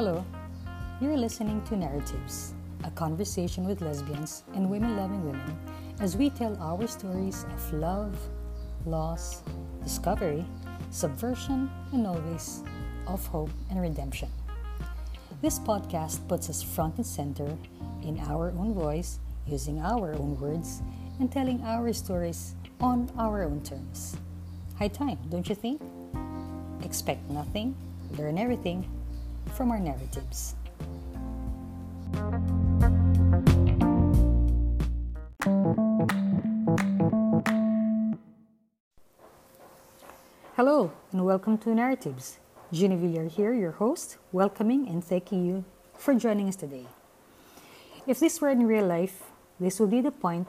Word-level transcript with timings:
Hello, 0.00 0.24
you're 0.98 1.14
listening 1.14 1.60
to 1.64 1.74
NarraTibs, 1.74 2.54
a 2.84 2.90
conversation 2.92 3.66
with 3.66 3.82
lesbians 3.82 4.44
and 4.54 4.70
women 4.70 4.96
loving 4.96 5.26
women 5.26 5.58
as 6.00 6.16
we 6.16 6.30
tell 6.30 6.56
our 6.56 6.86
stories 6.86 7.44
of 7.52 7.72
love, 7.74 8.16
loss, 8.86 9.42
discovery, 9.84 10.42
subversion, 10.90 11.70
and 11.92 12.06
always 12.06 12.62
of 13.06 13.26
hope 13.26 13.50
and 13.68 13.78
redemption. 13.78 14.30
This 15.42 15.58
podcast 15.58 16.26
puts 16.28 16.48
us 16.48 16.62
front 16.62 16.96
and 16.96 17.04
center 17.04 17.54
in 18.02 18.18
our 18.20 18.52
own 18.56 18.72
voice, 18.72 19.18
using 19.46 19.82
our 19.82 20.14
own 20.14 20.40
words, 20.40 20.80
and 21.18 21.30
telling 21.30 21.60
our 21.60 21.92
stories 21.92 22.54
on 22.80 23.12
our 23.18 23.42
own 23.42 23.60
terms. 23.62 24.16
High 24.78 24.88
time, 24.88 25.18
don't 25.28 25.46
you 25.46 25.54
think? 25.54 25.82
Expect 26.82 27.28
nothing, 27.28 27.76
learn 28.16 28.38
everything 28.38 28.88
from 29.60 29.72
our 29.72 29.78
narratives. 29.78 30.54
Hello, 40.56 40.90
and 41.12 41.26
welcome 41.26 41.58
to 41.58 41.68
NarraTibs. 41.68 42.38
Genevieve 42.72 43.32
here, 43.32 43.52
your 43.52 43.72
host, 43.72 44.16
welcoming 44.32 44.88
and 44.88 45.04
thanking 45.04 45.44
you 45.44 45.66
for 45.92 46.14
joining 46.14 46.48
us 46.48 46.56
today. 46.56 46.86
If 48.06 48.18
this 48.18 48.40
were 48.40 48.48
in 48.48 48.66
real 48.66 48.86
life, 48.86 49.24
this 49.60 49.78
would 49.78 49.90
be 49.90 50.00
the 50.00 50.10
point 50.10 50.48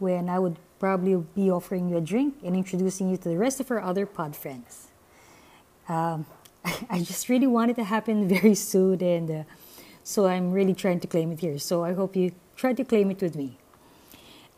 when 0.00 0.28
I 0.28 0.40
would 0.40 0.56
probably 0.80 1.14
be 1.36 1.48
offering 1.48 1.88
you 1.88 1.98
a 1.98 2.00
drink 2.00 2.38
and 2.42 2.56
introducing 2.56 3.08
you 3.08 3.16
to 3.18 3.28
the 3.28 3.38
rest 3.38 3.60
of 3.60 3.70
our 3.70 3.80
other 3.80 4.04
pod 4.04 4.34
friends. 4.34 4.88
Um, 5.88 6.26
I 6.90 7.00
just 7.00 7.28
really 7.28 7.46
want 7.46 7.70
it 7.70 7.74
to 7.74 7.84
happen 7.84 8.28
very 8.28 8.54
soon, 8.54 9.02
and 9.02 9.30
uh, 9.30 9.42
so 10.02 10.26
I'm 10.26 10.52
really 10.52 10.74
trying 10.74 11.00
to 11.00 11.06
claim 11.06 11.32
it 11.32 11.40
here. 11.40 11.58
So 11.58 11.84
I 11.84 11.92
hope 11.92 12.16
you 12.16 12.32
try 12.56 12.72
to 12.72 12.84
claim 12.84 13.10
it 13.10 13.20
with 13.20 13.34
me. 13.36 13.58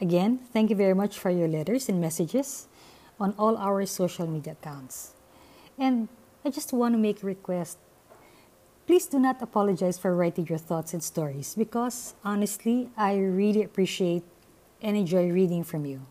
Again, 0.01 0.41
thank 0.53 0.71
you 0.71 0.77
very 0.77 0.95
much 0.95 1.19
for 1.19 1.31
your 1.31 1.49
letters 1.49 1.89
and 1.89 2.01
messages 2.01 2.67
on 3.19 3.35
all 3.39 3.57
our 3.57 3.87
social 3.87 4.27
media 4.27 4.53
accounts. 4.53 5.13
And 5.79 6.09
I 6.45 6.51
just 6.51 6.73
want 6.73 6.95
to 6.95 6.99
make 6.99 7.23
a 7.23 7.27
request. 7.27 7.79
Please 8.87 9.07
do 9.07 9.19
not 9.19 9.41
apologize 9.41 9.97
for 9.97 10.15
writing 10.15 10.47
your 10.47 10.59
thoughts 10.59 10.93
and 10.93 11.03
stories 11.03 11.55
because 11.55 12.15
honestly, 12.25 12.91
I 12.97 13.17
really 13.17 13.63
appreciate 13.63 14.25
and 14.83 14.97
enjoy 14.97 15.31
reading 15.31 15.65
from 15.65 15.87
you 15.87 16.03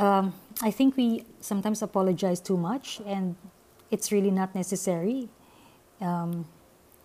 um, 0.00 0.32
I 0.62 0.70
think 0.70 0.96
we 0.96 1.24
sometimes 1.40 1.82
apologize 1.82 2.40
too 2.40 2.56
much, 2.56 3.00
and 3.06 3.36
it's 3.90 4.12
really 4.12 4.30
not 4.30 4.54
necessary. 4.54 5.28
Um, 6.00 6.46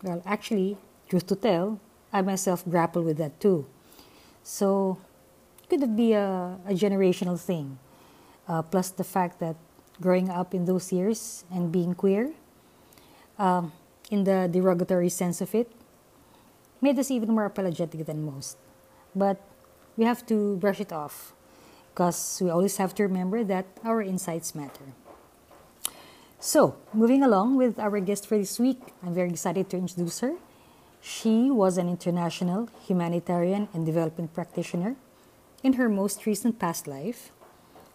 well, 0.03 0.21
actually, 0.25 0.77
truth 1.09 1.27
to 1.27 1.35
tell, 1.35 1.79
I 2.13 2.21
myself 2.21 2.63
grapple 2.67 3.03
with 3.03 3.17
that 3.17 3.39
too. 3.39 3.65
So, 4.43 4.97
could 5.69 5.81
it 5.81 5.95
be 5.95 6.13
a, 6.13 6.57
a 6.65 6.73
generational 6.73 7.39
thing? 7.39 7.79
Uh, 8.47 8.61
plus 8.61 8.91
the 8.91 9.03
fact 9.03 9.39
that 9.39 9.55
growing 9.99 10.29
up 10.29 10.53
in 10.53 10.65
those 10.65 10.93
years 10.93 11.43
and 11.51 11.71
being 11.71 11.95
queer, 11.95 12.31
um, 13.39 13.71
in 14.11 14.23
the 14.23 14.47
derogatory 14.51 15.09
sense 15.09 15.41
of 15.41 15.55
it, 15.55 15.71
made 16.81 16.99
us 16.99 17.09
even 17.09 17.33
more 17.33 17.45
apologetic 17.45 18.05
than 18.05 18.23
most. 18.23 18.57
But 19.15 19.41
we 19.97 20.05
have 20.05 20.25
to 20.27 20.57
brush 20.57 20.79
it 20.79 20.91
off 20.91 21.33
because 21.93 22.39
we 22.43 22.49
always 22.49 22.77
have 22.77 22.93
to 22.95 23.03
remember 23.03 23.43
that 23.43 23.65
our 23.83 24.01
insights 24.01 24.53
matter. 24.53 24.93
So, 26.39 26.75
moving 26.93 27.23
along 27.23 27.57
with 27.57 27.79
our 27.79 27.99
guest 27.99 28.27
for 28.27 28.37
this 28.37 28.59
week, 28.59 28.79
I'm 29.01 29.13
very 29.13 29.29
excited 29.29 29.69
to 29.69 29.77
introduce 29.77 30.19
her. 30.19 30.35
She 31.01 31.49
was 31.49 31.77
an 31.77 31.89
international 31.89 32.69
humanitarian 32.87 33.67
and 33.73 33.85
development 33.85 34.33
practitioner 34.33 34.95
in 35.63 35.73
her 35.73 35.89
most 35.89 36.25
recent 36.25 36.59
past 36.59 36.87
life, 36.87 37.31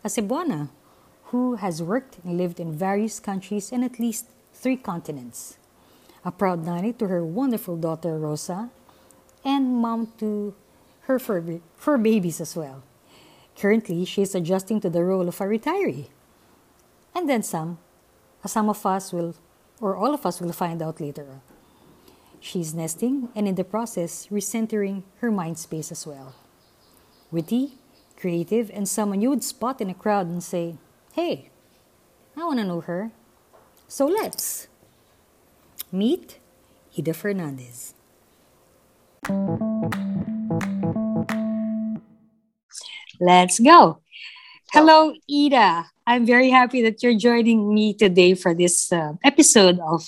a 0.02 0.08
Cebuana 0.08 0.70
who 1.30 1.56
has 1.56 1.82
worked 1.82 2.18
and 2.24 2.36
lived 2.36 2.58
in 2.58 2.72
various 2.72 3.20
countries 3.20 3.70
and 3.70 3.84
at 3.84 4.00
least 4.00 4.26
three 4.52 4.76
continents. 4.76 5.56
A 6.24 6.32
proud 6.32 6.64
nanny 6.64 6.92
to 6.94 7.06
her 7.06 7.24
wonderful 7.24 7.76
daughter 7.76 8.18
Rosa, 8.18 8.70
and 9.44 9.76
mom 9.76 10.12
to 10.18 10.54
her 11.02 11.18
fur, 11.18 11.60
fur 11.76 11.98
babies 11.98 12.40
as 12.40 12.56
well. 12.56 12.82
Currently, 13.56 14.04
she 14.04 14.22
is 14.22 14.34
adjusting 14.34 14.80
to 14.80 14.90
the 14.90 15.04
role 15.04 15.28
of 15.28 15.40
a 15.40 15.44
retiree. 15.44 16.08
And 17.14 17.28
then 17.28 17.42
some, 17.42 17.78
some 18.46 18.68
of 18.68 18.84
us 18.86 19.12
will, 19.12 19.34
or 19.80 19.96
all 19.96 20.14
of 20.14 20.26
us 20.26 20.40
will 20.40 20.52
find 20.52 20.82
out 20.82 21.00
later. 21.00 21.40
She's 22.40 22.74
nesting 22.74 23.28
and 23.34 23.46
in 23.46 23.54
the 23.54 23.64
process 23.64 24.28
recentering 24.28 25.02
her 25.18 25.30
mind 25.30 25.58
space 25.58 25.92
as 25.92 26.06
well. 26.06 26.34
Witty, 27.30 27.78
creative, 28.16 28.70
and 28.72 28.88
someone 28.88 29.20
you 29.20 29.30
would 29.30 29.44
spot 29.44 29.80
in 29.80 29.90
a 29.90 29.94
crowd 29.94 30.26
and 30.26 30.42
say, 30.42 30.76
Hey, 31.12 31.50
I 32.36 32.44
want 32.44 32.58
to 32.58 32.64
know 32.64 32.80
her. 32.80 33.12
So 33.88 34.06
let's 34.06 34.68
meet 35.92 36.38
Ida 36.96 37.14
Fernandez. 37.14 37.94
Let's 43.20 43.58
go. 43.60 44.00
Hello, 44.70 45.10
Ida. 45.26 45.90
I'm 46.06 46.24
very 46.24 46.50
happy 46.50 46.80
that 46.86 47.02
you're 47.02 47.18
joining 47.18 47.74
me 47.74 47.90
today 47.92 48.38
for 48.38 48.54
this 48.54 48.92
uh, 48.92 49.18
episode 49.24 49.82
of 49.82 50.06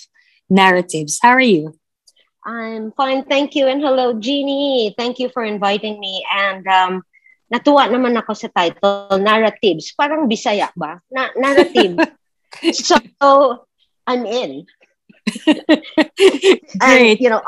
Narratives. 0.49 1.19
How 1.21 1.35
are 1.35 1.43
you? 1.43 1.75
I'm 2.47 2.95
fine, 2.95 3.25
thank 3.27 3.59
you. 3.59 3.67
And 3.67 3.83
hello, 3.83 4.15
Jeannie. 4.15 4.95
Thank 4.97 5.19
you 5.19 5.31
for 5.35 5.43
inviting 5.43 5.99
me. 5.99 6.23
And 6.31 6.63
um, 6.71 7.03
natuwa 7.51 7.91
naman 7.91 8.15
ako 8.15 8.39
sa 8.39 8.55
title, 8.55 9.19
Narratives. 9.19 9.91
Parang 9.99 10.31
Bisaya 10.31 10.71
ba? 10.79 11.03
Na- 11.11 11.35
narrative. 11.35 11.99
so, 12.71 13.03
I'm 14.07 14.23
in. 14.31 14.63
Great. 15.43 16.63
And, 16.79 17.19
you 17.19 17.35
know, 17.35 17.43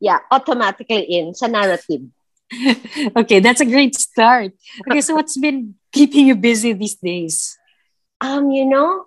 yeah, 0.00 0.24
automatically 0.32 1.12
in 1.12 1.36
sa 1.36 1.44
narrative. 1.44 2.08
okay, 3.16 3.40
that's 3.40 3.60
a 3.60 3.66
great 3.66 3.94
start. 3.94 4.52
Okay, 4.88 5.00
so 5.00 5.14
what's 5.14 5.36
been 5.38 5.74
keeping 5.92 6.26
you 6.26 6.36
busy 6.36 6.72
these 6.72 6.94
days? 6.96 7.56
Um, 8.20 8.50
you 8.50 8.64
know, 8.64 9.06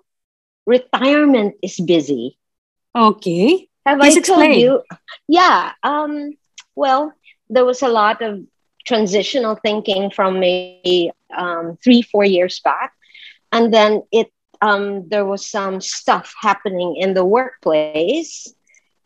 retirement 0.66 1.56
is 1.62 1.78
busy. 1.80 2.38
Okay. 2.94 3.68
Have 3.86 4.00
Please 4.00 4.16
I 4.16 4.18
explain. 4.18 4.50
told 4.52 4.60
you? 4.62 4.82
Yeah. 5.28 5.72
Um, 5.82 6.32
well, 6.74 7.12
there 7.48 7.64
was 7.64 7.82
a 7.82 7.88
lot 7.88 8.22
of 8.22 8.44
transitional 8.86 9.56
thinking 9.56 10.10
from 10.10 10.40
maybe 10.40 11.12
um, 11.36 11.78
three, 11.82 12.02
four 12.02 12.24
years 12.24 12.60
back. 12.60 12.92
And 13.52 13.72
then 13.72 14.02
it 14.12 14.32
um, 14.60 15.08
there 15.08 15.24
was 15.24 15.46
some 15.46 15.80
stuff 15.80 16.34
happening 16.40 16.96
in 16.96 17.14
the 17.14 17.24
workplace. 17.24 18.52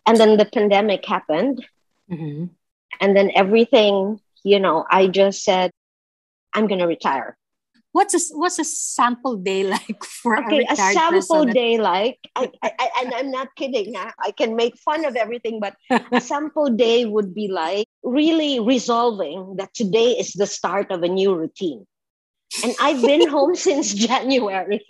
And 0.07 0.17
then 0.19 0.37
the 0.37 0.47
pandemic 0.47 1.05
happened. 1.05 1.65
Mhm. 2.11 2.51
And 3.01 3.17
then 3.17 3.31
everything, 3.35 4.21
you 4.45 4.61
know, 4.61 4.85
I 4.91 5.07
just 5.07 5.43
said, 5.45 5.71
I'm 6.55 6.67
going 6.67 6.81
to 6.81 6.87
retire. 6.87 7.37
What's 7.93 8.15
a 8.15 8.35
what's 8.37 8.59
a 8.59 8.65
sample 8.65 9.37
day 9.37 9.65
like 9.77 10.03
for 10.05 10.37
Okay, 10.37 10.65
a 10.65 10.73
a 10.73 10.77
sample 10.77 11.45
person? 11.45 11.53
day, 11.53 11.77
like, 11.79 12.19
I, 12.35 12.51
I, 12.63 12.73
I, 12.79 12.89
and 13.03 13.15
I'm 13.15 13.31
not 13.31 13.49
kidding. 13.57 13.95
huh? 13.95 14.11
I 14.19 14.31
can 14.33 14.57
make 14.57 14.77
fun 14.79 15.05
of 15.05 15.15
everything, 15.17 15.61
but 15.61 15.75
a 16.13 16.21
sample 16.21 16.71
day 16.71 17.05
would 17.05 17.35
be 17.35 17.49
like 17.49 17.87
really 18.03 18.61
resolving 18.61 19.57
that 19.59 19.75
today 19.75 20.13
is 20.13 20.33
the 20.33 20.47
start 20.47 20.91
of 20.91 21.03
a 21.03 21.09
new 21.09 21.35
routine. 21.35 21.87
And 22.63 22.75
I've 22.81 23.05
been 23.05 23.27
home 23.29 23.55
since 23.69 23.93
January. 23.93 24.81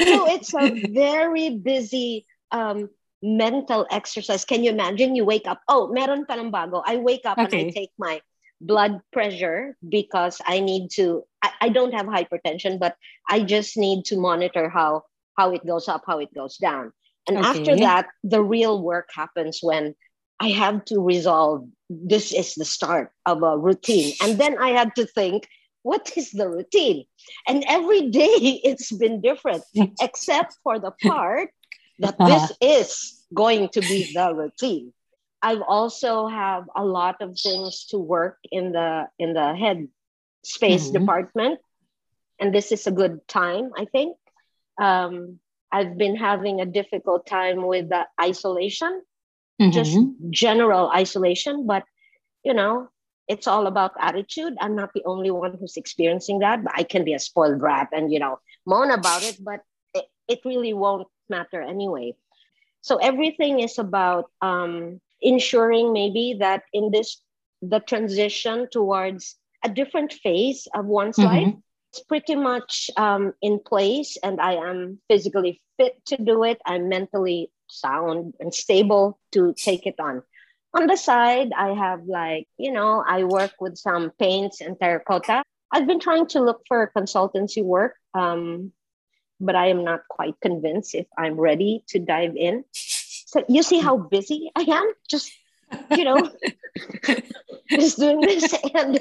So 0.00 0.26
it's 0.28 0.54
a 0.54 0.70
very 0.74 1.50
busy 1.58 2.26
um, 2.50 2.90
mental 3.24 3.86
exercise. 3.90 4.44
Can 4.44 4.62
you 4.62 4.70
imagine? 4.70 5.16
You 5.16 5.24
wake 5.24 5.48
up, 5.48 5.60
oh, 5.68 5.88
meron 5.88 6.26
pa 6.26 6.36
ng 6.36 6.52
bago. 6.52 6.84
I 6.84 7.00
wake 7.00 7.24
up 7.24 7.40
and 7.40 7.48
I 7.48 7.72
take 7.72 7.90
my 7.96 8.20
blood 8.60 9.00
pressure 9.12 9.76
because 9.80 10.40
I 10.44 10.60
need 10.60 10.92
to, 11.00 11.24
I, 11.42 11.50
I 11.62 11.68
don't 11.70 11.94
have 11.94 12.06
hypertension, 12.06 12.78
but 12.78 12.96
I 13.28 13.40
just 13.40 13.76
need 13.76 14.04
to 14.12 14.20
monitor 14.20 14.68
how, 14.68 15.04
how 15.38 15.52
it 15.52 15.66
goes 15.66 15.88
up, 15.88 16.04
how 16.06 16.20
it 16.20 16.32
goes 16.34 16.58
down. 16.58 16.92
And 17.26 17.38
after 17.38 17.74
that, 17.80 18.08
the 18.22 18.42
real 18.42 18.82
work 18.82 19.08
happens 19.08 19.60
when 19.62 19.94
I 20.38 20.50
have 20.50 20.84
to 20.86 21.00
resolve 21.00 21.66
this 21.88 22.32
is 22.32 22.54
the 22.54 22.64
start 22.64 23.12
of 23.24 23.42
a 23.42 23.56
routine. 23.56 24.12
And 24.20 24.36
then 24.36 24.58
I 24.58 24.70
had 24.70 24.94
to 24.96 25.06
think, 25.06 25.48
what 25.82 26.12
is 26.16 26.32
the 26.32 26.48
routine? 26.48 27.04
And 27.48 27.64
every 27.66 28.10
day 28.12 28.60
it's 28.64 28.92
been 28.92 29.20
different, 29.20 29.64
except 30.00 30.56
for 30.62 30.78
the 30.78 30.92
part 31.02 31.50
that 31.98 32.16
this 32.18 32.52
is 32.60 33.24
going 33.32 33.68
to 33.70 33.80
be 33.80 34.12
the 34.12 34.34
routine. 34.34 34.92
I've 35.42 35.62
also 35.62 36.26
have 36.26 36.64
a 36.74 36.84
lot 36.84 37.20
of 37.20 37.38
things 37.38 37.86
to 37.90 37.98
work 37.98 38.38
in 38.50 38.72
the 38.72 39.08
in 39.18 39.34
the 39.34 39.54
head 39.54 39.88
space 40.42 40.88
Mhm. 40.88 40.92
department, 41.00 41.60
and 42.40 42.54
this 42.54 42.72
is 42.72 42.86
a 42.86 42.90
good 42.90 43.26
time, 43.28 43.72
I 43.76 43.84
think. 43.84 44.16
Um, 44.80 45.40
I've 45.70 45.98
been 45.98 46.16
having 46.16 46.60
a 46.60 46.66
difficult 46.66 47.26
time 47.26 47.66
with 47.66 47.88
the 47.88 48.06
isolation, 48.20 49.02
mm-hmm. 49.60 49.70
just 49.70 49.98
general 50.30 50.88
isolation. 50.90 51.66
But, 51.66 51.84
you 52.44 52.54
know, 52.54 52.88
it's 53.26 53.46
all 53.46 53.66
about 53.66 53.92
attitude. 53.98 54.54
I'm 54.60 54.76
not 54.76 54.92
the 54.94 55.02
only 55.04 55.30
one 55.30 55.56
who's 55.58 55.76
experiencing 55.76 56.40
that, 56.40 56.62
but 56.64 56.72
I 56.76 56.84
can 56.84 57.04
be 57.04 57.14
a 57.14 57.18
spoiled 57.18 57.58
brat 57.58 57.88
and, 57.92 58.12
you 58.12 58.18
know, 58.18 58.38
moan 58.66 58.90
about 58.90 59.22
it, 59.24 59.38
but 59.42 59.60
it, 59.94 60.06
it 60.28 60.40
really 60.44 60.74
won't 60.74 61.08
matter 61.28 61.60
anyway. 61.60 62.14
So 62.80 62.96
everything 62.96 63.60
is 63.60 63.78
about 63.78 64.30
um, 64.42 65.00
ensuring 65.20 65.92
maybe 65.92 66.36
that 66.40 66.64
in 66.72 66.90
this, 66.90 67.20
the 67.62 67.80
transition 67.80 68.68
towards 68.70 69.36
a 69.64 69.68
different 69.68 70.12
phase 70.12 70.68
of 70.74 70.84
one's 70.84 71.16
mm-hmm. 71.16 71.34
life, 71.34 71.54
it's 71.90 72.02
pretty 72.04 72.34
much 72.34 72.90
um, 72.96 73.32
in 73.40 73.60
place 73.64 74.18
and 74.22 74.40
I 74.40 74.54
am 74.54 75.00
physically 75.08 75.62
fit 75.78 76.04
to 76.06 76.16
do 76.16 76.44
it. 76.44 76.60
I'm 76.66 76.88
mentally 76.88 77.50
sound 77.68 78.34
and 78.40 78.52
stable 78.52 79.18
to 79.32 79.54
take 79.56 79.86
it 79.86 79.96
on. 79.98 80.22
On 80.74 80.86
the 80.86 80.96
side, 80.96 81.52
I 81.56 81.72
have 81.72 82.02
like, 82.06 82.48
you 82.58 82.72
know, 82.72 83.02
I 83.06 83.24
work 83.24 83.52
with 83.60 83.78
some 83.78 84.10
paints 84.18 84.60
and 84.60 84.76
terracotta. 84.78 85.44
I've 85.70 85.86
been 85.86 86.00
trying 86.00 86.26
to 86.28 86.42
look 86.42 86.62
for 86.66 86.90
consultancy 86.96 87.62
work, 87.62 87.94
um, 88.12 88.72
but 89.44 89.56
I 89.56 89.68
am 89.68 89.84
not 89.84 90.02
quite 90.08 90.34
convinced 90.40 90.94
if 90.94 91.06
I'm 91.16 91.38
ready 91.38 91.84
to 91.88 91.98
dive 91.98 92.36
in. 92.36 92.64
So 92.72 93.44
you 93.48 93.62
see 93.62 93.80
how 93.80 93.96
busy 93.96 94.50
I 94.56 94.62
am? 94.62 94.92
Just 95.08 95.32
you 95.90 96.04
know, 96.04 96.30
just 97.70 97.98
doing 97.98 98.20
this. 98.20 98.54
And 98.74 99.00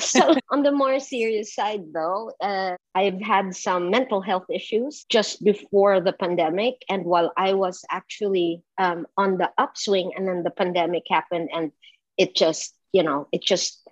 so, 0.00 0.34
on 0.50 0.62
the 0.62 0.72
more 0.72 0.98
serious 1.00 1.54
side, 1.54 1.84
though, 1.92 2.32
uh, 2.40 2.76
I've 2.94 3.20
had 3.20 3.54
some 3.54 3.90
mental 3.90 4.20
health 4.20 4.46
issues 4.50 5.04
just 5.08 5.42
before 5.44 6.00
the 6.00 6.12
pandemic. 6.12 6.82
And 6.88 7.04
while 7.04 7.32
I 7.36 7.54
was 7.54 7.84
actually 7.90 8.62
um, 8.78 9.06
on 9.16 9.38
the 9.38 9.50
upswing, 9.58 10.12
and 10.16 10.26
then 10.28 10.42
the 10.42 10.50
pandemic 10.50 11.04
happened, 11.08 11.50
and 11.54 11.72
it 12.16 12.34
just, 12.34 12.74
you 12.92 13.02
know, 13.02 13.28
it 13.32 13.42
just 13.42 13.86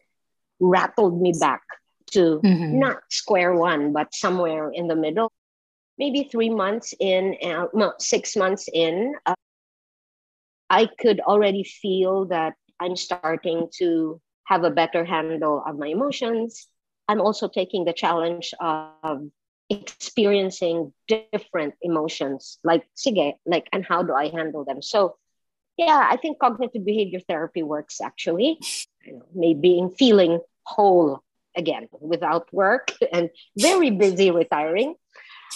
rattled 0.60 1.20
me 1.20 1.32
back 1.38 1.62
to 2.12 2.40
mm-hmm. 2.42 2.78
not 2.78 2.98
square 3.10 3.54
one, 3.54 3.92
but 3.92 4.14
somewhere 4.14 4.70
in 4.70 4.88
the 4.88 4.96
middle. 4.96 5.32
Maybe 5.98 6.24
three 6.24 6.50
months 6.50 6.94
in, 6.98 7.36
uh, 7.42 7.66
six 7.98 8.36
months 8.36 8.68
in, 8.72 9.14
uh, 9.24 9.34
I 10.68 10.88
could 10.98 11.20
already 11.20 11.64
feel 11.64 12.26
that 12.26 12.54
I'm 12.80 12.96
starting 12.96 13.68
to 13.78 14.20
have 14.44 14.64
a 14.64 14.70
better 14.70 15.04
handle 15.04 15.62
of 15.66 15.78
my 15.78 15.88
emotions. 15.88 16.68
I'm 17.08 17.20
also 17.20 17.48
taking 17.48 17.84
the 17.84 17.92
challenge 17.92 18.52
of 18.60 19.30
experiencing 19.70 20.92
different 21.08 21.74
emotions, 21.82 22.58
like 22.62 22.86
sige, 22.96 23.34
like 23.46 23.68
and 23.72 23.84
how 23.84 24.02
do 24.02 24.14
I 24.14 24.28
handle 24.28 24.64
them? 24.64 24.82
So 24.82 25.16
yeah, 25.76 26.06
I 26.10 26.16
think 26.16 26.38
cognitive 26.38 26.84
behavior 26.84 27.20
therapy 27.20 27.62
works 27.62 28.00
actually. 28.00 28.58
Maybe 29.34 29.60
being 29.60 29.90
feeling 29.90 30.40
whole 30.64 31.22
again 31.56 31.88
without 32.00 32.52
work 32.52 32.92
and 33.12 33.30
very 33.56 33.90
busy 33.90 34.30
retiring. 34.30 34.94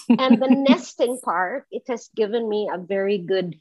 And 0.09 0.41
the 0.41 0.49
nesting 0.69 1.19
part, 1.23 1.67
it 1.71 1.83
has 1.89 2.09
given 2.15 2.49
me 2.49 2.69
a 2.73 2.79
very 2.79 3.19
good 3.19 3.59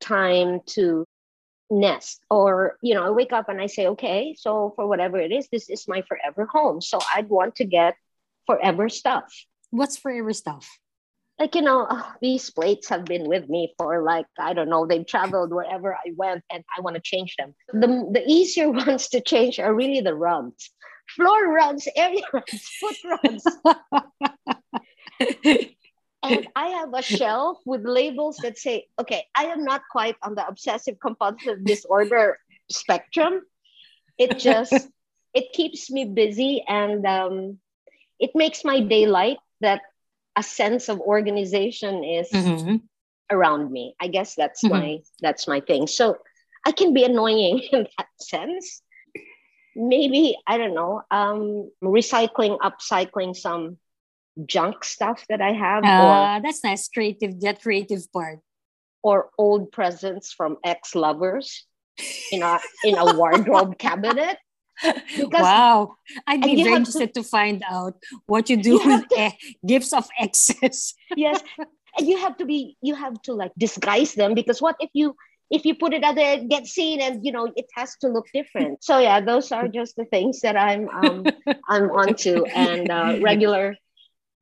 time 0.00 0.60
to 0.66 1.04
nest. 1.70 2.20
Or 2.30 2.76
you 2.82 2.94
know 2.94 3.04
i 3.06 3.10
wake 3.10 3.32
up 3.32 3.48
and 3.48 3.60
i 3.60 3.66
say 3.66 3.88
okay 3.88 4.36
so 4.38 4.72
for 4.76 4.86
whatever 4.86 5.18
it 5.18 5.32
is 5.32 5.48
this 5.50 5.68
is 5.68 5.88
my 5.88 6.02
forever 6.02 6.46
home. 6.46 6.80
So 6.80 6.98
i'd 7.14 7.28
want 7.28 7.56
to 7.56 7.64
get 7.64 7.96
forever 8.46 8.88
stuff. 8.88 9.32
What's 9.70 9.96
forever 9.96 10.32
stuff? 10.32 10.68
Like 11.38 11.54
you 11.54 11.62
know 11.62 11.86
oh, 11.90 12.12
these 12.20 12.50
plates 12.50 12.88
have 12.88 13.04
been 13.04 13.28
with 13.28 13.48
me 13.48 13.74
for 13.78 14.02
like 14.02 14.26
i 14.38 14.52
don't 14.54 14.68
know 14.68 14.86
they've 14.86 15.06
traveled 15.06 15.52
wherever 15.52 15.94
i 15.94 16.12
went 16.16 16.44
and 16.50 16.64
i 16.76 16.80
want 16.80 16.94
to 16.96 17.02
change 17.02 17.34
them. 17.36 17.54
The, 17.72 18.08
the 18.12 18.24
easier 18.26 18.70
ones 18.84 19.08
to 19.08 19.20
change 19.20 19.58
are 19.58 19.74
really 19.74 20.00
the 20.00 20.14
rugs 20.14 20.70
floor 21.14 21.52
rugs 21.52 21.86
area 21.96 22.22
rugs 22.32 22.68
foot 22.80 22.96
rugs 23.04 23.44
and 25.20 26.48
I 26.56 26.66
have 26.68 26.92
a 26.94 27.02
shelf 27.02 27.58
with 27.64 27.84
labels 27.84 28.38
that 28.38 28.58
say, 28.58 28.86
okay, 28.98 29.24
I 29.34 29.46
am 29.46 29.64
not 29.64 29.82
quite 29.90 30.16
on 30.22 30.34
the 30.34 30.46
obsessive 30.46 30.98
compulsive 31.00 31.64
disorder 31.64 32.38
spectrum. 32.70 33.42
It 34.18 34.38
just 34.38 34.72
it 35.34 35.52
keeps 35.52 35.90
me 35.90 36.04
busy 36.04 36.64
and 36.66 37.06
um, 37.06 37.58
it 38.18 38.30
makes 38.34 38.64
my 38.64 38.80
day 38.80 39.06
light 39.06 39.38
that 39.60 39.82
a 40.36 40.42
sense 40.42 40.88
of 40.88 41.00
organization 41.00 42.04
is 42.04 42.30
mm-hmm. 42.30 42.76
around 43.30 43.70
me. 43.70 43.94
I 44.00 44.08
guess 44.08 44.34
that's 44.34 44.62
mm-hmm. 44.62 44.74
my 44.76 44.98
that's 45.20 45.48
my 45.48 45.60
thing. 45.60 45.86
So 45.86 46.18
I 46.64 46.72
can 46.72 46.92
be 46.92 47.04
annoying 47.04 47.60
in 47.72 47.86
that 47.96 48.08
sense. 48.20 48.82
Maybe 49.74 50.36
I 50.46 50.56
don't 50.56 50.74
know, 50.74 51.02
um, 51.10 51.70
recycling, 51.82 52.58
upcycling 52.58 53.36
some 53.36 53.76
junk 54.44 54.84
stuff 54.84 55.24
that 55.28 55.40
I 55.40 55.52
have. 55.52 55.84
Uh, 55.84 56.36
or, 56.36 56.42
that's 56.42 56.62
nice. 56.62 56.88
Creative, 56.88 57.40
that 57.40 57.62
creative 57.62 58.10
part. 58.12 58.40
Or 59.02 59.30
old 59.38 59.70
presents 59.72 60.32
from 60.32 60.56
ex 60.64 60.94
lovers 60.94 61.64
in 62.32 62.42
a 62.42 62.58
in 62.84 62.96
a 62.98 63.16
wardrobe 63.16 63.78
cabinet. 63.86 64.38
Because, 64.82 65.40
wow, 65.40 65.96
I'd 66.26 66.42
be 66.42 66.62
very 66.62 66.76
interested 66.76 67.14
to, 67.14 67.22
to, 67.22 67.26
find 67.26 67.64
out 67.66 67.94
what 68.26 68.50
you 68.50 68.58
do 68.58 68.72
you 68.72 68.86
with 68.86 69.08
to, 69.08 69.30
gifts 69.64 69.94
of 69.94 70.06
excess. 70.20 70.92
yes, 71.16 71.40
and 71.96 72.06
you 72.06 72.18
have 72.18 72.36
to 72.36 72.44
be 72.44 72.76
you 72.82 72.94
have 72.94 73.20
to 73.22 73.32
like 73.32 73.52
disguise 73.56 74.14
them 74.14 74.34
because 74.34 74.60
what 74.60 74.76
if 74.80 74.90
you 74.92 75.16
if 75.50 75.64
you 75.64 75.74
put 75.74 75.94
it 75.94 76.02
out 76.02 76.14
there 76.14 76.34
it 76.34 76.48
gets 76.48 76.70
seen 76.72 77.00
and 77.00 77.24
you 77.24 77.32
know 77.32 77.50
it 77.56 77.66
has 77.74 77.96
to 78.00 78.08
look 78.08 78.26
different 78.34 78.82
so 78.82 78.98
yeah 78.98 79.20
those 79.20 79.52
are 79.52 79.68
just 79.68 79.96
the 79.96 80.04
things 80.06 80.40
that 80.40 80.56
i'm 80.56 80.88
um 80.90 81.24
i'm 81.68 81.90
onto 81.90 82.44
and 82.46 82.90
uh, 82.90 83.18
regular 83.22 83.76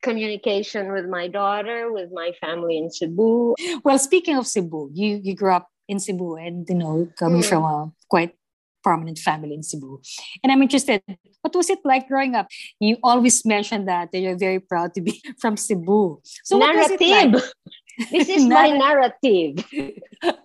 communication 0.05 0.93
with 0.93 1.09
my 1.09 1.27
daughter, 1.27 1.91
with 1.91 2.13
my 2.13 2.31
family 2.41 2.77
in 2.77 2.93
Cebu. 2.93 3.57
Well, 3.83 3.99
speaking 3.99 4.37
of 4.37 4.47
Cebu, 4.47 4.93
you 4.93 5.19
you 5.25 5.35
grew 5.35 5.57
up 5.57 5.73
in 5.89 5.99
Cebu 5.99 6.37
and 6.37 6.69
you 6.69 6.77
know 6.77 7.09
coming 7.17 7.41
mm. 7.41 7.49
from 7.49 7.65
a 7.65 7.91
quite 8.13 8.37
prominent 8.85 9.19
family 9.19 9.55
in 9.57 9.65
Cebu. 9.65 9.99
And 10.45 10.53
I'm 10.53 10.61
interested, 10.61 11.03
what 11.41 11.57
was 11.57 11.71
it 11.71 11.81
like 11.85 12.07
growing 12.07 12.37
up? 12.37 12.47
You 12.79 12.99
always 13.03 13.43
mention 13.49 13.87
that, 13.87 14.13
that 14.13 14.21
you're 14.21 14.37
very 14.37 14.61
proud 14.61 14.93
to 14.95 15.01
be 15.01 15.23
from 15.41 15.57
Cebu. 15.57 16.21
So 16.45 16.59
narrative. 16.59 17.01
Like? 17.01 17.43
this 18.13 18.29
is 18.29 18.45
my 18.45 18.69
narrative. 18.85 19.65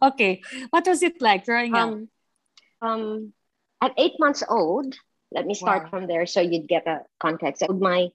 okay. 0.02 0.42
What 0.72 0.88
was 0.88 1.04
it 1.04 1.22
like 1.22 1.44
growing 1.46 1.76
um, 1.76 2.08
up? 2.82 2.90
Um, 2.90 3.34
at 3.84 3.92
eight 3.98 4.16
months 4.20 4.42
old, 4.48 4.96
let 5.32 5.46
me 5.46 5.54
start 5.54 5.84
wow. 5.84 5.90
from 5.90 6.08
there 6.08 6.26
so 6.26 6.40
you'd 6.40 6.68
get 6.68 6.88
a 6.88 7.02
context. 7.20 7.62
My 7.70 8.10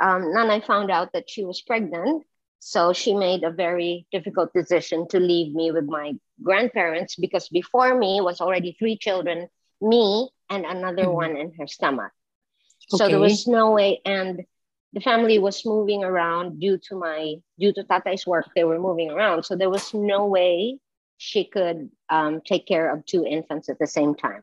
um, 0.00 0.22
Nanay 0.22 0.64
found 0.64 0.90
out 0.90 1.12
that 1.12 1.28
she 1.28 1.44
was 1.44 1.60
pregnant. 1.60 2.24
So 2.64 2.92
she 2.92 3.12
made 3.12 3.42
a 3.42 3.50
very 3.50 4.06
difficult 4.12 4.52
decision 4.52 5.08
to 5.08 5.18
leave 5.18 5.52
me 5.52 5.72
with 5.72 5.86
my 5.86 6.12
grandparents 6.42 7.16
because 7.16 7.48
before 7.48 7.98
me 7.98 8.20
was 8.20 8.40
already 8.40 8.76
three 8.78 8.96
children, 8.96 9.48
me 9.80 10.30
and 10.48 10.64
another 10.64 11.04
mm-hmm. 11.04 11.12
one 11.12 11.36
in 11.36 11.52
her 11.58 11.66
stomach. 11.66 12.12
Okay. 12.92 12.98
So 12.98 13.08
there 13.08 13.18
was 13.18 13.46
no 13.48 13.72
way, 13.72 14.00
and 14.04 14.44
the 14.92 15.00
family 15.00 15.38
was 15.38 15.64
moving 15.66 16.04
around 16.04 16.60
due 16.60 16.78
to 16.88 16.96
my 16.96 17.34
due 17.58 17.72
to 17.72 17.84
Tata's 17.84 18.26
work. 18.26 18.46
They 18.54 18.64
were 18.64 18.78
moving 18.78 19.10
around, 19.10 19.44
so 19.44 19.56
there 19.56 19.70
was 19.70 19.92
no 19.94 20.26
way 20.26 20.78
she 21.16 21.44
could 21.44 21.90
um, 22.10 22.42
take 22.44 22.66
care 22.66 22.92
of 22.92 23.06
two 23.06 23.24
infants 23.24 23.68
at 23.68 23.78
the 23.78 23.86
same 23.86 24.14
time. 24.14 24.42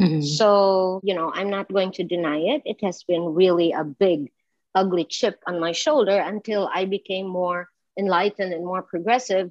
Mm-hmm. 0.00 0.22
So 0.22 1.00
you 1.04 1.14
know, 1.14 1.32
I'm 1.34 1.50
not 1.50 1.72
going 1.72 1.92
to 1.92 2.04
deny 2.04 2.38
it. 2.38 2.62
It 2.64 2.82
has 2.82 3.02
been 3.04 3.34
really 3.34 3.72
a 3.72 3.84
big 3.84 4.30
ugly 4.76 5.04
chip 5.04 5.40
on 5.46 5.58
my 5.58 5.72
shoulder 5.72 6.16
until 6.18 6.70
I 6.72 6.84
became 6.84 7.26
more 7.26 7.68
enlightened 7.98 8.52
and 8.52 8.64
more 8.64 8.82
progressive. 8.82 9.50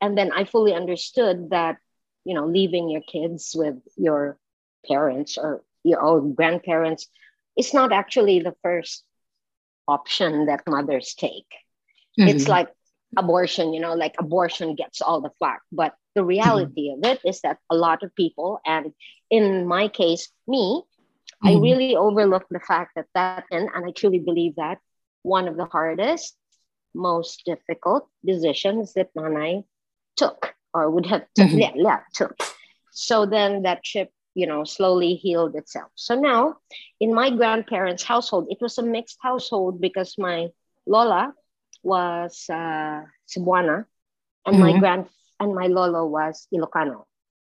And 0.00 0.16
then 0.16 0.32
I 0.32 0.44
fully 0.44 0.72
understood 0.72 1.50
that, 1.50 1.76
you 2.24 2.34
know, 2.34 2.46
leaving 2.46 2.88
your 2.88 3.02
kids 3.02 3.52
with 3.54 3.76
your 3.96 4.38
parents 4.86 5.36
or 5.36 5.62
your 5.82 6.00
own 6.00 6.34
grandparents 6.34 7.08
is 7.58 7.74
not 7.74 7.92
actually 7.92 8.40
the 8.40 8.54
first 8.62 9.04
option 9.88 10.46
that 10.46 10.62
mothers 10.66 11.14
take. 11.14 11.50
Mm-hmm. 12.18 12.28
It's 12.28 12.46
like 12.48 12.68
abortion, 13.16 13.74
you 13.74 13.80
know, 13.80 13.94
like 13.94 14.14
abortion 14.18 14.76
gets 14.76 15.02
all 15.02 15.20
the 15.20 15.34
flack. 15.38 15.60
But 15.72 15.94
the 16.14 16.24
reality 16.24 16.90
mm-hmm. 16.90 17.04
of 17.04 17.12
it 17.12 17.20
is 17.24 17.40
that 17.40 17.58
a 17.68 17.74
lot 17.74 18.02
of 18.02 18.14
people, 18.14 18.60
and 18.64 18.92
in 19.28 19.66
my 19.66 19.88
case, 19.88 20.30
me, 20.46 20.82
Mm-hmm. 21.44 21.56
I 21.56 21.60
really 21.60 21.96
overlooked 21.96 22.50
the 22.50 22.60
fact 22.60 22.92
that 22.96 23.06
that, 23.14 23.44
and, 23.50 23.68
and 23.74 23.86
I 23.86 23.90
truly 23.90 24.18
believe 24.18 24.56
that 24.56 24.78
one 25.22 25.48
of 25.48 25.56
the 25.56 25.64
hardest, 25.66 26.36
most 26.94 27.42
difficult 27.44 28.08
decisions 28.24 28.92
that 28.94 29.14
Nanay 29.14 29.64
took 30.16 30.54
or 30.74 30.90
would 30.90 31.06
have 31.06 31.22
took, 31.34 31.48
mm-hmm. 31.48 31.58
yeah, 31.58 31.72
yeah, 31.74 32.00
took. 32.14 32.36
So 32.92 33.26
then 33.26 33.62
that 33.62 33.84
ship, 33.84 34.10
you 34.34 34.46
know, 34.46 34.64
slowly 34.64 35.14
healed 35.14 35.56
itself. 35.56 35.90
So 35.94 36.14
now 36.14 36.56
in 37.00 37.14
my 37.14 37.30
grandparents' 37.30 38.02
household, 38.02 38.46
it 38.50 38.58
was 38.60 38.78
a 38.78 38.82
mixed 38.82 39.18
household 39.22 39.80
because 39.80 40.16
my 40.18 40.48
Lola 40.86 41.32
was 41.82 42.46
uh, 42.50 43.02
Cebuana, 43.28 43.86
and 44.46 44.58
my 44.58 44.72
Mhm. 44.72 44.80
grand 44.80 45.08
and 45.40 45.54
my 45.54 45.66
lolo 45.66 46.06
was 46.06 46.46
Ilocano. 46.54 47.04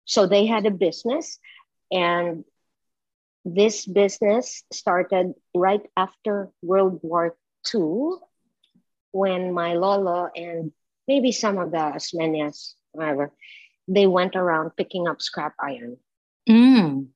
So 0.04 0.26
they 0.26 0.47
had 0.47 0.66
a 0.66 0.70
business, 0.70 1.38
and 1.90 2.44
this 3.44 3.87
business 3.87 4.64
started 4.73 5.35
right 5.54 5.82
after 5.97 6.50
World 6.62 7.00
War 7.02 7.37
II, 7.64 8.18
when 9.12 9.52
my 9.52 9.75
lolo 9.75 10.30
and 10.35 10.73
maybe 11.06 11.32
some 11.32 11.59
of 11.59 11.70
the 11.73 11.78
Asmenias, 11.78 12.75
whatever, 12.92 13.32
they 13.88 14.06
went 14.06 14.37
around 14.37 14.76
picking 14.76 15.09
up 15.09 15.20
scrap 15.23 15.54
iron 15.61 15.99
Mm, 16.49 17.12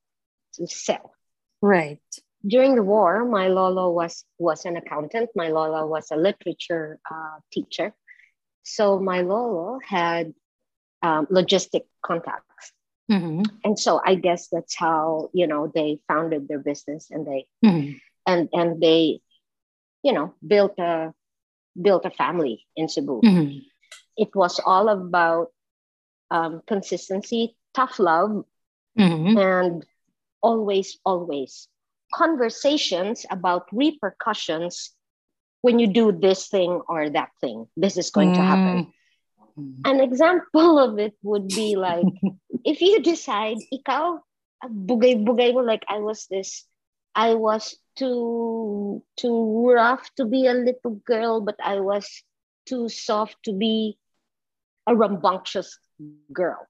to 0.54 0.66
sell. 0.66 1.14
right. 1.62 2.00
during 2.47 2.75
the 2.76 2.83
war, 2.83 3.25
my 3.25 3.49
lolo 3.49 3.90
was 3.90 4.25
was 4.38 4.64
an 4.66 4.76
accountant. 4.76 5.31
My 5.35 5.49
lolo 5.49 5.87
was 5.87 6.11
a 6.11 6.16
literature 6.16 6.99
uh, 7.11 7.38
teacher. 7.52 7.95
So 8.64 8.99
my 9.00 9.23
lolo 9.23 9.78
had 9.87 10.35
um, 11.02 11.26
logistic 11.26 11.85
contacts, 12.04 12.73
Mhm, 13.11 13.44
and 13.64 13.78
so 13.78 14.00
I 14.04 14.14
guess 14.14 14.49
that's 14.49 14.75
how 14.75 15.30
you 15.32 15.46
know 15.46 15.70
they 15.73 16.00
founded 16.08 16.49
their 16.49 16.58
business, 16.58 17.11
and 17.11 17.26
they 17.26 17.46
mhm, 17.64 18.00
and 18.26 18.49
and 18.52 18.80
they, 18.80 19.20
you 20.02 20.12
know, 20.12 20.34
built 20.46 20.78
a 20.78 21.12
built 21.80 22.04
a 22.04 22.11
family 22.11 22.66
in 22.76 22.88
Cebu. 22.88 23.20
mhm. 23.23 23.62
It 24.16 24.34
was 24.34 24.61
all 24.64 24.88
about 24.88 25.52
um, 26.30 26.62
consistency, 26.66 27.56
tough 27.75 27.99
love, 27.99 28.44
Mhm. 28.99 29.37
and 29.38 29.87
always, 30.42 30.99
always 31.04 31.68
conversations 32.14 33.26
about 33.30 33.66
repercussions 33.73 34.92
when 35.62 35.78
you 35.78 35.87
do 35.87 36.12
this 36.12 36.49
thing 36.49 36.80
or 36.88 37.08
that 37.11 37.30
thing. 37.40 37.66
This 37.76 37.96
is 37.96 38.11
going 38.11 38.32
to 38.32 38.42
happen. 38.42 38.92
Mm. 39.58 39.80
An 39.84 40.00
example 40.00 40.78
of 40.78 40.99
it 40.99 41.14
would 41.23 41.49
be 41.49 41.76
like 41.76 42.06
if 42.64 42.80
you 42.80 43.00
decide, 43.02 43.58
ikaw, 43.73 44.18
bugay-bugay 44.64 45.54
mo, 45.54 45.61
like 45.61 45.84
I 45.88 45.99
was 45.99 46.26
this, 46.26 46.66
I 47.14 47.34
was 47.34 47.76
too 47.96 49.02
too 49.16 49.70
rough 49.70 50.11
to 50.16 50.25
be 50.25 50.46
a 50.46 50.54
little 50.54 50.99
girl, 51.06 51.40
but 51.40 51.56
I 51.62 51.78
was 51.80 52.06
too 52.66 52.88
soft 52.88 53.37
to 53.44 53.52
be 53.52 53.99
a 54.87 54.96
rambunctious 54.96 55.78
girl. 56.32 56.66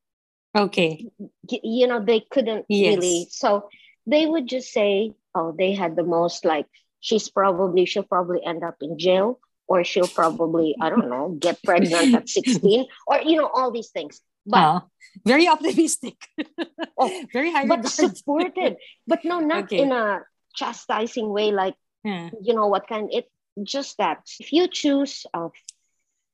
Okay. 0.56 1.08
you 1.50 1.86
know 1.88 1.98
they 1.98 2.20
couldn't 2.30 2.64
Yes. 2.68 2.94
really 2.94 3.26
so 3.30 3.66
they 4.06 4.22
would 4.24 4.46
just 4.46 4.70
say 4.70 5.10
oh 5.34 5.50
they 5.50 5.72
had 5.74 5.96
the 5.96 6.04
most 6.06 6.44
like 6.44 6.66
she's 7.00 7.26
probably 7.28 7.86
she'll 7.86 8.06
probably 8.06 8.38
end 8.44 8.62
up 8.62 8.76
in 8.80 8.94
jail 8.98 9.40
or 9.68 9.84
she'll 9.84 10.08
probably 10.08 10.74
i 10.80 10.90
don't 10.90 11.08
know 11.08 11.30
get 11.40 11.62
pregnant 11.62 12.14
at 12.14 12.28
16 12.28 12.86
or 13.06 13.20
you 13.22 13.36
know 13.36 13.48
all 13.52 13.70
these 13.70 13.90
things 13.90 14.20
but 14.46 14.60
Uh, 14.62 14.80
very 15.24 15.48
optimistic. 15.48 16.16
Oh, 16.98 17.10
very 17.32 17.50
high 17.50 17.66
but 17.66 17.78
regards. 17.82 17.96
supported 17.98 18.76
but 19.06 19.24
no 19.24 19.40
not 19.52 19.64
Okay. 19.66 19.82
in 19.82 19.90
a 19.92 20.22
chastising 20.54 21.28
way 21.32 21.50
like 21.50 21.74
Yeah. 22.04 22.30
you 22.46 22.54
know 22.54 22.68
what 22.68 22.86
kind 22.86 23.08
it 23.10 23.26
just 23.64 23.96
that 23.98 24.20
if 24.38 24.52
you 24.52 24.68
choose 24.68 25.26
a 25.34 25.48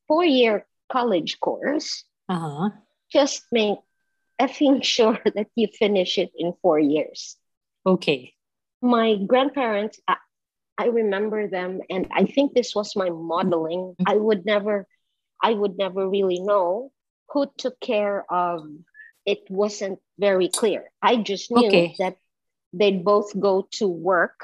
four 0.08 0.24
year 0.24 0.66
college 0.92 1.38
course 1.40 2.04
Uh-huh. 2.28 2.70
just 3.12 3.42
make 3.52 3.78
effing 4.40 4.82
sure 4.82 5.18
that 5.36 5.48
you 5.56 5.68
finish 5.72 6.18
it 6.18 6.32
in 6.36 6.52
four 6.62 6.78
years 6.78 7.36
Okay. 7.86 8.34
my 8.82 9.16
grandparents 9.16 10.00
I, 10.82 10.86
remember 11.02 11.40
them 11.48 11.80
and 11.94 12.02
i 12.20 12.24
think 12.34 12.46
this 12.52 12.74
was 12.74 12.96
my 13.02 13.10
modeling 13.10 13.82
Mm-hmm. 13.94 14.08
i 14.12 14.14
would 14.26 14.42
never 14.54 14.86
i 15.42 15.50
would 15.60 15.76
never 15.84 16.02
really 16.16 16.40
know 16.40 16.92
who 17.32 17.42
took 17.62 17.76
care 17.80 18.18
of 18.32 18.56
it 19.32 19.40
wasn't 19.62 19.98
very 20.18 20.48
clear 20.48 20.80
i 21.10 21.12
just 21.30 21.50
knew 21.50 21.68
Okay. 21.68 21.94
that 22.02 22.16
they'd 22.78 23.04
both 23.04 23.30
go 23.48 23.68
to 23.78 23.86
work 23.88 24.38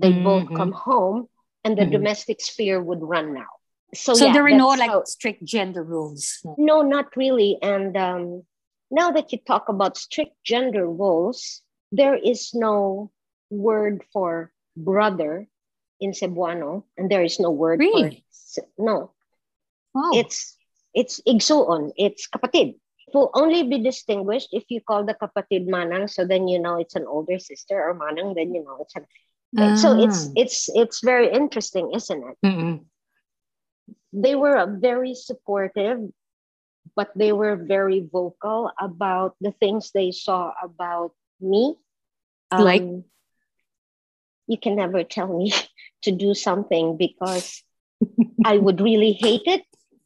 they'd 0.00 0.22
both 0.30 0.46
Mhm. 0.48 0.56
come 0.60 0.72
home 0.88 1.18
and 1.64 1.72
the 1.78 1.86
Mhm. 1.86 1.92
domestic 1.96 2.38
sphere 2.40 2.78
would 2.88 3.02
run 3.14 3.34
now 3.34 3.52
so, 3.94 4.12
So, 4.12 4.26
yeah, 4.26 4.32
there 4.34 4.44
were 4.44 4.58
no 4.64 4.68
like 4.76 4.90
how- 4.92 5.04
strict 5.08 5.42
gender 5.44 5.82
rules. 5.82 6.44
no, 6.68 6.76
not 6.84 7.08
really. 7.16 7.56
And 7.62 7.96
um, 7.96 8.22
now 9.00 9.08
that 9.16 9.32
you 9.32 9.38
talk 9.40 9.64
about 9.74 9.96
strict 9.96 10.36
gender 10.44 10.84
roles, 10.84 11.62
there 11.90 12.12
is 12.32 12.52
no 12.52 13.10
word 13.48 14.04
for 14.12 14.52
brother 14.78 15.48
in 16.00 16.12
Cebuano, 16.14 16.84
and 16.96 17.10
there 17.10 17.24
is 17.24 17.40
no 17.40 17.50
word 17.50 17.80
Really? 17.80 18.24
for 18.54 18.62
no. 18.78 19.12
Wow. 19.94 20.12
It's 20.14 20.56
it's 20.94 21.20
igsuon. 21.26 21.92
It's 21.98 22.28
kapatid. 22.30 22.78
It 23.08 23.12
will 23.16 23.30
only 23.34 23.64
be 23.64 23.82
distinguished 23.82 24.52
if 24.52 24.68
you 24.68 24.80
call 24.80 25.04
the 25.04 25.14
kapatid 25.16 25.66
manang. 25.66 26.08
So 26.08 26.24
then 26.24 26.46
you 26.46 26.58
know 26.60 26.78
it's 26.78 26.94
an 26.94 27.06
older 27.08 27.38
sister, 27.40 27.74
or 27.74 27.96
manang. 27.98 28.34
Then 28.36 28.54
you 28.54 28.62
know 28.62 28.78
it's 28.80 28.94
an. 28.94 29.06
So 29.80 29.96
it's 29.98 30.28
Ah. 30.28 30.32
it's 30.36 30.58
it's 30.76 31.00
very 31.00 31.32
interesting, 31.32 31.90
isn't 31.96 32.20
it? 32.22 32.36
Mm-mm. 32.44 32.84
they 34.12 34.34
were 34.34 34.64
very 34.80 35.14
supportive, 35.14 36.00
but 36.96 37.10
they 37.16 37.32
were 37.32 37.56
very 37.56 38.00
vocal 38.00 38.72
about 38.80 39.36
the 39.40 39.52
things 39.52 39.92
they 39.92 40.12
saw 40.12 40.52
about 40.62 41.12
me. 41.40 41.76
Like? 42.52 42.84
You 44.48 44.58
can 44.58 44.76
never 44.76 45.04
tell 45.04 45.28
me 45.28 45.52
to 46.02 46.10
do 46.12 46.34
something 46.34 46.96
because 46.96 47.62
I 48.44 48.58
would 48.58 48.80
really 48.80 49.12
hate 49.12 49.46
it. 49.46 49.62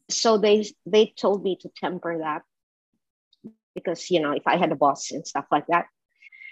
So 0.09 0.37
they 0.37 0.65
they 0.85 1.13
told 1.17 1.43
me 1.43 1.57
to 1.61 1.69
temper 1.81 2.19
that 2.19 2.43
because 3.75 4.09
you 4.11 4.19
know 4.21 4.31
if 4.31 4.45
I 4.47 4.57
had 4.57 4.71
a 4.71 4.75
boss 4.75 5.11
and 5.11 5.25
stuff 5.25 5.45
like 5.51 5.67
that. 5.67 5.87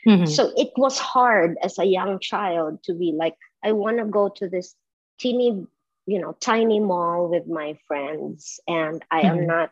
Mhm. 0.07 0.27
So 0.27 0.51
it 0.55 0.71
was 0.77 0.97
hard 0.97 1.57
as 1.61 1.77
a 1.77 1.85
young 1.85 2.19
child 2.19 2.83
to 2.85 2.93
be 2.93 3.13
like, 3.15 3.35
I 3.63 3.73
want 3.73 3.97
to 3.99 4.05
go 4.05 4.29
to 4.29 4.49
this 4.49 4.75
teeny, 5.19 5.67
you 6.07 6.19
know, 6.19 6.33
tiny 6.39 6.79
mall 6.79 7.29
with 7.29 7.45
my 7.47 7.77
friends, 7.87 8.59
and 8.67 9.03
I 9.11 9.21
am 9.21 9.39
Mhm. 9.39 9.47
not, 9.47 9.71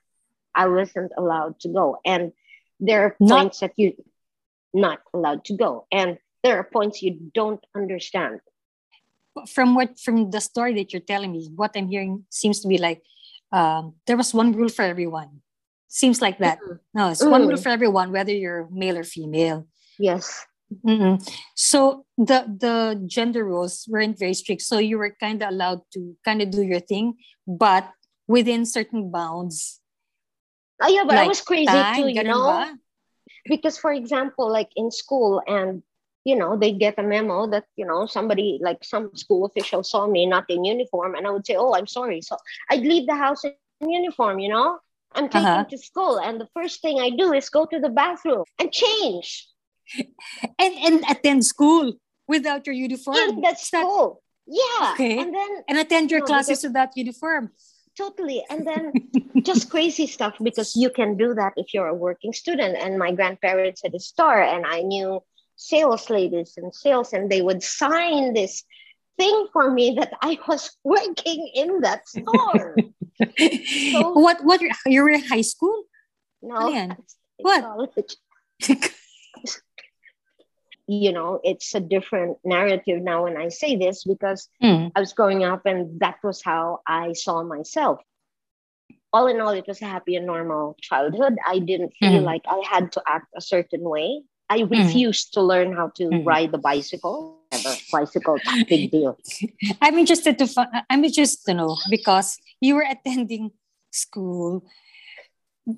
I 0.54 0.68
wasn't 0.68 1.14
allowed 1.18 1.60
to 1.62 1.70
go. 1.70 1.98
And 2.06 2.34
there 2.80 3.06
are 3.06 3.16
Not- 3.20 3.40
points 3.42 3.60
that 3.62 3.74
you 3.78 3.96
not 4.74 5.00
allowed 5.14 5.46
to 5.46 5.56
go, 5.58 5.88
and 5.92 6.20
there 6.44 6.58
are 6.58 6.64
points 6.64 7.02
you 7.02 7.18
don't 7.34 7.64
understand. 7.76 8.40
From 9.48 9.76
what 9.76 10.00
from 10.00 10.32
the 10.32 10.42
story 10.42 10.74
that 10.76 10.92
you're 10.92 11.02
telling 11.06 11.32
me, 11.32 11.50
what 11.56 11.72
I'm 11.76 11.88
hearing 11.88 12.26
seems 12.30 12.60
to 12.62 12.68
be 12.68 12.78
like 12.78 13.02
um, 13.52 13.96
there 14.06 14.18
was 14.18 14.34
one 14.34 14.54
rule 14.54 14.70
for 14.70 14.84
everyone. 14.84 15.42
Seems 15.88 16.22
like 16.22 16.38
that. 16.40 16.60
No, 16.94 17.10
it's 17.10 17.24
one 17.24 17.48
rule 17.48 17.58
Mm. 17.58 17.64
for 17.64 17.70
everyone, 17.70 18.12
whether 18.12 18.32
you're 18.34 18.68
male 18.72 18.98
or 18.98 19.04
female. 19.04 19.66
Yes. 19.98 20.46
Mm-mm. 20.86 21.18
So 21.56 22.06
the 22.18 22.46
the 22.46 23.02
gender 23.08 23.44
rules 23.44 23.88
weren't 23.90 24.20
very 24.20 24.36
strict. 24.36 24.62
So 24.62 24.78
you 24.78 24.98
were 25.00 25.16
kind 25.20 25.42
of 25.42 25.50
allowed 25.50 25.82
to 25.94 26.16
kind 26.24 26.42
of 26.44 26.52
do 26.52 26.62
your 26.62 26.80
thing, 26.80 27.18
but 27.48 27.90
within 28.28 28.66
certain 28.66 29.10
bounds. 29.10 29.82
Oh 30.82 30.88
yeah, 30.88 31.04
but 31.08 31.18
I 31.18 31.26
was 31.26 31.42
crazy 31.42 31.66
Tay, 31.66 32.02
too, 32.04 32.08
you 32.10 32.24
know. 32.24 32.46
ba? 32.46 32.78
because 33.46 33.78
for 33.78 33.92
example 33.94 34.52
like 34.52 34.70
in 34.76 34.92
school 34.92 35.42
and 35.48 35.82
you 36.30 36.36
know 36.42 36.52
they 36.62 36.72
get 36.86 36.96
a 37.04 37.06
memo 37.14 37.38
that 37.54 37.66
you 37.80 37.86
know 37.90 38.02
somebody 38.18 38.48
like 38.68 38.80
some 38.94 39.06
school 39.24 39.42
official 39.50 39.82
saw 39.92 40.02
me 40.16 40.22
not 40.36 40.46
in 40.56 40.64
uniform 40.76 41.12
and 41.16 41.24
i 41.28 41.32
would 41.36 41.46
say 41.50 41.56
oh 41.64 41.74
i'm 41.78 41.88
sorry 42.00 42.20
so 42.30 42.36
i'd 42.72 42.86
leave 42.92 43.06
the 43.12 43.16
house 43.26 43.42
in 43.46 43.90
uniform 44.00 44.36
you 44.46 44.50
know 44.56 44.68
i'm 45.18 45.28
taken 45.36 45.48
Uh-huh. 45.54 45.66
to 45.74 45.78
school 45.90 46.14
and 46.26 46.36
the 46.44 46.50
first 46.58 46.76
thing 46.84 46.96
i 47.08 47.10
do 47.22 47.28
is 47.40 47.50
go 47.58 47.66
to 47.74 47.80
the 47.86 47.94
bathroom 48.02 48.44
and 48.60 48.70
change 48.84 49.30
And 50.64 50.74
and 50.86 50.96
attend 51.10 51.46
school 51.46 51.94
without 52.28 52.62
your 52.68 52.76
uniform. 52.88 53.18
in 53.18 53.42
that 53.42 53.60
school 53.60 54.22
yeah 54.46 54.94
Okay. 54.94 55.16
and 55.22 55.34
then 55.34 55.52
and 55.68 55.78
attend 55.84 56.12
your 56.14 56.20
No, 56.22 56.26
classes 56.30 56.60
because- 56.62 56.70
without 56.70 56.92
uniform. 57.04 57.46
totally 57.98 58.40
and 58.52 58.62
then 58.70 58.84
just 59.50 59.64
crazy 59.74 60.08
stuff 60.08 60.36
because 60.50 60.70
you 60.82 60.90
can 61.00 61.18
do 61.24 61.34
that 61.40 61.54
if 61.62 61.68
you're 61.74 61.92
a 61.92 62.00
working 62.08 62.32
student 62.42 62.74
and 62.84 62.92
my 63.06 63.12
grandparents 63.12 63.82
had 63.84 63.94
a 63.94 64.00
store 64.12 64.40
and 64.54 64.64
i 64.66 64.80
knew 64.92 65.10
sales 65.60 66.10
ladies 66.10 66.54
and 66.56 66.74
sales 66.74 67.12
and 67.12 67.30
they 67.30 67.42
would 67.44 67.62
sign 67.62 68.32
this 68.34 68.64
thing 69.20 69.48
for 69.52 69.70
me 69.70 69.96
that 70.00 70.14
i 70.24 70.40
was 70.48 70.72
working 70.88 71.52
in 71.54 71.82
that 71.82 72.08
store 72.08 72.80
So- 73.92 74.14
what 74.16 74.40
what 74.48 74.62
you 74.88 75.04
were 75.04 75.10
in 75.12 75.24
high 75.28 75.44
school? 75.44 75.84
no. 76.42 76.72
What? 77.44 77.64
you 80.88 81.12
know 81.12 81.40
it's 81.44 81.76
a 81.76 81.80
different 81.80 82.38
narrative 82.44 83.02
now 83.02 83.24
when 83.26 83.38
i 83.38 83.50
say 83.50 83.76
this 83.76 84.04
because 84.04 84.48
Mm, 84.64 84.92
I 84.96 85.00
was 85.00 85.14
growing 85.14 85.44
up 85.44 85.64
and 85.66 86.00
that 86.02 86.18
was 86.24 86.42
how 86.44 86.80
I 86.86 87.14
saw 87.14 87.44
myself. 87.44 88.00
All 89.14 89.28
in 89.28 89.40
all, 89.40 89.56
it 89.56 89.64
was 89.68 89.82
a 89.82 89.86
happy 89.88 90.16
and 90.18 90.26
normal 90.28 90.76
childhood. 90.82 91.38
I 91.46 91.60
didn't 91.60 91.94
feel 92.00 92.20
Mhm. 92.22 92.28
like 92.32 92.44
I 92.48 92.60
had 92.68 92.92
to 92.96 93.02
act 93.08 93.28
a 93.36 93.40
certain 93.42 93.84
way. 93.88 94.24
I 94.50 94.62
Mhm. 94.62 94.72
refused 94.72 95.34
to 95.34 95.42
learn 95.42 95.74
how 95.74 95.90
to 96.02 96.04
Mhm. 96.10 96.26
ride 96.26 96.52
the 96.52 96.58
bicycle. 96.58 97.38
Ever. 97.52 97.74
bicycle, 97.92 98.38
big 98.70 98.92
deal. 98.92 99.18
I'm 99.82 99.98
interested 99.98 100.38
to. 100.38 100.46
I'm 100.90 101.04
interested 101.04 101.42
to 101.50 101.54
know 101.58 101.78
because 101.90 102.38
you 102.62 102.76
were 102.78 102.86
attending 102.86 103.50
school 103.90 104.62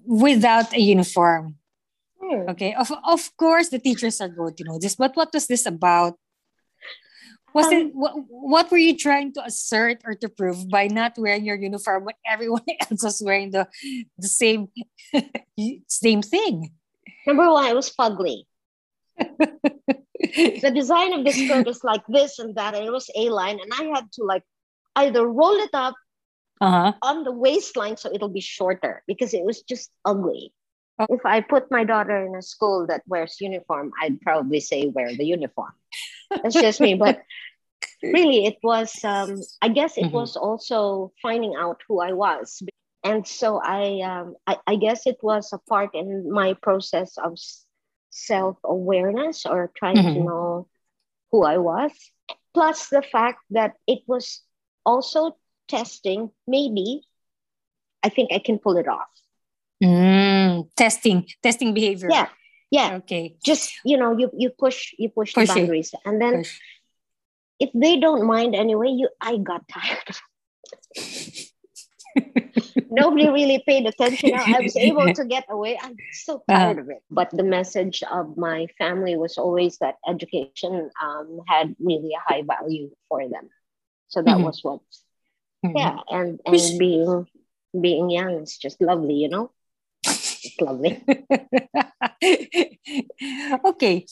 without 0.06 0.74
a 0.76 0.82
uniform. 0.82 1.56
Hmm. 2.20 2.50
Okay, 2.52 2.74
of 2.76 2.92
of 3.08 3.22
course 3.40 3.70
the 3.72 3.80
teachers 3.80 4.20
are 4.20 4.28
going 4.28 4.56
to 4.60 4.64
know 4.68 4.80
this, 4.80 4.96
but 5.00 5.16
what 5.16 5.32
was 5.34 5.48
this 5.48 5.66
about? 5.66 6.20
Was 7.56 7.68
um, 7.68 7.74
it 7.74 7.96
what, 7.96 8.14
what 8.28 8.68
were 8.72 8.78
you 8.80 8.96
trying 9.00 9.32
to 9.40 9.44
assert 9.48 10.04
or 10.04 10.16
to 10.16 10.28
prove 10.28 10.68
by 10.68 10.88
not 10.88 11.16
wearing 11.18 11.44
your 11.48 11.56
uniform 11.60 12.04
when 12.04 12.16
everyone 12.28 12.68
else 12.84 13.04
was 13.04 13.24
wearing 13.24 13.52
the 13.52 13.68
the 14.20 14.28
same 14.28 14.68
same 15.88 16.22
thing? 16.22 16.72
Number 17.28 17.48
one, 17.52 17.68
it 17.72 17.76
was 17.76 17.92
fugly. 17.96 18.44
The 19.22 20.72
design 20.76 21.14
of 21.14 21.26
the 21.26 21.32
skirt 21.32 21.68
is 21.68 21.84
like 21.84 22.04
this 22.08 22.40
and 22.40 22.56
that, 22.56 22.76
and 22.76 22.86
it 22.86 22.92
was 22.92 23.10
A 23.16 23.30
line, 23.30 23.60
and 23.60 23.72
I 23.74 23.96
had 23.96 24.12
to 24.14 24.24
like 24.24 24.44
either 24.96 25.26
roll 25.26 25.56
it 25.56 25.72
up 25.74 25.96
uh-huh. 26.60 26.94
on 27.02 27.24
the 27.24 27.32
waistline 27.32 27.98
so 27.98 28.12
it'll 28.14 28.30
be 28.30 28.42
shorter 28.42 29.04
because 29.08 29.34
it 29.34 29.44
was 29.44 29.62
just 29.64 29.90
ugly. 30.06 30.54
Oh. 31.00 31.08
If 31.10 31.26
I 31.26 31.42
put 31.42 31.72
my 31.72 31.84
daughter 31.84 32.26
in 32.26 32.36
a 32.36 32.42
school 32.42 32.86
that 32.88 33.02
wears 33.08 33.38
uniform, 33.40 33.92
I'd 34.00 34.22
probably 34.22 34.60
say 34.60 34.88
wear 34.88 35.16
the 35.16 35.26
uniform. 35.26 35.74
That's 36.30 36.54
just 36.54 36.80
me, 36.80 36.94
but 36.96 37.22
really, 38.04 38.46
it 38.46 38.58
was. 38.62 39.04
Um, 39.04 39.42
I 39.62 39.70
guess 39.70 39.98
it 39.98 40.06
mm-hmm. 40.06 40.16
was 40.16 40.38
also 40.38 41.12
finding 41.22 41.56
out 41.56 41.82
who 41.88 42.02
I 42.02 42.14
was, 42.14 42.62
and 43.04 43.28
so 43.28 43.60
I, 43.62 44.02
um, 44.02 44.36
I, 44.46 44.58
I 44.68 44.76
guess 44.76 45.08
it 45.08 45.18
was 45.24 45.52
a 45.54 45.58
part 45.58 45.96
in 45.96 46.32
my 46.32 46.54
process 46.62 47.18
of 47.18 47.38
self 48.12 48.58
awareness 48.64 49.46
or 49.46 49.72
trying 49.76 49.96
mm-hmm. 49.96 50.14
to 50.14 50.24
know 50.24 50.68
who 51.32 51.44
I 51.44 51.58
was. 51.58 51.92
Plus 52.54 52.90
the 52.90 53.02
fact 53.02 53.40
that 53.52 53.74
it 53.88 54.00
was 54.06 54.42
also 54.86 55.38
testing, 55.68 56.30
maybe 56.46 57.02
I 58.04 58.10
think 58.10 58.32
I 58.32 58.40
can 58.40 58.60
pull 58.60 58.78
it 58.78 58.88
off. 58.88 59.08
Mm, 59.84 60.70
testing, 60.76 61.26
testing 61.42 61.74
behavior. 61.74 62.10
Yeah. 62.12 62.28
Yeah. 62.70 62.96
Okay. 62.96 63.36
Just, 63.44 63.74
you 63.84 63.98
know, 63.98 64.18
you, 64.18 64.30
you 64.38 64.50
push, 64.50 64.94
you 64.98 65.10
push, 65.10 65.34
push 65.34 65.48
the 65.48 65.56
boundaries. 65.56 65.94
It. 65.94 66.00
And 66.06 66.22
then 66.22 66.38
push. 66.40 66.60
if 67.60 67.70
they 67.74 68.00
don't 68.00 68.26
mind 68.26 68.56
anyway, 68.56 68.90
you 68.90 69.10
I 69.20 69.38
got 69.38 69.68
tired. 69.68 70.18
Nobody 72.90 73.30
really 73.30 73.62
paid 73.66 73.86
attention. 73.86 74.34
I 74.34 74.62
was 74.62 74.78
able 74.78 75.14
to 75.14 75.26
get 75.26 75.46
away. 75.50 75.78
I'm 75.82 75.98
so 76.12 76.44
tired 76.48 76.78
uh-huh. 76.78 76.82
of 76.82 76.90
it. 76.90 77.04
But 77.10 77.32
the 77.32 77.44
message 77.44 78.04
of 78.04 78.38
my 78.38 78.68
family 78.78 79.18
was 79.18 79.38
always 79.38 79.78
that 79.80 79.96
education 80.08 80.90
um, 81.02 81.42
had 81.48 81.76
really 81.80 82.14
a 82.14 82.22
high 82.22 82.44
value 82.44 82.92
for 83.10 83.28
them. 83.28 83.50
So 84.10 84.22
that 84.22 84.36
mm-hmm. 84.36 84.44
was 84.44 84.64
what, 84.64 84.82
mm-hmm. 85.66 85.78
yeah. 85.78 85.98
And 86.10 86.40
and 86.46 86.80
being 86.80 87.28
being 87.80 88.10
young 88.10 88.44
is 88.44 88.58
just 88.58 88.82
lovely, 88.82 89.16
you 89.16 89.30
know. 89.30 89.52
It's 90.04 90.60
lovely. 90.60 91.04
okay. 93.66 94.06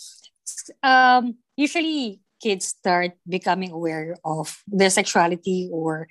Um, 0.84 1.36
usually 1.58 2.22
kids 2.42 2.68
start 2.68 3.12
becoming 3.28 3.72
aware 3.72 4.16
of 4.24 4.64
their 4.68 4.90
sexuality 4.90 5.70
or 5.72 6.08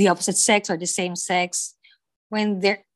the 0.00 0.08
opposite 0.08 0.40
sex 0.40 0.70
or 0.72 0.80
the 0.80 0.88
same 0.88 1.14
sex 1.14 1.76
when 2.32 2.60
they're 2.60 2.88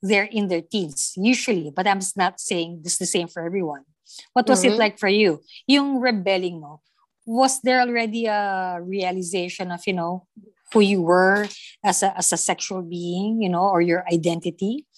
they're 0.00 0.32
in 0.32 0.48
their 0.48 0.64
teens 0.64 1.12
usually. 1.14 1.68
But 1.68 1.86
i'm 1.86 2.00
not 2.16 2.40
saying 2.40 2.80
this 2.82 2.96
is 2.96 3.04
the 3.04 3.12
same 3.12 3.28
for 3.28 3.44
everyone. 3.44 3.84
What 4.32 4.48
was 4.48 4.64
mm-hmm. 4.64 4.74
it 4.74 4.78
like 4.80 4.96
for 4.98 5.12
you? 5.12 5.44
Yung 5.68 6.00
rebelling 6.00 6.58
mo 6.64 6.80
was 7.28 7.60
there 7.60 7.84
already 7.84 8.26
a 8.26 8.80
realization 8.80 9.70
of 9.70 9.84
you 9.86 9.92
know 9.92 10.26
who 10.72 10.80
you 10.80 11.04
were 11.04 11.46
as 11.84 12.02
a 12.02 12.16
as 12.16 12.32
a 12.32 12.40
sexual 12.40 12.80
being 12.80 13.44
you 13.44 13.52
know 13.52 13.68
or 13.68 13.84
your 13.84 14.02
identity? 14.08 14.88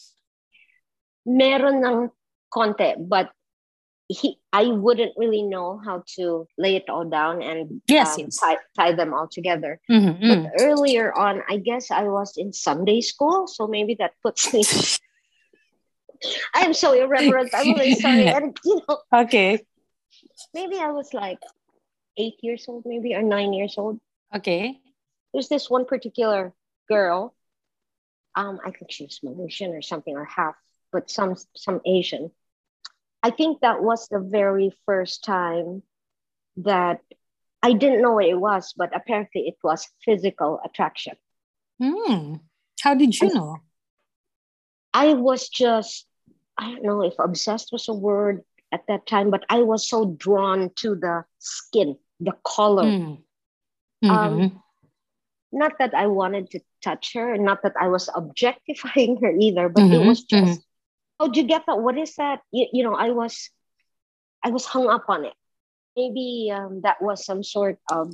Meron 1.26 1.82
ng 1.82 2.00
konti 2.46 2.94
but 2.94 3.34
he 4.06 4.38
I 4.54 4.66
wouldn't 4.68 5.14
really 5.16 5.42
know 5.42 5.80
how 5.84 6.04
to 6.14 6.46
lay 6.56 6.76
it 6.76 6.88
all 6.88 7.04
down 7.04 7.42
and 7.42 7.82
yes, 7.88 8.14
um, 8.14 8.20
yes. 8.20 8.38
Tie, 8.38 8.56
tie 8.78 8.92
them 8.92 9.12
all 9.12 9.26
together. 9.26 9.80
Mm-hmm, 9.90 10.28
but 10.28 10.38
mm. 10.38 10.50
earlier 10.60 11.12
on, 11.12 11.42
I 11.48 11.56
guess 11.56 11.90
I 11.90 12.04
was 12.04 12.36
in 12.36 12.52
Sunday 12.52 13.00
school, 13.00 13.48
so 13.48 13.66
maybe 13.66 13.96
that 13.98 14.12
puts 14.22 14.54
me. 14.54 14.62
I 16.54 16.60
am 16.60 16.72
so 16.72 16.92
irreverent. 16.92 17.50
I'm 17.52 17.74
really 17.74 17.96
sorry. 17.96 18.28
And 18.36 18.56
you 18.64 18.80
know, 18.88 18.98
okay. 19.12 19.66
Maybe 20.54 20.78
I 20.78 20.92
was 20.92 21.12
like 21.12 21.40
eight 22.16 22.38
years 22.40 22.64
old, 22.68 22.84
maybe 22.86 23.16
or 23.16 23.22
nine 23.22 23.52
years 23.52 23.74
old. 23.76 23.98
Okay. 24.34 24.78
There's 25.32 25.48
this 25.48 25.68
one 25.68 25.84
particular 25.84 26.52
girl. 26.88 27.34
Um, 28.36 28.60
I 28.64 28.70
think 28.70 28.92
she 28.92 29.02
was 29.02 29.18
Malaysian 29.24 29.72
or 29.72 29.82
something 29.82 30.14
or 30.14 30.24
half, 30.24 30.54
but 30.92 31.10
some 31.10 31.34
some 31.56 31.80
Asian 31.84 32.30
I 33.24 33.30
think 33.30 33.62
that 33.62 33.82
was 33.82 34.06
the 34.08 34.20
very 34.20 34.70
first 34.84 35.24
time 35.24 35.82
that 36.58 37.00
I 37.62 37.72
didn't 37.72 38.02
know 38.02 38.12
what 38.12 38.26
it 38.26 38.38
was, 38.38 38.74
but 38.76 38.94
apparently 38.94 39.48
it 39.48 39.56
was 39.64 39.88
physical 40.04 40.60
attraction. 40.62 41.14
Hmm. 41.82 42.34
How 42.82 42.94
did 42.94 43.18
you 43.18 43.32
know? 43.32 43.56
I 44.92 45.14
was 45.14 45.48
just, 45.48 46.06
I 46.58 46.72
don't 46.72 46.82
know 46.82 47.00
if 47.00 47.14
obsessed 47.18 47.70
was 47.72 47.88
a 47.88 47.94
word 47.94 48.42
at 48.70 48.86
that 48.88 49.06
time, 49.06 49.30
but 49.30 49.46
I 49.48 49.62
was 49.62 49.88
so 49.88 50.04
drawn 50.04 50.70
to 50.76 50.94
the 50.94 51.24
skin, 51.38 51.96
the 52.20 52.34
color. 52.44 52.84
Mm. 52.84 53.22
Mm-hmm. 54.04 54.10
Um, 54.10 54.62
not 55.50 55.72
that 55.78 55.94
I 55.94 56.08
wanted 56.08 56.50
to 56.50 56.60
touch 56.82 57.14
her, 57.14 57.38
not 57.38 57.62
that 57.62 57.72
I 57.80 57.88
was 57.88 58.10
objectifying 58.14 59.16
her 59.22 59.32
either, 59.34 59.70
but 59.70 59.84
mm-hmm. 59.84 59.94
it 59.94 60.06
was 60.06 60.24
just 60.24 60.60
how 61.24 61.30
do 61.30 61.40
you 61.40 61.46
get 61.46 61.64
that? 61.66 61.80
What 61.80 61.96
is 61.96 62.16
that? 62.16 62.40
You, 62.52 62.66
you 62.72 62.84
know, 62.84 62.94
I 62.94 63.10
was, 63.10 63.48
I 64.44 64.50
was 64.50 64.66
hung 64.66 64.88
up 64.88 65.06
on 65.08 65.24
it. 65.24 65.32
Maybe 65.96 66.52
um, 66.52 66.82
that 66.82 67.00
was 67.00 67.24
some 67.24 67.42
sort 67.42 67.78
of 67.90 68.12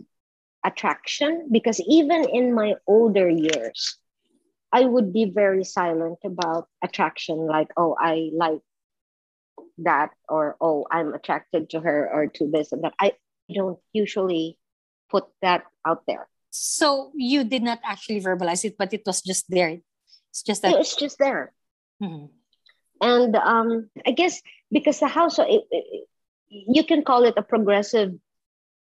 attraction 0.65 1.49
because 1.51 1.81
even 1.89 2.29
in 2.29 2.55
my 2.55 2.75
older 2.87 3.29
years, 3.29 3.97
I 4.73 4.85
would 4.85 5.13
be 5.13 5.33
very 5.35 5.65
silent 5.65 6.19
about 6.25 6.69
attraction, 6.85 7.47
like, 7.47 7.69
oh, 7.77 7.97
I 7.99 8.31
like 8.33 8.61
that, 9.79 10.11
or 10.29 10.57
oh, 10.61 10.87
I'm 10.89 11.13
attracted 11.13 11.71
to 11.71 11.81
her, 11.81 12.09
or 12.13 12.29
to 12.39 12.49
this 12.49 12.71
and 12.71 12.85
that. 12.85 12.95
I 13.01 13.15
don't 13.53 13.81
usually 13.93 14.59
put 15.11 15.25
that 15.43 15.65
out 15.85 16.07
there. 16.07 16.29
So 16.51 17.11
you 17.17 17.43
did 17.43 17.65
not 17.65 17.81
actually 17.83 18.21
verbalize 18.21 18.65
it, 18.65 18.79
but 18.79 18.95
it 18.95 19.03
was 19.05 19.23
just 19.23 19.51
there. 19.51 19.79
It's 20.31 20.43
just 20.45 20.63
that 20.63 20.79
it's 20.79 20.95
just 20.95 21.19
there. 21.19 21.53
Mm-hmm 22.01 22.39
and 23.01 23.35
um, 23.37 23.91
I 24.07 24.13
guess 24.13 24.41
because 24.71 25.01
the 25.01 25.09
household, 25.09 25.49
it, 25.51 25.65
it, 25.71 26.09
you 26.49 26.85
can 26.85 27.03
call 27.03 27.25
it 27.25 27.35
a 27.37 27.43
progressive 27.43 28.13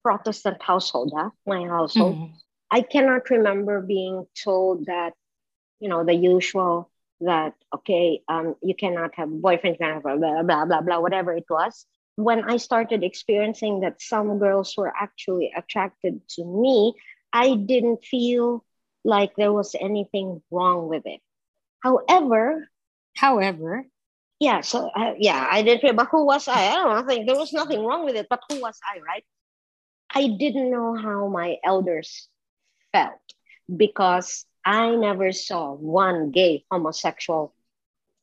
Protestant 0.02 0.62
household, 0.62 1.12
huh? 1.16 1.30
my 1.46 1.64
household. 1.66 2.16
Mm-hmm. 2.16 2.34
I 2.70 2.82
cannot 2.82 3.30
remember 3.30 3.80
being 3.80 4.26
told 4.42 4.86
that, 4.86 5.14
you 5.80 5.88
know, 5.88 6.04
the 6.04 6.14
usual 6.14 6.90
that, 7.20 7.54
okay, 7.74 8.20
um, 8.28 8.56
you 8.62 8.74
cannot 8.74 9.14
have 9.14 9.28
a 9.28 9.34
boyfriend, 9.34 9.78
blah, 9.78 10.00
blah, 10.00 10.42
blah, 10.42 10.64
blah, 10.64 10.80
blah, 10.80 11.00
whatever 11.00 11.32
it 11.32 11.46
was. 11.48 11.86
When 12.16 12.44
I 12.44 12.58
started 12.58 13.02
experiencing 13.02 13.80
that 13.80 14.02
some 14.02 14.38
girls 14.38 14.74
were 14.76 14.92
actually 14.94 15.52
attracted 15.56 16.20
to 16.30 16.44
me, 16.44 16.94
I 17.32 17.54
didn't 17.54 18.04
feel 18.04 18.64
like 19.04 19.36
there 19.36 19.52
was 19.52 19.74
anything 19.78 20.42
wrong 20.50 20.88
with 20.88 21.06
it. 21.06 21.20
However, 21.80 22.68
however, 23.16 23.86
yeah 24.40 24.61
so 24.61 24.90
uh, 24.97 25.14
yeah 25.18 25.47
i 25.51 25.62
didn't 25.62 25.97
but 25.97 26.09
who 26.11 26.25
was 26.25 26.49
i 26.49 26.68
i 26.68 26.75
don't 26.75 26.90
know. 26.90 27.03
I 27.03 27.07
think 27.07 27.27
there 27.27 27.37
was 27.37 27.53
nothing 27.53 27.85
wrong 27.85 28.05
with 28.05 28.16
it 28.16 28.27
but 28.29 28.40
who 28.49 28.61
was 28.61 28.79
i 28.85 29.01
right 29.01 29.25
i 30.14 30.29
didn't 30.29 30.70
know 30.70 30.94
how 30.94 31.29
my 31.29 31.57
elders 31.64 32.29
felt 32.92 33.20
because 33.75 34.44
i 34.64 34.94
never 34.94 35.33
saw 35.33 35.73
one 35.73 36.31
gay 36.31 36.64
homosexual 36.70 37.55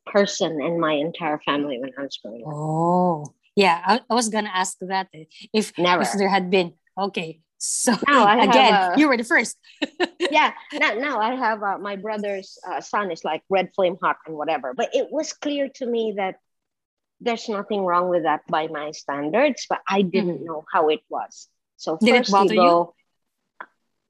person 0.06 0.62
in 0.62 0.80
my 0.80 0.94
entire 0.94 1.40
family 1.40 1.80
when 1.80 1.92
i 1.98 2.02
was 2.02 2.20
growing 2.24 2.44
up 2.44 2.54
oh 2.54 3.34
yeah 3.56 3.82
i, 3.86 4.02
I 4.10 4.14
was 4.14 4.30
gonna 4.30 4.52
ask 4.54 4.78
that 4.82 5.08
if 5.54 5.78
never. 5.78 6.04
if 6.04 6.14
there 6.14 6.30
had 6.30 6.50
been 6.50 6.74
okay 6.98 7.40
so 7.64 7.96
now 8.08 8.26
I 8.26 8.44
again, 8.44 8.74
uh, 8.74 8.96
you 8.98 9.08
were 9.08 9.18
the 9.18 9.24
first. 9.24 9.56
yeah. 10.32 10.54
Now, 10.74 10.94
now 10.94 11.20
I 11.20 11.36
have 11.36 11.64
uh, 11.64 11.78
my 11.78 11.96
brother's 11.96 12.58
uh, 12.68 12.82
son 12.82 13.12
is 13.12 13.24
like 13.24 13.44
red 13.50 13.72
flame 13.76 13.98
hot 14.02 14.18
and 14.26 14.36
whatever. 14.36 14.74
But 14.74 14.96
it 14.96 15.12
was 15.12 15.34
clear 15.34 15.70
to 15.76 15.86
me 15.86 16.16
that 16.18 16.36
there's 17.22 17.48
nothing 17.48 17.86
wrong 17.86 18.10
with 18.10 18.24
that 18.24 18.42
by 18.48 18.68
my 18.68 18.92
standards, 18.92 19.68
but 19.70 19.80
I 19.88 20.02
didn't 20.02 20.38
mm-hmm. 20.38 20.46
know 20.46 20.66
how 20.72 20.90
it 20.90 21.02
was. 21.08 21.48
So 21.78 21.98
Did 22.02 22.28
first 22.28 22.52
you 22.52 22.56
go, 22.56 22.96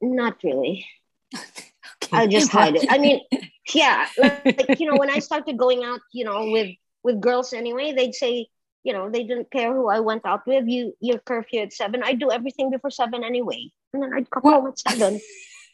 you? 0.01 0.15
not 0.15 0.37
really. 0.43 0.87
okay. 1.35 2.11
I 2.11 2.27
just 2.27 2.51
hide 2.51 2.75
it. 2.75 2.87
I 2.89 2.97
mean, 2.97 3.21
yeah, 3.73 4.07
like, 4.17 4.45
like 4.45 4.79
you 4.79 4.89
know, 4.89 4.97
when 4.97 5.09
I 5.09 5.19
started 5.19 5.57
going 5.57 5.83
out, 5.83 5.99
you 6.13 6.25
know, 6.25 6.49
with 6.49 6.75
with 7.03 7.19
girls 7.19 7.53
anyway, 7.53 7.93
they'd 7.93 8.15
say, 8.15 8.47
you 8.83 8.93
know, 8.93 9.09
they 9.09 9.23
didn't 9.23 9.51
care 9.51 9.73
who 9.73 9.89
I 9.89 9.99
went 9.99 10.25
out 10.25 10.47
with. 10.47 10.67
You 10.67 10.95
your 10.99 11.19
curfew 11.19 11.61
at 11.61 11.73
seven. 11.73 12.03
I 12.03 12.13
do 12.13 12.31
everything 12.31 12.71
before 12.71 12.91
seven 12.91 13.23
anyway. 13.23 13.71
And 13.93 14.03
then 14.03 14.13
I'd 14.13 14.29
come 14.29 14.43
What? 14.43 14.53
home 14.53 14.67
at 14.67 14.79
seven. 14.79 15.19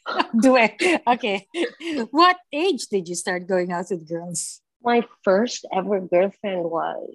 Do 0.40 0.56
it. 0.56 1.02
Okay. 1.06 1.46
What 2.10 2.36
age 2.52 2.86
did 2.88 3.08
you 3.08 3.14
start 3.14 3.46
going 3.46 3.72
out 3.72 3.86
with 3.90 4.08
girls? 4.08 4.60
My 4.82 5.06
first 5.24 5.66
ever 5.72 6.00
girlfriend 6.00 6.64
was 6.64 7.14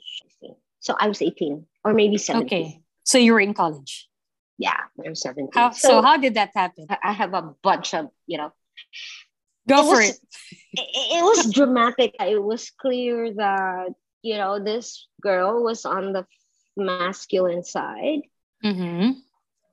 so 0.80 0.96
I 1.00 1.08
was 1.08 1.22
18 1.22 1.66
or 1.86 1.94
maybe 1.94 2.18
17. 2.18 2.46
Okay. 2.46 2.82
So 3.04 3.18
you 3.18 3.34
were 3.34 3.40
in 3.40 3.54
college. 3.54 4.10
Yeah, 4.58 4.78
I 5.04 5.10
was 5.10 5.22
17. 5.22 5.50
How, 5.54 5.72
so, 5.72 6.02
how 6.02 6.18
did 6.18 6.36
that 6.36 6.52
happen? 6.54 6.86
I 6.90 6.98
I 7.04 7.12
have 7.14 7.34
a 7.34 7.56
bunch 7.64 7.94
of, 7.94 8.10
you 8.28 8.38
know, 8.38 8.52
Go 9.68 9.80
It 9.80 9.84
for 9.84 10.00
was- 10.00 10.10
it. 10.10 10.20
it, 10.74 11.20
it 11.20 11.24
was 11.24 11.54
dramatic. 11.54 12.16
It 12.20 12.42
was 12.42 12.70
clear 12.72 13.34
that, 13.34 13.90
you 14.22 14.38
know, 14.38 14.60
this 14.60 15.08
girl 15.22 15.64
was 15.64 15.86
on 15.86 16.14
the 16.14 16.26
masculine 16.76 17.64
side. 17.64 18.22
Mm-hmm. 18.64 19.12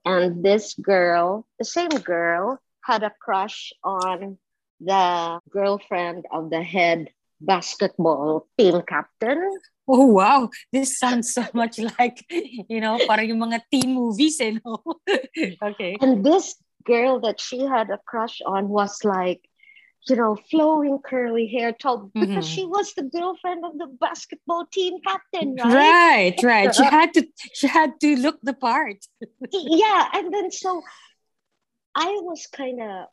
And 0.05 0.43
this 0.43 0.73
girl, 0.75 1.45
the 1.59 1.65
same 1.65 1.89
girl, 1.89 2.59
had 2.83 3.03
a 3.03 3.11
crush 3.21 3.73
on 3.83 4.37
the 4.79 5.39
girlfriend 5.49 6.25
of 6.31 6.49
the 6.49 6.61
head 6.63 7.09
basketball 7.39 8.47
team 8.57 8.81
captain. 8.87 9.59
Oh, 9.87 10.05
wow. 10.07 10.49
This 10.71 10.97
sounds 10.97 11.33
so 11.33 11.43
much 11.53 11.79
like, 11.99 12.23
you 12.29 12.79
know, 12.81 12.97
parang 13.07 13.27
yung 13.29 13.39
mga 13.41 13.61
teen 13.71 13.93
movies, 13.93 14.39
eh, 14.41 14.57
no? 14.63 14.81
okay. 15.63 15.97
And 16.01 16.23
this 16.25 16.55
girl 16.85 17.19
that 17.21 17.39
she 17.39 17.61
had 17.65 17.89
a 17.89 17.99
crush 18.05 18.41
on 18.45 18.69
was 18.69 19.03
like, 19.03 19.41
you 20.09 20.15
know, 20.15 20.33
flowing 20.49 20.97
curly 21.05 21.45
hair, 21.45 21.73
tall, 21.73 22.09
because 22.13 22.45
Mhm. 22.49 22.53
she 22.55 22.65
was 22.65 22.93
the 22.97 23.03
girlfriend 23.05 23.61
of 23.65 23.77
the 23.77 23.85
basketball 24.01 24.65
team 24.73 24.97
captain, 25.05 25.53
right? 25.61 26.33
Right, 26.33 26.37
right. 26.41 26.73
She 26.73 26.83
had 26.97 27.13
to 27.13 27.21
she 27.53 27.67
had 27.69 27.99
to 28.01 28.15
look 28.17 28.41
the 28.41 28.53
part. 28.57 28.97
yeah. 29.53 30.09
And 30.17 30.33
then 30.33 30.49
so 30.49 30.81
I 31.95 32.19
was 32.21 32.47
kind 32.47 32.81
of, 32.81 33.07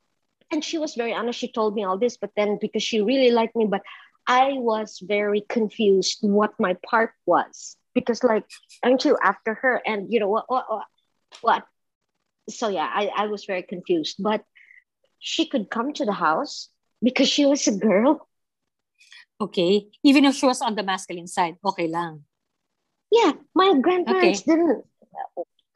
and 0.51 0.65
she 0.65 0.79
was 0.79 0.95
very 0.95 1.13
honest. 1.13 1.39
She 1.39 1.53
told 1.53 1.75
me 1.75 1.85
all 1.85 1.99
this, 1.99 2.17
but 2.17 2.31
then 2.37 2.59
because 2.61 2.83
she 2.83 3.01
really 3.01 3.31
liked 3.31 3.57
me, 3.57 3.67
but 3.67 3.83
I 4.27 4.53
was 4.55 4.99
very 5.03 5.43
confused 5.49 6.19
what 6.21 6.53
my 6.59 6.77
part 6.85 7.13
was 7.27 7.77
because, 7.95 8.23
like, 8.23 8.45
aren't 8.85 9.05
you 9.05 9.17
after 9.23 9.55
her? 9.55 9.81
And 9.85 10.13
you 10.13 10.21
know 10.21 10.29
what? 10.29 10.45
What? 10.49 10.67
what? 11.41 11.65
So 12.49 12.69
yeah, 12.69 12.89
I, 12.93 13.11
I 13.17 13.27
was 13.27 13.45
very 13.45 13.63
confused. 13.63 14.17
But 14.19 14.45
she 15.19 15.47
could 15.47 15.71
come 15.71 15.93
to 15.95 16.05
the 16.05 16.13
house 16.13 16.69
because 17.03 17.29
she 17.29 17.47
was 17.47 17.67
a 17.69 17.77
girl. 17.77 18.29
Okay. 19.41 19.87
Even 20.03 20.25
if 20.25 20.37
she 20.37 20.47
was 20.47 20.63
on 20.63 20.75
the 20.75 20.83
masculine 20.83 21.27
side, 21.27 21.57
okay 21.65 21.89
lang. 21.89 22.25
Yeah, 23.11 23.33
my 23.55 23.75
grandparents 23.81 24.43
didn't 24.43 24.85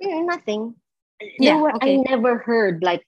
mm, 0.03 0.27
nothing. 0.27 0.75
Yeah, 1.38 1.61
were, 1.61 1.74
okay. 1.76 1.98
I 1.98 2.02
never 2.11 2.38
heard 2.38 2.82
like, 2.82 3.06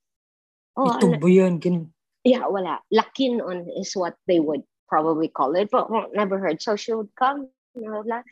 oh, 0.77 1.17
ba 1.19 1.29
yan? 1.31 1.61
Ganun. 1.61 1.91
yeah, 2.25 2.47
wala. 2.47 2.81
Lakin 2.91 3.41
on 3.41 3.69
is 3.77 3.95
what 3.95 4.17
they 4.27 4.41
would 4.41 4.63
probably 4.89 5.29
call 5.29 5.55
it, 5.57 5.71
but 5.71 5.91
well, 5.91 6.11
never 6.15 6.39
heard. 6.39 6.63
So 6.63 6.77
she 6.77 6.93
would 6.93 7.11
come, 7.19 7.49
blah, 7.75 8.03
blah, 8.03 8.23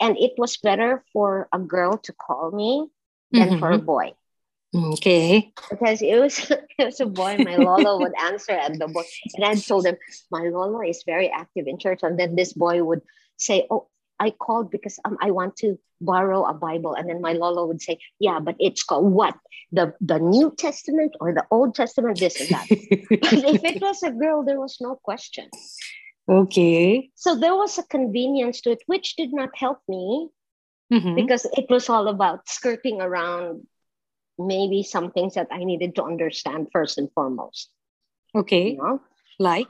and 0.00 0.16
it 0.18 0.32
was 0.38 0.56
better 0.58 1.04
for 1.12 1.48
a 1.52 1.58
girl 1.58 1.98
to 2.06 2.12
call 2.12 2.50
me 2.50 2.88
than 3.30 3.58
for 3.60 3.70
a 3.72 3.78
Mhm. 3.78 3.86
boy. 3.86 4.08
Okay. 4.74 5.52
Because 5.70 6.02
it 6.02 6.16
was 6.20 6.38
it 6.78 6.84
was 6.84 7.00
a 7.00 7.06
boy, 7.08 7.36
my 7.40 7.56
Lolo 7.56 8.00
would 8.04 8.12
answer 8.20 8.52
and 8.52 8.76
the 8.80 8.88
boy 8.88 9.04
and 9.36 9.44
I 9.44 9.54
told 9.56 9.86
him, 9.86 9.96
My 10.30 10.44
Lolo 10.48 10.80
is 10.84 11.04
very 11.04 11.28
active 11.32 11.66
in 11.66 11.78
church. 11.78 12.00
And 12.02 12.18
then 12.18 12.36
this 12.36 12.52
boy 12.52 12.84
would 12.84 13.00
say, 13.36 13.66
Oh, 13.70 13.88
I 14.20 14.30
called 14.30 14.70
because 14.70 14.98
um, 15.04 15.16
I 15.20 15.30
want 15.30 15.56
to 15.58 15.78
borrow 16.00 16.44
a 16.44 16.54
Bible. 16.54 16.94
And 16.94 17.08
then 17.08 17.20
my 17.20 17.32
Lolo 17.32 17.66
would 17.66 17.82
say, 17.82 17.98
Yeah, 18.18 18.38
but 18.40 18.56
it's 18.58 18.82
called 18.82 19.12
what? 19.12 19.34
The 19.72 19.94
the 20.00 20.18
New 20.18 20.50
Testament 20.56 21.14
or 21.20 21.32
the 21.34 21.44
Old 21.50 21.74
Testament, 21.74 22.18
this 22.18 22.40
and 22.40 22.48
that. 22.50 22.66
but 22.68 23.44
if 23.54 23.64
it 23.64 23.80
was 23.82 24.02
a 24.02 24.10
girl, 24.10 24.42
there 24.44 24.60
was 24.60 24.78
no 24.80 24.96
question. 24.96 25.48
okay. 26.28 27.10
So 27.14 27.34
there 27.36 27.54
was 27.56 27.78
a 27.78 27.82
convenience 27.84 28.60
to 28.62 28.70
it, 28.72 28.82
which 28.86 29.16
did 29.16 29.32
not 29.32 29.50
help 29.56 29.78
me 29.88 30.28
Mhm. 30.92 31.16
because 31.20 31.44
it 31.52 31.68
was 31.68 31.88
all 31.92 32.08
about 32.08 32.48
skirting 32.48 33.00
around 33.00 33.66
maybe 34.38 34.82
some 34.82 35.10
things 35.12 35.34
that 35.34 35.48
I 35.52 35.64
needed 35.64 35.94
to 35.96 36.02
understand 36.04 36.68
first 36.72 36.96
and 36.96 37.12
foremost. 37.12 37.68
Okay. 38.34 38.72
You 38.72 38.76
know, 38.80 39.00
Like? 39.38 39.68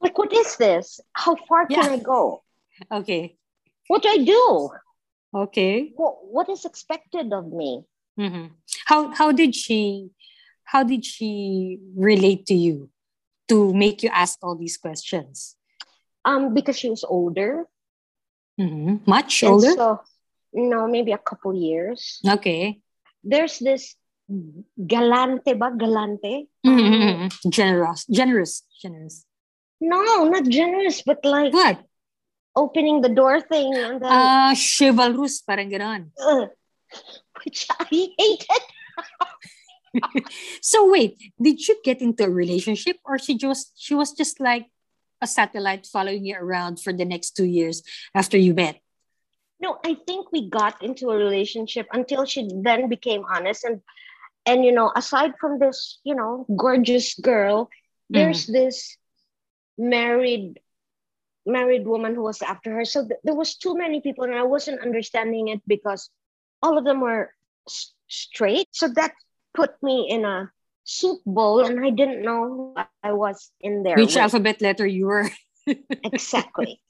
like 0.00 0.18
what 0.18 0.32
is 0.32 0.56
this? 0.56 0.98
How 1.12 1.36
far 1.46 1.66
can 1.66 1.78
Yeah. 1.84 1.92
I 1.94 1.98
go? 1.98 2.42
Okay. 2.92 3.36
What 3.88 4.02
do 4.02 4.08
I 4.08 4.18
do? 4.24 4.70
Okay. 5.34 5.92
What, 5.94 6.14
what 6.24 6.48
is 6.48 6.64
expected 6.64 7.32
of 7.32 7.52
me? 7.52 7.84
Mhm. 8.18 8.50
How 8.86 9.12
how 9.14 9.30
did 9.32 9.54
she 9.54 10.08
how 10.64 10.82
did 10.82 11.04
she 11.04 11.78
relate 11.94 12.46
to 12.46 12.54
you 12.54 12.88
to 13.48 13.72
make 13.74 14.02
you 14.02 14.08
ask 14.12 14.38
all 14.42 14.56
these 14.56 14.76
questions? 14.78 15.54
Um, 16.24 16.54
because 16.54 16.76
she 16.78 16.88
was 16.90 17.04
older. 17.04 17.68
Mhm. 18.58 19.06
Much 19.06 19.42
and 19.42 19.52
older? 19.52 19.72
So, 19.76 20.00
no, 20.52 20.88
maybe 20.88 21.12
a 21.12 21.18
couple 21.20 21.54
years. 21.54 22.18
okay. 22.26 22.80
There's 23.22 23.58
this 23.58 23.94
galante 24.74 25.54
ba? 25.54 25.70
Galante? 25.76 26.48
Mhm. 26.66 27.30
Generous. 27.50 28.06
Generous. 28.10 28.62
Generous. 28.80 29.24
No, 29.80 30.24
not 30.24 30.44
generous, 30.48 31.02
but 31.02 31.22
like 31.24 31.52
What? 31.52 31.84
Opening 32.56 33.02
the 33.02 33.12
door 33.12 33.40
thing 33.40 33.74
and 33.76 34.00
then 34.00 34.08
Ah, 34.10 34.54
chivalrous, 34.56 35.44
parang 35.44 35.70
ganon. 35.70 36.10
Ugh. 36.18 36.48
which 37.44 37.66
I 37.70 37.84
hated. 37.84 38.64
So 40.60 40.90
wait, 40.92 41.16
did 41.40 41.56
you 41.56 41.80
get 41.82 42.02
into 42.02 42.24
a 42.24 42.28
relationship 42.28 42.98
or 43.00 43.18
she 43.18 43.38
just 43.38 43.72
she 43.80 43.94
was 43.94 44.12
just 44.12 44.40
like 44.40 44.68
a 45.22 45.26
satellite 45.26 45.86
following 45.88 46.24
you 46.24 46.36
around 46.36 46.84
for 46.84 46.92
the 46.92 47.06
next 47.06 47.32
two 47.32 47.48
years 47.48 47.80
after 48.14 48.36
you 48.36 48.52
met? 48.52 48.76
No, 49.56 49.80
I 49.84 49.96
think 50.06 50.32
we 50.32 50.50
got 50.50 50.82
into 50.84 51.08
a 51.08 51.16
relationship 51.16 51.88
until 51.96 52.26
she 52.26 52.44
then 52.60 52.90
became 52.92 53.24
honest 53.24 53.64
and 53.64 53.80
and 54.44 54.64
you 54.64 54.72
know, 54.72 54.92
aside 54.94 55.32
from 55.40 55.58
this, 55.58 55.98
you 56.04 56.14
know, 56.14 56.44
gorgeous 56.54 57.14
girl, 57.16 57.70
there's 58.10 58.46
this 58.46 58.96
married 59.78 60.60
married 61.46 61.86
woman 61.86 62.14
who 62.14 62.22
was 62.22 62.42
after 62.42 62.74
her. 62.74 62.84
So 62.84 63.06
th- 63.06 63.20
there 63.24 63.34
was 63.34 63.56
too 63.56 63.76
many 63.76 64.00
people 64.00 64.24
and 64.24 64.34
I 64.34 64.42
wasn't 64.42 64.82
understanding 64.82 65.48
it 65.48 65.62
because 65.66 66.10
all 66.62 66.76
of 66.76 66.84
them 66.84 67.00
were 67.00 67.30
s- 67.68 67.94
straight. 68.08 68.68
So 68.72 68.88
that 68.94 69.12
put 69.54 69.80
me 69.82 70.08
in 70.10 70.24
a 70.24 70.50
soup 70.84 71.20
bowl 71.24 71.64
and 71.64 71.84
I 71.84 71.90
didn't 71.90 72.22
know 72.22 72.74
I 73.02 73.12
was 73.12 73.50
in 73.60 73.82
there. 73.82 73.96
Which 73.96 74.14
with. 74.14 74.22
alphabet 74.22 74.60
letter 74.60 74.86
you 74.86 75.06
were? 75.06 75.30
exactly. 76.04 76.80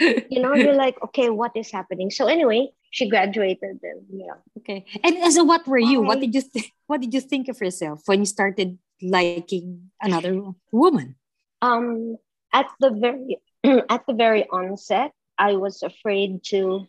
you 0.00 0.40
know, 0.40 0.54
you're 0.54 0.74
like, 0.76 0.96
okay, 1.04 1.30
what 1.30 1.52
is 1.56 1.70
happening? 1.70 2.10
So 2.10 2.26
anyway, 2.26 2.68
she 2.90 3.08
graduated 3.08 3.80
and 3.82 4.02
yeah. 4.12 4.36
Okay. 4.58 4.84
And 5.04 5.32
so 5.32 5.44
what 5.44 5.66
were 5.66 5.78
you? 5.78 6.02
What 6.02 6.20
did 6.20 6.34
you 6.34 6.40
think 6.40 6.72
what 6.86 7.00
did 7.00 7.12
you 7.14 7.20
think 7.20 7.48
of 7.48 7.60
yourself 7.60 8.02
when 8.06 8.20
you 8.20 8.26
started 8.26 8.78
liking 9.00 9.90
another 10.00 10.52
woman? 10.72 11.16
Um 11.62 12.16
at 12.52 12.68
the 12.80 12.90
very 12.90 13.40
at 13.90 14.06
the 14.06 14.14
very 14.14 14.46
onset, 14.48 15.12
I 15.38 15.56
was 15.56 15.82
afraid 15.82 16.44
to 16.54 16.86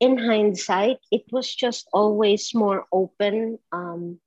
in 0.00 0.18
hindsight, 0.18 0.98
it 1.10 1.24
was 1.32 1.54
just 1.54 1.88
always 1.92 2.54
more 2.54 2.86
open 2.92 3.58
um, 3.72 4.18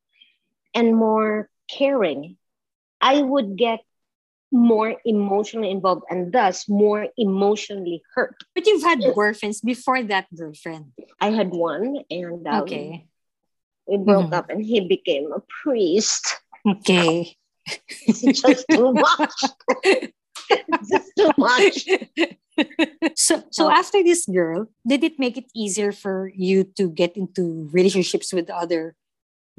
and 0.74 0.96
more 0.96 1.50
caring. 1.70 2.38
I 3.02 3.22
would 3.22 3.58
get 3.58 3.80
more 4.52 4.96
emotionally 5.06 5.70
involved 5.72 6.04
and 6.10 6.32
thus 6.32 6.70
more 6.70 7.08
emotionally 7.18 8.02
hurt. 8.16 8.36
But 8.56 8.66
you've 8.66 8.84
had 8.84 9.00
boyfriends 9.00 9.60
before 9.64 10.02
that 10.04 10.28
girlfriend. 10.36 10.94
I 11.20 11.32
had 11.32 11.50
one 11.52 12.00
and 12.10 12.48
um, 12.48 12.62
Okay. 12.64 13.08
we 13.88 13.98
broke 13.98 14.32
Mhm. 14.32 14.38
up 14.40 14.50
and 14.50 14.64
he 14.64 14.82
became 14.88 15.32
a 15.36 15.42
priest. 15.64 16.24
Okay. 16.66 17.36
It's 18.08 18.22
just 18.42 18.64
too 18.72 18.94
much. 19.06 19.36
Just 20.88 21.12
too 21.20 21.32
much. 21.38 21.84
so 23.16 23.44
so 23.52 23.68
Oh. 23.68 23.72
after 23.72 24.00
this 24.04 24.26
girl, 24.26 24.68
did 24.88 25.04
it 25.04 25.20
make 25.20 25.36
it 25.38 25.52
easier 25.54 25.92
for 25.92 26.32
you 26.34 26.64
to 26.80 26.90
get 26.90 27.16
into 27.20 27.68
relationships 27.76 28.32
with 28.34 28.50
other 28.50 28.96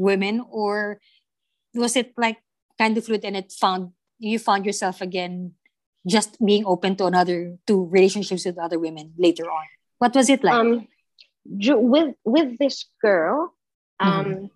women 0.01 0.41
or 0.49 0.99
was 1.75 1.95
it 1.97 2.13
like 2.17 2.41
kind 2.81 2.97
of 2.97 3.05
fluid 3.05 3.25
and 3.25 3.37
it 3.37 3.53
found 3.53 3.93
you 4.19 4.39
found 4.39 4.67
yourself 4.67 5.01
again 5.01 5.55
just 6.07 6.39
being 6.45 6.65
open 6.67 6.97
to 6.97 7.07
another 7.07 7.57
to 7.67 7.85
relationships 7.87 8.45
with 8.45 8.59
other 8.59 8.79
women 8.79 9.15
later 9.19 9.45
on? 9.51 9.65
What 9.99 10.15
was 10.15 10.31
it 10.31 10.45
like? 10.45 10.55
Um, 10.55 10.87
with 11.47 12.15
with 12.25 12.59
this 12.59 12.87
girl, 13.03 13.55
um, 14.01 14.51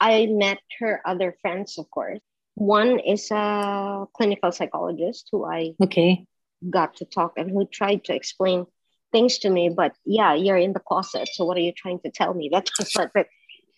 I 0.00 0.26
met 0.26 0.58
her 0.80 1.00
other 1.04 1.36
friends, 1.40 1.78
of 1.78 1.90
course. 1.90 2.20
One 2.54 2.98
is 3.00 3.30
a 3.30 4.06
clinical 4.16 4.52
psychologist 4.52 5.28
who 5.30 5.44
I 5.44 5.74
Okay. 5.80 6.24
got 6.68 6.96
to 6.96 7.04
talk 7.04 7.34
and 7.36 7.50
who 7.50 7.66
tried 7.66 8.04
to 8.04 8.14
explain 8.14 8.66
things 9.12 9.38
to 9.40 9.50
me. 9.50 9.68
But 9.68 9.94
yeah, 10.04 10.34
you're 10.34 10.56
in 10.56 10.72
the 10.72 10.80
closet. 10.80 11.28
So 11.32 11.44
what 11.44 11.56
are 11.56 11.60
you 11.64 11.72
trying 11.72 12.00
to 12.00 12.10
tell 12.10 12.32
me? 12.34 12.48
That's 12.52 12.70
what 12.96 13.12
that 13.14 13.28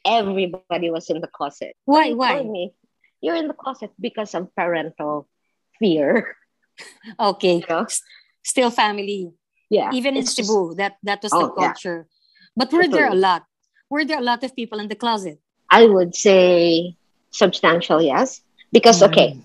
everybody 0.04 0.90
was 0.90 1.11
in 1.11 1.20
the 1.20 1.26
closet. 1.28 1.74
Why? 1.85 2.12
Why? 2.12 2.42
me 2.42 2.72
you're 3.20 3.37
in 3.37 3.48
the 3.48 3.54
closet 3.54 3.90
because 4.00 4.35
of 4.35 4.54
parental 4.54 5.28
fear. 5.78 6.37
Okay. 7.18 7.59
You 7.59 7.66
know? 7.68 7.87
Still 8.44 8.70
family. 8.70 9.33
Yeah. 9.70 9.90
Even 9.92 10.14
in 10.14 10.22
it's 10.22 10.35
just- 10.35 10.48
Cebu, 10.48 10.74
that 10.78 10.96
that 11.02 11.22
was 11.22 11.33
the 11.33 11.38
Oh, 11.42 11.54
yeah. 11.59 11.74
culture. 11.74 12.07
But 12.57 12.70
were 12.72 12.87
there 12.87 13.11
a 13.11 13.18
lot? 13.18 13.44
Were 13.90 14.04
there 14.04 14.18
a 14.18 14.22
lot 14.22 14.44
of 14.44 14.54
people 14.54 14.78
in 14.78 14.87
the 14.88 14.94
closet? 14.94 15.40
I 15.70 15.87
would 15.87 16.14
say 16.14 16.94
substantial, 17.31 18.00
yes. 18.00 18.40
Because 18.72 19.02
okay, 19.02 19.35
Mm. 19.37 19.42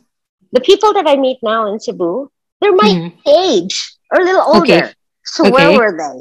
the 0.53 0.61
people 0.61 0.93
that 0.93 1.07
I 1.07 1.17
meet 1.17 1.39
now 1.41 1.65
in 1.73 1.79
Cebu, 1.81 2.29
they're 2.61 2.75
my 2.77 2.89
Mhm. 2.89 3.11
age 3.25 3.75
or 4.13 4.21
a 4.21 4.25
little 4.25 4.45
older. 4.45 4.61
Okay. 4.61 4.93
So 5.25 5.49
where 5.49 5.73
were 5.73 5.93
they? 5.97 6.17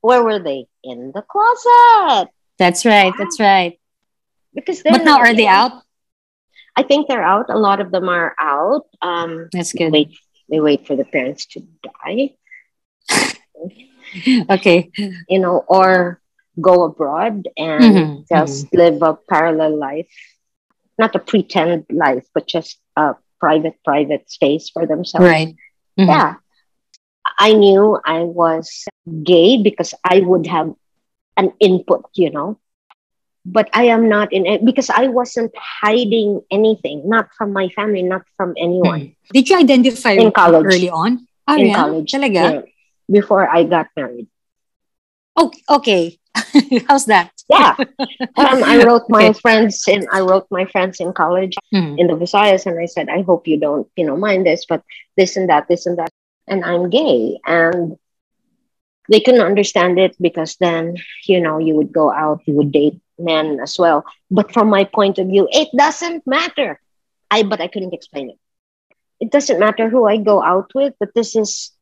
Where 0.00 0.22
were 0.24 0.38
they? 0.40 0.64
In 0.82 1.12
the 1.12 1.22
closet. 1.22 2.30
That's 2.58 2.86
right. 2.88 3.12
That's 3.18 3.36
right. 3.38 3.76
Because 4.54 4.80
But 4.82 5.04
now 5.04 5.18
are 5.20 5.34
they 5.34 5.46
out? 5.46 5.82
I 6.78 6.82
think 6.84 7.08
they're 7.08 7.24
out. 7.24 7.50
A 7.50 7.58
lot 7.58 7.80
of 7.80 7.90
them 7.90 8.08
are 8.08 8.34
out. 8.40 8.86
Um, 9.02 9.48
That's 9.52 9.72
they 9.72 9.78
good. 9.84 9.92
wait. 9.92 10.08
They 10.50 10.60
wait 10.60 10.86
for 10.86 10.96
the 10.96 11.04
parents 11.04 11.46
to 11.52 11.60
die. 11.82 12.34
Okay. 14.50 14.90
You 15.28 15.38
know, 15.40 15.64
or 15.68 16.20
go 16.60 16.84
abroad 16.84 17.48
and 17.56 17.94
Mhm, 17.94 18.28
just 18.28 18.72
live 18.74 19.02
a 19.02 19.14
parallel 19.28 19.78
life, 19.78 20.08
not 20.98 21.14
a 21.14 21.18
pretend 21.18 21.86
life, 21.90 22.26
but 22.34 22.46
just 22.46 22.78
a 22.96 23.14
private, 23.40 23.74
private 23.84 24.30
space 24.30 24.70
for 24.70 24.86
themselves. 24.86 25.28
Right. 25.28 25.56
Mhm. 25.98 26.08
Yeah. 26.08 26.34
I 27.38 27.52
knew 27.52 27.98
I 28.04 28.20
was 28.22 28.84
gay 29.22 29.62
because 29.62 29.94
I 30.04 30.20
would 30.20 30.46
have 30.46 30.74
an 31.36 31.52
input, 31.60 32.06
you 32.14 32.30
know. 32.30 32.58
But 33.48 33.68
I 33.72 33.84
am 33.88 34.08
not 34.08 34.32
in 34.32 34.44
it 34.46 34.64
because 34.64 34.90
I 34.90 35.08
wasn't 35.08 35.52
hiding 35.56 36.42
anything, 36.52 37.08
not 37.08 37.32
from 37.36 37.52
my 37.52 37.68
family, 37.72 38.02
not 38.02 38.22
from 38.36 38.52
anyone. 38.58 39.16
Mhm. 39.16 39.32
Did 39.32 39.48
you 39.48 39.56
identify 39.56 40.12
In 40.20 40.30
college. 40.32 40.66
early 40.68 40.90
on? 40.90 41.24
Ah, 41.48 41.56
In 41.56 41.72
yeah? 41.72 41.76
college. 41.76 42.12
Talaga? 42.12 42.42
yeah, 42.44 42.60
before 43.10 43.48
I 43.48 43.64
got 43.64 43.88
married. 43.96 44.28
Oh, 45.36 45.50
okay. 45.70 46.18
How's 46.88 47.06
that? 47.06 47.32
Yeah. 47.48 47.74
um, 48.36 48.60
I 48.64 48.84
wrote 48.84 49.08
my 49.08 49.30
Okay. 49.30 49.38
friends 49.40 49.84
in 49.88 50.06
I 50.12 50.20
wrote 50.20 50.46
my 50.50 50.64
friends 50.66 51.00
in 51.00 51.12
college 51.12 51.56
Mhm. 51.72 51.98
in 51.98 52.06
the 52.06 52.16
Visayas 52.16 52.66
and 52.66 52.78
I 52.78 52.86
said, 52.86 53.08
I 53.08 53.22
hope 53.22 53.48
you 53.48 53.58
don't, 53.58 53.88
you 53.96 54.04
know, 54.06 54.16
mind 54.16 54.44
this, 54.46 54.66
but 54.68 54.82
this 55.16 55.36
and 55.36 55.48
that, 55.48 55.68
this 55.68 55.86
and 55.86 55.96
that. 55.98 56.10
And 56.46 56.64
I'm 56.64 56.90
gay. 56.90 57.38
And 57.46 57.96
they 59.08 59.20
couldn't 59.20 59.40
understand 59.44 59.98
it 59.98 60.16
because 60.20 60.56
then, 60.60 60.96
you 61.26 61.40
know, 61.40 61.58
you 61.58 61.74
would 61.74 61.92
go 61.92 62.10
out, 62.12 62.40
you 62.46 62.54
would 62.54 62.72
date 62.72 63.00
men 63.18 63.58
as 63.60 63.76
well. 63.78 64.04
But 64.30 64.52
from 64.52 64.68
my 64.68 64.84
point 64.84 65.18
of 65.18 65.26
view, 65.28 65.48
it 65.50 65.68
doesn't 65.76 66.26
matter. 66.26 66.80
I 67.30 67.42
but 67.42 67.60
I 67.60 67.68
couldn't 67.68 67.94
explain 67.94 68.30
it. 68.30 68.38
It 69.20 69.30
doesn't 69.30 69.58
matter 69.58 69.88
who 69.88 70.06
I 70.06 70.16
go 70.18 70.42
out 70.42 70.70
with, 70.74 70.94
but 71.00 71.14
this 71.14 71.36
is, 71.36 71.72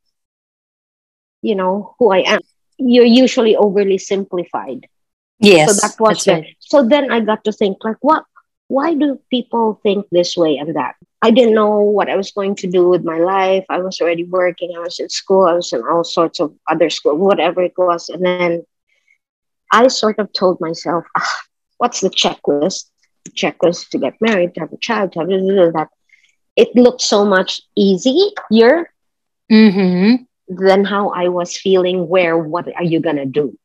you 1.43 1.55
know, 1.55 1.95
who 1.99 2.13
I 2.13 2.19
am. 2.21 2.41
You're 2.79 3.05
usually 3.05 3.57
overly 3.57 3.99
simplified 3.99 4.87
Yes. 5.41 5.69
so 5.69 5.73
that 5.87 5.95
was 6.01 6.25
that's 6.25 6.27
right. 6.27 6.57
so 6.61 6.87
then 6.87 7.11
i 7.11 7.21
got 7.21 7.45
to 7.45 7.53
think 7.53 7.79
like 7.85 7.97
what 8.01 8.25
why 8.69 8.95
do 8.95 9.19
people 9.31 9.79
think 9.83 10.07
this 10.11 10.37
way 10.37 10.57
and 10.57 10.75
that 10.77 10.95
i 11.23 11.31
didn't 11.31 11.55
know 11.55 11.81
what 11.81 12.09
i 12.09 12.17
was 12.17 12.31
going 12.33 12.55
to 12.57 12.67
do 12.67 12.89
with 12.89 13.05
my 13.05 13.19
life 13.19 13.65
i 13.69 13.79
was 13.79 14.01
already 14.01 14.25
working 14.25 14.73
i 14.77 14.81
was 14.81 14.99
in 14.99 15.09
school 15.09 15.47
i 15.47 15.53
was 15.53 15.73
in 15.73 15.83
all 15.83 16.05
sorts 16.05 16.41
of 16.41 16.55
other 16.69 16.89
school 16.91 17.17
whatever 17.17 17.63
it 17.63 17.75
was 17.77 18.09
and 18.09 18.25
then 18.25 18.65
i 19.73 19.87
sort 19.89 20.19
of 20.19 20.33
told 20.33 20.61
myself 20.61 21.05
ah, 21.17 21.37
what's 21.79 22.01
the 22.01 22.11
checklist 22.11 22.79
the 23.15 23.21
checklist 23.25 23.79
to 23.81 23.89
get 23.89 24.05
married 24.13 24.45
to 24.45 24.53
have 24.53 24.65
a 24.65 24.71
child 24.73 25.13
to 25.13 25.19
have 25.21 25.29
this, 25.29 25.43
this, 25.47 25.73
that 25.73 25.89
it 26.57 26.69
looked 26.75 27.01
so 27.01 27.25
much 27.25 27.61
easier 27.77 28.91
Mm-hmm. 29.51 30.25
than 30.49 30.85
how 30.85 31.11
I 31.11 31.29
was 31.29 31.57
feeling. 31.57 32.09
Where 32.09 32.37
what 32.39 32.67
are 32.77 32.85
you 32.85 33.01
gonna 33.01 33.27
do? 33.27 33.57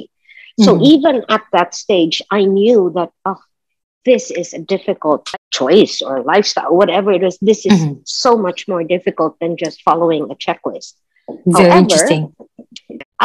so 0.64 0.70
Mhm. 0.74 0.83
even 0.94 1.14
at 1.37 1.44
that 1.57 1.70
stage 1.85 2.16
i 2.38 2.40
knew 2.57 2.81
that 2.96 3.11
oh 3.31 3.40
this 4.11 4.24
is 4.42 4.48
a 4.55 4.62
difficult 4.74 5.22
choice 5.59 5.94
or 6.09 6.14
lifestyle 6.33 6.72
whatever 6.81 7.11
it 7.18 7.22
is 7.29 7.37
this 7.51 7.61
is 7.72 7.79
Mhm. 7.81 7.94
so 8.24 8.31
much 8.46 8.61
more 8.72 8.85
difficult 8.94 9.33
than 9.40 9.53
just 9.64 9.77
following 9.88 10.22
a 10.35 10.37
checklist 10.44 10.92
Very 11.29 11.68
However, 11.68 11.79
interesting. 11.83 12.22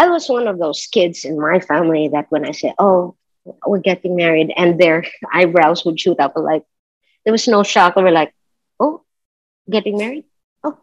i 0.04 0.06
was 0.14 0.24
one 0.38 0.48
of 0.52 0.58
those 0.64 0.82
kids 0.96 1.18
in 1.30 1.36
my 1.50 1.58
family 1.72 2.04
that 2.16 2.26
when 2.34 2.44
i 2.52 2.54
say 2.62 2.72
oh 2.86 3.16
we're 3.70 3.86
getting 3.92 4.14
married 4.24 4.50
and 4.62 4.70
their 4.84 5.00
eyebrows 5.38 5.80
would 5.86 6.00
shoot 6.04 6.20
up 6.26 6.34
like 6.52 6.64
there 7.24 7.36
was 7.38 7.48
no 7.56 7.62
shock 7.74 7.92
they 7.96 8.04
were 8.08 8.20
like 8.22 8.32
getting 9.70 9.98
married 9.98 10.26
oh 10.64 10.78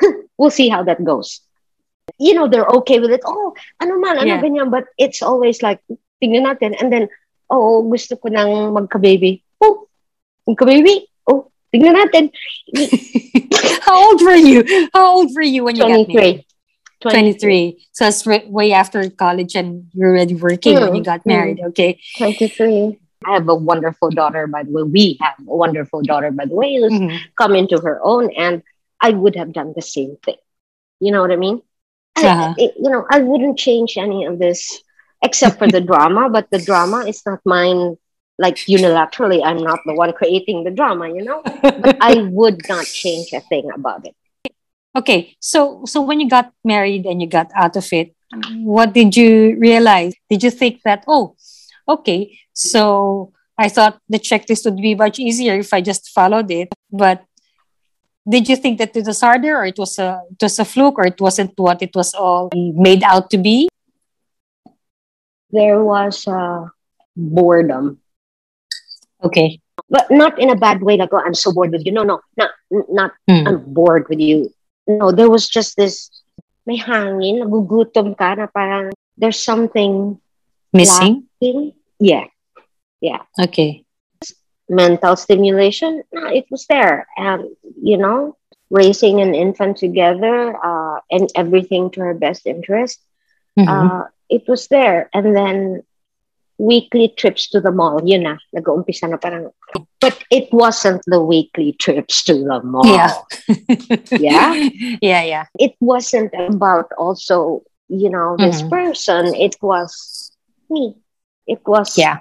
we'll 0.38 0.50
see 0.52 0.68
how 0.68 0.82
that 0.82 1.02
goes 1.04 1.40
you 2.18 2.34
know 2.34 2.48
they're 2.48 2.68
okay 2.82 3.00
with 3.00 3.10
it 3.10 3.20
oh 3.26 3.54
ano 3.80 3.98
man 3.98 4.18
ano 4.18 4.36
Yeah. 4.36 4.42
ganyan 4.42 4.70
but 4.70 4.84
it's 4.98 5.22
always 5.22 5.62
like 5.62 5.80
tingnan 6.22 6.46
natin 6.48 6.76
and 6.80 6.92
then 6.92 7.08
oh 7.50 7.82
gusto 7.88 8.16
ko 8.16 8.28
nang 8.28 8.72
magka-baby 8.72 9.42
oh 9.60 9.88
magka-baby 10.48 11.08
oh 11.28 11.50
tingnan 11.74 11.96
natin 11.96 12.30
How 13.86 14.10
old 14.10 14.20
were 14.22 14.34
you? 14.34 14.66
How 14.92 15.14
old 15.14 15.30
were 15.34 15.46
you 15.46 15.62
when 15.64 15.76
you 15.76 15.82
got 15.86 16.08
married? 16.10 16.42
23 17.00 17.78
23. 17.78 17.86
So 17.92 18.06
it's 18.08 18.26
way 18.26 18.72
after 18.72 19.08
college 19.10 19.54
and 19.54 19.86
you're 19.94 20.10
already 20.10 20.34
working 20.34 20.74
when 20.74 20.94
you 20.94 21.04
got 21.04 21.22
Mm, 21.22 21.30
married. 21.30 21.60
Okay. 21.70 22.00
23 22.18 22.98
I 23.26 23.32
have 23.34 23.48
a 23.48 23.54
wonderful 23.54 24.10
daughter 24.10 24.46
by 24.46 24.62
the 24.62 24.70
way 24.70 24.82
we 24.84 25.18
have 25.20 25.34
a 25.40 25.56
wonderful 25.56 26.02
daughter 26.02 26.30
by 26.30 26.46
the 26.46 26.54
way 26.54 26.76
who's 26.76 26.92
Mhm. 26.92 27.18
come 27.36 27.54
into 27.56 27.78
her 27.80 28.00
own 28.02 28.30
and 28.36 28.62
I 29.00 29.10
would 29.10 29.34
have 29.36 29.52
done 29.52 29.72
the 29.74 29.82
same 29.82 30.16
thing. 30.24 30.36
You 31.00 31.12
know 31.12 31.20
what 31.20 31.32
I 31.32 31.36
mean? 31.36 31.60
Uh-huh. 32.16 32.54
I- 32.58 32.72
you 32.76 32.90
know, 32.90 33.04
I 33.10 33.20
wouldn't 33.20 33.58
change 33.58 33.98
any 33.98 34.24
of 34.24 34.38
this 34.38 34.80
except 35.22 35.58
for 35.58 35.66
the 35.68 35.80
drama, 35.80 36.28
but 36.30 36.48
the 36.50 36.58
drama 36.58 37.04
is 37.06 37.20
not 37.26 37.40
mine 37.44 37.96
like 38.38 38.56
unilaterally. 38.68 39.40
I'm 39.44 39.58
not 39.62 39.80
the 39.86 39.94
one 39.94 40.12
creating 40.12 40.64
the 40.64 40.70
drama, 40.70 41.08
you 41.08 41.22
know? 41.24 41.42
But 41.42 41.96
I 42.00 42.14
would 42.38 42.68
not 42.68 42.84
change 42.86 43.32
a 43.32 43.40
thing 43.40 43.68
about 43.74 44.06
it. 44.06 44.14
Okay. 44.96 45.36
So 45.40 45.84
so 45.84 46.00
when 46.00 46.20
you 46.20 46.28
got 46.28 46.52
married 46.64 47.04
and 47.04 47.20
you 47.20 47.28
got 47.28 47.50
out 47.54 47.76
of 47.76 47.86
it, 47.92 48.14
what 48.64 48.92
did 48.92 49.16
you 49.16 49.56
realize? 49.58 50.14
Did 50.30 50.42
you 50.42 50.50
think 50.50 50.82
that, 50.84 51.04
oh, 51.06 51.36
okay, 51.88 52.38
so 52.52 53.32
I 53.58 53.68
thought 53.68 54.00
the 54.08 54.18
checklist 54.18 54.64
would 54.64 54.76
be 54.76 54.94
much 54.94 55.18
easier 55.18 55.54
if 55.54 55.72
I 55.72 55.80
just 55.80 56.10
followed 56.10 56.50
it. 56.50 56.74
But 56.92 57.24
did 58.28 58.48
you 58.48 58.56
think 58.56 58.78
that 58.78 58.96
it 58.96 59.06
was 59.06 59.20
harder 59.20 59.56
or 59.56 59.64
it 59.64 59.78
was 59.78 59.98
a 59.98 60.20
it 60.30 60.42
was 60.42 60.58
a 60.58 60.64
fluke 60.64 60.98
or 60.98 61.06
it 61.06 61.20
wasn't 61.20 61.52
what 61.56 61.80
it 61.82 61.94
was 61.94 62.12
all 62.14 62.50
made 62.54 63.02
out 63.02 63.30
to 63.30 63.38
be? 63.38 63.68
There 65.50 65.82
was 65.82 66.26
uh, 66.26 66.66
boredom, 67.16 68.02
Okay. 69.22 69.60
but 69.88 70.10
not 70.10 70.38
in 70.38 70.50
a 70.50 70.56
bad 70.58 70.82
way. 70.82 70.96
Like, 70.96 71.10
oh, 71.12 71.22
I'm 71.22 71.34
so 71.34 71.52
bored 71.52 71.70
with 71.70 71.86
you. 71.86 71.92
No, 71.92 72.02
no, 72.02 72.20
not, 72.36 72.50
not 72.90 73.12
Hmm. 73.30 73.46
I'm 73.46 73.62
bored 73.72 74.08
with 74.10 74.18
you. 74.18 74.50
No, 74.86 75.12
there 75.12 75.30
was 75.30 75.48
just 75.48 75.76
this, 75.76 76.10
may 76.66 76.76
hangin, 76.78 77.40
nagugutom 77.46 78.18
ka 78.18 78.34
na 78.34 78.46
parang 78.50 78.90
there's 79.16 79.38
something 79.38 80.18
Missing? 80.74 81.25
Lacking. 81.40 81.72
Yeah. 81.98 83.22
Okay. 83.40 83.82
mental 84.68 85.14
stimulation 85.14 86.02
no, 86.12 86.26
it 86.26 86.44
was 86.50 86.66
there 86.66 87.06
and 87.16 87.44
you 87.80 87.96
know 87.96 88.34
raising 88.68 89.20
an 89.20 89.32
infant 89.32 89.76
together 89.76 90.56
uh, 90.58 90.98
and 91.08 91.30
everything 91.36 91.88
to 91.88 92.00
her 92.00 92.14
best 92.14 92.46
interest 92.46 92.98
Mhm. 93.56 93.68
uh, 93.70 94.04
it 94.28 94.42
was 94.48 94.66
there 94.66 95.08
and 95.14 95.36
then 95.36 95.82
weekly 96.58 97.08
trips 97.16 97.48
to 97.50 97.60
the 97.60 97.70
mall. 97.70 98.00
you 98.04 98.18
know, 98.18 98.36
nag-uumpisa 98.52 99.06
na 99.08 99.18
parang. 99.18 99.52
But 100.00 100.18
it 100.32 100.48
wasn't 100.52 101.02
the 101.06 101.20
weekly 101.22 101.72
trips 101.78 102.24
to 102.24 102.32
the 102.34 102.58
mall. 102.64 102.84
Yeah. 102.90 103.12
Yeah? 104.18 104.50
yeah, 105.04 105.22
yeah. 105.22 105.44
It 105.60 105.76
wasn't 105.80 106.32
about 106.34 106.90
also, 106.98 107.62
you 107.88 108.08
know, 108.10 108.34
this 108.40 108.62
Mhm. 108.64 108.70
person. 108.72 109.22
It 109.36 109.54
was 109.62 110.32
me. 110.72 110.96
It 111.46 111.60
was 111.66 111.96
Yeah. 111.96 112.20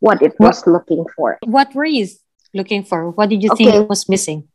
what 0.00 0.22
it 0.22 0.34
was 0.40 0.66
looking 0.66 1.04
for. 1.16 1.38
What 1.44 1.74
were 1.74 1.84
you 1.84 2.06
looking 2.54 2.84
for? 2.84 3.10
What 3.10 3.28
did 3.28 3.42
you 3.42 3.50
think 3.56 3.70
Okay. 3.74 3.84
was 3.86 4.08
missing? 4.08 4.48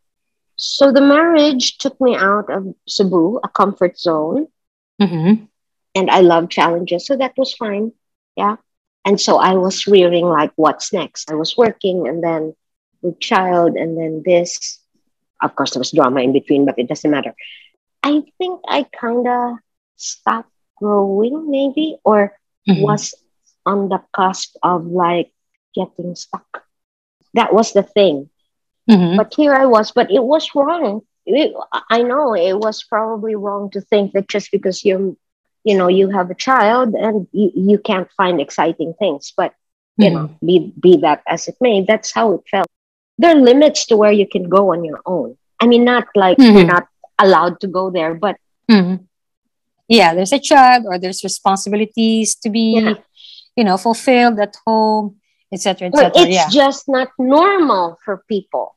So 0.55 0.91
the 0.91 1.01
marriage 1.01 1.77
took 1.77 1.99
me 1.99 2.15
out 2.15 2.49
of 2.49 2.73
Cebu, 2.87 3.39
a 3.43 3.49
comfort 3.49 3.97
zone. 3.99 4.47
Mm-hmm. 5.01 5.45
and 5.95 6.09
I 6.11 6.19
love 6.21 6.49
challenges. 6.49 7.05
So 7.05 7.15
that 7.17 7.31
was 7.37 7.53
fine. 7.53 7.91
Yeah. 8.35 8.55
And 9.05 9.19
so 9.19 9.37
I 9.39 9.55
was 9.55 9.87
rearing 9.87 10.23
like, 10.27 10.51
what's 10.55 10.91
next? 10.91 11.31
I 11.31 11.35
was 11.35 11.55
working 11.55 12.07
and 12.07 12.23
then 12.23 12.55
with 13.01 13.19
child 13.19 13.75
and 13.75 13.97
then 13.97 14.23
this. 14.25 14.79
Of 15.41 15.55
course, 15.55 15.71
there 15.71 15.79
was 15.79 15.91
drama 15.91 16.19
in 16.21 16.31
between, 16.33 16.65
but 16.65 16.79
it 16.79 16.87
doesn't 16.87 17.11
matter. 17.11 17.35
I 18.03 18.23
think 18.37 18.59
I 18.67 18.83
kind 18.91 19.27
of 19.27 19.55
stopped 19.95 20.51
growing, 20.79 21.49
maybe, 21.51 21.95
or 22.03 22.35
Mhm. 22.67 22.81
was 22.83 23.13
on 23.65 23.89
the 23.89 24.01
cusp 24.13 24.55
of 24.63 24.85
like 24.85 25.31
getting 25.73 26.15
stuck. 26.15 26.63
That 27.33 27.53
was 27.53 27.73
the 27.73 27.83
thing. 27.83 28.29
Mhm. 28.89 29.17
But 29.17 29.33
here 29.35 29.53
I 29.53 29.65
was, 29.65 29.91
but 29.91 30.11
it 30.11 30.23
was 30.23 30.53
wrong. 30.55 31.01
It- 31.25 31.53
I 31.89 32.03
know 32.03 32.35
it 32.35 32.53
was 32.59 32.83
probably 32.83 33.35
wrong 33.35 33.69
to 33.71 33.81
think 33.81 34.13
that 34.13 34.27
just 34.27 34.51
because 34.51 34.85
you're, 34.85 35.15
you 35.63 35.75
know, 35.77 35.87
you 35.87 36.09
have 36.09 36.29
a 36.29 36.35
child 36.35 36.93
and 36.93 37.27
you, 37.31 37.51
you 37.55 37.77
can't 37.79 38.09
find 38.15 38.39
exciting 38.39 38.93
things. 38.99 39.33
But 39.35 39.53
you 39.97 40.09
know, 40.11 40.29
be 40.43 40.73
be 40.79 40.97
that 40.97 41.23
as 41.25 41.47
it 41.47 41.55
may, 41.61 41.81
that's 41.81 42.11
how 42.11 42.33
it 42.33 42.41
felt. 42.51 42.67
There 43.17 43.31
are 43.31 43.39
limits 43.39 43.85
to 43.87 43.95
where 43.97 44.11
you 44.11 44.27
can 44.27 44.49
go 44.49 44.73
on 44.73 44.83
your 44.83 44.99
own. 45.05 45.37
I 45.61 45.67
mean, 45.67 45.83
not 45.85 46.05
like 46.15 46.37
Mhm. 46.37 46.53
you're 46.53 46.65
not 46.77 46.87
allowed 47.17 47.61
to 47.61 47.67
go 47.67 47.89
there, 47.89 48.13
but 48.13 48.35
Mhm. 48.69 49.07
Yeah, 49.87 50.13
there's 50.13 50.33
a 50.33 50.39
child 50.39 50.85
or 50.85 50.97
there's 50.99 51.23
responsibilities 51.23 52.35
to 52.43 52.49
be, 52.49 52.79
Yeah. 52.79 52.95
You 53.55 53.63
know, 53.63 53.77
fulfilled 53.77 54.39
at 54.39 54.55
home, 54.65 55.15
etc., 55.51 55.87
etc. 55.87 56.11
it's 56.15 56.35
Yeah. 56.35 56.49
just 56.49 56.87
not 56.87 57.09
normal 57.17 57.97
for 58.03 58.23
people 58.27 58.75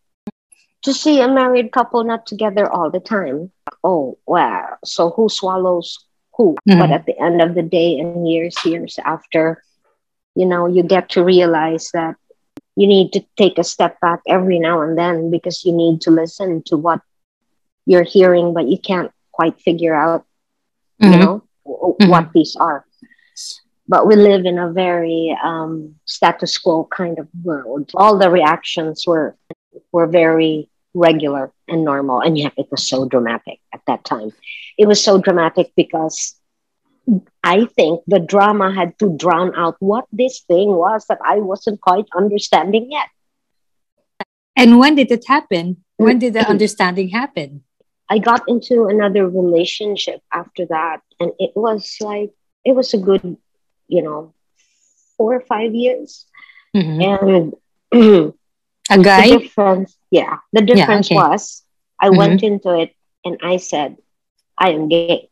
to 0.82 0.94
see 0.94 1.20
a 1.20 1.28
married 1.28 1.72
couple 1.72 2.04
not 2.04 2.26
together 2.26 2.70
all 2.70 2.90
the 2.90 3.00
time. 3.00 3.50
Oh, 3.82 4.16
wow. 4.26 4.76
So 4.84 5.10
who 5.10 5.28
swallows 5.28 5.98
who? 6.36 6.56
Mhm. 6.68 6.78
But 6.78 6.90
at 6.92 7.06
the 7.06 7.18
end 7.20 7.42
of 7.42 7.54
the 7.54 7.62
day, 7.62 7.98
and 7.98 8.28
years, 8.28 8.54
years 8.64 8.98
after, 9.04 9.62
you 10.36 10.46
know, 10.46 10.66
you 10.66 10.82
get 10.84 11.08
to 11.10 11.24
realize 11.24 11.90
that 11.92 12.14
you 12.76 12.86
need 12.86 13.12
to 13.14 13.24
take 13.36 13.58
a 13.58 13.64
step 13.64 13.98
back 14.00 14.20
every 14.28 14.60
now 14.60 14.80
and 14.82 14.96
then 14.96 15.30
because 15.30 15.64
you 15.64 15.72
need 15.72 16.00
to 16.02 16.12
listen 16.12 16.62
to 16.66 16.76
what 16.76 17.00
you're 17.86 18.04
hearing, 18.06 18.54
but 18.54 18.68
you 18.68 18.78
can't 18.78 19.10
quite 19.32 19.58
figure 19.60 19.94
out 19.94 20.24
you 21.00 21.10
Mhm. 21.10 21.20
know 21.20 21.42
w- 21.66 21.94
Mhm. 22.00 22.10
what 22.10 22.32
these 22.32 22.54
are 22.56 22.84
but 23.88 24.06
we 24.06 24.16
live 24.16 24.44
in 24.44 24.58
a 24.58 24.70
very 24.72 25.36
um, 25.42 25.94
status 26.04 26.56
quo 26.58 26.84
kind 26.84 27.18
of 27.18 27.28
world 27.44 27.90
all 27.94 28.18
the 28.18 28.30
reactions 28.30 29.04
were 29.06 29.36
were 29.92 30.06
very 30.06 30.68
regular 30.94 31.52
and 31.68 31.84
normal 31.84 32.20
and 32.20 32.36
yet 32.38 32.52
it 32.56 32.66
was 32.70 32.88
so 32.88 33.06
dramatic 33.06 33.58
at 33.74 33.80
that 33.86 34.04
time 34.04 34.30
it 34.78 34.86
was 34.86 35.02
so 35.02 35.18
dramatic 35.18 35.72
because 35.76 36.34
i 37.44 37.64
think 37.76 38.00
the 38.06 38.18
drama 38.20 38.72
had 38.72 38.98
to 38.98 39.08
drown 39.16 39.52
out 39.56 39.76
what 39.80 40.04
this 40.12 40.40
thing 40.48 40.68
was 40.68 41.04
that 41.08 41.18
i 41.24 41.36
wasn't 41.38 41.80
quite 41.80 42.06
understanding 42.14 42.90
yet 42.90 43.08
And 44.56 44.78
when 44.78 44.94
did 44.96 45.10
it 45.10 45.26
happen? 45.26 45.84
When 45.96 46.18
did 46.18 46.34
the 46.34 46.40
Mhm. 46.40 46.48
understanding 46.48 47.08
happen? 47.08 47.64
I 48.08 48.18
got 48.18 48.42
into 48.48 48.86
another 48.86 49.28
relationship 49.28 50.20
after 50.32 50.66
that, 50.66 51.00
and 51.20 51.32
it 51.38 51.52
was 51.56 51.96
like 52.00 52.30
it 52.64 52.74
was 52.74 52.92
a 52.94 52.98
good, 52.98 53.36
you 53.88 54.02
know, 54.02 54.32
four 55.16 55.34
or 55.34 55.40
five 55.40 55.74
years. 55.74 56.26
Mhm. 56.76 57.00
And 57.02 57.54
A 58.90 58.98
guy? 59.02 59.28
the 59.30 59.38
difference, 59.38 59.96
yeah, 60.10 60.38
the 60.52 60.62
difference 60.62 61.08
okay. 61.08 61.16
was 61.16 61.62
I 62.00 62.08
went 62.10 62.42
into 62.42 62.72
it 62.78 62.94
and 63.24 63.36
I 63.42 63.56
said, 63.58 63.96
I 64.56 64.70
am 64.72 64.88
gay. 64.88 65.28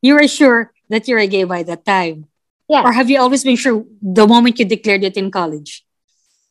You 0.00 0.14
were 0.14 0.28
sure 0.28 0.72
that 0.88 1.06
you're 1.08 1.18
a 1.18 1.26
gay 1.26 1.44
by 1.44 1.62
that 1.64 1.84
time? 1.84 2.26
Yeah. 2.68 2.82
Or 2.84 2.92
have 2.92 3.10
you 3.10 3.20
always 3.20 3.44
been 3.44 3.56
sure 3.56 3.84
the 4.00 4.26
moment 4.26 4.58
you 4.58 4.64
declared 4.64 5.04
it 5.04 5.16
in 5.16 5.30
college? 5.30 5.84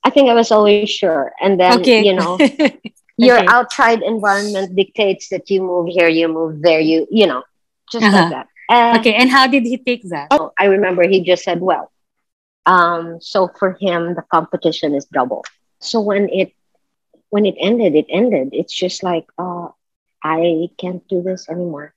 I 0.04 0.10
think 0.12 0.30
I 0.30 0.34
was 0.34 0.52
always 0.52 0.90
sure. 0.90 1.34
And 1.42 1.60
then, 1.60 1.80
okay. 1.80 2.06
you 2.06 2.14
know, 2.14 2.38
your 3.18 3.38
Okay. 3.40 3.48
outside 3.50 4.02
environment 4.04 4.76
dictates 4.76 5.30
that 5.30 5.50
you 5.50 5.62
move 5.64 5.88
here, 5.90 6.08
you 6.10 6.28
move 6.28 6.62
there, 6.62 6.80
you, 6.80 7.08
you 7.10 7.26
know, 7.26 7.44
just 7.92 8.06
Uh-huh. 8.06 8.22
like 8.22 8.30
that. 8.32 8.48
And 8.70 9.00
okay. 9.00 9.14
And 9.14 9.30
how 9.30 9.48
did 9.48 9.64
he 9.64 9.78
take 9.78 10.04
that? 10.10 10.28
Oh, 10.32 10.52
I 10.60 10.66
remember 10.66 11.08
he 11.08 11.22
just 11.24 11.44
said, 11.44 11.62
well, 11.62 11.92
um, 12.66 13.20
so 13.22 13.50
for 13.60 13.74
him, 13.80 14.16
the 14.16 14.24
competition 14.32 14.94
is 14.96 15.06
double. 15.06 15.44
So 15.80 16.02
when 16.02 16.30
it 16.30 16.54
when 17.30 17.46
it 17.46 17.56
ended, 17.60 17.96
it 17.96 18.06
ended. 18.10 18.50
It's 18.54 18.74
just 18.74 19.04
like, 19.04 19.26
uh, 19.38 19.68
I 20.24 20.70
can't 20.78 21.06
do 21.08 21.22
this 21.22 21.50
anymore. 21.50 21.94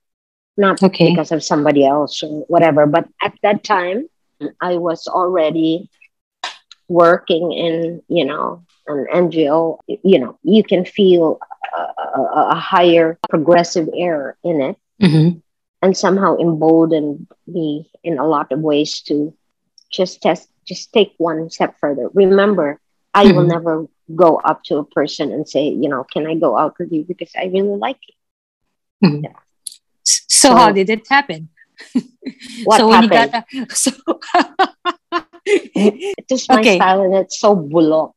Not 0.56 0.82
Okay. 0.82 1.10
because 1.10 1.32
of 1.32 1.42
somebody 1.44 1.86
else 1.86 2.22
or 2.22 2.44
whatever, 2.48 2.86
but 2.86 3.08
at 3.22 3.34
that 3.42 3.62
time, 3.64 4.08
I 4.60 4.76
was 4.76 5.06
already 5.06 5.88
working 6.88 7.52
in, 7.52 8.02
you 8.08 8.24
know, 8.24 8.62
an 8.86 9.06
NGO. 9.12 9.78
You 9.86 10.18
know, 10.18 10.38
you 10.42 10.62
can 10.62 10.84
feel 10.84 11.38
a, 11.76 11.80
a, 11.80 12.48
a 12.50 12.54
higher 12.54 13.18
progressive 13.28 13.88
air 13.96 14.36
in 14.44 14.60
it 14.60 14.76
Mhm. 15.00 15.42
And 15.82 15.96
somehow 15.96 16.36
emboldened 16.38 17.26
me 17.46 17.90
in 18.02 18.18
a 18.18 18.26
lot 18.26 18.52
of 18.52 18.60
ways 18.60 19.00
to 19.02 19.34
just 19.90 20.22
test 20.22 20.48
just 20.66 20.92
take 20.92 21.12
one 21.18 21.50
step 21.50 21.74
further 21.80 22.08
remember 22.14 22.78
i 23.14 23.26
will 23.26 23.44
Mhm. 23.44 23.48
never 23.48 23.86
go 24.14 24.36
up 24.36 24.62
to 24.64 24.76
a 24.76 24.84
person 24.84 25.32
and 25.32 25.48
say 25.48 25.68
you 25.68 25.88
know 25.88 26.04
can 26.12 26.26
i 26.26 26.34
go 26.34 26.56
out 26.56 26.74
with 26.78 26.90
you 26.92 27.04
because 27.06 27.30
i 27.36 27.44
really 27.46 27.76
like 27.78 27.98
you 28.08 28.14
Mhm. 29.04 29.24
S- 30.06 30.24
So, 30.28 30.48
So- 30.50 30.54
how 30.56 30.70
did 30.72 30.90
it 30.90 31.06
happen? 31.08 31.48
What 32.64 32.78
so 32.78 32.90
happened? 32.90 33.10
got 33.12 33.34
a, 33.34 33.42
so 33.74 33.92
it's 35.74 36.28
just 36.28 36.50
my 36.52 36.60
Okay. 36.60 36.76
style 36.76 37.02
and 37.02 37.14
it's 37.14 37.38
so 37.40 37.54
bullock 37.54 38.14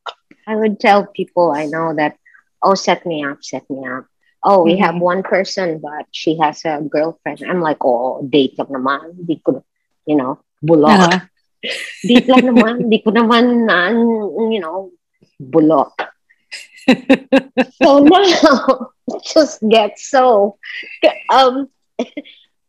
i 0.47 0.55
would 0.55 0.79
tell 0.79 1.05
people 1.05 1.51
i 1.51 1.65
know 1.65 1.93
that 1.95 2.17
oh 2.63 2.75
set 2.75 3.05
me 3.05 3.23
up 3.23 3.39
set 3.43 3.63
me 3.69 3.85
up 3.87 4.05
oh 4.43 4.63
we 4.63 4.77
have 4.77 4.95
one 4.97 5.23
person 5.23 5.79
but 5.79 6.05
she 6.11 6.37
has 6.37 6.63
a 6.65 6.81
girlfriend 6.81 7.41
i'm 7.47 7.61
like 7.61 7.83
oh 7.85 8.21
date 8.29 8.57
lang 8.57 8.69
naman 8.69 9.13
di 9.25 9.37
ko 9.43 9.63
you 10.05 10.15
know 10.15 10.39
bullock 10.61 10.89
Uh-huh. 10.89 11.19
Date 12.07 12.27
lang 12.27 12.49
naman. 12.49 12.89
Di 12.89 12.99
ko 13.05 13.13
naman, 13.13 13.69
na, 13.69 13.93
you 14.49 14.59
know, 14.59 14.89
bulok. 15.37 15.93
So 17.81 17.99
now, 18.01 18.89
just 19.33 19.61
get 19.69 19.99
so, 19.99 20.57
um, 21.29 21.69
it 21.99 22.25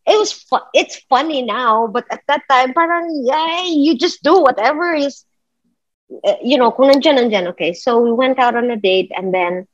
was, 0.06 0.32
fu- 0.32 0.68
it's 0.74 1.00
funny 1.08 1.42
now, 1.42 1.86
but 1.86 2.04
at 2.10 2.20
that 2.28 2.42
time, 2.50 2.74
parang, 2.74 3.24
yeah, 3.24 3.64
you 3.64 3.96
just 3.96 4.22
do 4.22 4.40
whatever 4.42 4.92
is, 4.94 5.24
uh, 6.24 6.36
you 6.44 6.58
know, 6.58 6.70
kung 6.70 6.92
nandyan, 6.92 7.18
nandyan, 7.18 7.48
okay. 7.56 7.72
So 7.72 8.00
we 8.00 8.12
went 8.12 8.38
out 8.38 8.56
on 8.56 8.70
a 8.70 8.76
date 8.76 9.10
and 9.16 9.32
then, 9.32 9.66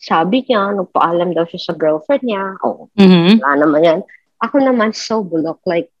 sabi 0.00 0.40
niya, 0.48 0.72
nagpaalam 0.72 1.36
daw 1.36 1.44
siya 1.44 1.60
sa 1.70 1.74
girlfriend 1.76 2.24
niya. 2.24 2.56
Oh, 2.64 2.88
Mhm. 2.96 3.44
wala 3.44 3.54
naman 3.60 3.80
yan. 3.84 4.00
Ako 4.40 4.56
naman 4.58 4.96
so 4.96 5.20
bulok, 5.20 5.60
like, 5.68 5.92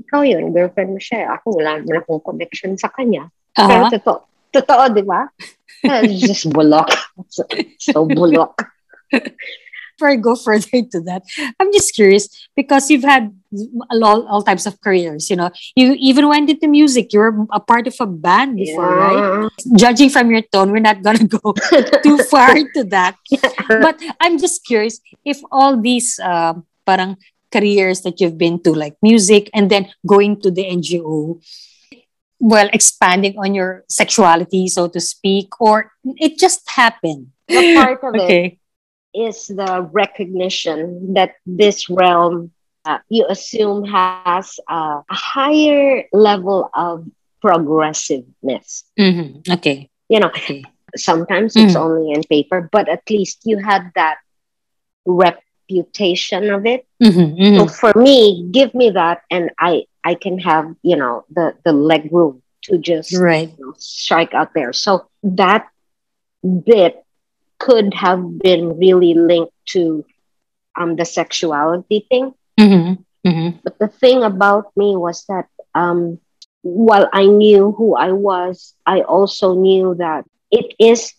ikaw 0.00 0.24
yun, 0.24 0.56
girlfriend 0.56 0.96
mo 0.96 1.00
siya. 1.00 1.36
Ako, 1.36 1.60
wala 1.60 1.76
naman 1.76 2.00
akong 2.00 2.24
connection 2.24 2.80
sa 2.80 2.88
kanya. 2.88 3.28
Pero 3.52 3.84
Uh-huh. 3.84 3.92
totoo, 3.92 4.18
totoo, 4.50 4.82
di 4.88 5.04
ba? 5.04 5.28
Just 6.08 6.48
bulok. 6.48 6.88
So, 7.32 7.44
so 7.76 8.04
bulok. 8.08 8.56
Before 9.96 10.08
I 10.08 10.16
go 10.16 10.36
further 10.46 10.68
into 10.72 11.00
that, 11.02 11.22
I'm 11.58 11.72
just 11.72 11.94
curious 11.94 12.28
because 12.54 12.90
you've 12.90 13.04
had 13.04 13.32
all, 13.90 14.26
all 14.28 14.42
types 14.42 14.66
of 14.66 14.80
careers. 14.80 15.30
You 15.30 15.36
know, 15.36 15.50
you 15.74 15.96
even 15.98 16.28
went 16.28 16.50
into 16.50 16.68
music. 16.68 17.12
You 17.12 17.20
were 17.20 17.46
a 17.50 17.60
part 17.60 17.86
of 17.86 17.96
a 18.00 18.06
band 18.06 18.56
before, 18.56 18.96
right? 18.96 19.50
Judging 19.76 20.10
from 20.10 20.30
your 20.30 20.42
tone, 20.42 20.70
we're 20.70 20.80
not 20.84 21.02
gonna 21.02 21.24
go 21.40 21.54
too 22.02 22.18
far 22.18 22.56
into 22.62 22.84
that. 22.84 23.16
But 23.68 24.00
I'm 24.20 24.38
just 24.38 24.66
curious 24.66 25.00
if 25.24 25.40
all 25.50 25.80
these 25.80 26.18
um, 26.20 26.66
parang 26.84 27.16
careers 27.50 28.02
that 28.02 28.20
you've 28.20 28.36
been 28.36 28.62
to, 28.64 28.72
like 28.72 28.96
music, 29.02 29.48
and 29.54 29.70
then 29.70 29.88
going 30.06 30.40
to 30.42 30.50
the 30.50 30.64
NGO, 30.64 31.40
well, 32.38 32.68
expanding 32.72 33.38
on 33.38 33.54
your 33.54 33.84
sexuality, 33.88 34.68
so 34.68 34.88
to 34.88 35.00
speak, 35.00 35.58
or 35.60 35.92
it 36.04 36.38
just 36.38 36.68
happened. 36.68 37.28
Part 37.48 38.02
of 38.02 38.14
it 38.14 38.20
Okay. 38.22 38.58
Is 39.16 39.46
the 39.48 39.88
recognition 39.92 41.14
that 41.14 41.36
this 41.46 41.88
realm 41.90 42.52
uh, 42.84 42.98
you 43.08 43.26
assume 43.28 43.84
has 43.84 44.36
a, 44.46 44.62
a 44.74 44.94
higher 45.10 46.04
level 46.12 46.70
of 46.74 47.04
progressiveness. 47.40 48.84
Mm-hmm. 48.98 49.52
Okay. 49.52 49.88
You 50.08 50.20
know, 50.20 50.30
Okay. 50.36 50.62
sometimes 50.96 51.56
it's 51.56 51.74
Mm. 51.74 51.76
only 51.76 52.12
in 52.12 52.22
paper, 52.24 52.68
but 52.72 52.88
at 52.88 53.02
least 53.10 53.42
you 53.44 53.58
had 53.58 53.90
that 53.94 54.18
reputation 55.06 56.50
of 56.50 56.66
it. 56.66 56.86
Mm-hmm. 57.02 57.56
So 57.56 57.66
for 57.66 57.92
me, 57.94 58.48
give 58.50 58.74
me 58.74 58.90
that, 58.90 59.22
and 59.30 59.50
I 59.58 59.84
I 60.04 60.14
can 60.14 60.38
have 60.40 60.74
you 60.82 60.96
know 60.96 61.24
the 61.30 61.54
the 61.64 61.72
leg 61.72 62.08
room 62.12 62.42
to 62.64 62.78
just 62.78 63.12
Right. 63.16 63.50
you 63.58 63.66
know, 63.66 63.74
strike 63.78 64.34
out 64.34 64.52
there. 64.54 64.72
So 64.72 65.06
that 65.24 65.68
bit 66.42 67.04
could 67.58 67.94
have 67.94 68.38
been 68.38 68.78
really 68.78 69.14
linked 69.14 69.52
to 69.76 70.04
um, 70.78 70.96
the 70.96 71.04
sexuality 71.04 72.06
thing. 72.08 72.32
Mm-hmm. 72.58 73.02
Mm-hmm. 73.28 73.58
But 73.64 73.78
the 73.78 73.88
thing 73.88 74.22
about 74.22 74.70
me 74.76 74.96
was 74.96 75.24
that 75.28 75.46
um, 75.74 76.18
while 76.62 77.08
I 77.12 77.26
knew 77.26 77.72
who 77.72 77.96
I 77.96 78.12
was, 78.12 78.74
I 78.86 79.02
also 79.02 79.54
knew 79.54 79.94
that 79.98 80.24
it 80.50 80.74
is 80.78 81.12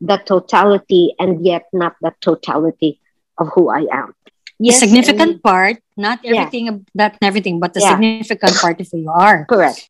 the 0.00 0.16
totality 0.18 1.14
and 1.18 1.44
yet 1.44 1.66
not 1.72 1.96
the 2.00 2.14
totality 2.20 3.00
of 3.38 3.48
who 3.54 3.68
I 3.70 3.86
am. 3.90 4.14
The 4.60 4.70
significant 4.72 5.42
part, 5.42 5.78
not 5.96 6.18
everything, 6.24 6.68
ab- 6.68 6.86
not 6.94 7.14
everything, 7.22 7.60
but 7.60 7.74
the 7.74 7.80
Yeah. 7.80 7.94
significant 7.94 8.54
part 8.58 8.80
of 8.80 8.88
who 8.90 8.98
you 8.98 9.10
are. 9.10 9.46
correct. 9.46 9.88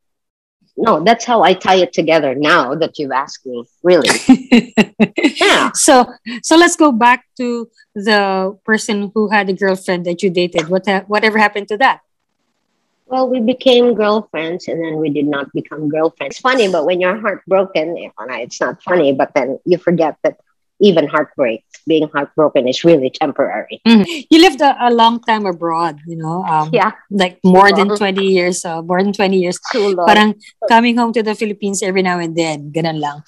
No, 0.81 1.03
that's 1.03 1.25
how 1.25 1.43
I 1.43 1.55
tie 1.55 1.77
it 1.83 1.93
together 1.93 2.35
now 2.37 2.75
that 2.77 2.99
you've 2.99 3.11
asked 3.11 3.45
me. 3.45 3.65
Really. 3.83 4.09
Yeah. 5.39 5.71
So, 5.73 6.07
so 6.43 6.57
let's 6.57 6.75
go 6.75 6.91
back 6.91 7.25
to 7.37 7.71
the 7.95 8.59
person 8.65 9.13
who 9.15 9.29
had 9.29 9.49
a 9.49 9.53
girlfriend 9.53 10.05
that 10.07 10.23
you 10.23 10.31
dated. 10.31 10.69
What, 10.69 10.87
ha- 10.87 11.05
whatever 11.07 11.39
happened 11.39 11.69
to 11.69 11.77
that? 11.79 12.01
Well, 13.07 13.29
we 13.29 13.41
became 13.41 13.95
girlfriends 13.95 14.69
and 14.69 14.83
then 14.83 14.97
we 14.97 15.11
did 15.11 15.27
not 15.27 15.53
become 15.53 15.89
girlfriends. 15.89 16.37
It's 16.37 16.41
funny, 16.41 16.71
but 16.71 16.85
when 16.85 17.01
you're 17.01 17.19
heartbroken, 17.19 17.97
it's 17.97 18.61
not 18.61 18.83
funny, 18.83 19.13
but 19.13 19.33
then 19.35 19.59
you 19.65 19.79
forget 19.79 20.17
that 20.25 20.39
even 20.81 21.07
heartbreak, 21.09 21.65
being 21.87 22.09
heartbroken 22.15 22.69
is 22.69 22.85
really 22.85 23.11
temporary. 23.11 23.81
You 24.31 24.39
lived 24.41 24.61
a, 24.61 24.77
a 24.87 24.91
long 24.93 25.21
time 25.23 25.47
abroad, 25.47 25.99
you 26.07 26.17
know, 26.17 26.45
um, 26.45 26.71
Yeah, 26.73 26.93
like 27.11 27.39
more 27.45 27.73
than 27.73 27.89
20 27.89 28.23
years, 28.25 28.65
uh, 28.65 28.83
more 28.83 29.03
than 29.03 29.13
20 29.13 29.39
years. 29.39 29.59
too 29.73 29.89
long. 29.89 30.07
Parang 30.07 30.35
coming 30.69 30.97
home 30.97 31.13
to 31.15 31.23
the 31.23 31.35
Philippines 31.35 31.83
every 31.83 32.03
now 32.03 32.19
and 32.19 32.37
then, 32.37 32.71
ganun 32.73 33.01
lang. 33.01 33.23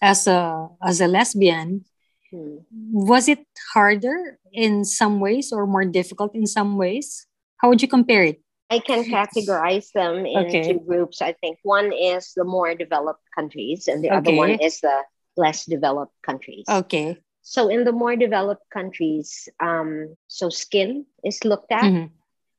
As 0.00 0.26
a, 0.26 0.68
as 0.82 1.00
a 1.00 1.06
lesbian, 1.08 1.84
Hmm. 2.32 2.66
was 2.90 3.28
it 3.28 3.46
harder 3.74 4.40
in 4.50 4.84
some 4.84 5.20
ways 5.20 5.52
or 5.52 5.66
more 5.68 5.84
difficult 5.84 6.34
in 6.34 6.46
some 6.48 6.76
ways? 6.76 7.26
How 7.58 7.68
would 7.68 7.80
you 7.82 7.86
compare 7.86 8.24
it? 8.24 8.40
I 8.70 8.80
can 8.80 9.04
categorize 9.04 9.92
them 9.92 10.26
into 10.26 10.58
Okay. 10.58 10.78
groups. 10.82 11.22
I 11.22 11.36
think 11.38 11.58
one 11.62 11.92
is 11.92 12.32
the 12.34 12.42
more 12.42 12.74
developed 12.74 13.22
countries, 13.36 13.86
and 13.86 14.02
the 14.02 14.10
other 14.10 14.32
one 14.34 14.56
is 14.58 14.80
the 14.80 15.04
less 15.36 15.64
developed 15.64 16.14
countries. 16.22 16.64
Okay. 16.68 17.18
So, 17.42 17.68
in 17.68 17.84
the 17.84 17.92
more 17.92 18.16
developed 18.16 18.68
countries, 18.70 19.48
um, 19.60 20.16
so 20.28 20.48
skin 20.48 21.04
is 21.22 21.44
looked 21.44 21.70
at, 21.72 21.84
Mhm. 21.84 22.10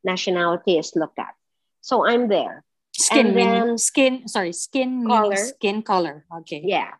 nationality 0.03 0.77
is 0.77 0.95
looked 0.95 1.17
at. 1.17 1.33
So, 1.81 2.05
I'm 2.05 2.27
there. 2.27 2.63
Skin, 2.93 3.27
And 3.27 3.35
meaning, 3.35 3.65
then- 3.67 3.77
skin, 3.77 4.27
sorry, 4.27 4.53
skin 4.53 5.05
Color. 5.07 5.35
skin 5.35 5.81
color. 5.83 6.25
Okay. 6.39 6.61
Yeah. 6.63 6.93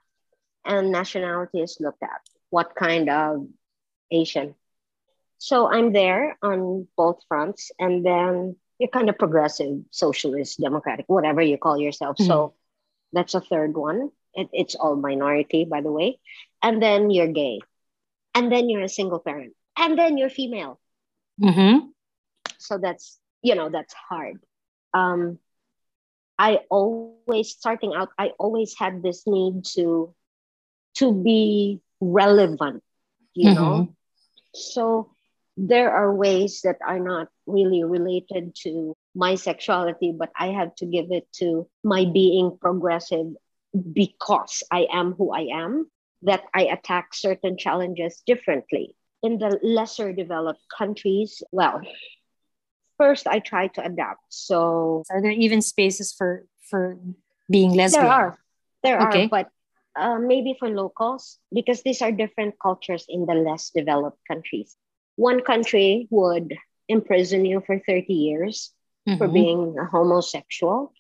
And 0.66 0.92
nationality 0.92 1.62
is 1.62 1.78
looked 1.80 2.04
at. 2.04 2.22
What 2.50 2.76
kind 2.76 3.10
of 3.10 3.48
Asian? 4.12 4.56
So 5.38 5.68
I'm 5.72 5.94
there 5.94 6.38
on 6.42 6.88
both 6.98 7.24
fronts. 7.28 7.72
And 7.80 8.04
then 8.06 8.56
you're 8.80 8.90
kind 8.90 9.10
of 9.10 9.18
progressive, 9.18 9.84
socialist, 9.92 10.60
democratic, 10.60 11.06
whatever 11.08 11.42
you 11.42 11.58
call 11.58 11.78
yourself. 11.78 12.18
So 12.18 12.56
that's 13.14 13.36
a 13.36 13.42
third 13.42 13.78
one. 13.78 14.12
It, 14.36 14.50
it's 14.54 14.76
all 14.76 14.96
minority, 14.96 15.66
by 15.66 15.82
the 15.82 15.92
way. 15.92 16.20
And 16.62 16.82
then 16.82 17.10
you're 17.10 17.32
gay. 17.32 17.60
And 18.34 18.52
then 18.52 18.70
you're 18.70 18.84
a 18.84 18.90
single 18.90 19.20
parent. 19.20 19.54
And 19.78 19.98
then 19.98 20.18
you're 20.18 20.30
female. 20.30 20.80
Mm-hmm. 21.42 21.88
So 22.58 22.78
that's, 22.78 23.20
you 23.42 23.56
know, 23.56 23.70
that's 23.70 23.94
hard. 23.94 24.40
Um, 24.94 25.40
I 26.38 26.62
always, 26.70 27.52
starting 27.52 27.94
out, 27.96 28.10
I 28.18 28.32
always 28.40 28.76
had 28.78 29.02
this 29.02 29.26
need 29.26 29.66
to, 29.76 30.14
to 30.96 31.14
be 31.14 31.80
relevant, 32.02 32.84
you 33.34 33.54
know? 33.54 33.96
So 34.54 35.12
there 35.56 35.92
are 35.92 36.14
ways 36.14 36.62
that 36.64 36.78
are 36.86 37.00
not 37.00 37.30
really 37.46 37.84
related 37.84 38.56
to 38.64 38.96
my 39.14 39.36
sexuality, 39.36 40.12
but 40.12 40.32
I 40.38 40.48
have 40.48 40.76
to 40.76 40.86
give 40.86 41.12
it 41.12 41.32
to 41.40 41.68
my 41.84 42.06
being 42.06 42.58
progressive 42.60 43.28
because 43.76 44.64
I 44.72 44.88
am 44.92 45.14
who 45.14 45.32
I 45.32 45.48
am, 45.54 45.90
that 46.24 46.44
I 46.54 46.64
attack 46.72 47.14
certain 47.14 47.58
challenges 47.58 48.24
differently. 48.26 48.96
In 49.22 49.38
the 49.38 49.60
lesser 49.64 50.14
developed 50.14 50.64
countries, 50.76 51.44
well, 51.52 51.82
first 52.98 53.28
I 53.28 53.40
try 53.40 53.68
to 53.68 53.86
adapt. 53.86 54.26
So 54.30 55.04
Are 55.10 55.22
there 55.22 55.32
even 55.32 55.62
spaces 55.62 56.14
for 56.14 56.46
for 56.70 56.98
being 57.50 57.74
lesbian? 57.74 58.04
there 58.06 58.12
are, 58.12 58.40
there 58.84 59.02
Okay. 59.02 59.24
are, 59.26 59.30
but 59.30 59.50
uh, 59.96 60.20
maybe 60.20 60.56
for 60.60 60.70
locals, 60.70 61.40
because 61.54 61.82
these 61.84 62.02
are 62.02 62.12
different 62.12 62.56
cultures 62.62 63.06
in 63.08 63.26
the 63.26 63.34
less 63.36 63.72
developed 63.74 64.20
countries. 64.28 64.76
One 65.16 65.42
country 65.42 66.08
would 66.12 66.54
imprison 66.88 67.46
you 67.46 67.64
for 67.66 67.80
30 67.80 68.14
years 68.14 68.74
for 69.18 69.28
Mhm. 69.28 69.34
being 69.34 69.76
a 69.80 69.86
homosexual. 69.86 70.94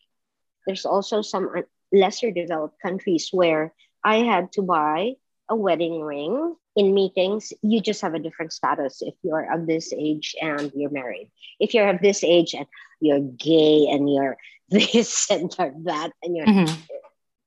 There's 0.65 0.85
also 0.85 1.21
some 1.21 1.49
lesser 1.95 2.31
developed 2.31 2.81
countries 2.81 3.29
where 3.31 3.73
I 4.03 4.17
had 4.17 4.51
to 4.53 4.61
buy 4.61 5.13
a 5.49 5.55
wedding 5.55 6.01
ring 6.01 6.55
in 6.75 6.93
meetings. 6.93 7.53
You 7.61 7.81
just 7.81 8.01
have 8.01 8.13
a 8.15 8.19
different 8.19 8.53
status 8.53 9.01
if 9.01 9.15
you're 9.23 9.51
of 9.53 9.67
this 9.67 9.93
age 9.93 10.35
and 10.41 10.71
you're 10.75 10.91
married. 10.91 11.31
If 11.59 11.73
you're 11.73 11.89
of 11.89 12.01
this 12.01 12.23
age 12.23 12.53
and 12.53 12.67
you're 13.01 13.19
gay 13.21 13.87
and 13.89 14.11
you're 14.11 14.37
this 14.69 15.29
and 15.31 15.53
you're 15.57 15.73
that 15.85 16.11
and 16.23 16.35
you're 16.35 16.47
Mhm. 16.47 16.69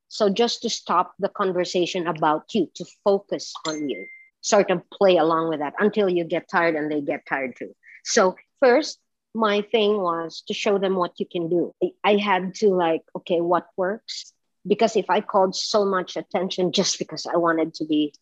so 0.08 0.28
just 0.30 0.62
to 0.62 0.70
stop 0.70 1.14
the 1.18 1.28
conversation 1.28 2.06
about 2.06 2.54
you, 2.54 2.68
to 2.76 2.84
focus 3.04 3.52
on 3.66 3.88
you, 3.88 4.06
sort 4.40 4.70
of 4.70 4.82
play 4.90 5.16
along 5.16 5.48
with 5.50 5.60
that 5.60 5.74
until 5.78 6.08
you 6.08 6.24
get 6.24 6.48
tired 6.48 6.76
and 6.76 6.90
they 6.90 7.00
get 7.00 7.26
tired 7.26 7.56
too. 7.56 7.74
So 8.04 8.36
first, 8.60 8.98
my 9.34 9.62
thing 9.62 10.00
was 10.00 10.42
to 10.48 10.54
show 10.54 10.78
them 10.78 10.96
what 10.96 11.18
you 11.20 11.26
can 11.26 11.48
do. 11.48 11.74
I 12.04 12.16
had 12.16 12.54
to 12.56 12.70
like, 12.70 13.02
okay, 13.16 13.40
what 13.40 13.66
works? 13.76 14.32
Because 14.66 14.96
if 14.96 15.08
I 15.10 15.20
called 15.20 15.54
so 15.54 15.84
much 15.84 16.16
attention 16.16 16.72
just 16.72 16.98
because 16.98 17.26
I 17.26 17.36
wanted 17.36 17.74
to 17.74 17.84
be 17.86 18.12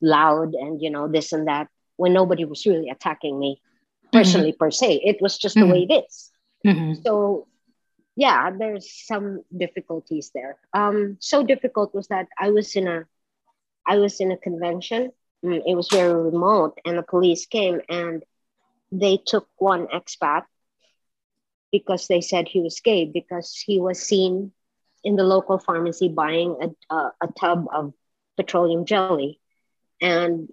loud 0.00 0.54
and 0.54 0.80
you 0.80 0.90
know 0.90 1.08
this 1.08 1.32
and 1.32 1.46
that, 1.48 1.68
when 1.96 2.12
nobody 2.12 2.44
was 2.44 2.66
really 2.66 2.88
attacking 2.88 3.38
me 3.38 3.60
personally 4.12 4.52
per 4.52 4.70
se, 4.70 5.00
it 5.04 5.20
was 5.20 5.38
just 5.38 5.54
the 5.56 5.66
way 5.66 5.86
it 5.88 5.92
is. 6.04 6.30
Mhm. 6.66 7.02
so 7.04 7.46
yeah 8.16 8.50
there's 8.50 8.90
some 9.06 9.42
difficulties 9.56 10.30
there. 10.34 10.56
Um 10.74 11.16
so 11.20 11.42
difficult 11.42 11.94
was 11.94 12.08
that 12.08 12.26
i 12.38 12.50
was 12.50 12.76
in 12.76 12.86
a 12.88 13.06
i 13.86 13.98
was 13.98 14.20
in 14.20 14.30
a 14.32 14.36
convention. 14.36 15.12
Mm, 15.44 15.62
it 15.66 15.74
was 15.74 15.88
very 15.88 16.12
remote 16.12 16.78
and 16.84 16.98
the 16.98 17.02
police 17.02 17.46
came 17.46 17.80
and 17.88 18.22
they 18.92 19.16
took 19.16 19.48
one 19.56 19.86
expat 19.88 20.44
because 21.72 22.06
they 22.08 22.20
said 22.20 22.48
he 22.48 22.60
was 22.60 22.80
gay 22.80 23.04
because 23.04 23.56
he 23.56 23.80
was 23.80 24.00
seen 24.02 24.52
in 25.04 25.16
the 25.16 25.24
local 25.24 25.58
pharmacy 25.58 26.08
buying 26.08 26.56
a, 26.60 26.94
a, 26.94 27.12
a 27.22 27.28
tub 27.38 27.66
of 27.72 27.92
petroleum 28.36 28.84
jelly 28.84 29.40
and 30.00 30.48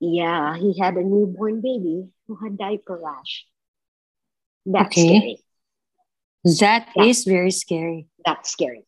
yeah 0.00 0.56
he 0.56 0.78
had 0.78 0.94
a 0.96 1.02
newborn 1.02 1.60
baby 1.60 2.08
who 2.26 2.36
had 2.36 2.58
diaper 2.58 2.98
rash 3.02 3.46
that's 4.66 4.96
Okay. 4.96 5.06
scary 5.08 5.36
That 6.60 6.88
Yeah. 6.96 7.04
is 7.04 7.24
very 7.24 7.50
scary. 7.50 8.08
that's 8.24 8.50
scary. 8.50 8.84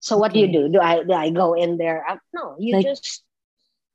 So 0.00 0.16
what 0.16 0.32
do 0.32 0.40
you 0.40 0.48
do? 0.48 0.68
Do 0.72 0.80
I 0.80 1.04
do 1.04 1.12
I 1.12 1.28
go 1.28 1.52
in 1.52 1.76
there? 1.76 2.04
Uh, 2.08 2.16
no, 2.32 2.56
you 2.58 2.76
Like- 2.76 2.86
just 2.88 3.22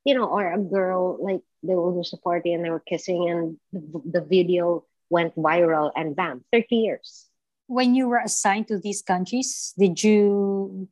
you 0.05 0.13
know, 0.13 0.25
or 0.29 0.45
a 0.53 0.61
girl 0.61 1.17
like 1.19 1.41
they 1.65 1.73
were 1.73 1.97
just 1.97 2.13
a 2.13 2.17
party 2.21 2.53
and 2.53 2.61
they 2.63 2.69
were 2.69 2.79
kissing 2.85 3.25
and 3.29 3.57
the, 3.73 4.21
the 4.21 4.21
video 4.21 4.85
went 5.09 5.33
viral 5.35 5.89
and 5.95 6.13
bam, 6.15 6.45
thirty 6.53 6.77
years. 6.85 7.25
When 7.67 7.95
you 7.95 8.07
were 8.07 8.21
assigned 8.23 8.67
to 8.67 8.79
these 8.79 9.01
countries, 9.01 9.73
did 9.77 10.03
you 10.03 10.87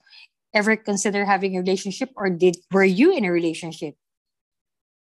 ever 0.53 0.75
consider 0.75 1.25
having 1.25 1.55
a 1.55 1.59
relationship, 1.61 2.09
or 2.15 2.29
did 2.29 2.57
were 2.71 2.83
you 2.83 3.15
in 3.15 3.25
a 3.25 3.31
relationship, 3.31 3.95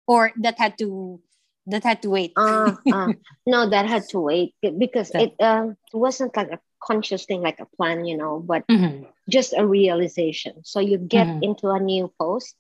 or 0.08 0.32
that 0.42 0.58
had 0.60 0.78
to 0.80 1.20
that 1.68 1.84
had 1.84 2.02
to 2.02 2.10
wait? 2.10 2.34
Uh, 2.36 2.76
uh, 2.92 3.14
no, 3.46 3.70
that 3.70 3.86
had 3.86 4.04
to 4.10 4.20
wait 4.20 4.54
because 4.62 5.12
it 5.12 5.36
uh, 5.40 5.68
wasn't 5.94 6.36
like 6.36 6.52
a 6.52 6.60
conscious 6.84 7.26
thing, 7.26 7.42
like 7.42 7.60
a 7.60 7.68
plan, 7.78 8.06
you 8.06 8.18
know, 8.18 8.40
but 8.40 8.66
Mhm. 8.68 9.08
just 9.30 9.54
a 9.54 9.66
realization. 9.66 10.64
So 10.64 10.80
you 10.80 10.98
get 10.98 11.28
Mhm. 11.28 11.44
into 11.44 11.70
a 11.70 11.80
new 11.80 12.12
post, 12.20 12.56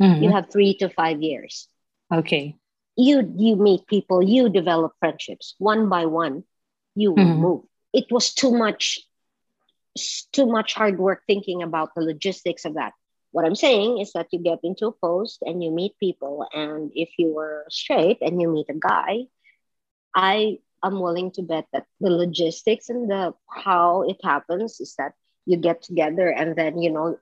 Mhm. 0.00 0.22
you 0.22 0.30
have 0.30 0.50
three 0.50 0.74
to 0.78 0.88
five 0.88 1.22
years. 1.22 1.68
Okay. 2.12 2.56
you 2.98 3.22
you 3.38 3.54
meet 3.54 3.86
people 3.86 4.18
you 4.26 4.48
develop 4.50 4.90
friendships 4.98 5.54
one 5.62 5.86
by 5.88 6.02
one 6.06 6.42
you 6.98 7.12
will 7.14 7.30
Mhm. 7.30 7.38
move 7.38 7.62
it 7.98 8.06
was 8.10 8.32
too 8.32 8.52
much 8.52 9.00
too 10.32 10.46
much 10.46 10.74
hard 10.74 10.96
work 10.98 11.22
thinking 11.26 11.62
about 11.62 11.90
the 11.94 12.02
logistics 12.02 12.64
of 12.64 12.74
that. 12.74 12.92
What 13.32 13.44
I'm 13.44 13.56
saying 13.56 13.98
is 13.98 14.12
that 14.12 14.28
you 14.30 14.38
get 14.38 14.60
into 14.62 14.86
a 14.86 14.92
post 14.92 15.42
and 15.42 15.62
you 15.62 15.70
meet 15.72 15.98
people, 15.98 16.46
and 16.54 16.92
if 16.94 17.10
you 17.18 17.34
were 17.34 17.66
straight 17.68 18.18
and 18.22 18.40
you 18.40 18.48
meet 18.48 18.70
a 18.70 18.78
guy, 18.78 19.26
I 20.14 20.58
am 20.84 21.00
willing 21.00 21.32
to 21.32 21.42
bet 21.42 21.66
that 21.72 21.86
the 22.00 22.10
logistics 22.10 22.88
and 22.88 23.10
the 23.10 23.34
how 23.50 24.02
it 24.02 24.18
happens 24.22 24.80
is 24.80 24.94
that 24.98 25.12
you 25.44 25.56
get 25.56 25.82
together 25.82 26.28
and 26.30 26.54
then 26.54 26.78
you 26.78 26.92
know 26.92 27.18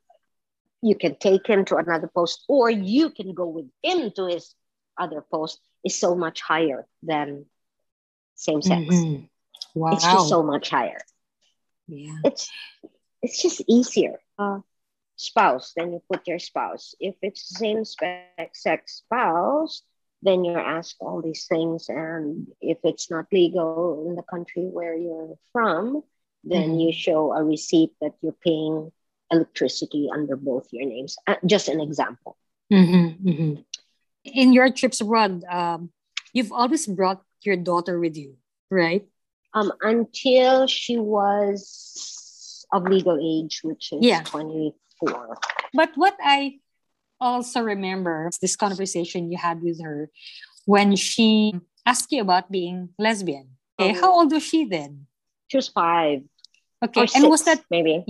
you 0.83 0.95
can 0.95 1.17
take 1.17 1.47
him 1.47 1.65
to 1.65 1.77
another 1.77 2.11
post 2.13 2.45
or 2.49 2.69
you 2.71 3.09
can 3.11 3.33
go 3.33 3.47
with 3.47 3.67
him 3.83 4.11
to 4.13 4.27
his 4.27 4.55
other 4.99 5.25
post 5.33 5.59
is 5.85 5.97
so 5.97 6.15
much 6.15 6.41
higher 6.43 6.87
than 7.03 7.47
same 8.35 8.61
sex. 8.61 8.95
Mm-hmm. 8.95 9.25
Wow. 9.77 9.93
It's 9.93 10.05
just 10.05 10.29
so 10.31 10.43
much 10.43 10.71
higher. 10.71 11.01
Yeah. 11.87 12.17
It's 12.25 12.51
it's 13.23 13.43
just 13.43 13.63
easier. 13.69 14.19
Uh, 14.39 14.61
spouse, 15.17 15.73
then 15.77 15.93
you 15.93 16.03
put 16.11 16.27
your 16.27 16.39
spouse. 16.39 16.95
If 16.99 17.17
it's 17.21 17.49
the 17.49 17.55
same 17.55 17.85
sex 17.85 19.03
spouse, 19.05 19.83
then 20.23 20.45
you're 20.45 20.59
asked 20.59 20.97
all 21.01 21.21
these 21.21 21.45
things. 21.45 21.89
And 21.89 22.49
if 22.61 22.79
it's 22.85 23.11
not 23.11 23.27
legal 23.31 24.07
in 24.09 24.17
the 24.17 24.23
country 24.23 24.65
where 24.65 24.97
you're 24.97 25.37
from, 25.53 26.03
then 26.45 26.71
mm-hmm. 26.71 26.81
you 26.81 26.93
show 26.93 27.33
a 27.33 27.45
receipt 27.45 27.93
that 28.01 28.13
you're 28.23 28.37
paying 28.45 28.93
electricity 29.31 30.09
under 30.13 30.37
both 30.37 30.69
your 30.73 30.87
names. 30.87 31.17
Uh, 31.27 31.37
just 31.45 31.69
an 31.69 31.81
example. 31.81 32.37
Mm-hmm, 32.73 33.29
mm-hmm. 33.29 33.61
In 34.25 34.53
your 34.53 34.71
trips 34.71 35.01
abroad, 35.01 35.45
um, 35.45 35.91
you've 36.33 36.53
always 36.53 36.87
brought 36.87 37.23
your 37.43 37.57
daughter 37.57 38.01
with 38.01 38.17
you, 38.17 38.37
right? 38.71 39.07
Um, 39.57 39.73
until 39.81 40.67
she 40.69 40.99
was 41.01 42.67
of 42.73 42.85
legal 42.85 43.17
age, 43.17 43.61
which 43.65 43.93
is 43.93 44.05
yeah. 44.05 44.21
24. 44.21 45.39
But 45.73 45.93
what 45.97 46.17
I 46.21 46.61
also 47.21 47.63
remember 47.63 48.29
is 48.29 48.37
this 48.39 48.57
conversation 48.57 49.33
you 49.33 49.39
had 49.39 49.63
with 49.63 49.83
her 49.83 50.11
when 50.67 50.95
she 50.97 51.55
asked 51.87 52.13
you 52.13 52.21
about 52.21 52.51
being 52.53 52.91
lesbian. 52.99 53.57
Okay, 53.81 53.97
oh. 53.97 54.01
how 54.01 54.13
old 54.13 54.33
was 54.33 54.43
she 54.43 54.67
then? 54.67 55.07
She 55.49 55.57
was 55.57 55.69
five. 55.69 56.23
Okay, 56.85 57.07
and 57.15 57.31
was 57.31 57.45
that 57.45 57.65
maybe? 57.71 58.05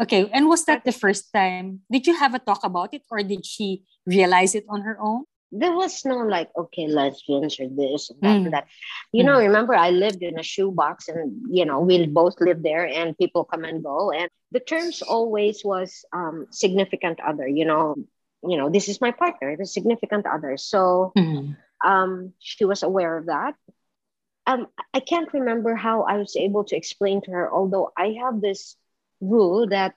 Okay, 0.00 0.30
and 0.32 0.48
was 0.48 0.64
that 0.64 0.84
the 0.84 0.92
first 0.92 1.32
time? 1.32 1.80
Did 1.90 2.06
you 2.06 2.16
have 2.16 2.34
a 2.34 2.38
talk 2.38 2.64
about 2.64 2.94
it, 2.94 3.02
or 3.10 3.22
did 3.22 3.44
she 3.44 3.84
realize 4.06 4.54
it 4.54 4.64
on 4.68 4.82
her 4.82 4.96
own? 5.00 5.24
There 5.52 5.72
was 5.72 6.04
no 6.04 6.18
like, 6.18 6.50
okay, 6.56 6.88
lesbians 6.88 7.60
or 7.60 7.68
this 7.68 8.10
and 8.10 8.20
that 8.22 8.36
mm. 8.40 8.44
and 8.46 8.52
that. 8.52 8.66
You 9.12 9.22
mm. 9.22 9.26
know, 9.26 9.38
remember 9.38 9.74
I 9.74 9.90
lived 9.90 10.22
in 10.22 10.38
a 10.38 10.42
shoebox, 10.42 11.08
and 11.08 11.42
you 11.50 11.64
know 11.64 11.80
we 11.80 12.06
both 12.06 12.40
lived 12.40 12.62
there, 12.62 12.86
and 12.86 13.16
people 13.16 13.44
come 13.44 13.64
and 13.64 13.82
go, 13.82 14.10
and 14.10 14.28
the 14.50 14.60
terms 14.60 15.02
always 15.02 15.64
was 15.64 16.04
um, 16.12 16.46
significant 16.50 17.20
other. 17.20 17.46
You 17.46 17.64
know, 17.64 17.94
you 18.42 18.56
know, 18.56 18.70
this 18.70 18.88
is 18.88 19.00
my 19.00 19.12
partner, 19.12 19.56
the 19.56 19.66
significant 19.66 20.26
other. 20.26 20.56
So 20.56 21.12
mm. 21.16 21.56
um, 21.84 22.32
she 22.38 22.64
was 22.64 22.82
aware 22.82 23.16
of 23.16 23.26
that. 23.26 23.54
Um, 24.46 24.68
I 24.94 25.00
can't 25.00 25.32
remember 25.32 25.74
how 25.74 26.02
I 26.02 26.18
was 26.18 26.36
able 26.36 26.64
to 26.64 26.76
explain 26.76 27.20
to 27.22 27.30
her, 27.32 27.52
although 27.52 27.92
I 27.96 28.18
have 28.22 28.40
this 28.40 28.76
rule 29.20 29.68
that 29.68 29.94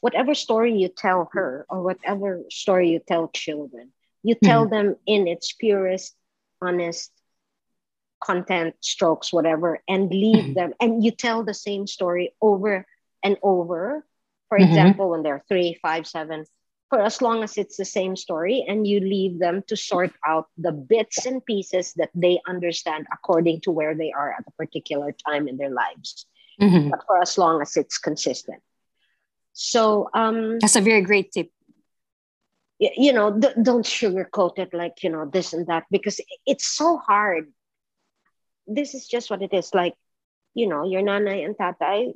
whatever 0.00 0.34
story 0.34 0.76
you 0.76 0.88
tell 0.88 1.30
her 1.32 1.66
or 1.68 1.82
whatever 1.82 2.42
story 2.50 2.90
you 2.90 3.00
tell 3.00 3.28
children, 3.28 3.92
you 4.26 4.34
tell 4.42 4.66
mm. 4.66 4.70
them 4.70 4.96
in 5.06 5.28
its 5.28 5.52
purest, 5.52 6.14
honest 6.60 7.12
content, 8.22 8.74
strokes, 8.80 9.32
whatever, 9.32 9.80
and 9.86 10.10
leave 10.10 10.44
mm. 10.44 10.54
them, 10.54 10.74
and 10.80 11.04
you 11.04 11.10
tell 11.10 11.44
the 11.44 11.54
same 11.54 11.86
story 11.86 12.34
over 12.40 12.86
and 13.22 13.36
over. 13.42 14.04
For 14.48 14.58
mm-hmm. 14.58 14.68
example, 14.68 15.10
when 15.10 15.22
they're 15.22 15.44
three, 15.48 15.78
five, 15.82 16.06
seven, 16.06 16.44
for 16.88 17.00
as 17.00 17.20
long 17.20 17.42
as 17.42 17.58
it's 17.58 17.76
the 17.76 17.84
same 17.84 18.16
story 18.16 18.64
and 18.66 18.86
you 18.86 19.00
leave 19.00 19.38
them 19.38 19.62
to 19.66 19.76
sort 19.76 20.12
out 20.24 20.46
the 20.56 20.72
bits 20.72 21.26
and 21.26 21.44
pieces 21.44 21.92
that 21.94 22.10
they 22.14 22.40
understand 22.46 23.06
according 23.12 23.60
to 23.62 23.70
where 23.70 23.94
they 23.94 24.12
are 24.12 24.32
at 24.32 24.44
a 24.46 24.52
particular 24.52 25.12
time 25.12 25.48
in 25.48 25.56
their 25.56 25.70
lives 25.70 26.26
mm-hmm. 26.60 26.90
but 26.90 27.02
for 27.06 27.20
as 27.20 27.36
long 27.38 27.60
as 27.60 27.76
it's 27.76 27.98
consistent 27.98 28.62
so 29.52 30.08
um 30.14 30.58
that's 30.60 30.76
a 30.76 30.80
very 30.80 31.02
great 31.02 31.32
tip 31.32 31.50
you 32.78 33.12
know 33.12 33.30
don't 33.62 33.86
sugarcoat 33.86 34.58
it 34.58 34.74
like 34.74 35.02
you 35.02 35.10
know 35.10 35.26
this 35.26 35.52
and 35.52 35.66
that 35.66 35.84
because 35.90 36.20
it's 36.44 36.66
so 36.66 36.98
hard 36.98 37.50
this 38.66 38.94
is 38.94 39.06
just 39.06 39.30
what 39.30 39.42
it 39.42 39.52
is 39.54 39.72
like 39.72 39.94
you 40.54 40.66
know 40.66 40.84
your 40.84 41.02
nanay 41.02 41.44
and 41.44 41.56
tatai 41.56 42.12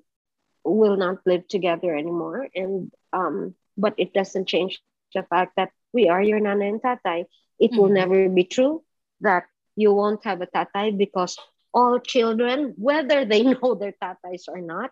will 0.65 0.97
not 0.97 1.19
live 1.25 1.47
together 1.49 1.97
anymore 1.97 2.49
and 2.55 2.93
um 3.13 3.55
but 3.77 3.95
it 3.97 4.13
doesn't 4.13 4.47
change 4.47 4.81
the 5.15 5.23
fact 5.25 5.57
that 5.57 5.71
we 5.93 6.09
are 6.09 6.23
your 6.23 6.41
nana 6.41 6.67
and 6.67 6.83
tatai. 6.83 7.25
It 7.59 7.73
mm-hmm. 7.73 7.81
will 7.81 7.89
never 7.89 8.29
be 8.29 8.45
true 8.45 8.85
that 9.21 9.45
you 9.77 9.93
won't 9.93 10.25
have 10.25 10.41
a 10.41 10.47
tatai 10.47 10.97
because 10.97 11.37
all 11.73 11.99
children, 11.99 12.75
whether 12.77 13.25
they 13.25 13.43
know 13.55 13.75
their 13.75 13.95
tatais 14.03 14.49
or 14.49 14.61
not, 14.61 14.91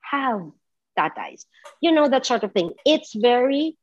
have 0.00 0.50
tatais. 0.98 1.44
You 1.80 1.92
know, 1.92 2.08
that 2.08 2.26
sort 2.26 2.44
of 2.44 2.52
thing. 2.52 2.72
It's 2.84 3.14
very, 3.14 3.76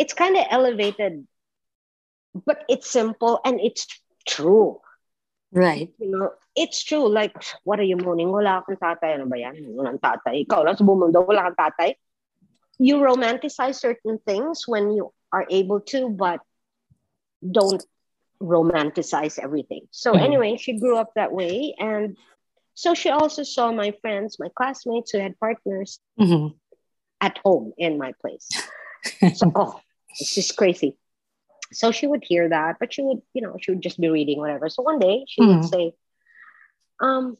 it's 0.00 0.16
kind 0.16 0.40
of 0.40 0.48
elevated, 0.48 1.28
but 2.32 2.64
it's 2.72 2.88
simple 2.88 3.44
and 3.44 3.60
it's 3.60 3.84
true. 4.24 4.80
Right. 5.52 5.92
You 6.00 6.08
know, 6.16 6.30
it's 6.56 6.80
true. 6.80 7.04
Like, 7.04 7.36
what 7.68 7.76
are 7.76 7.84
you 7.84 8.00
moaning? 8.00 8.32
Wala 8.32 8.64
akong 8.64 8.80
tatay. 8.80 9.20
Ano 9.20 9.28
ba 9.28 9.36
yan? 9.36 9.76
Walang 9.76 10.00
tatay. 10.00 10.48
Ikaw 10.48 10.64
lang 10.64 10.78
sa 10.78 10.86
bumundo, 10.86 11.20
wala 11.20 11.52
kang 11.52 11.58
tatay 11.68 11.92
you 12.80 12.96
romanticize 12.96 13.76
certain 13.76 14.18
things 14.26 14.66
when 14.66 14.90
you 14.92 15.12
are 15.32 15.46
able 15.50 15.80
to, 15.80 16.08
but 16.08 16.40
don't 17.44 17.84
romanticize 18.42 19.38
everything. 19.38 19.86
So 19.90 20.14
mm-hmm. 20.14 20.24
anyway, 20.24 20.56
she 20.56 20.80
grew 20.80 20.96
up 20.96 21.12
that 21.14 21.30
way, 21.30 21.74
and 21.78 22.16
so 22.74 22.94
she 22.94 23.10
also 23.10 23.42
saw 23.42 23.70
my 23.70 23.92
friends, 24.00 24.38
my 24.40 24.48
classmates 24.56 25.10
who 25.10 25.18
had 25.18 25.38
partners 25.38 26.00
mm-hmm. 26.18 26.56
at 27.20 27.38
home 27.44 27.74
in 27.76 27.98
my 27.98 28.14
place. 28.22 28.48
so 29.36 29.52
oh, 29.54 29.80
it's 30.18 30.34
just 30.34 30.56
crazy. 30.56 30.96
So 31.72 31.92
she 31.92 32.06
would 32.06 32.24
hear 32.24 32.48
that, 32.48 32.76
but 32.80 32.92
she 32.92 33.02
would, 33.02 33.22
you 33.32 33.42
know, 33.42 33.56
she 33.60 33.70
would 33.70 33.82
just 33.82 34.00
be 34.00 34.08
reading 34.08 34.38
whatever. 34.38 34.68
So 34.68 34.82
one 34.82 34.98
day 34.98 35.24
she 35.28 35.40
mm-hmm. 35.40 35.60
would 35.60 35.68
say, 35.68 35.92
um, 37.00 37.38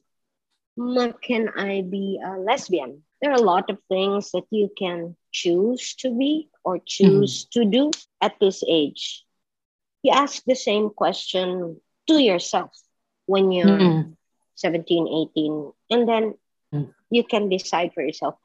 can 1.23 1.51
I 1.57 1.83
be 1.83 2.21
a 2.25 2.39
lesbian? 2.39 3.03
There 3.21 3.33
are 3.33 3.37
a 3.37 3.43
lot 3.43 3.69
of 3.71 3.79
things 3.89 4.31
that 4.31 4.45
you 4.51 4.71
can 4.79 5.17
choose 5.33 5.95
to 5.97 6.17
be 6.17 6.49
or 6.65 6.79
choose 6.85 7.45
mm-hmm. 7.45 7.61
to 7.61 7.71
do 7.71 7.91
at 8.21 8.39
this 8.41 8.63
age. 8.67 9.25
You 10.03 10.13
ask 10.13 10.43
the 10.45 10.55
same 10.55 10.91
question 10.91 11.81
to 12.07 12.15
yourself 12.15 12.71
when 13.27 13.53
you're 13.53 13.67
mm-hmm. 13.67 14.13
17, 14.55 15.29
18, 15.37 15.73
and 15.91 16.09
then 16.09 16.35
mm-hmm. 16.73 16.91
you 17.11 17.25
can 17.25 17.49
decide 17.49 17.93
for 17.93 18.03
yourself 18.03 18.37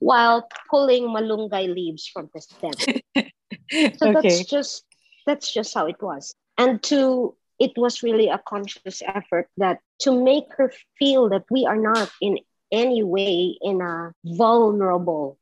while 0.00 0.48
pulling 0.68 1.04
malunggay 1.04 1.72
leaves 1.72 2.06
from 2.06 2.30
the 2.34 2.40
stem. 2.40 2.72
so 3.70 4.08
okay. 4.08 4.12
that's 4.12 4.44
just 4.44 4.84
that's 5.26 5.52
just 5.52 5.74
how 5.74 5.86
it 5.86 6.00
was. 6.02 6.34
And 6.58 6.82
to 6.84 7.36
it 7.58 7.72
was 7.76 8.02
really 8.02 8.28
a 8.28 8.38
conscious 8.38 9.02
effort 9.06 9.48
that 9.56 9.80
to 10.00 10.12
make 10.12 10.44
her 10.56 10.72
feel 10.98 11.28
that 11.30 11.44
we 11.50 11.66
are 11.66 11.76
not 11.76 12.10
in 12.20 12.38
any 12.72 13.02
way 13.02 13.56
in 13.62 13.80
a 13.80 14.12
vulnerable 14.24 15.38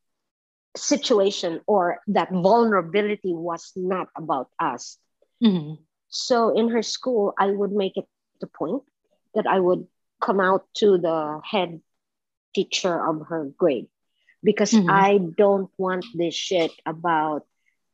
situation 0.77 1.61
or 1.67 1.99
that 2.07 2.31
vulnerability 2.31 3.33
was 3.33 3.71
not 3.75 4.09
about 4.15 4.49
us. 4.59 4.97
Mm-hmm. 5.43 5.81
So 6.09 6.55
in 6.55 6.69
her 6.69 6.83
school, 6.83 7.33
I 7.37 7.47
would 7.47 7.71
make 7.71 7.97
it 7.97 8.05
the 8.39 8.47
point 8.47 8.83
that 9.33 9.47
I 9.47 9.59
would 9.59 9.87
come 10.21 10.39
out 10.39 10.65
to 10.75 10.97
the 10.97 11.41
head 11.43 11.81
teacher 12.53 12.93
of 12.93 13.27
her 13.27 13.45
grade 13.57 13.87
because 14.43 14.71
mm-hmm. 14.71 14.89
I 14.89 15.17
don't 15.17 15.71
want 15.77 16.05
this 16.13 16.35
shit 16.35 16.71
about, 16.85 17.45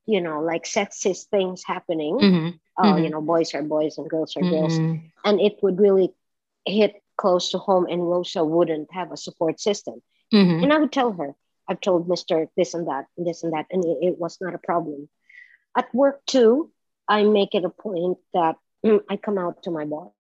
you 0.09 0.21
know, 0.21 0.41
like 0.41 0.63
sexist 0.63 1.27
things 1.27 1.63
happening. 1.65 2.17
Mm-hmm. 2.17 2.49
Oh, 2.77 2.95
you 2.95 3.03
mm-hmm. 3.03 3.11
know, 3.11 3.21
boys 3.21 3.53
are 3.53 3.61
boys 3.61 3.97
and 3.97 4.09
girls 4.09 4.35
are 4.35 4.41
girls. 4.41 4.73
Mm-hmm. 4.73 5.05
And 5.23 5.39
it 5.39 5.61
would 5.61 5.79
really 5.79 6.13
hit 6.65 6.95
close 7.17 7.51
to 7.51 7.59
home, 7.59 7.85
and 7.89 8.09
Rosa 8.09 8.43
wouldn't 8.43 8.91
have 8.93 9.11
a 9.11 9.17
support 9.17 9.59
system. 9.59 10.01
Mm-hmm. 10.33 10.63
And 10.63 10.73
I 10.73 10.79
would 10.79 10.91
tell 10.91 11.11
her, 11.11 11.35
I've 11.67 11.81
told 11.81 12.07
Mr. 12.07 12.47
this 12.57 12.73
and 12.73 12.87
that, 12.87 13.05
and 13.17 13.27
this 13.27 13.43
and 13.43 13.53
that, 13.53 13.67
and 13.69 13.85
it, 13.85 13.97
it 14.01 14.17
was 14.17 14.37
not 14.41 14.55
a 14.55 14.57
problem. 14.57 15.09
At 15.77 15.93
work 15.93 16.25
too, 16.25 16.71
I 17.07 17.23
make 17.23 17.53
it 17.53 17.65
a 17.65 17.69
point 17.69 18.17
that 18.33 18.55
I 19.09 19.17
come 19.17 19.37
out 19.37 19.63
to 19.63 19.71
my 19.71 19.85
boss 19.85 20.11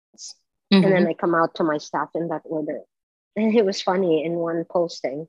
mm-hmm. 0.71 0.83
and 0.83 0.83
then 0.83 1.01
mm-hmm. 1.03 1.09
I 1.09 1.13
come 1.13 1.35
out 1.35 1.55
to 1.55 1.63
my 1.63 1.77
staff 1.77 2.09
in 2.15 2.27
that 2.29 2.41
order. 2.45 2.81
And 3.35 3.55
it 3.55 3.65
was 3.65 3.81
funny 3.81 4.25
in 4.25 4.33
one 4.33 4.65
posting. 4.69 5.27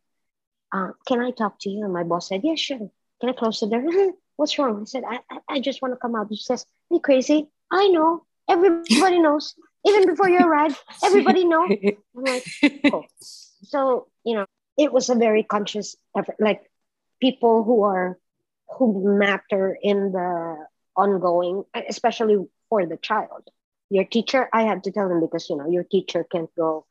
Uh, 0.73 0.91
can 1.07 1.21
I 1.21 1.31
talk 1.31 1.59
to 1.61 1.71
you? 1.71 1.85
And 1.85 1.93
my 1.93 2.05
boss 2.05 2.29
said, 2.29 2.43
Yeah, 2.45 2.55
sure. 2.55 2.91
Can 3.21 3.29
I 3.29 3.33
close 3.33 3.61
the 3.61 3.67
door? 3.67 4.13
What's 4.41 4.59
wrong? 4.59 4.81
I 4.81 4.85
said, 4.85 5.05
I, 5.07 5.19
I, 5.49 5.61
just 5.61 5.83
want 5.83 5.93
to 5.93 5.99
come 5.99 6.15
out. 6.17 6.29
She 6.31 6.43
says, 6.43 6.65
Are 6.91 6.95
you 6.95 7.01
crazy? 7.01 7.49
I 7.71 7.89
know. 7.89 8.25
Everybody 8.49 9.19
knows. 9.27 9.55
Even 9.87 10.07
before 10.07 10.31
you 10.31 10.39
arrived, 10.39 10.79
everybody 11.05 11.45
knows. 11.45 11.71
I'm 12.17 12.25
like, 12.25 12.45
oh. 12.91 13.05
So, 13.21 14.09
you 14.25 14.37
know, 14.37 14.47
it 14.79 14.95
was 14.95 15.11
a 15.11 15.15
very 15.15 15.43
conscious 15.43 15.95
effort 16.17 16.37
like 16.41 16.63
people 17.21 17.65
who 17.65 17.83
are 17.83 18.19
who 18.79 19.19
matter 19.19 19.77
in 19.83 20.13
the 20.13 20.57
ongoing 20.97 21.65
especially 21.89 22.37
for 22.69 22.87
the 22.87 22.97
child 22.97 23.49
your 23.91 24.05
teacher 24.05 24.49
i 24.53 24.63
had 24.63 24.85
to 24.85 24.91
tell 24.91 25.09
them 25.09 25.21
because 25.21 25.49
you 25.49 25.57
know 25.57 25.69
your 25.69 25.85
teacher 25.85 26.25
can't 26.25 26.51
go 26.57 26.85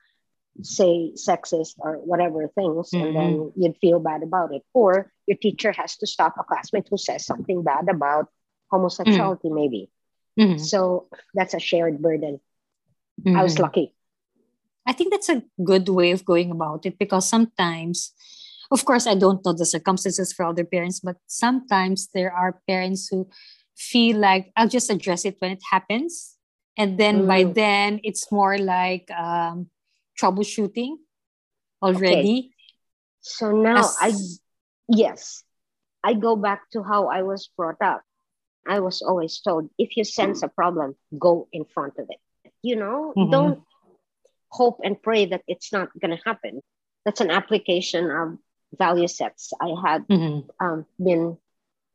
say 0.62 1.12
sexist 1.16 1.76
or 1.80 1.98
whatever 1.98 2.48
things 2.48 2.92
mm-hmm. 2.92 3.06
and 3.06 3.16
then 3.16 3.34
mm-hmm. 3.34 3.62
you'd 3.62 3.78
feel 3.78 4.00
bad 4.00 4.24
about 4.24 4.54
it 4.54 4.64
or 4.74 5.12
your 5.30 5.38
teacher 5.38 5.72
has 5.72 5.96
to 6.02 6.08
stop 6.10 6.34
a 6.40 6.44
classmate 6.44 6.88
who 6.90 6.98
says 6.98 7.26
something 7.26 7.62
bad 7.64 7.88
about 7.88 8.28
homosexuality 8.72 9.48
mm-hmm. 9.48 9.62
maybe 9.62 9.84
mm-hmm. 10.38 10.58
so 10.58 11.08
that's 11.34 11.54
a 11.54 11.60
shared 11.60 12.02
burden 12.02 12.42
i 13.28 13.44
was 13.44 13.54
mm-hmm. 13.54 13.64
lucky 13.64 13.94
i 14.86 14.94
think 14.94 15.12
that's 15.14 15.30
a 15.30 15.44
good 15.64 15.88
way 15.88 16.12
of 16.12 16.26
going 16.26 16.52
about 16.52 16.86
it 16.86 16.98
because 16.98 17.30
sometimes 17.30 18.12
of 18.72 18.84
course 18.86 19.06
i 19.06 19.14
don't 19.14 19.46
know 19.46 19.54
the 19.54 19.66
circumstances 19.66 20.34
for 20.34 20.46
other 20.46 20.66
parents 20.66 21.00
but 21.00 21.18
sometimes 21.28 22.10
there 22.14 22.34
are 22.34 22.62
parents 22.68 23.08
who 23.10 23.30
feel 23.78 24.18
like 24.18 24.52
i'll 24.58 24.68
just 24.68 24.90
address 24.90 25.26
it 25.26 25.38
when 25.40 25.52
it 25.52 25.64
happens 25.72 26.36
and 26.80 26.98
then 26.98 27.28
by 27.28 27.44
mm. 27.44 27.54
then 27.54 28.00
it's 28.04 28.32
more 28.32 28.58
like 28.58 29.12
um, 29.12 29.68
troubleshooting 30.20 30.96
already? 31.82 32.38
Okay. 32.40 32.54
So 33.22 33.52
now 33.52 33.84
As... 34.02 34.40
Yes, 34.90 35.44
I 36.04 36.14
go 36.14 36.36
back 36.36 36.70
to 36.72 36.84
how 36.84 37.08
I 37.08 37.24
was 37.24 37.50
brought 37.56 37.82
up. 37.82 38.02
I 38.68 38.80
was 38.80 39.02
always 39.02 39.40
told 39.40 39.70
if 39.78 39.96
you 39.98 40.04
sense 40.04 40.44
a 40.44 40.48
problem, 40.48 40.96
go 41.18 41.48
in 41.52 41.66
front 41.66 41.98
of 41.98 42.08
it. 42.10 42.20
You 42.62 42.76
know, 42.76 43.14
mm-hmm. 43.16 43.32
don't 43.32 43.64
hope 44.50 44.82
and 44.84 45.02
pray 45.02 45.26
that 45.28 45.44
it's 45.48 45.72
not 45.72 45.90
going 46.00 46.16
to 46.16 46.24
happen. 46.26 46.62
That's 47.06 47.22
an 47.22 47.32
application 47.32 48.12
of 48.12 48.38
value 48.78 49.08
sets 49.08 49.54
I 49.62 49.74
had 49.82 50.08
mm-hmm. 50.08 50.50
um, 50.60 50.86
been 51.02 51.38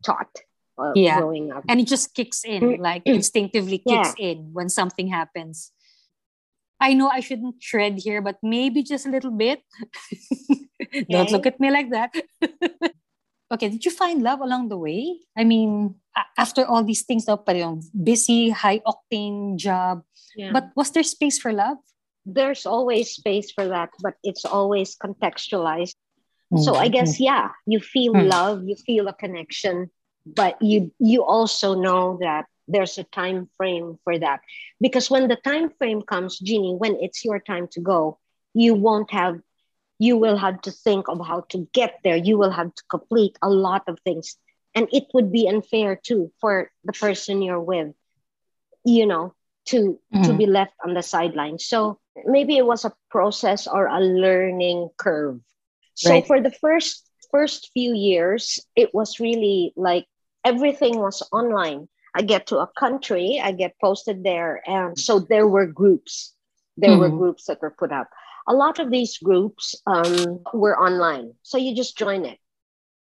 taught 0.05 0.31
uh, 0.79 0.93
yeah. 0.95 1.19
growing 1.19 1.53
up. 1.53 1.65
And 1.69 1.81
it 1.81 1.87
just 1.87 2.15
kicks 2.15 2.45
in, 2.45 2.63
mm. 2.63 2.79
like 2.79 3.03
instinctively 3.05 3.79
kicks 3.79 4.15
yeah. 4.19 4.31
in 4.31 4.51
when 4.53 4.69
something 4.69 5.09
happens. 5.09 5.73
I 6.81 6.95
know 6.95 7.09
I 7.09 7.21
shouldn't 7.21 7.61
tread 7.61 7.99
here, 7.99 8.21
but 8.21 8.39
maybe 8.43 8.83
just 8.83 9.07
a 9.07 9.11
little 9.11 9.31
bit. 9.31 9.63
Okay. 10.89 11.05
Don't 11.11 11.31
look 11.31 11.47
at 11.47 11.61
me 11.61 11.71
like 11.71 11.91
that. 11.91 12.15
okay, 13.53 13.69
did 13.69 13.85
you 13.85 13.91
find 13.91 14.23
love 14.23 14.41
along 14.41 14.69
the 14.69 14.79
way? 14.79 15.21
I 15.37 15.45
mean, 15.45 15.97
after 16.39 16.65
all 16.65 16.85
these 16.85 17.03
things, 17.03 17.27
now, 17.27 17.43
busy, 18.03 18.51
high 18.51 18.81
octane 18.87 19.57
job, 19.57 20.03
yeah. 20.37 20.53
but 20.53 20.71
was 20.77 20.91
there 20.93 21.03
space 21.03 21.39
for 21.39 21.53
love? 21.53 21.79
There's 22.27 22.67
always 22.67 23.11
space 23.11 23.53
for 23.53 23.69
that, 23.69 23.91
but 24.03 24.15
it's 24.23 24.45
always 24.45 24.97
contextualized. 24.97 25.95
Mm-hmm. 26.53 26.63
So 26.63 26.75
I 26.75 26.89
guess 26.89 27.21
yeah, 27.21 27.51
you 27.67 27.81
feel 27.81 28.15
mm-hmm. 28.15 28.29
love, 28.29 28.65
you 28.65 28.77
feel 28.77 29.09
a 29.09 29.13
connection, 29.13 29.91
but 30.27 30.61
you 30.61 30.93
you 30.99 31.25
also 31.25 31.75
know 31.75 32.19
that 32.21 32.47
there's 32.67 32.97
a 32.99 33.05
time 33.05 33.49
frame 33.57 33.99
for 34.05 34.19
that 34.19 34.41
because 34.81 35.11
when 35.11 35.29
the 35.29 35.37
time 35.37 35.71
frame 35.79 36.03
comes 36.03 36.39
Jeannie 36.39 36.75
when 36.75 36.97
it's 37.01 37.25
your 37.25 37.39
time 37.39 37.69
to 37.73 37.81
go 37.81 38.19
you 38.55 38.75
won't 38.75 39.11
have 39.11 39.41
you 39.99 40.17
will 40.17 40.37
have 40.37 40.61
to 40.63 40.71
think 40.71 41.09
of 41.09 41.25
how 41.25 41.41
to 41.49 41.69
get 41.73 42.01
there 42.05 42.17
you 42.17 42.37
will 42.39 42.51
have 42.51 42.75
to 42.75 42.83
complete 42.91 43.39
a 43.43 43.49
lot 43.49 43.83
of 43.89 43.99
things 44.01 44.37
and 44.75 44.89
it 44.93 45.05
would 45.15 45.31
be 45.31 45.49
unfair 45.49 45.97
too 45.97 46.33
for 46.41 46.71
the 46.85 46.93
person 46.93 47.43
you're 47.43 47.61
with 47.61 47.93
you 48.85 49.07
know 49.07 49.35
to 49.67 49.99
mm-hmm. 50.15 50.23
to 50.25 50.35
be 50.35 50.47
left 50.47 50.75
on 50.85 50.95
the 50.95 51.03
sideline 51.03 51.59
so 51.59 51.99
maybe 52.27 52.57
it 52.57 52.67
was 52.67 52.85
a 52.85 52.93
process 53.11 53.67
or 53.67 53.87
a 53.87 54.01
learning 54.01 54.89
curve 54.97 55.41
so 55.95 56.11
right. 56.11 56.27
for 56.27 56.41
the 56.41 56.51
first 56.51 57.09
first 57.31 57.71
few 57.73 57.95
years 57.95 58.61
it 58.77 58.95
was 58.95 59.21
really 59.21 59.73
like 59.77 60.07
everything 60.45 60.99
was 60.99 61.23
online 61.33 61.89
I 62.15 62.23
get 62.23 62.47
to 62.49 62.59
a 62.59 62.69
country, 62.79 63.41
I 63.43 63.53
get 63.53 63.75
posted 63.81 64.23
there. 64.23 64.63
And 64.67 64.99
so 64.99 65.19
there 65.19 65.49
were 65.49 65.67
groups. 65.67 66.33
There 66.77 66.91
mm-hmm. 66.91 67.01
were 67.01 67.11
groups 67.11 67.47
that 67.47 67.61
were 67.61 67.75
put 67.77 67.93
up. 67.93 68.09
A 68.47 68.55
lot 68.55 68.79
of 68.79 68.91
these 68.91 69.19
groups 69.19 69.75
um, 69.87 70.41
were 70.53 70.79
online. 70.79 71.35
So 71.43 71.59
you 71.59 71.75
just 71.75 71.97
join 71.97 72.25
it. 72.25 72.39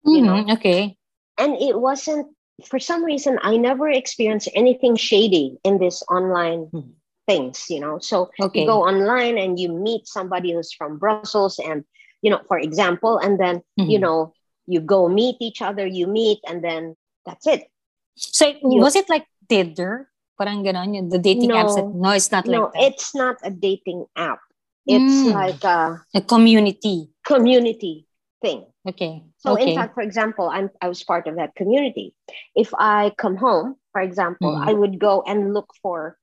Mm-hmm. 0.05 0.15
You 0.15 0.21
know? 0.21 0.53
Okay. 0.53 0.97
And 1.37 1.55
it 1.61 1.79
wasn't, 1.79 2.27
for 2.65 2.79
some 2.79 3.03
reason, 3.03 3.37
I 3.41 3.57
never 3.57 3.89
experienced 3.89 4.49
anything 4.55 4.95
shady 4.95 5.57
in 5.63 5.77
this 5.77 6.01
online 6.09 6.65
mm-hmm. 6.73 6.89
things, 7.27 7.65
you 7.69 7.79
know. 7.79 7.99
So 7.99 8.31
okay. 8.39 8.61
you 8.61 8.65
go 8.65 8.83
online 8.83 9.37
and 9.37 9.59
you 9.59 9.69
meet 9.69 10.07
somebody 10.07 10.53
who's 10.53 10.73
from 10.73 10.97
Brussels 10.97 11.59
and, 11.59 11.83
you 12.21 12.31
know, 12.31 12.41
for 12.47 12.57
example, 12.57 13.19
and 13.19 13.39
then, 13.39 13.61
you 13.75 13.85
mm-hmm. 13.85 14.01
know, 14.01 14.33
you 14.65 14.81
go 14.81 15.07
meet 15.07 15.37
each 15.39 15.61
other, 15.61 15.85
you 15.85 16.07
meet, 16.07 16.39
and 16.47 16.63
then 16.63 16.95
that's 17.25 17.45
it 17.47 17.69
so 18.17 18.53
was 18.61 18.95
it 18.95 19.09
like 19.09 19.25
Tinder? 19.47 20.09
Parang 20.37 20.61
ganon, 20.61 21.09
the 21.09 21.17
dating 21.17 21.49
no, 21.49 21.55
apps. 21.55 21.75
That, 21.75 21.85
no, 21.85 22.11
it's 22.11 22.31
not 22.31 22.45
no, 22.45 22.69
like 22.69 22.73
that. 22.73 22.83
it's 22.83 23.15
not 23.15 23.37
a 23.43 23.49
dating 23.49 24.05
app. 24.15 24.39
It's 24.87 25.29
mm, 25.29 25.33
like 25.33 25.63
a, 25.63 26.01
a 26.13 26.21
community. 26.21 27.09
Community 27.25 28.07
thing. 28.41 28.65
Okay. 28.87 29.23
So 29.37 29.53
okay. 29.53 29.71
in 29.71 29.75
fact, 29.75 29.93
for 29.93 30.01
example, 30.01 30.49
I'm 30.49 30.69
I 30.81 30.87
was 30.87 31.03
part 31.03 31.27
of 31.27 31.35
that 31.35 31.55
community. 31.55 32.13
If 32.55 32.73
I 32.73 33.11
come 33.17 33.35
home, 33.35 33.75
for 33.91 34.01
example, 34.01 34.55
mm. 34.55 34.67
I 34.67 34.73
would 34.73 34.99
go 34.99 35.23
and 35.27 35.53
look 35.53 35.73
for 35.81 36.17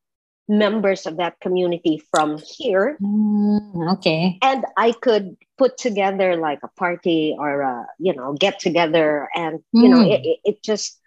members 0.49 1.07
of 1.07 1.17
that 1.17 1.41
community 1.41 2.03
from 2.11 2.39
here. 2.39 2.99
Mm, 3.01 3.95
okay. 3.95 4.39
And 4.43 4.65
I 4.77 4.93
could 4.93 5.37
put 5.57 5.79
together 5.79 6.37
like 6.37 6.61
a 6.63 6.69
party 6.69 7.35
or 7.39 7.63
a, 7.63 7.87
you 7.99 8.15
know, 8.15 8.35
get 8.35 8.61
together 8.61 9.29
and 9.35 9.61
you 9.73 9.89
know, 9.89 9.99
mm. 9.99 10.13
it, 10.13 10.39
it 10.45 10.63
just 10.63 11.01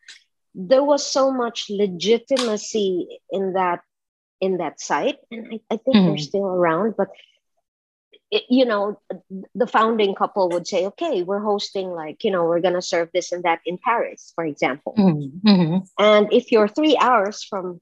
there 0.58 0.84
was 0.84 1.05
so 1.05 1.32
much 1.32 1.70
legitimacy 1.70 3.20
in 3.32 3.53
that 3.53 3.82
in 4.41 4.58
that 4.58 4.80
site 4.82 5.18
and 5.32 5.47
i, 5.53 5.60
I 5.70 5.78
think 5.78 5.95
mm-hmm. 5.95 6.08
they're 6.08 6.18
still 6.18 6.45
around 6.45 6.95
but 6.97 7.10
it, 8.32 8.43
you 8.49 8.65
know 8.65 8.99
the 9.55 9.67
founding 9.67 10.13
couple 10.15 10.49
would 10.49 10.67
say 10.67 10.86
okay 10.86 11.23
we're 11.23 11.39
hosting 11.39 11.89
like 11.91 12.23
you 12.23 12.32
know 12.32 12.45
we're 12.45 12.61
going 12.61 12.73
to 12.73 12.82
serve 12.82 13.09
this 13.13 13.32
and 13.32 13.43
that 13.43 13.59
in 13.65 13.78
paris 13.78 14.34
for 14.36 14.45
example 14.45 14.93
mm-hmm. 14.97 15.47
mm-hmm. 15.47 16.03
and 16.03 16.34
if 16.34 16.51
you're 16.51 16.67
three 16.67 16.97
hours 16.99 17.43
from 17.43 17.80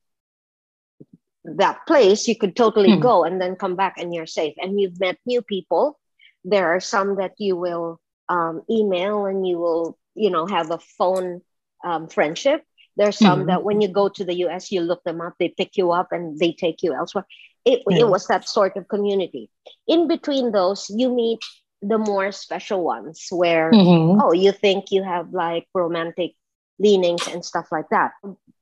that 1.43 1.85
place 1.87 2.27
you 2.27 2.35
could 2.35 2.55
totally 2.55 2.91
mm-hmm. 2.91 3.01
go 3.01 3.23
and 3.23 3.41
then 3.41 3.55
come 3.55 3.75
back 3.75 3.95
and 3.97 4.13
you're 4.13 4.25
safe 4.25 4.53
and 4.57 4.79
you've 4.79 4.99
met 4.99 5.17
new 5.25 5.41
people 5.41 5.99
there 6.43 6.75
are 6.75 6.79
some 6.79 7.15
that 7.17 7.33
you 7.37 7.55
will 7.55 7.99
um, 8.29 8.61
email 8.69 9.25
and 9.25 9.47
you 9.47 9.57
will 9.57 9.97
you 10.13 10.29
know 10.29 10.45
have 10.45 10.71
a 10.71 10.79
phone 10.97 11.41
um, 11.85 12.07
friendship. 12.07 12.63
There's 12.97 13.17
some 13.17 13.39
mm-hmm. 13.39 13.47
that 13.49 13.63
when 13.63 13.81
you 13.81 13.87
go 13.87 14.09
to 14.09 14.25
the 14.25 14.35
US, 14.45 14.71
you 14.71 14.81
look 14.81 15.03
them 15.03 15.21
up, 15.21 15.35
they 15.39 15.49
pick 15.49 15.77
you 15.77 15.91
up 15.91 16.11
and 16.11 16.39
they 16.39 16.53
take 16.53 16.81
you 16.81 16.93
elsewhere. 16.93 17.25
It, 17.65 17.81
yeah. 17.89 18.01
it 18.01 18.07
was 18.07 18.27
that 18.27 18.47
sort 18.47 18.77
of 18.77 18.87
community. 18.87 19.49
In 19.87 20.07
between 20.07 20.51
those, 20.51 20.89
you 20.89 21.13
meet 21.13 21.39
the 21.81 21.97
more 21.97 22.31
special 22.31 22.83
ones 22.83 23.27
where, 23.31 23.71
mm-hmm. 23.71 24.21
oh, 24.21 24.33
you 24.33 24.51
think 24.51 24.91
you 24.91 25.03
have 25.03 25.33
like 25.33 25.67
romantic 25.73 26.31
leanings 26.79 27.27
and 27.27 27.43
stuff 27.43 27.67
like 27.71 27.89
that. 27.89 28.11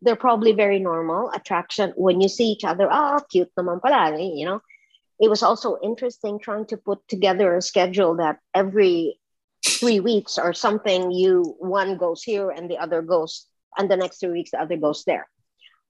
They're 0.02 0.16
probably 0.16 0.54
very 0.54 0.80
normal 0.80 1.32
attraction 1.32 1.94
when 1.96 2.22
you 2.22 2.30
see 2.30 2.48
each 2.48 2.64
other. 2.64 2.88
Oh, 2.92 3.20
cute 3.30 3.52
naman 3.58 3.82
pala, 3.82 4.20
you 4.20 4.46
know. 4.46 4.62
It 5.20 5.30
was 5.30 5.44
also 5.44 5.78
interesting 5.82 6.40
trying 6.40 6.66
to 6.68 6.78
put 6.78 7.00
together 7.08 7.56
a 7.56 7.62
schedule 7.62 8.18
that 8.18 8.40
every 8.54 9.20
three 9.66 10.00
weeks 10.00 10.38
or 10.38 10.54
something 10.54 11.12
you 11.12 11.56
one 11.60 11.98
goes 11.98 12.22
here 12.24 12.50
and 12.50 12.70
the 12.70 12.78
other 12.78 13.02
goes 13.02 13.48
and 13.78 13.90
the 13.90 13.96
next 13.96 14.20
three 14.20 14.32
weeks 14.32 14.52
the 14.52 14.62
other 14.62 14.76
goes 14.76 15.04
there 15.06 15.28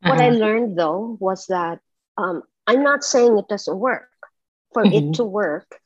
uh-huh. 0.04 0.14
what 0.14 0.22
i 0.22 0.30
uh-huh. 0.30 0.38
learned 0.38 0.78
though 0.78 1.18
was 1.20 1.48
that 1.48 1.80
um, 2.18 2.44
i'm 2.68 2.84
not 2.84 3.04
saying 3.04 3.38
it 3.38 3.48
doesn't 3.48 3.80
work 3.80 4.10
for 4.74 4.84
mm-hmm. 4.84 5.10
it 5.10 5.16
to 5.16 5.24
work 5.24 5.80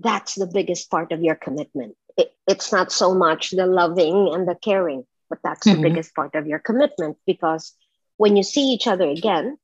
that's 0.00 0.34
the 0.34 0.46
biggest 0.46 0.90
part 0.90 1.12
of 1.12 1.22
your 1.22 1.34
commitment 1.34 1.96
it, 2.16 2.32
it's 2.46 2.72
not 2.72 2.92
so 2.92 3.14
much 3.14 3.50
the 3.50 3.66
loving 3.66 4.30
and 4.32 4.48
the 4.48 4.54
caring 4.54 5.04
but 5.28 5.38
that's 5.42 5.66
mm-hmm. 5.66 5.82
the 5.82 5.88
biggest 5.88 6.14
part 6.14 6.34
of 6.34 6.46
your 6.46 6.58
commitment 6.58 7.16
because 7.26 7.74
when 8.16 8.36
you 8.36 8.42
see 8.42 8.72
each 8.72 8.86
other 8.86 9.08
again 9.08 9.56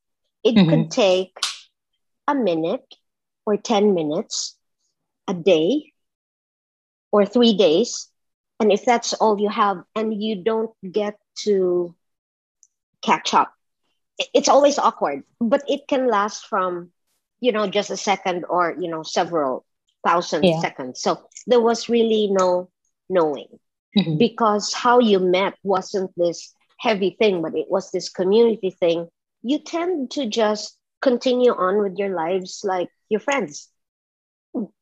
it 0.42 0.54
mm-hmm. 0.54 0.70
could 0.70 0.90
take 0.90 1.32
a 2.28 2.34
minute 2.34 2.94
or 3.46 3.56
10 3.56 3.94
minutes 3.94 4.56
a 5.28 5.34
day 5.34 5.92
or 7.14 7.24
three 7.24 7.56
days. 7.56 8.08
And 8.58 8.72
if 8.72 8.84
that's 8.84 9.12
all 9.14 9.40
you 9.40 9.48
have 9.48 9.82
and 9.94 10.22
you 10.22 10.42
don't 10.42 10.72
get 10.90 11.16
to 11.44 11.94
catch 13.02 13.34
up, 13.34 13.53
it's 14.32 14.48
always 14.48 14.78
awkward, 14.78 15.24
but 15.40 15.62
it 15.68 15.88
can 15.88 16.08
last 16.08 16.46
from, 16.46 16.90
you 17.40 17.52
know, 17.52 17.66
just 17.66 17.90
a 17.90 17.96
second 17.96 18.44
or, 18.48 18.76
you 18.78 18.88
know, 18.88 19.02
several 19.02 19.64
thousand 20.06 20.44
yeah. 20.44 20.60
seconds. 20.60 21.00
So 21.00 21.28
there 21.46 21.60
was 21.60 21.88
really 21.88 22.28
no 22.30 22.70
knowing 23.08 23.48
mm-hmm. 23.96 24.18
because 24.18 24.72
how 24.72 24.98
you 24.98 25.18
met 25.18 25.54
wasn't 25.62 26.12
this 26.16 26.54
heavy 26.78 27.16
thing, 27.18 27.42
but 27.42 27.56
it 27.56 27.66
was 27.68 27.90
this 27.90 28.08
community 28.08 28.70
thing. 28.70 29.08
You 29.42 29.58
tend 29.58 30.12
to 30.12 30.26
just 30.26 30.78
continue 31.02 31.52
on 31.52 31.78
with 31.82 31.98
your 31.98 32.14
lives 32.14 32.62
like 32.64 32.88
your 33.08 33.20
friends 33.20 33.68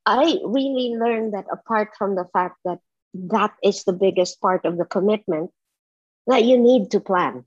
I 0.05 0.39
really 0.45 0.95
learned 0.97 1.35
that 1.35 1.47
apart 1.51 1.91
from 1.97 2.15
the 2.15 2.27
fact 2.33 2.59
that 2.65 2.79
that 3.15 3.55
is 3.63 3.85
the 3.85 3.93
biggest 3.93 4.41
part 4.41 4.65
of 4.65 4.77
the 4.77 4.85
commitment, 4.85 5.51
that 6.27 6.45
you 6.45 6.59
need 6.59 6.91
to 6.91 7.01
plan, 7.01 7.45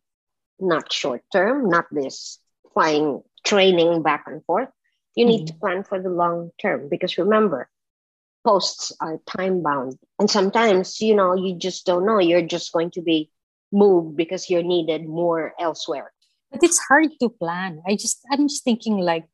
not 0.59 0.91
short 0.91 1.23
term, 1.31 1.69
not 1.69 1.85
this 1.91 2.39
flying 2.73 3.21
training 3.45 4.03
back 4.03 4.25
and 4.27 4.43
forth. 4.45 4.69
You 5.15 5.25
need 5.25 5.47
mm-hmm. 5.47 5.55
to 5.55 5.59
plan 5.59 5.83
for 5.83 6.01
the 6.01 6.09
long 6.09 6.51
term 6.61 6.89
because 6.89 7.17
remember, 7.17 7.69
posts 8.45 8.91
are 8.99 9.19
time 9.25 9.63
bound. 9.63 9.97
And 10.19 10.29
sometimes, 10.29 11.01
you 11.01 11.15
know, 11.15 11.35
you 11.35 11.55
just 11.57 11.85
don't 11.85 12.05
know. 12.05 12.19
You're 12.19 12.45
just 12.45 12.71
going 12.71 12.91
to 12.91 13.01
be 13.01 13.31
moved 13.71 14.15
because 14.15 14.49
you're 14.49 14.63
needed 14.63 15.07
more 15.07 15.53
elsewhere. 15.59 16.11
But 16.51 16.63
it's 16.63 16.79
hard 16.87 17.09
to 17.19 17.29
plan. 17.29 17.81
I 17.87 17.95
just 17.95 18.21
I'm 18.31 18.47
just 18.47 18.63
thinking 18.63 18.97
like 18.97 19.25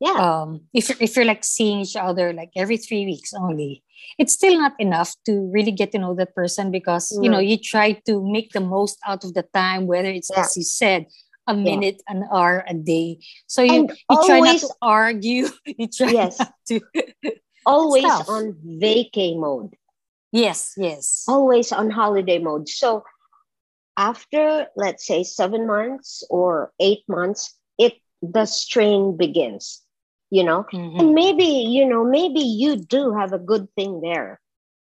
yeah. 0.00 0.14
Um 0.14 0.62
if 0.72 0.88
you're 0.88 0.98
if 1.00 1.16
you're 1.16 1.24
like 1.24 1.44
seeing 1.44 1.80
each 1.80 1.96
other 1.96 2.32
like 2.32 2.50
every 2.56 2.76
three 2.76 3.04
weeks 3.04 3.32
only, 3.34 3.82
it's 4.18 4.32
still 4.32 4.58
not 4.58 4.74
enough 4.78 5.14
to 5.26 5.50
really 5.52 5.72
get 5.72 5.92
to 5.92 5.98
know 5.98 6.14
that 6.14 6.34
person 6.34 6.70
because 6.70 7.10
mm. 7.12 7.24
you 7.24 7.30
know 7.30 7.38
you 7.38 7.58
try 7.58 7.92
to 8.06 8.22
make 8.24 8.52
the 8.52 8.60
most 8.60 8.98
out 9.06 9.24
of 9.24 9.34
the 9.34 9.42
time, 9.54 9.86
whether 9.86 10.10
it's 10.10 10.30
yeah. 10.32 10.40
as 10.40 10.56
you 10.56 10.62
said, 10.62 11.06
a 11.48 11.54
minute, 11.54 12.02
yeah. 12.06 12.16
an 12.16 12.28
hour, 12.30 12.64
a 12.68 12.74
day. 12.74 13.18
So 13.46 13.62
you, 13.62 13.88
you 13.88 13.96
always, 14.08 14.26
try 14.26 14.40
not 14.40 14.60
to 14.60 14.68
argue. 14.82 15.48
You 15.66 15.88
try 15.88 16.10
yes. 16.10 16.38
not 16.38 16.52
to 16.68 16.80
always 17.66 18.04
on 18.04 18.54
vacay 18.64 19.38
mode. 19.38 19.74
Yes, 20.30 20.74
yes. 20.76 21.24
Always 21.26 21.72
on 21.72 21.90
holiday 21.90 22.38
mode. 22.38 22.68
So 22.68 23.02
after 23.96 24.66
let's 24.76 25.06
say 25.06 25.24
seven 25.24 25.66
months 25.66 26.22
or 26.30 26.72
eight 26.78 27.02
months, 27.08 27.56
it 27.78 27.94
the 28.22 28.44
strain 28.46 29.16
begins. 29.16 29.82
You 30.30 30.44
know, 30.44 30.66
mm-hmm. 30.72 31.00
and 31.00 31.14
maybe 31.14 31.44
you 31.44 31.88
know 31.88 32.04
maybe 32.04 32.40
you 32.40 32.76
do 32.76 33.14
have 33.14 33.32
a 33.32 33.38
good 33.38 33.68
thing 33.76 34.00
there, 34.00 34.40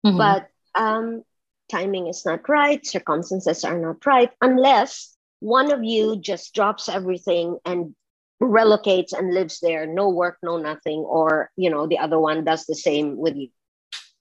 mm-hmm. 0.05 0.18
but 0.18 0.49
um, 0.74 1.22
timing 1.70 2.07
is 2.09 2.24
not 2.26 2.49
right, 2.49 2.85
circumstances 2.85 3.64
are 3.64 3.78
not 3.78 4.05
right, 4.05 4.30
unless 4.41 5.16
one 5.41 5.72
of 5.72 5.83
you 5.83 6.16
just 6.20 6.55
drops 6.55 6.89
everything 6.89 7.59
and 7.64 7.95
relocates 8.43 9.12
and 9.12 9.33
lives 9.33 9.61
there 9.61 9.87
no 9.87 10.09
work 10.09 10.37
no 10.43 10.57
nothing 10.59 10.99
or 10.99 11.51
you 11.57 11.70
know 11.70 11.87
the 11.87 11.99
other 11.99 12.18
one 12.18 12.45
does 12.45 12.66
the 12.66 12.74
same 12.74 13.16
with 13.16 13.37
you. 13.37 13.49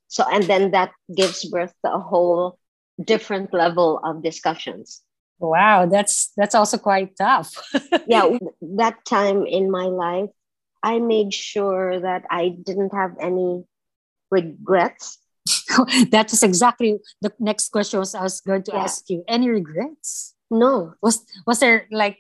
So 0.08 0.24
and 0.30 0.44
then 0.44 0.72
that 0.72 0.92
gives 1.16 1.46
birth 1.46 1.74
to 1.86 1.94
a 1.94 2.00
whole 2.00 2.60
different 3.04 3.54
level 3.54 4.00
of 4.04 4.24
discussions. 4.24 5.02
Wow 5.40 5.88
that's 5.88 6.32
that's 6.38 6.56
also 6.56 6.78
quite 6.78 7.18
tough. 7.18 7.50
Yeah 8.08 8.38
that 8.62 9.04
time 9.06 9.46
in 9.46 9.72
my 9.72 9.86
life 9.86 10.30
i 10.84 11.00
made 11.00 11.34
sure 11.34 12.00
that 12.00 12.26
i 12.30 12.50
didn't 12.50 12.94
have 12.94 13.16
any 13.20 13.64
regrets. 14.32 15.20
That 16.12 16.32
was 16.32 16.44
exactly 16.44 17.00
the 17.22 17.34
next 17.40 17.70
question 17.70 18.00
was 18.00 18.16
i 18.16 18.24
was 18.24 18.42
going 18.42 18.64
to 18.64 18.72
yeah. 18.74 18.84
ask 18.84 19.10
you. 19.10 19.24
Any 19.28 19.50
regrets? 19.50 20.36
No. 20.50 20.94
Was 21.02 21.26
was 21.46 21.60
there 21.60 21.88
like 21.92 22.18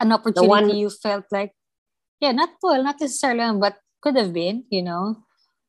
an 0.00 0.12
opportunity 0.12 0.48
one, 0.48 0.76
you 0.76 0.90
felt 0.90 1.24
like, 1.30 1.52
yeah, 2.20 2.32
not 2.32 2.50
well, 2.62 2.82
not 2.82 3.00
necessarily, 3.00 3.58
but 3.58 3.76
could 4.02 4.16
have 4.16 4.32
been, 4.32 4.64
you 4.68 4.82
know, 4.82 5.16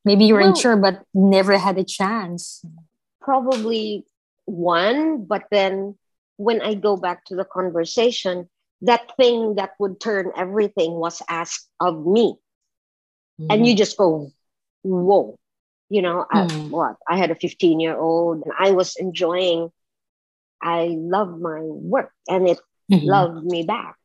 maybe 0.04 0.26
you 0.26 0.34
weren't 0.34 0.58
well, 0.58 0.76
sure, 0.76 0.78
but 0.78 1.06
never 1.14 1.58
had 1.58 1.78
a 1.78 1.84
chance. 1.84 2.66
Probably 3.22 4.06
one, 4.46 5.24
but 5.26 5.44
then 5.52 5.96
when 6.38 6.62
I 6.62 6.74
go 6.74 6.98
back 6.98 7.26
to 7.26 7.36
the 7.36 7.46
conversation, 7.46 8.50
that 8.84 9.12
thing 9.18 9.56
that 9.56 9.72
would 9.80 10.00
turn 10.00 10.32
everything 10.36 10.94
was 10.94 11.22
asked 11.30 11.68
of 11.80 12.06
me. 12.06 12.36
Mm. 13.40 13.48
And 13.50 13.68
you 13.68 13.76
just 13.76 13.98
go, 13.98 14.32
whoa, 14.84 15.38
you 15.90 16.02
know, 16.02 16.26
mm. 16.32 16.52
I, 16.52 16.56
what? 16.70 16.96
I 17.08 17.18
had 17.18 17.32
a 17.32 17.36
15 17.36 17.80
year 17.80 17.98
old 17.98 18.44
and 18.44 18.54
I 18.58 18.72
was 18.72 18.96
enjoying, 18.96 19.70
I 20.62 20.96
love 20.98 21.40
my 21.40 21.62
work 21.62 22.12
and 22.28 22.48
it 22.48 22.60
mm-hmm. 22.92 23.06
loved 23.06 23.46
me 23.46 23.64
back 23.64 23.98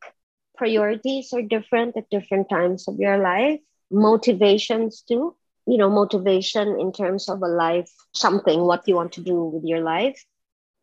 priorities 0.59 1.31
are 1.31 1.41
different 1.41 1.95
at 1.95 2.09
different 2.11 2.49
times 2.49 2.85
of 2.89 2.99
your 2.99 3.17
life, 3.17 3.61
motivations 3.89 5.01
too. 5.07 5.33
You 5.65 5.77
know, 5.77 5.89
motivation 5.89 6.79
in 6.79 6.91
terms 6.91 7.29
of 7.29 7.41
a 7.41 7.47
life, 7.47 7.89
something, 8.13 8.59
what 8.59 8.87
you 8.87 8.95
want 8.95 9.13
to 9.13 9.21
do 9.21 9.43
with 9.43 9.63
your 9.63 9.81
life. 9.81 10.19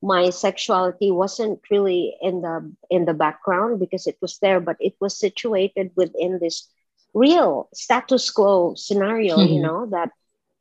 My 0.07 0.31
sexuality 0.31 1.11
wasn't 1.11 1.59
really 1.71 2.15
in 2.23 2.43
the 2.43 2.71
in 2.91 3.07
the 3.07 3.15
background 3.15 3.81
because 3.81 4.07
it 4.07 4.17
was 4.23 4.39
there, 4.39 4.61
but 4.61 4.77
it 4.79 4.95
was 5.01 5.19
situated 5.19 5.91
within 5.97 6.39
this 6.39 6.71
real 7.15 7.69
status 7.75 8.31
quo 8.31 8.75
scenario, 8.77 9.37
mm-hmm. 9.37 9.53
you 9.55 9.61
know, 9.63 9.87
that 9.91 10.11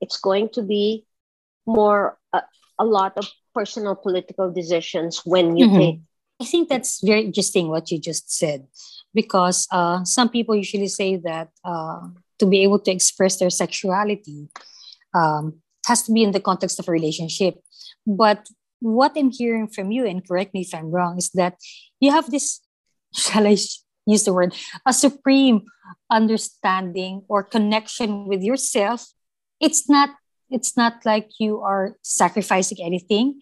it's 0.01 0.17
going 0.17 0.49
to 0.57 0.63
be 0.63 1.05
more 1.67 2.17
uh, 2.33 2.47
a 2.79 2.85
lot 2.85 3.13
of 3.17 3.29
personal 3.53 3.95
political 3.95 4.51
decisions 4.51 5.21
when 5.25 5.57
you 5.57 5.67
mm-hmm. 5.67 5.79
take 5.79 5.99
I 6.41 6.45
think 6.45 6.67
that's 6.67 7.01
very 7.01 7.23
interesting 7.23 7.69
what 7.69 7.91
you 7.91 7.99
just 7.99 8.31
said 8.31 8.67
because 9.13 9.67
uh, 9.71 10.03
some 10.03 10.29
people 10.29 10.55
usually 10.55 10.89
say 10.89 11.15
that 11.17 11.49
uh, 11.63 12.01
to 12.39 12.45
be 12.45 12.63
able 12.63 12.79
to 12.79 12.91
express 12.91 13.37
their 13.37 13.49
sexuality 13.49 14.49
um, 15.13 15.61
has 15.87 16.03
to 16.03 16.11
be 16.11 16.23
in 16.23 16.31
the 16.31 16.41
context 16.41 16.79
of 16.79 16.89
a 16.89 16.91
relationship. 16.91 17.55
But 18.05 18.49
what 18.85 19.13
I'm 19.17 19.31
hearing 19.31 19.67
from 19.67 19.91
you, 19.91 20.05
and 20.05 20.25
correct 20.25 20.53
me 20.53 20.61
if 20.61 20.73
I'm 20.73 20.91
wrong, 20.91 21.17
is 21.17 21.29
that 21.33 21.57
you 21.99 22.11
have 22.11 22.29
this, 22.29 22.61
shall 23.13 23.47
I 23.47 23.57
use 24.05 24.23
the 24.23 24.33
word, 24.33 24.53
a 24.85 24.93
supreme 24.93 25.65
understanding 26.11 27.23
or 27.27 27.43
connection 27.43 28.27
with 28.27 28.43
yourself. 28.43 29.07
It's 29.59 29.89
not 29.89 30.09
it's 30.51 30.77
not 30.77 31.01
like 31.05 31.31
you 31.39 31.61
are 31.61 31.97
sacrificing 32.03 32.77
anything 32.79 33.41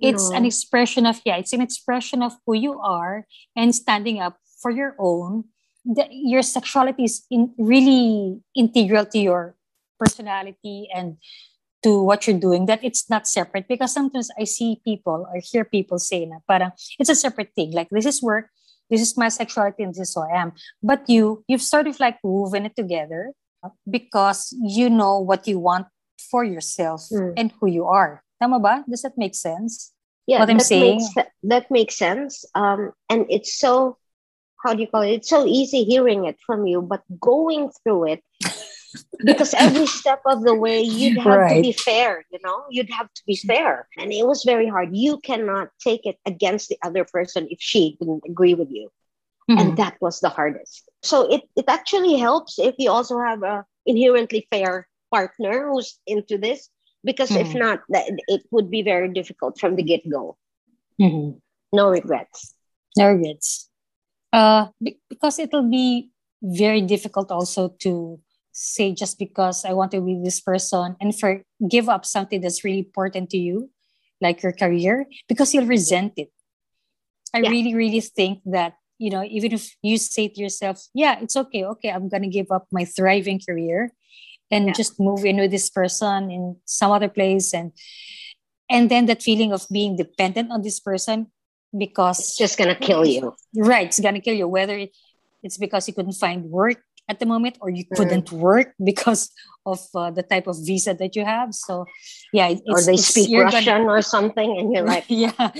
it's 0.00 0.30
no. 0.30 0.36
an 0.36 0.46
expression 0.46 1.04
of 1.04 1.20
yeah 1.26 1.36
it's 1.36 1.52
an 1.52 1.60
expression 1.60 2.22
of 2.22 2.32
who 2.46 2.54
you 2.54 2.80
are 2.80 3.26
and 3.54 3.74
standing 3.74 4.18
up 4.18 4.38
for 4.60 4.70
your 4.70 4.94
own, 4.98 5.44
the, 5.84 6.06
your 6.10 6.42
sexuality 6.42 7.04
is 7.04 7.24
in, 7.30 7.54
really 7.58 8.40
integral 8.54 9.06
to 9.06 9.18
your 9.18 9.54
personality 9.98 10.88
and 10.94 11.16
to 11.82 12.02
what 12.02 12.26
you're 12.26 12.38
doing 12.38 12.66
that 12.66 12.82
it's 12.82 13.08
not 13.08 13.26
separate. 13.26 13.68
Because 13.68 13.92
sometimes 13.92 14.30
i 14.38 14.44
see 14.44 14.80
people 14.84 15.26
or 15.32 15.40
hear 15.42 15.64
people 15.64 15.98
say 15.98 16.26
na 16.26 16.38
parang 16.48 16.72
it's 16.98 17.10
a 17.10 17.14
separate 17.14 17.54
thing. 17.54 17.72
Like 17.72 17.88
this 17.90 18.06
is 18.06 18.22
work 18.22 18.50
this 18.90 19.00
is 19.00 19.16
my 19.16 19.28
sexuality 19.28 19.82
and 19.82 19.94
this 19.94 20.08
is 20.08 20.14
who 20.14 20.22
i 20.22 20.40
am. 20.40 20.52
But 20.82 21.08
you 21.08 21.44
you've 21.48 21.62
sort 21.62 21.86
of 21.86 22.00
like 22.00 22.18
woven 22.22 22.66
it 22.66 22.76
together 22.76 23.32
because 23.88 24.54
you 24.60 24.90
know 24.90 25.18
what 25.18 25.46
you 25.46 25.58
want 25.58 25.86
for 26.30 26.44
yourself 26.44 27.02
mm. 27.12 27.34
and 27.36 27.52
who 27.60 27.68
you 27.68 27.84
are. 27.86 28.22
Tama 28.40 28.60
ba? 28.60 28.84
Does 28.88 29.02
that 29.02 29.18
make 29.18 29.34
sense? 29.34 29.92
Yeah 30.26 30.40
what 30.40 30.50
i'm 30.50 30.60
saying? 30.60 31.00
makes, 31.16 31.30
that 31.42 31.70
makes 31.70 31.96
sense. 31.96 32.44
Um 32.54 32.92
and 33.08 33.26
it's 33.28 33.54
so 33.58 33.96
how 34.64 34.74
do 34.74 34.80
you 34.82 34.88
call 34.88 35.02
it? 35.02 35.22
It's 35.22 35.30
so 35.30 35.46
easy 35.46 35.84
hearing 35.84 36.24
it 36.24 36.36
from 36.44 36.66
you, 36.66 36.82
but 36.82 37.02
going 37.20 37.70
through 37.70 38.18
it, 38.18 38.24
because 39.24 39.54
every 39.54 39.86
step 40.00 40.20
of 40.26 40.42
the 40.42 40.54
way 40.54 40.80
you'd 40.80 41.18
have 41.18 41.38
right. 41.38 41.56
to 41.56 41.62
be 41.62 41.72
fair, 41.72 42.24
you 42.30 42.38
know, 42.42 42.64
you'd 42.70 42.90
have 42.90 43.12
to 43.12 43.22
be 43.26 43.36
fair. 43.36 43.88
And 43.96 44.12
it 44.12 44.26
was 44.26 44.44
very 44.44 44.68
hard. 44.68 44.96
You 44.96 45.18
cannot 45.18 45.68
take 45.80 46.06
it 46.06 46.16
against 46.26 46.68
the 46.68 46.78
other 46.82 47.04
person 47.04 47.48
if 47.50 47.58
she 47.60 47.96
didn't 47.98 48.24
agree 48.26 48.54
with 48.54 48.70
you. 48.70 48.90
Mm-hmm. 49.50 49.60
And 49.60 49.76
that 49.78 49.96
was 50.00 50.20
the 50.20 50.28
hardest. 50.28 50.88
So 51.02 51.32
it, 51.32 51.42
it 51.56 51.64
actually 51.68 52.18
helps 52.18 52.58
if 52.58 52.74
you 52.78 52.90
also 52.90 53.18
have 53.18 53.42
a 53.42 53.64
inherently 53.86 54.46
fair 54.50 54.86
partner 55.10 55.68
who's 55.68 55.98
into 56.06 56.36
this, 56.36 56.68
because 57.04 57.30
mm-hmm. 57.30 57.48
if 57.48 57.54
not, 57.54 57.80
it 57.88 58.42
would 58.50 58.70
be 58.70 58.82
very 58.82 59.08
difficult 59.12 59.58
from 59.58 59.76
the 59.76 59.82
get 59.82 60.08
go. 60.08 60.36
Mm-hmm. 61.00 61.38
No 61.72 61.88
regrets. 61.88 62.54
No 62.96 63.12
regrets 63.12 63.68
uh, 64.32 64.66
because 64.80 65.38
it'll 65.38 65.68
be 65.68 66.10
very 66.42 66.80
difficult 66.82 67.30
also 67.30 67.68
to 67.80 68.20
say 68.58 68.92
just 68.92 69.18
because 69.18 69.64
I 69.64 69.72
want 69.72 69.92
to 69.92 70.00
be 70.00 70.20
this 70.22 70.40
person 70.40 70.96
and 71.00 71.16
for 71.16 71.42
give 71.70 71.88
up 71.88 72.04
something 72.04 72.40
that's 72.40 72.64
really 72.64 72.80
important 72.80 73.30
to 73.30 73.38
you, 73.38 73.70
like 74.20 74.42
your 74.42 74.52
career, 74.52 75.06
because 75.28 75.54
you'll 75.54 75.66
resent 75.66 76.14
it. 76.16 76.32
I 77.32 77.38
yeah. 77.38 77.50
really, 77.50 77.74
really 77.74 78.00
think 78.00 78.40
that, 78.46 78.74
you 78.98 79.10
know, 79.10 79.22
even 79.22 79.52
if 79.52 79.70
you 79.80 79.96
say 79.96 80.26
to 80.26 80.40
yourself, 80.40 80.82
yeah, 80.92 81.20
it's 81.20 81.36
okay, 81.36 81.64
okay, 81.64 81.90
I'm 81.90 82.08
gonna 82.08 82.28
give 82.28 82.50
up 82.50 82.66
my 82.72 82.84
thriving 82.84 83.40
career 83.40 83.92
and 84.50 84.66
yeah. 84.66 84.72
just 84.72 84.98
move 84.98 85.24
in 85.24 85.36
with 85.36 85.52
this 85.52 85.70
person 85.70 86.30
in 86.30 86.56
some 86.64 86.90
other 86.90 87.08
place 87.08 87.54
and 87.54 87.70
and 88.68 88.90
then 88.90 89.06
that 89.06 89.22
feeling 89.22 89.52
of 89.52 89.66
being 89.70 89.96
dependent 89.96 90.50
on 90.50 90.62
this 90.62 90.80
person 90.80 91.28
because 91.76 92.18
it's 92.18 92.36
just 92.36 92.58
gonna 92.58 92.74
kill 92.74 93.06
you. 93.06 93.36
Right, 93.54 93.86
it's 93.86 94.00
gonna 94.00 94.20
kill 94.20 94.34
you. 94.34 94.48
Whether 94.48 94.88
it's 95.44 95.58
because 95.58 95.86
you 95.86 95.94
couldn't 95.94 96.18
find 96.18 96.50
work 96.50 96.82
at 97.08 97.18
the 97.18 97.26
moment 97.26 97.56
or 97.60 97.70
you 97.70 97.84
couldn't 97.84 98.30
work 98.32 98.74
because 98.82 99.30
of 99.64 99.80
uh, 99.94 100.10
the 100.10 100.22
type 100.22 100.46
of 100.46 100.56
visa 100.60 100.94
that 100.94 101.16
you 101.16 101.24
have. 101.24 101.54
So, 101.54 101.86
yeah, 102.32 102.54
or 102.68 102.82
they 102.82 102.96
speak 102.96 103.32
Russian 103.36 103.64
gonna... 103.64 103.84
or 103.84 104.02
something, 104.02 104.58
and 104.58 104.72
you're 104.72 104.86
like, 104.86 105.04
yeah. 105.08 105.32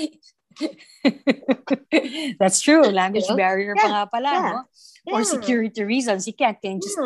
That's 2.40 2.60
true. 2.60 2.82
Language 2.82 3.24
yeah. 3.28 3.36
barrier 3.36 3.74
yeah. 3.76 3.82
pa 3.82 3.88
nga 3.88 4.06
pala, 4.10 4.32
yeah. 4.32 4.62
no? 5.06 5.16
Or 5.16 5.24
security 5.24 5.84
reasons. 5.84 6.26
You 6.26 6.34
can't 6.34 6.60
can 6.60 6.80
just 6.80 6.98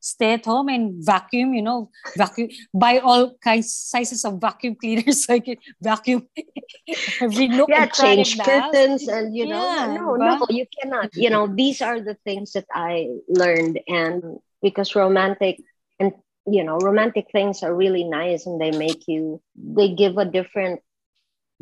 stay 0.00 0.32
at 0.32 0.44
home 0.44 0.68
and 0.68 1.04
vacuum, 1.04 1.54
you 1.54 1.62
know, 1.62 1.90
vacuum, 2.16 2.48
buy 2.72 2.98
all 2.98 3.36
kinds 3.36 3.72
sizes 3.72 4.24
of 4.24 4.40
vacuum 4.40 4.74
cleaners 4.74 5.24
so 5.26 5.34
I 5.34 5.40
can 5.40 5.56
vacuum 5.80 6.26
every 7.20 7.48
nook 7.48 7.68
yeah, 7.68 7.86
change 7.86 8.38
curtains 8.40 9.06
and 9.06 9.36
you 9.36 9.46
know, 9.46 9.62
yeah, 9.62 9.86
no, 9.86 10.16
no, 10.16 10.38
no, 10.38 10.46
you 10.48 10.66
cannot. 10.80 11.14
You 11.14 11.30
know, 11.30 11.46
these 11.46 11.82
are 11.82 12.00
the 12.00 12.16
things 12.24 12.52
that 12.52 12.66
I 12.74 13.08
learned 13.28 13.80
and 13.86 14.38
because 14.62 14.96
romantic 14.96 15.60
and 15.98 16.12
you 16.46 16.64
know, 16.64 16.78
romantic 16.78 17.26
things 17.30 17.62
are 17.62 17.74
really 17.74 18.04
nice 18.04 18.46
and 18.46 18.60
they 18.60 18.72
make 18.72 19.06
you 19.06 19.40
they 19.54 19.94
give 19.94 20.16
a 20.16 20.24
different 20.24 20.80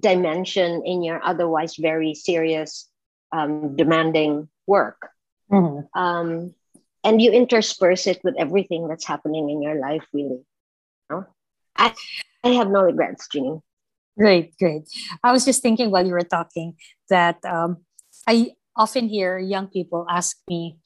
dimension 0.01 0.83
in 0.85 1.03
your 1.03 1.23
otherwise 1.23 1.75
very 1.77 2.15
serious 2.15 2.89
um, 3.33 3.77
demanding 3.77 4.49
work. 4.67 5.11
Mm-hmm. 5.51 5.99
Um, 5.99 6.55
and 7.09 7.23
you 7.23 7.33
intersperse 7.33 8.07
it 8.07 8.21
with 8.23 8.35
everything 8.39 8.87
that's 8.87 9.07
happening 9.07 9.49
in 9.49 9.63
your 9.63 9.81
life, 9.81 10.05
really. 10.13 10.45
Know? 11.09 11.25
I, 11.75 11.95
I 12.45 12.49
have 12.51 12.69
no 12.69 12.83
regrets, 12.83 13.27
Jeannie. 13.33 13.63
Great, 14.19 14.53
great. 14.59 14.83
I 15.25 15.33
was 15.33 15.47
just 15.47 15.63
thinking 15.63 15.91
while 15.91 16.05
you 16.05 16.13
were 16.13 16.29
talking 16.29 16.77
that 17.09 17.43
um, 17.47 17.79
I 18.27 18.53
often 18.77 19.09
hear 19.09 19.39
young 19.39 19.69
people 19.69 20.05
ask 20.11 20.37
me, 20.51 20.77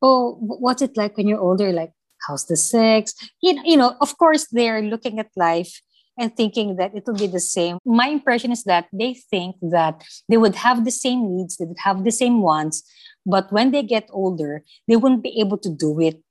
"Oh, 0.00 0.36
what's 0.38 0.82
it 0.82 0.96
like 0.96 1.16
when 1.16 1.26
you're 1.26 1.40
older? 1.40 1.72
Like, 1.72 1.92
how's 2.28 2.44
the 2.44 2.56
sex?" 2.56 3.14
You 3.42 3.54
know, 3.54 3.62
you 3.64 3.76
know. 3.76 3.96
Of 4.00 4.16
course, 4.18 4.46
they're 4.52 4.82
looking 4.82 5.18
at 5.18 5.32
life 5.34 5.80
and 6.18 6.36
thinking 6.36 6.76
that 6.76 6.94
it 6.94 7.04
will 7.06 7.16
be 7.16 7.26
the 7.26 7.40
same. 7.40 7.78
My 7.84 8.08
impression 8.08 8.52
is 8.52 8.64
that 8.64 8.86
they 8.92 9.14
think 9.14 9.56
that 9.72 10.04
they 10.28 10.36
would 10.36 10.54
have 10.54 10.84
the 10.84 10.92
same 10.92 11.34
needs, 11.34 11.56
they 11.56 11.64
would 11.64 11.82
have 11.82 12.04
the 12.04 12.12
same 12.12 12.42
wants, 12.42 12.84
but 13.26 13.52
when 13.52 13.70
they 13.70 13.82
get 13.82 14.08
older, 14.12 14.64
they 14.88 14.96
won't 14.96 15.22
be 15.22 15.40
able 15.40 15.58
to 15.58 15.70
do 15.70 16.00
it. 16.00 16.22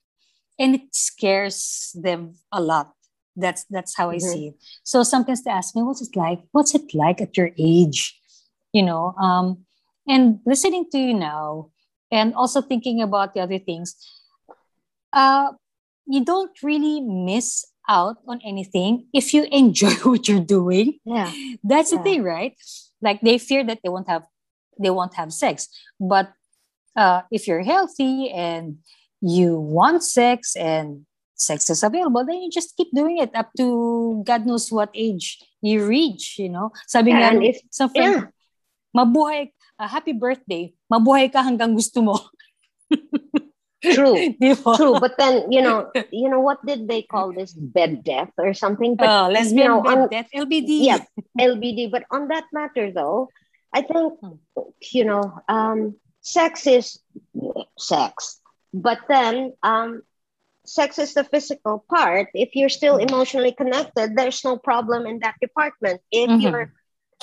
And 0.60 0.76
it 0.76 0.94
scares 0.94 1.96
them 1.96 2.36
a 2.52 2.62
lot. 2.62 2.94
That's 3.36 3.66
that's 3.70 3.98
how 3.98 4.10
mm-hmm. 4.10 4.16
I 4.16 4.32
see 4.32 4.48
it. 4.50 4.56
So 4.84 5.02
sometimes 5.04 5.44
they 5.44 5.52
ask 5.52 5.76
me, 5.76 5.82
what's 5.82 6.02
it 6.02 6.16
like? 6.16 6.42
What's 6.52 6.76
it 6.76 6.94
like 6.94 7.22
at 7.22 7.36
your 7.36 7.52
age? 7.58 8.20
You 8.72 8.84
know, 8.84 9.14
um, 9.18 9.66
and 10.08 10.40
listening 10.46 10.86
to 10.92 10.98
you 10.98 11.14
now 11.14 11.72
and 12.12 12.34
also 12.36 12.62
thinking 12.62 13.02
about 13.02 13.34
the 13.34 13.42
other 13.42 13.58
things, 13.58 13.96
uh, 15.14 15.52
you 16.06 16.24
don't 16.24 16.52
really 16.62 17.02
miss 17.02 17.66
out 17.90 18.18
on 18.28 18.40
anything 18.46 19.08
if 19.14 19.34
you 19.34 19.48
enjoy 19.52 19.92
what 20.04 20.28
you're 20.28 20.40
doing. 20.40 21.00
Yeah. 21.06 21.32
That's 21.64 21.92
yeah. 21.92 21.98
the 21.98 22.04
thing, 22.04 22.24
right? 22.24 22.56
Like 23.02 23.22
they 23.22 23.38
fear 23.38 23.64
that 23.66 23.80
they 23.84 23.90
won't 23.90 24.08
have 24.08 24.24
they 24.80 24.90
won't 24.90 25.14
have 25.16 25.32
sex. 25.32 25.68
But 26.00 26.34
uh, 26.96 27.22
if 27.32 27.48
you're 27.48 27.64
healthy 27.64 28.30
and 28.32 28.78
you 29.22 29.60
want 29.60 30.04
sex 30.04 30.56
and 30.56 31.06
sex 31.36 31.70
is 31.70 31.84
available, 31.84 32.26
then 32.26 32.42
you 32.42 32.50
just 32.50 32.76
keep 32.78 32.90
doing 32.94 33.18
it 33.18 33.32
up 33.36 33.50
to 33.58 34.24
God 34.26 34.46
knows 34.46 34.72
what 34.72 34.90
age 34.94 35.40
you 35.62 35.86
reach, 35.86 36.38
you 36.40 36.50
know. 36.50 36.72
Sabi 36.88 37.12
nga, 37.12 37.36
if, 37.42 37.60
some 37.72 37.90
friend, 37.90 38.28
yeah. 38.28 38.96
mabuhay, 38.96 39.52
uh, 39.80 39.88
happy 39.88 40.14
birthday, 40.14 40.74
mabuhay 40.92 41.32
ka 41.32 41.44
hanggang 41.44 41.76
gusto 41.76 42.02
mo. 42.02 42.20
True, 43.84 44.16
true. 44.80 44.96
But 44.96 45.20
then 45.20 45.52
you 45.52 45.60
know, 45.60 45.92
you 46.12 46.32
know 46.32 46.40
what 46.40 46.64
did 46.66 46.88
they 46.88 47.04
call 47.04 47.36
this 47.36 47.52
bed 47.52 48.04
death 48.04 48.32
or 48.40 48.56
something? 48.56 48.96
But 48.96 49.12
oh, 49.12 49.28
lesbian 49.28 49.58
you 49.60 49.68
know, 49.68 49.82
bed 49.84 49.98
on, 49.98 50.08
death, 50.08 50.30
LBD. 50.32 50.88
Yeah, 50.88 51.04
LBD. 51.36 51.92
But 51.92 52.08
on 52.10 52.32
that 52.32 52.48
matter, 52.54 52.96
though, 52.96 53.28
I 53.76 53.84
think 53.84 54.16
hmm. 54.24 54.40
you 54.96 55.04
know, 55.04 55.36
um, 55.50 56.00
sex 56.24 56.66
is 56.66 57.00
sex, 57.78 58.42
but 58.74 59.00
then 59.08 59.54
um, 59.62 60.02
sex 60.66 60.98
is 60.98 61.14
the 61.14 61.24
physical 61.24 61.86
part. 61.88 62.30
If 62.34 62.56
you're 62.56 62.70
still 62.70 62.98
hmm. 62.98 63.08
emotionally 63.08 63.52
connected, 63.52 64.16
there's 64.16 64.44
no 64.44 64.58
problem 64.58 65.06
in 65.06 65.20
that 65.20 65.36
department. 65.40 66.02
If 66.12 66.30
mm-hmm. 66.30 66.42
you're 66.42 66.74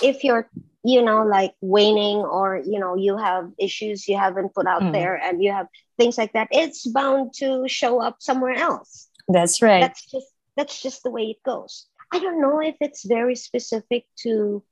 if 0.03 0.23
you're 0.23 0.49
you 0.83 1.03
know 1.03 1.25
like 1.25 1.55
waning 1.61 2.19
or 2.19 2.63
you 2.65 2.79
know 2.79 2.95
you 2.95 3.17
have 3.17 3.51
issues 3.59 4.09
you 4.09 4.17
haven't 4.17 4.55
put 4.55 4.67
out 4.67 4.83
mm. 4.83 4.93
there 4.93 5.15
and 5.15 5.43
you 5.43 5.53
have 5.53 5.67
things 5.99 6.17
like 6.17 6.33
that 6.33 6.49
it's 6.51 6.87
bound 6.87 7.35
to 7.35 7.69
show 7.69 8.01
up 8.01 8.17
somewhere 8.21 8.55
else 8.55 9.09
that's 9.29 9.61
right 9.61 9.81
that's 9.81 10.07
just 10.07 10.27
that's 10.57 10.81
just 10.81 11.03
the 11.03 11.11
way 11.11 11.25
it 11.25 11.43
goes 11.45 11.87
i 12.13 12.19
don't 12.19 12.41
know 12.41 12.61
if 12.61 12.77
it's 12.81 13.05
very 13.05 13.37
specific 13.37 14.07
to 14.17 14.63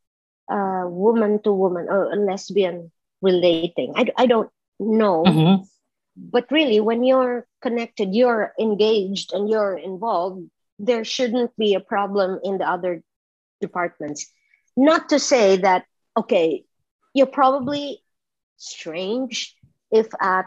uh, 0.51 0.85
woman 0.87 1.43
to 1.43 1.53
woman 1.53 1.87
or 1.91 2.11
a 2.11 2.17
lesbian 2.17 2.91
relating 3.23 3.93
i, 3.97 4.07
I 4.17 4.27
don't 4.27 4.51
know 4.79 5.25
mm-hmm. 5.25 5.63
but 6.17 6.51
really 6.51 6.81
when 6.81 7.03
you're 7.05 7.47
connected 7.63 8.15
you're 8.15 8.53
engaged 8.59 9.33
and 9.33 9.49
you're 9.49 9.77
involved 9.77 10.49
there 10.79 11.05
shouldn't 11.05 11.57
be 11.57 11.75
a 11.75 11.81
problem 11.81 12.39
in 12.45 12.59
the 12.59 12.69
other 12.69 13.03
departments 13.61 14.31
not 14.77 15.09
to 15.09 15.19
say 15.19 15.57
that 15.57 15.85
okay, 16.19 16.65
you're 17.15 17.27
probably 17.27 18.03
strange 18.57 19.55
if 19.91 20.09
at 20.21 20.47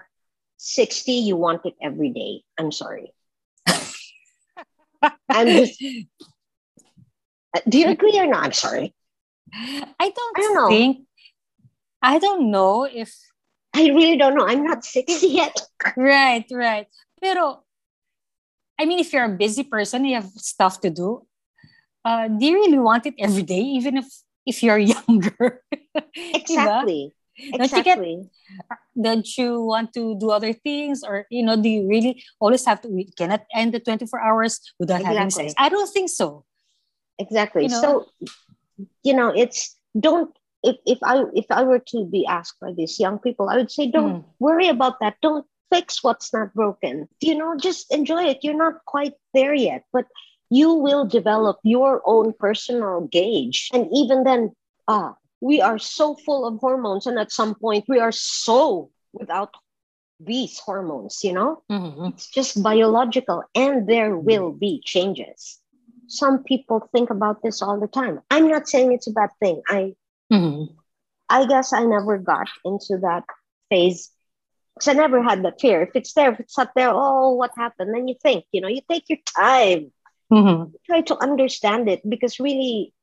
60 0.58 1.12
you 1.12 1.36
want 1.36 1.66
it 1.66 1.76
every 1.82 2.10
day. 2.10 2.44
I'm 2.58 2.72
sorry. 2.72 3.14
I'm 5.30 5.48
just, 5.48 5.80
do 7.68 7.80
you 7.80 7.88
agree 7.88 8.20
or 8.20 8.28
not? 8.28 8.44
I'm 8.44 8.54
sorry. 8.54 8.94
I 9.54 9.86
don't, 10.00 10.38
I 10.38 10.42
don't 10.42 10.56
know. 10.56 10.70
think, 10.70 11.08
I 12.02 12.20
don't 12.20 12.52
know 12.52 12.84
if. 12.84 13.14
I 13.74 13.88
really 13.88 14.18
don't 14.18 14.36
know. 14.36 14.46
I'm 14.46 14.64
not 14.64 14.84
60 14.84 15.28
yet. 15.28 15.56
right, 15.96 16.46
right. 16.52 16.88
Pero, 17.22 17.64
I 18.80 18.86
mean, 18.86 19.00
if 19.00 19.14
you're 19.14 19.26
a 19.26 19.30
busy 19.30 19.64
person, 19.64 20.04
you 20.06 20.16
have 20.16 20.30
stuff 20.36 20.82
to 20.82 20.90
do. 20.90 21.26
Uh, 22.04 22.28
do 22.28 22.46
you 22.46 22.56
really 22.56 22.80
want 22.80 23.06
it 23.06 23.14
every 23.20 23.44
day, 23.44 23.62
even 23.62 23.98
if 23.98 24.08
if 24.46 24.64
you're 24.64 24.78
younger. 25.08 25.62
exactly. 26.16 27.14
Don't 27.58 27.72
you 27.72 27.84
get 27.84 28.00
don't 29.02 29.38
you 29.38 29.62
want 29.62 29.94
to 29.94 30.18
do 30.20 30.30
other 30.30 30.54
things 30.54 31.02
or 31.04 31.26
you 31.32 31.42
know 31.42 31.56
do 31.56 31.70
you 31.70 31.88
really 31.88 32.22
always 32.40 32.66
have 32.66 32.82
to 32.82 32.90
we 32.90 33.06
cannot 33.18 33.46
end 33.56 33.74
the 33.74 33.80
24 33.80 34.22
hours 34.22 34.60
without 34.78 35.02
exactly. 35.02 35.18
having 35.18 35.32
sex? 35.32 35.54
I 35.58 35.70
don't 35.70 35.90
think 35.92 36.10
so. 36.10 36.46
Exactly. 37.18 37.64
You 37.64 37.70
know? 37.70 37.82
So 37.82 38.06
you 39.04 39.14
know 39.14 39.30
it's 39.30 39.78
don't 39.98 40.36
if, 40.64 40.78
if 40.86 41.00
I 41.04 41.24
if 41.34 41.46
I 41.50 41.64
were 41.64 41.80
to 41.88 42.06
be 42.06 42.26
asked 42.26 42.60
by 42.60 42.74
these 42.74 43.00
young 43.00 43.20
people, 43.20 43.50
I 43.50 43.58
would 43.58 43.72
say 43.72 43.90
don't 43.90 44.22
mm. 44.22 44.26
worry 44.40 44.68
about 44.68 45.00
that. 45.00 45.16
Don't 45.22 45.46
fix 45.72 46.04
what's 46.04 46.34
not 46.34 46.54
broken. 46.54 47.08
You 47.22 47.36
know, 47.36 47.56
just 47.58 47.94
enjoy 47.94 48.26
it. 48.26 48.40
You're 48.44 48.58
not 48.58 48.86
quite 48.86 49.14
there 49.34 49.54
yet, 49.54 49.84
but 49.94 50.06
you 50.50 50.74
will 50.74 51.06
develop 51.06 51.60
your 51.64 52.02
own 52.06 52.34
personal 52.34 53.08
gauge. 53.08 53.70
And 53.74 53.88
even 53.94 54.24
then, 54.24 54.52
ah, 54.88 55.16
we 55.40 55.62
are 55.62 55.80
so 55.80 56.16
full 56.16 56.46
of 56.46 56.60
hormones. 56.60 57.08
And 57.08 57.18
at 57.18 57.32
some 57.32 57.56
point, 57.56 57.86
we 57.88 58.00
are 58.00 58.12
so 58.12 58.92
without 59.14 59.56
these 60.20 60.60
hormones, 60.60 61.24
you 61.24 61.34
know? 61.34 61.64
Mm-hmm. 61.72 62.06
It's 62.06 62.30
just 62.30 62.62
biological, 62.62 63.44
and 63.56 63.88
there 63.88 64.18
will 64.18 64.52
be 64.52 64.82
changes. 64.84 65.60
Some 66.08 66.44
people 66.44 66.88
think 66.92 67.10
about 67.10 67.42
this 67.42 67.62
all 67.62 67.80
the 67.80 67.88
time. 67.88 68.20
I'm 68.30 68.50
not 68.50 68.68
saying 68.68 68.92
it's 68.92 69.08
a 69.08 69.12
bad 69.12 69.30
thing. 69.40 69.62
I 69.68 69.96
mm-hmm. 70.32 70.74
I 71.30 71.46
guess 71.48 71.74
I 71.74 71.84
never 71.84 72.18
got 72.18 72.48
into 72.66 72.98
that 73.02 73.24
phase 73.70 74.12
because 74.76 74.90
I 74.90 74.94
never 74.94 75.22
had 75.22 75.44
that 75.46 75.62
fear. 75.62 75.82
If 75.82 75.92
it's 75.96 76.14
there, 76.14 76.32
if 76.34 76.40
it's 76.40 76.58
up 76.58 76.72
there, 76.76 76.92
oh, 76.92 77.34
what 77.36 77.52
happened? 77.56 77.94
Then 77.94 78.08
you 78.08 78.16
think, 78.22 78.46
you 78.52 78.62
know, 78.62 78.68
you 78.68 78.82
take 78.90 79.10
your 79.10 79.20
time 79.36 79.92
mm-hmm. 80.32 80.72
try 80.86 81.02
to 81.02 81.18
understand 81.22 81.90
it 81.90 82.08
because 82.08 82.40
really 82.40 82.94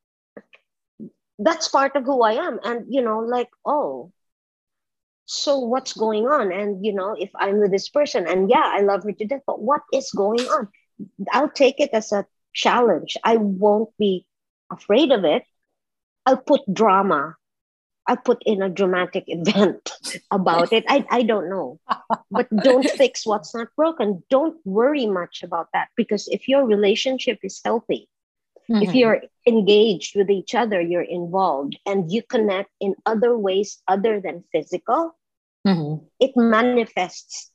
that's 1.39 1.69
part 1.69 1.95
of 1.95 2.05
who 2.05 2.23
I 2.23 2.33
am. 2.33 2.59
And, 2.65 2.87
you 2.89 3.03
know, 3.03 3.21
like, 3.21 3.51
oh, 3.65 4.13
so 5.27 5.59
what's 5.59 5.93
going 5.93 6.27
on? 6.27 6.51
And, 6.51 6.85
you 6.85 6.93
know, 6.93 7.15
if 7.19 7.31
I'm 7.37 7.61
with 7.61 7.71
this 7.71 7.89
person 7.89 8.27
and 8.27 8.51
yeah, 8.51 8.65
I 8.65 8.81
love 8.81 9.05
her 9.05 9.13
to 9.13 9.25
death, 9.27 9.43
but 9.47 9.61
what 9.61 9.83
is 9.93 10.11
going 10.11 10.41
on? 10.41 10.69
I'll 11.31 11.51
take 11.51 11.81
it 11.81 11.91
as 11.93 12.13
a 12.13 12.27
challenge. 12.55 13.17
I 13.23 13.37
won't 13.37 13.91
be 13.99 14.27
afraid 14.73 15.13
of 15.13 15.25
it. 15.25 15.45
I'll 16.29 16.37
put 16.37 16.61
drama 16.73 17.39
I 18.09 18.17
put 18.17 18.43
in 18.47 18.63
a 18.63 18.71
dramatic 18.71 19.25
event 19.29 19.93
about 20.31 20.73
it. 20.73 20.85
I, 20.89 21.05
I 21.11 21.23
don't 21.23 21.51
know. 21.51 21.79
But 22.31 22.49
don't 22.65 22.89
fix 22.97 23.27
what's 23.27 23.55
not 23.55 23.69
broken. 23.77 24.25
Don't 24.31 24.57
worry 24.65 25.07
much 25.07 25.43
about 25.45 25.69
that 25.75 25.89
because 25.95 26.27
if 26.29 26.49
your 26.49 26.65
relationship 26.65 27.39
is 27.43 27.61
healthy, 27.63 28.09
mm-hmm. 28.71 28.83
if 28.83 28.95
you're 28.95 29.21
engaged 29.47 30.17
with 30.17 30.31
each 30.31 30.55
other, 30.55 30.81
you're 30.81 31.03
involved, 31.03 31.79
and 31.85 32.11
you 32.11 32.23
connect 32.23 32.71
in 32.81 32.95
other 33.05 33.37
ways 33.37 33.79
other 33.87 34.21
than 34.21 34.43
physical, 34.53 35.15
mm-hmm. 35.67 36.03
it 36.19 36.33
manifests 36.35 37.51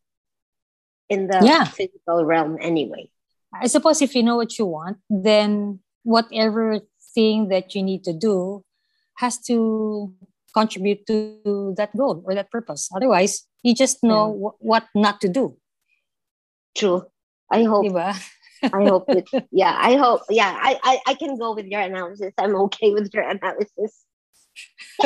in 1.10 1.28
the 1.28 1.40
yeah. 1.44 1.66
physical 1.66 2.24
realm 2.24 2.58
anyway. 2.62 3.10
I 3.54 3.68
suppose 3.68 4.02
if 4.02 4.16
you 4.16 4.24
know 4.24 4.36
what 4.36 4.58
you 4.58 4.66
want, 4.66 4.98
then 5.10 5.80
whatever 6.04 6.82
thing 7.14 7.50
that 7.50 7.76
you 7.76 7.84
need 7.84 8.04
to 8.04 8.14
do 8.14 8.64
has 9.18 9.38
to 9.48 10.14
contribute 10.54 11.06
to 11.08 11.74
that 11.78 11.96
goal 11.98 12.22
or 12.26 12.36
that 12.36 12.52
purpose. 12.52 12.90
Otherwise, 12.96 13.48
you 13.64 13.74
just 13.74 14.04
know 14.04 14.28
yeah. 14.28 14.34
w- 14.34 14.58
what 14.60 14.86
not 14.94 15.22
to 15.22 15.30
do. 15.30 15.58
True. 16.78 17.06
I 17.52 17.64
hope. 17.64 17.86
Diba? 17.86 18.14
I 18.64 18.84
hope 18.88 19.06
it. 19.10 19.28
Yeah, 19.52 19.76
I 19.78 19.96
hope. 19.96 20.22
Yeah, 20.30 20.56
I, 20.56 20.80
I 20.84 21.00
I 21.08 21.14
can 21.16 21.38
go 21.38 21.54
with 21.54 21.66
your 21.66 21.82
analysis. 21.82 22.34
I'm 22.38 22.56
okay 22.70 22.94
with 22.94 23.14
your 23.14 23.28
analysis. 23.28 24.06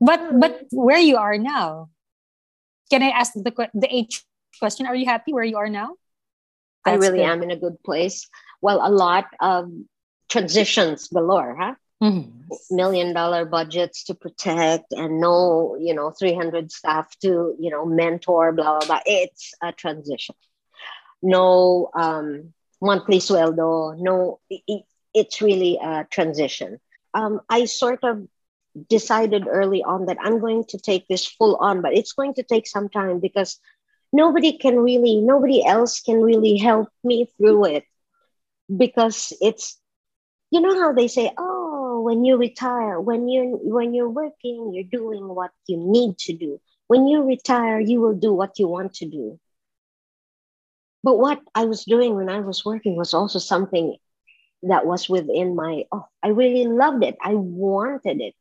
but 0.00 0.20
but 0.38 0.62
where 0.70 1.00
you 1.00 1.16
are 1.16 1.38
now? 1.38 1.90
Can 2.90 3.02
I 3.02 3.10
ask 3.10 3.32
the 3.34 3.50
the 3.74 3.88
age 3.90 4.22
question? 4.60 4.86
Are 4.86 4.94
you 4.94 5.06
happy 5.06 5.32
where 5.32 5.44
you 5.44 5.56
are 5.56 5.68
now? 5.68 5.96
That's 6.84 6.94
I 6.94 7.06
really 7.06 7.18
good. 7.18 7.30
am 7.30 7.42
in 7.42 7.50
a 7.50 7.56
good 7.56 7.82
place. 7.82 8.28
Well, 8.60 8.80
a 8.82 8.90
lot 8.90 9.26
of 9.40 9.70
transitions 10.28 11.08
galore, 11.08 11.56
huh? 11.58 11.74
Mm-hmm. 12.02 12.74
Million 12.74 13.14
dollar 13.14 13.44
budgets 13.44 14.04
to 14.04 14.14
protect 14.14 14.92
and 14.92 15.20
no, 15.20 15.76
you 15.78 15.94
know, 15.94 16.10
300 16.10 16.72
staff 16.72 17.16
to, 17.20 17.54
you 17.60 17.70
know, 17.70 17.86
mentor, 17.86 18.52
blah, 18.52 18.78
blah, 18.78 18.86
blah. 18.86 19.00
It's 19.06 19.54
a 19.62 19.72
transition. 19.72 20.34
No 21.22 21.90
um, 21.94 22.52
monthly 22.80 23.18
sueldo, 23.18 23.96
no, 23.98 24.40
it, 24.50 24.82
it's 25.14 25.40
really 25.40 25.78
a 25.80 26.04
transition. 26.10 26.80
Um, 27.14 27.40
I 27.48 27.66
sort 27.66 28.02
of 28.02 28.26
decided 28.88 29.46
early 29.46 29.82
on 29.82 30.06
that 30.06 30.16
I'm 30.20 30.40
going 30.40 30.64
to 30.70 30.78
take 30.78 31.06
this 31.06 31.26
full 31.26 31.56
on, 31.56 31.82
but 31.82 31.94
it's 31.94 32.12
going 32.12 32.34
to 32.34 32.42
take 32.42 32.66
some 32.66 32.88
time 32.88 33.20
because 33.20 33.60
nobody 34.12 34.58
can 34.58 34.78
really, 34.78 35.20
nobody 35.20 35.64
else 35.64 36.00
can 36.00 36.20
really 36.20 36.56
help 36.56 36.88
me 37.02 37.26
through 37.36 37.66
it 37.66 37.84
because 38.74 39.32
it's, 39.40 39.78
you 40.50 40.60
know 40.60 40.78
how 40.80 40.92
they 40.92 41.08
say, 41.08 41.32
oh, 41.38 42.02
when 42.02 42.24
you 42.24 42.36
retire, 42.36 43.00
when 43.00 43.28
you 43.28 43.58
when 43.62 43.94
you're 43.94 44.08
working, 44.08 44.72
you're 44.74 44.84
doing 44.84 45.26
what 45.28 45.50
you 45.66 45.76
need 45.78 46.18
to 46.18 46.32
do. 46.34 46.60
When 46.88 47.06
you 47.06 47.22
retire, 47.22 47.80
you 47.80 48.00
will 48.00 48.14
do 48.14 48.32
what 48.32 48.58
you 48.58 48.68
want 48.68 48.94
to 48.94 49.06
do. 49.06 49.38
But 51.02 51.18
what 51.18 51.40
I 51.54 51.64
was 51.64 51.84
doing 51.84 52.14
when 52.14 52.28
I 52.28 52.40
was 52.40 52.64
working 52.64 52.96
was 52.96 53.14
also 53.14 53.38
something 53.38 53.96
that 54.62 54.86
was 54.86 55.08
within 55.08 55.56
my 55.56 55.84
oh 55.92 56.06
i 56.22 56.28
really 56.28 56.66
loved 56.66 57.02
it 57.02 57.16
i 57.20 57.34
wanted 57.34 58.20
it 58.20 58.34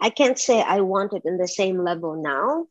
i 0.00 0.10
can't 0.10 0.38
say 0.38 0.60
i 0.60 0.80
want 0.80 1.12
it 1.12 1.22
in 1.24 1.38
the 1.38 1.48
same 1.48 1.78
level 1.78 2.20
now 2.22 2.66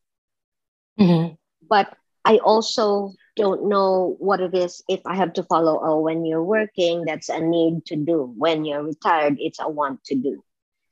mm-hmm. 1.00 1.34
But 1.70 1.96
i 2.26 2.38
also 2.38 3.14
don't 3.36 3.68
know 3.68 4.16
what 4.20 4.40
it 4.40 4.54
is 4.54 4.84
if 4.88 5.02
i 5.06 5.16
have 5.16 5.34
to 5.34 5.44
follow 5.44 5.80
oh 5.84 6.00
when 6.00 6.26
you're 6.26 6.44
working 6.44 7.04
that's 7.06 7.30
a 7.30 7.40
need 7.40 7.86
to 7.86 7.96
do 7.96 8.34
when 8.38 8.66
you're 8.66 8.84
retired 8.84 9.38
it's 9.40 9.60
a 9.60 9.70
want 9.70 10.04
to 10.04 10.16
do 10.16 10.44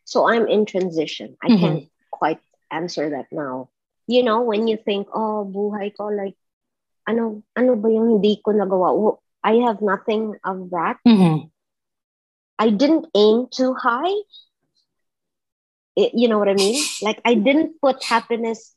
so 0.04 0.28
i'm 0.28 0.48
in 0.48 0.66
transition 0.66 1.36
i 1.42 1.48
mm-hmm. 1.48 1.60
can't 1.60 1.84
quite 2.12 2.40
answer 2.72 3.10
that 3.10 3.26
now 3.32 3.70
you 4.08 4.24
know 4.24 4.42
when 4.42 4.68
you 4.68 4.78
think 4.78 5.08
oh 5.14 5.46
buhay 5.46 5.92
ko 5.96 6.08
like 6.08 6.36
ano 7.08 7.44
ano 7.56 7.76
ba 7.76 7.88
yung 7.92 8.20
hindi 8.20 8.40
ko 8.44 8.52
nagawa 8.52 9.20
I 9.44 9.56
have 9.68 9.82
nothing 9.82 10.36
of 10.44 10.70
that. 10.72 10.98
Mm-hmm. 11.06 11.48
I 12.60 12.70
didn't 12.70 13.08
aim 13.14 13.48
too 13.52 13.74
high. 13.74 14.16
It, 15.96 16.14
you 16.16 16.28
know 16.28 16.40
what 16.40 16.50
I 16.50 16.54
mean? 16.54 16.82
Like 17.02 17.22
I 17.26 17.36
didn't 17.36 17.80
put 17.82 18.04
happiness 18.04 18.73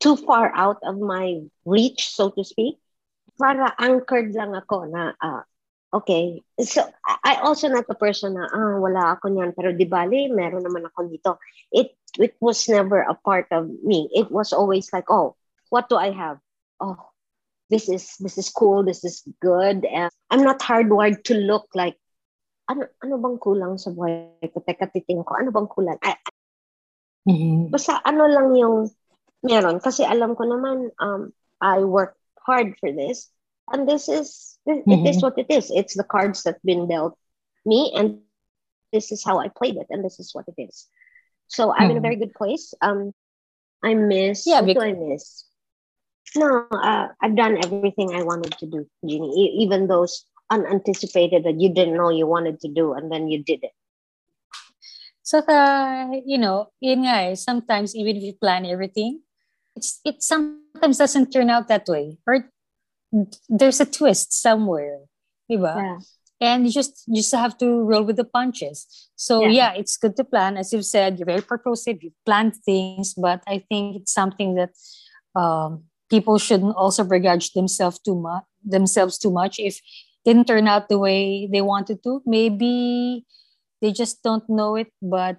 too 0.00 0.16
far 0.16 0.52
out 0.54 0.78
of 0.82 0.98
my 0.98 1.42
reach, 1.64 2.10
so 2.10 2.30
to 2.30 2.44
speak. 2.44 2.78
Para 3.38 3.74
anchored 3.78 4.34
lang 4.34 4.54
ako 4.54 4.90
na, 4.90 5.14
uh, 5.22 5.42
okay. 5.94 6.42
So, 6.58 6.82
I 7.06 7.38
also 7.42 7.70
not 7.70 7.86
the 7.86 7.94
person 7.94 8.34
na, 8.34 8.50
ah, 8.50 8.82
wala 8.82 9.14
ako 9.14 9.30
niyan, 9.30 9.54
pero 9.54 9.70
di 9.70 9.86
bali, 9.86 10.26
meron 10.26 10.66
naman 10.66 10.90
ako 10.90 11.06
dito. 11.06 11.38
It, 11.70 11.94
it 12.18 12.34
was 12.42 12.66
never 12.66 13.06
a 13.06 13.14
part 13.14 13.46
of 13.54 13.70
me. 13.86 14.10
It 14.10 14.30
was 14.30 14.50
always 14.50 14.90
like, 14.90 15.06
oh, 15.06 15.38
what 15.70 15.86
do 15.86 15.94
I 15.94 16.10
have? 16.10 16.42
Oh, 16.82 16.98
this 17.70 17.88
is 17.88 18.16
this 18.18 18.36
is 18.36 18.48
cool 18.48 18.82
this 18.82 19.04
is 19.04 19.22
good 19.40 19.84
and 19.84 20.10
i'm 20.32 20.42
not 20.42 20.60
hardwired 20.60 21.22
to 21.24 21.36
look 21.36 21.68
like 21.76 21.96
ano 22.68 22.88
ano 23.04 23.16
bang 23.20 23.36
kulang 23.40 23.76
sa 23.80 23.92
buhay 23.92 24.32
ko 24.52 24.60
teka 24.64 24.88
titing 24.92 25.24
ko 25.24 25.36
ano 25.36 25.52
bang 25.52 25.68
kulang 25.68 26.00
I, 26.00 26.16
mm-hmm. 27.28 27.72
basta 27.72 28.00
ano 28.04 28.24
lang 28.28 28.56
yung 28.56 28.88
meron 29.42 29.80
kasi 29.80 30.04
alam 30.04 30.34
ko 30.34 30.44
naman 30.44 30.90
um 30.98 31.32
I 31.60 31.82
work 31.82 32.18
hard 32.46 32.74
for 32.80 32.90
this 32.90 33.30
and 33.70 33.88
this 33.88 34.08
is 34.08 34.58
it 34.66 34.84
mm-hmm. 34.86 35.06
is 35.06 35.22
what 35.22 35.38
it 35.38 35.50
is 35.50 35.70
it's 35.70 35.94
the 35.94 36.06
cards 36.06 36.42
that 36.42 36.62
been 36.64 36.88
dealt 36.88 37.14
me 37.66 37.92
and 37.94 38.22
this 38.92 39.12
is 39.12 39.22
how 39.22 39.38
I 39.38 39.48
played 39.52 39.76
it 39.76 39.86
and 39.90 40.04
this 40.04 40.18
is 40.18 40.34
what 40.34 40.48
it 40.48 40.58
is 40.58 40.88
so 41.46 41.70
I'm 41.70 41.76
mm-hmm. 41.76 41.82
in 41.82 41.90
a 41.90 41.92
mm-hmm. 41.94 42.02
very 42.02 42.16
good 42.16 42.34
place 42.34 42.74
um 42.82 43.12
I 43.84 43.94
miss 43.94 44.46
yeah, 44.46 44.60
what 44.60 44.74
because- 44.74 44.82
do 44.82 44.90
I 44.90 44.92
miss 44.94 45.48
no, 46.36 46.66
uh, 46.68 47.08
I've 47.22 47.36
done 47.36 47.56
everything 47.64 48.12
I 48.12 48.22
wanted 48.22 48.52
to 48.58 48.66
do, 48.66 48.86
Jeannie. 49.06 49.64
even 49.64 49.86
those 49.86 50.24
unanticipated 50.50 51.44
that 51.44 51.60
you 51.60 51.72
didn't 51.72 51.96
know 51.96 52.10
you 52.10 52.26
wanted 52.26 52.60
to 52.60 52.68
do, 52.68 52.92
and 52.92 53.10
then 53.12 53.28
you 53.28 53.42
did 53.44 53.64
it. 53.64 53.72
So, 55.22 55.40
uh, 55.40 56.08
you 56.24 56.38
know, 56.38 56.72
in 56.80 57.04
nga, 57.04 57.36
sometimes 57.36 57.94
even 57.94 58.16
if 58.16 58.22
you 58.22 58.32
plan 58.32 58.64
everything, 58.64 59.20
it's 59.78 60.00
it 60.04 60.22
sometimes 60.22 60.98
doesn't 60.98 61.30
turn 61.30 61.50
out 61.50 61.68
that 61.68 61.86
way, 61.86 62.18
or 62.26 62.50
there's 63.48 63.80
a 63.80 63.86
twist 63.86 64.32
somewhere, 64.34 65.06
diba? 65.50 65.76
Yeah. 65.76 65.98
And 66.40 66.66
you 66.66 66.72
just 66.72 67.02
you 67.06 67.16
just 67.16 67.34
have 67.34 67.58
to 67.58 67.82
roll 67.82 68.02
with 68.02 68.16
the 68.16 68.24
punches. 68.24 68.86
So 69.16 69.42
yeah. 69.42 69.48
yeah, 69.48 69.72
it's 69.74 69.96
good 69.96 70.16
to 70.16 70.24
plan, 70.24 70.56
as 70.56 70.72
you've 70.72 70.86
said. 70.86 71.18
You're 71.18 71.26
very 71.26 71.42
purposive. 71.42 72.02
You 72.02 72.12
plan 72.26 72.52
things, 72.52 73.14
but 73.14 73.42
I 73.46 73.64
think 73.68 74.02
it's 74.02 74.12
something 74.12 74.54
that 74.54 74.70
um, 75.34 75.84
people 76.10 76.38
shouldn't 76.38 76.76
also 76.76 77.04
begrudge 77.04 77.52
themselves 77.52 77.98
too 77.98 78.14
much 78.14 78.44
themselves 78.64 79.18
too 79.18 79.30
much 79.30 79.58
if 79.58 79.80
didn't 80.24 80.46
turn 80.46 80.68
out 80.68 80.88
the 80.88 80.98
way 80.98 81.48
they 81.50 81.62
wanted 81.62 82.02
to 82.02 82.20
maybe 82.26 83.24
they 83.80 83.92
just 83.92 84.22
don't 84.22 84.48
know 84.48 84.76
it 84.76 84.90
but 85.00 85.38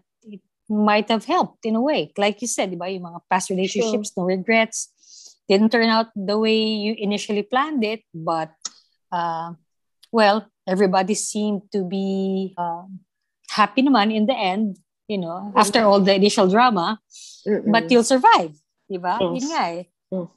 might 0.69 1.09
have 1.09 1.25
helped 1.25 1.65
in 1.65 1.75
a 1.75 1.81
way 1.81 2.11
like 2.17 2.41
you 2.41 2.47
said 2.47 2.71
diba, 2.71 2.91
yung 2.93 3.03
mga 3.03 3.21
past 3.29 3.49
relationships 3.49 4.13
sure. 4.13 4.23
no 4.23 4.29
regrets 4.29 4.93
didn't 5.49 5.71
turn 5.71 5.89
out 5.89 6.07
the 6.15 6.37
way 6.37 6.57
you 6.57 6.93
initially 6.97 7.41
planned 7.43 7.83
it 7.83 8.01
but 8.13 8.53
uh, 9.11 9.51
well 10.11 10.45
everybody 10.67 11.15
seemed 11.15 11.61
to 11.71 11.83
be 11.83 12.53
uh, 12.57 12.85
happy 13.49 13.81
naman 13.81 14.13
in 14.13 14.25
the 14.29 14.37
end 14.37 14.77
you 15.09 15.17
know 15.17 15.51
after 15.57 15.81
all 15.81 15.99
the 15.99 16.13
initial 16.13 16.47
drama 16.47 17.01
Mm-mm. 17.47 17.71
but 17.71 17.89
you'll 17.89 18.05
survive 18.05 18.53
diba? 18.89 19.21
Yes. 19.21 19.29
Yun 19.37 19.47
nga 19.53 19.63
eh. 19.77 19.83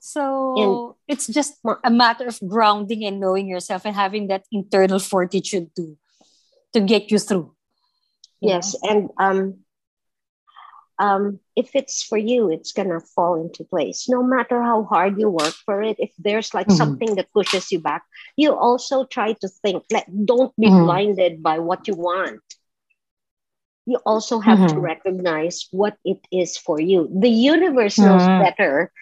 So 0.04 0.22
and, 0.60 0.72
it's 1.08 1.26
just 1.26 1.56
a 1.82 1.90
matter 1.90 2.28
of 2.28 2.36
grounding 2.44 3.08
and 3.08 3.18
knowing 3.18 3.48
yourself 3.48 3.88
and 3.88 3.96
having 3.96 4.28
that 4.28 4.44
internal 4.52 5.00
fortitude 5.00 5.72
to 5.76 5.96
to 6.76 6.80
get 6.84 7.08
you 7.08 7.16
through. 7.16 7.56
You 8.44 8.52
yes, 8.52 8.76
know? 8.76 8.90
and 8.90 9.00
um, 9.16 9.61
um, 10.98 11.40
if 11.56 11.74
it's 11.74 12.02
for 12.02 12.18
you, 12.18 12.50
it's 12.50 12.72
gonna 12.72 13.00
fall 13.00 13.40
into 13.40 13.64
place. 13.64 14.08
No 14.08 14.22
matter 14.22 14.62
how 14.62 14.84
hard 14.84 15.18
you 15.18 15.30
work 15.30 15.54
for 15.64 15.82
it, 15.82 15.96
if 15.98 16.12
there's 16.18 16.54
like 16.54 16.66
mm-hmm. 16.66 16.76
something 16.76 17.14
that 17.16 17.32
pushes 17.32 17.72
you 17.72 17.80
back, 17.80 18.04
you 18.36 18.54
also 18.54 19.04
try 19.04 19.32
to 19.32 19.48
think. 19.48 19.84
Like, 19.90 20.06
don't 20.24 20.54
be 20.58 20.68
mm-hmm. 20.68 20.84
blinded 20.84 21.42
by 21.42 21.58
what 21.58 21.88
you 21.88 21.94
want. 21.94 22.42
You 23.86 23.98
also 24.06 24.38
have 24.38 24.58
mm-hmm. 24.58 24.74
to 24.76 24.80
recognize 24.80 25.66
what 25.72 25.96
it 26.04 26.20
is 26.30 26.56
for 26.56 26.80
you. 26.80 27.10
The 27.10 27.28
universe 27.28 27.98
knows 27.98 28.22
mm-hmm. 28.22 28.44
better 28.44 28.92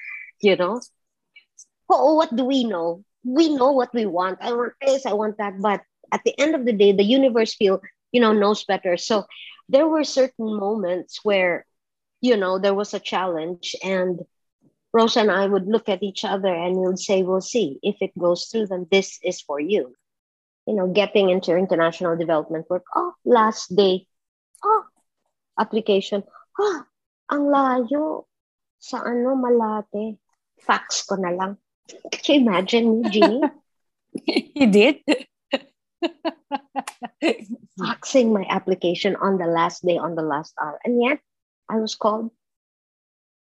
you 0.41 0.57
know 0.57 0.81
oh, 1.89 2.15
what 2.15 2.35
do 2.35 2.45
we 2.45 2.65
know 2.65 3.05
we 3.25 3.55
know 3.55 3.73
what 3.73 3.93
we 3.95 4.07
want 4.07 4.39
i 4.41 4.53
want 4.53 4.73
this 4.81 5.07
i 5.07 5.13
want 5.13 5.37
that 5.39 5.61
but 5.61 5.83
at 6.13 6.23
the 6.25 6.39
end 6.41 6.55
of 6.55 6.65
the 6.65 6.73
day 6.73 6.93
the 6.93 7.05
universe 7.05 7.55
feel 7.55 7.81
you 8.13 8.21
know 8.21 8.33
knows 8.33 8.65
better 8.65 8.97
so 8.97 9.25
there 9.69 9.87
were 9.87 10.05
certain 10.05 10.59
moments 10.59 11.21
where 11.23 11.65
you 12.21 12.37
know 12.37 12.59
there 12.59 12.75
was 12.75 12.95
a 12.95 13.01
challenge 13.01 13.75
and 13.83 14.21
rosa 14.93 15.21
and 15.21 15.31
i 15.31 15.47
would 15.47 15.67
look 15.67 15.89
at 15.89 16.03
each 16.03 16.25
other 16.25 16.53
and 16.53 16.77
we 16.77 16.87
would 16.87 16.99
say 16.99 17.23
we'll 17.23 17.41
see 17.41 17.79
if 17.83 17.97
it 18.01 18.17
goes 18.19 18.47
through 18.47 18.67
then 18.67 18.87
this 18.91 19.19
is 19.23 19.41
for 19.41 19.61
you 19.61 19.95
you 20.67 20.75
know 20.75 20.89
getting 20.89 21.31
into 21.31 21.57
international 21.57 22.17
development 22.17 22.67
work 22.69 22.85
oh 22.95 23.13
last 23.25 23.75
day 23.75 24.07
oh 24.65 24.85
application 25.59 26.23
oh 26.59 26.83
ang 27.31 27.47
layo 27.47 28.27
sa 28.81 29.05
ano 29.07 29.37
malate 29.37 30.19
fax 30.61 31.03
ko 31.09 31.17
na 31.17 31.33
lang. 31.33 31.57
Can 32.13 32.23
you 32.23 32.41
imagine 32.47 32.85
me, 33.03 33.11
Jeannie? 33.11 33.43
you 34.57 34.67
did? 34.69 35.01
Faxing 37.81 38.33
my 38.33 38.47
application 38.49 39.17
on 39.17 39.39
the 39.39 39.47
last 39.49 39.85
day, 39.85 39.97
on 39.99 40.15
the 40.15 40.23
last 40.23 40.55
hour. 40.61 40.79
And 40.85 41.03
yet, 41.03 41.21
I 41.71 41.77
was 41.77 41.95
called. 41.95 42.31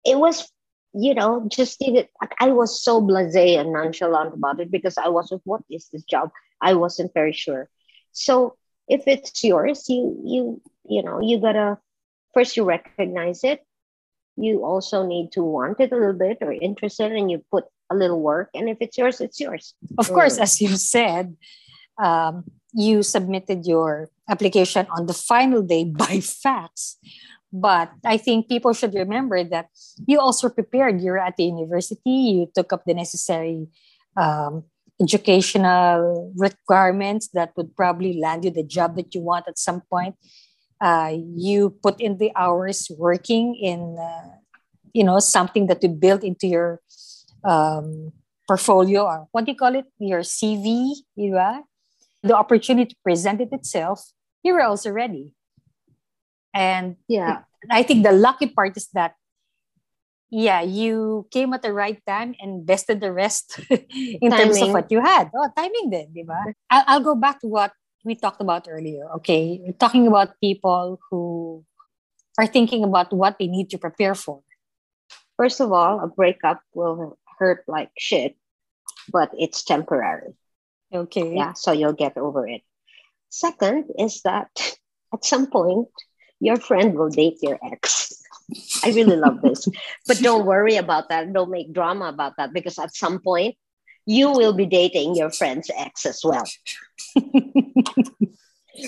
It 0.04 0.18
was, 0.18 0.50
you 0.94 1.14
know, 1.14 1.46
just 1.48 1.80
even, 1.80 2.06
I 2.40 2.50
was 2.50 2.82
so 2.82 3.00
blase 3.00 3.36
and 3.36 3.72
nonchalant 3.72 4.34
about 4.34 4.60
it 4.60 4.70
because 4.70 4.98
I 4.98 5.08
wasn't, 5.08 5.42
what 5.44 5.62
is 5.70 5.88
this 5.92 6.02
job? 6.02 6.30
I 6.60 6.74
wasn't 6.74 7.14
very 7.14 7.32
sure. 7.32 7.68
So 8.10 8.56
if 8.88 9.04
it's 9.06 9.42
yours, 9.44 9.88
you, 9.88 10.20
you, 10.24 10.62
you 10.88 11.02
know, 11.02 11.20
you 11.20 11.40
gotta, 11.40 11.78
first 12.34 12.56
you 12.56 12.64
recognize 12.64 13.44
it 13.44 13.64
you 14.36 14.64
also 14.64 15.06
need 15.06 15.32
to 15.32 15.42
want 15.42 15.80
it 15.80 15.92
a 15.92 15.96
little 15.96 16.16
bit 16.16 16.38
or 16.40 16.52
interested 16.52 17.12
and 17.12 17.30
you 17.30 17.44
put 17.50 17.64
a 17.90 17.94
little 17.94 18.20
work. 18.20 18.50
And 18.54 18.68
if 18.68 18.78
it's 18.80 18.96
yours, 18.96 19.20
it's 19.20 19.38
yours. 19.40 19.74
Of 19.98 20.08
course, 20.08 20.38
as 20.38 20.60
you 20.60 20.76
said, 20.76 21.36
um, 22.02 22.44
you 22.72 23.02
submitted 23.02 23.66
your 23.66 24.08
application 24.28 24.86
on 24.90 25.06
the 25.06 25.12
final 25.12 25.62
day 25.62 25.84
by 25.84 26.20
fax. 26.42 26.96
But 27.52 27.92
I 28.04 28.16
think 28.16 28.48
people 28.48 28.72
should 28.72 28.94
remember 28.94 29.44
that 29.44 29.68
you 30.06 30.18
also 30.18 30.48
prepared. 30.48 31.02
You're 31.02 31.18
at 31.18 31.36
the 31.36 31.44
university, 31.44 32.10
you 32.10 32.48
took 32.54 32.72
up 32.72 32.84
the 32.86 32.94
necessary 32.94 33.68
um, 34.16 34.64
educational 35.00 36.32
requirements 36.36 37.28
that 37.34 37.52
would 37.56 37.76
probably 37.76 38.18
land 38.18 38.44
you 38.44 38.50
the 38.50 38.64
job 38.64 38.96
that 38.96 39.14
you 39.14 39.20
want 39.20 39.48
at 39.48 39.58
some 39.58 39.82
point. 39.90 40.14
Uh, 40.80 41.16
you 41.36 41.70
put 41.82 42.00
in 42.00 42.18
the 42.18 42.32
hours 42.34 42.90
working 42.98 43.54
in, 43.54 43.96
uh, 43.98 44.34
you 44.92 45.04
know, 45.04 45.18
something 45.18 45.66
that 45.66 45.82
you 45.82 45.88
built 45.88 46.24
into 46.24 46.46
your 46.46 46.80
um, 47.44 48.12
portfolio 48.48 49.04
or 49.04 49.28
what 49.30 49.44
do 49.44 49.52
you 49.52 49.56
call 49.56 49.74
it? 49.74 49.84
Your 49.98 50.20
CV, 50.20 50.92
right? 51.16 51.62
The 52.22 52.36
opportunity 52.36 52.96
presented 53.02 53.52
itself, 53.52 54.10
you 54.42 54.54
were 54.54 54.62
also 54.62 54.90
ready. 54.90 55.30
And 56.54 56.96
yeah, 57.08 57.42
I 57.70 57.82
think 57.82 58.04
the 58.04 58.12
lucky 58.12 58.46
part 58.46 58.76
is 58.76 58.88
that 58.92 59.14
yeah, 60.32 60.62
you 60.62 61.28
came 61.30 61.52
at 61.52 61.60
the 61.60 61.72
right 61.72 62.00
time 62.06 62.34
and 62.40 62.64
invested 62.64 63.00
the 63.00 63.12
rest 63.12 63.60
in 63.70 64.30
timing. 64.30 64.30
terms 64.32 64.62
of 64.62 64.72
what 64.72 64.90
you 64.90 65.00
had. 65.00 65.30
Oh, 65.36 65.48
timing 65.54 65.90
then, 65.90 66.08
di 66.14 66.24
ba? 66.24 66.40
I'll, 66.70 66.84
I'll 66.86 67.04
go 67.04 67.14
back 67.14 67.40
to 67.42 67.48
what 67.48 67.72
we 68.02 68.14
talked 68.16 68.40
about 68.40 68.66
earlier. 68.66 69.04
Okay, 69.20 69.60
We're 69.62 69.76
talking 69.76 70.06
about 70.06 70.40
people 70.40 70.98
who 71.10 71.64
are 72.38 72.46
thinking 72.46 72.82
about 72.82 73.12
what 73.12 73.36
they 73.38 73.46
need 73.46 73.68
to 73.70 73.78
prepare 73.78 74.14
for. 74.14 74.40
First 75.36 75.60
of 75.60 75.70
all, 75.70 76.00
a 76.00 76.08
breakup 76.08 76.62
will 76.72 77.18
hurt 77.38 77.64
like 77.68 77.90
shit, 77.98 78.36
but 79.12 79.30
it's 79.36 79.62
temporary. 79.62 80.32
Okay. 80.92 81.36
Yeah, 81.36 81.52
so 81.52 81.72
you'll 81.72 81.92
get 81.92 82.16
over 82.16 82.48
it. 82.48 82.62
Second 83.28 83.84
is 83.98 84.22
that 84.22 84.48
at 85.12 85.24
some 85.24 85.48
point, 85.48 85.88
your 86.42 86.56
friend 86.56 86.94
will 86.98 87.08
date 87.08 87.38
your 87.40 87.58
ex. 87.62 88.20
I 88.82 88.90
really 88.90 89.16
love 89.16 89.40
this. 89.40 89.68
But 90.08 90.18
don't 90.18 90.44
worry 90.44 90.76
about 90.76 91.08
that. 91.08 91.32
Don't 91.32 91.50
make 91.50 91.72
drama 91.72 92.06
about 92.06 92.36
that 92.36 92.52
because 92.52 92.78
at 92.80 92.94
some 92.94 93.20
point 93.20 93.54
you 94.04 94.32
will 94.32 94.52
be 94.52 94.66
dating 94.66 95.14
your 95.14 95.30
friend's 95.30 95.70
ex 95.70 96.04
as 96.04 96.20
well. 96.24 96.42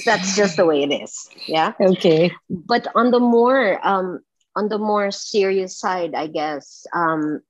That's 0.05 0.35
just 0.35 0.57
the 0.57 0.67
way 0.67 0.83
it 0.83 0.91
is. 0.91 1.31
Yeah. 1.47 1.73
Okay. 1.81 2.33
But 2.51 2.89
on 2.97 3.13
the 3.13 3.21
more 3.21 3.79
um 3.87 4.19
on 4.57 4.69
the 4.69 4.79
more 4.79 5.13
serious 5.13 5.79
side, 5.79 6.15
I 6.15 6.27
guess, 6.27 6.87
um 6.93 7.41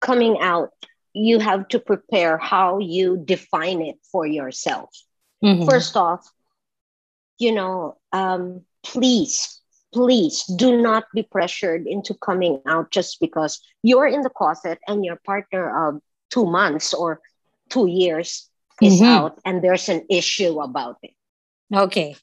coming 0.00 0.40
out, 0.40 0.74
you 1.12 1.38
have 1.38 1.68
to 1.68 1.78
prepare 1.78 2.36
how 2.36 2.78
you 2.78 3.16
define 3.16 3.80
it 3.80 3.98
for 4.10 4.26
yourself. 4.26 4.90
Mm-hmm. 5.44 5.70
First 5.70 5.96
off, 5.96 6.26
you 7.38 7.52
know, 7.52 7.96
um, 8.12 8.64
please 8.82 9.58
please 9.92 10.44
do 10.44 10.80
not 10.80 11.04
be 11.14 11.22
pressured 11.22 11.86
into 11.86 12.14
coming 12.14 12.60
out 12.66 12.90
just 12.90 13.20
because 13.20 13.60
you're 13.82 14.06
in 14.06 14.20
the 14.22 14.30
closet 14.30 14.78
and 14.86 15.04
your 15.04 15.16
partner 15.24 15.88
of 15.88 16.00
two 16.30 16.44
months 16.44 16.92
or 16.92 17.20
two 17.70 17.86
years 17.86 18.50
is 18.82 19.00
mm-hmm. 19.00 19.04
out 19.04 19.40
and 19.44 19.62
there's 19.62 19.88
an 19.88 20.04
issue 20.10 20.60
about 20.60 20.98
it. 21.02 21.14
Okay. 21.74 22.16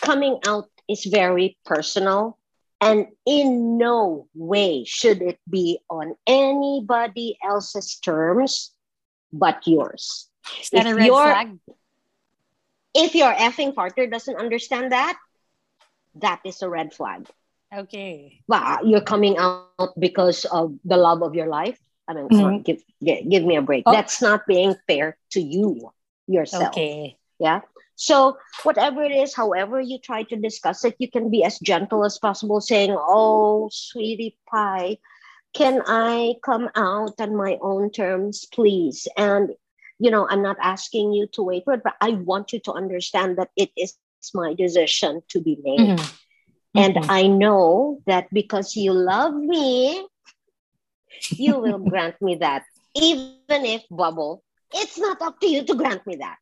Coming 0.00 0.38
out 0.46 0.68
is 0.88 1.04
very 1.04 1.58
personal 1.64 2.38
and 2.80 3.06
in 3.26 3.76
no 3.76 4.28
way 4.34 4.84
should 4.86 5.20
it 5.20 5.38
be 5.48 5.78
on 5.90 6.14
anybody 6.26 7.36
else's 7.44 7.98
terms 7.98 8.72
but 9.32 9.66
yours. 9.66 10.28
Is 10.60 10.70
that 10.70 10.86
if 10.86 10.92
a 10.92 10.96
red 10.96 11.08
flag? 11.08 11.58
If 12.94 13.14
your 13.14 13.32
effing 13.32 13.74
partner 13.74 14.06
doesn't 14.06 14.36
understand 14.36 14.92
that, 14.92 15.18
that 16.16 16.40
is 16.44 16.62
a 16.62 16.68
red 16.68 16.92
flag. 16.92 17.28
Okay. 17.74 18.40
Well, 18.48 18.86
you're 18.86 19.02
coming 19.02 19.36
out 19.36 19.92
because 19.98 20.44
of 20.46 20.78
the 20.84 20.96
love 20.96 21.22
of 21.22 21.34
your 21.34 21.48
life. 21.48 21.78
I 22.08 22.14
mean, 22.14 22.28
mm-hmm. 22.28 22.62
give, 22.62 22.82
give, 23.04 23.28
give 23.28 23.44
me 23.44 23.56
a 23.56 23.62
break. 23.62 23.84
Oh. 23.86 23.92
That's 23.92 24.22
not 24.22 24.46
being 24.46 24.74
fair 24.86 25.18
to 25.32 25.40
you 25.40 25.90
yourself. 26.26 26.68
Okay. 26.68 27.18
Yeah. 27.38 27.60
So 27.96 28.38
whatever 28.62 29.02
it 29.02 29.12
is, 29.12 29.34
however 29.34 29.80
you 29.80 29.98
try 29.98 30.22
to 30.24 30.36
discuss 30.36 30.84
it, 30.84 30.94
you 30.98 31.10
can 31.10 31.30
be 31.30 31.42
as 31.44 31.58
gentle 31.58 32.04
as 32.04 32.16
possible, 32.16 32.60
saying, 32.60 32.94
"Oh, 32.96 33.68
sweetie 33.72 34.38
pie, 34.48 34.98
can 35.52 35.82
I 35.84 36.36
come 36.44 36.70
out 36.76 37.20
on 37.20 37.34
my 37.34 37.58
own 37.60 37.90
terms, 37.90 38.46
please?" 38.46 39.08
And 39.16 39.50
you 39.98 40.12
know, 40.12 40.28
I'm 40.30 40.42
not 40.42 40.58
asking 40.62 41.12
you 41.12 41.26
to 41.32 41.42
wait 41.42 41.64
for 41.64 41.74
it, 41.74 41.82
but 41.82 41.96
I 42.00 42.10
want 42.10 42.52
you 42.52 42.60
to 42.60 42.72
understand 42.72 43.36
that 43.38 43.50
it 43.56 43.70
is 43.76 43.98
it's 44.18 44.34
my 44.34 44.54
decision 44.54 45.22
to 45.28 45.40
be 45.40 45.58
made. 45.62 45.80
Mm-hmm. 45.80 46.04
And 46.74 46.94
mm-hmm. 46.94 47.10
I 47.10 47.26
know 47.26 48.00
that 48.06 48.28
because 48.32 48.76
you 48.76 48.92
love 48.92 49.34
me, 49.34 50.06
you 51.30 51.58
will 51.58 51.78
grant 51.90 52.20
me 52.20 52.36
that. 52.36 52.64
Even 52.94 53.36
if 53.48 53.84
bubble, 53.90 54.42
it's 54.74 54.98
not 54.98 55.22
up 55.22 55.40
to 55.40 55.46
you 55.46 55.64
to 55.64 55.74
grant 55.74 56.06
me 56.06 56.16
that. 56.16 56.36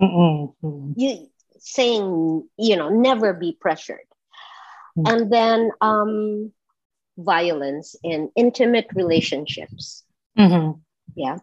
Mm-hmm. 0.00 0.92
You 0.96 1.28
saying, 1.58 2.48
you 2.56 2.76
know, 2.76 2.88
never 2.88 3.32
be 3.32 3.56
pressured. 3.60 4.06
Mm-hmm. 4.96 5.12
And 5.12 5.32
then 5.32 5.70
um 5.80 6.52
violence 7.18 7.96
in 8.02 8.30
intimate 8.36 8.86
relationships. 8.94 10.04
Mm-hmm. 10.38 10.78
Yeah. 11.16 11.38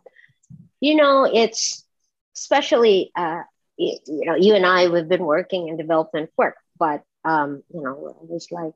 You 0.79 0.95
know, 0.95 1.29
it's 1.31 1.85
especially 2.35 3.11
uh, 3.15 3.43
you 3.77 4.25
know, 4.25 4.35
you 4.35 4.55
and 4.55 4.65
I, 4.65 4.87
we've 4.87 5.07
been 5.07 5.25
working 5.25 5.67
in 5.67 5.77
development 5.77 6.29
work, 6.37 6.55
but, 6.77 7.03
um, 7.23 7.63
you 7.73 7.81
know, 7.81 8.07
it 8.21 8.29
was 8.29 8.47
like, 8.51 8.73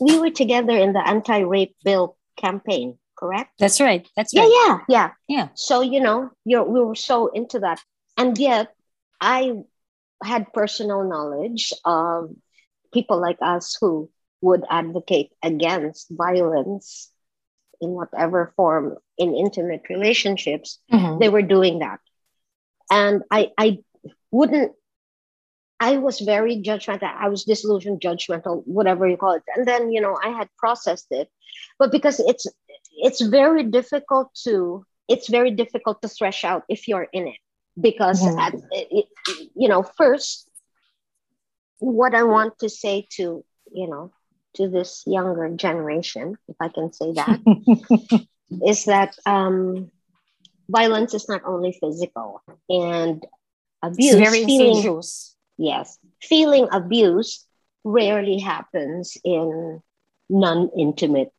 we 0.00 0.18
were 0.18 0.30
together 0.30 0.76
in 0.76 0.92
the 0.92 1.06
anti-rape 1.06 1.76
bill 1.84 2.16
campaign, 2.36 2.98
correct? 3.16 3.52
That's 3.58 3.80
right. 3.80 4.06
That's 4.16 4.36
right. 4.36 4.50
Yeah, 4.50 4.66
yeah, 4.66 4.78
yeah. 4.88 5.10
Yeah. 5.28 5.48
So, 5.54 5.80
you 5.80 6.00
know, 6.00 6.30
you're, 6.44 6.64
we 6.64 6.80
were 6.80 6.94
so 6.94 7.28
into 7.28 7.60
that. 7.60 7.80
And 8.16 8.36
yet 8.36 8.74
I 9.20 9.52
had 10.22 10.52
personal 10.52 11.08
knowledge 11.08 11.72
of 11.84 12.30
people 12.92 13.20
like 13.20 13.38
us 13.40 13.76
who 13.80 14.10
would 14.40 14.64
advocate 14.70 15.32
against 15.42 16.08
violence 16.10 17.10
in 17.80 17.90
whatever 17.90 18.52
form 18.56 18.96
in 19.18 19.34
intimate 19.34 19.82
relationships 19.88 20.78
mm-hmm. 20.92 21.18
they 21.18 21.28
were 21.28 21.42
doing 21.42 21.80
that 21.80 22.00
and 22.90 23.22
i 23.30 23.50
i 23.58 23.78
wouldn't 24.36 24.72
I 25.78 25.98
was 25.98 26.20
very 26.20 26.62
judgmental. 26.62 27.02
I 27.02 27.28
was 27.28 27.44
disillusioned, 27.44 28.00
judgmental, 28.00 28.62
whatever 28.66 29.06
you 29.06 29.16
call 29.16 29.34
it. 29.34 29.42
And 29.54 29.66
then, 29.66 29.92
you 29.92 30.00
know, 30.00 30.18
I 30.22 30.30
had 30.30 30.48
processed 30.56 31.08
it. 31.10 31.28
But 31.78 31.92
because 31.92 32.18
it's 32.20 32.46
it's 32.98 33.20
very 33.20 33.64
difficult 33.64 34.28
to 34.44 34.84
it's 35.08 35.28
very 35.28 35.50
difficult 35.50 36.00
to 36.02 36.08
thresh 36.08 36.44
out 36.44 36.62
if 36.68 36.88
you're 36.88 37.08
in 37.12 37.28
it. 37.28 37.40
Because 37.78 38.26
at, 38.26 38.54
it, 38.72 39.06
you 39.54 39.68
know, 39.68 39.82
first 39.82 40.48
what 41.78 42.14
I 42.14 42.22
want 42.22 42.58
to 42.60 42.70
say 42.70 43.06
to, 43.16 43.44
you 43.70 43.88
know, 43.90 44.12
to 44.54 44.68
this 44.68 45.02
younger 45.06 45.50
generation, 45.54 46.38
if 46.48 46.56
I 46.58 46.68
can 46.68 46.90
say 46.94 47.12
that, 47.12 47.38
is 48.66 48.86
that 48.86 49.14
um 49.26 49.90
violence 50.70 51.12
is 51.12 51.28
not 51.28 51.42
only 51.44 51.78
physical 51.78 52.40
and 52.68 53.22
abuse. 53.86 54.14
Very 54.14 54.44
feeling. 54.44 55.02
Yes. 55.58 55.98
Feeling 56.22 56.68
abuse 56.72 57.44
rarely 57.84 58.38
happens 58.38 59.16
in 59.24 59.80
non-intimate 60.28 61.32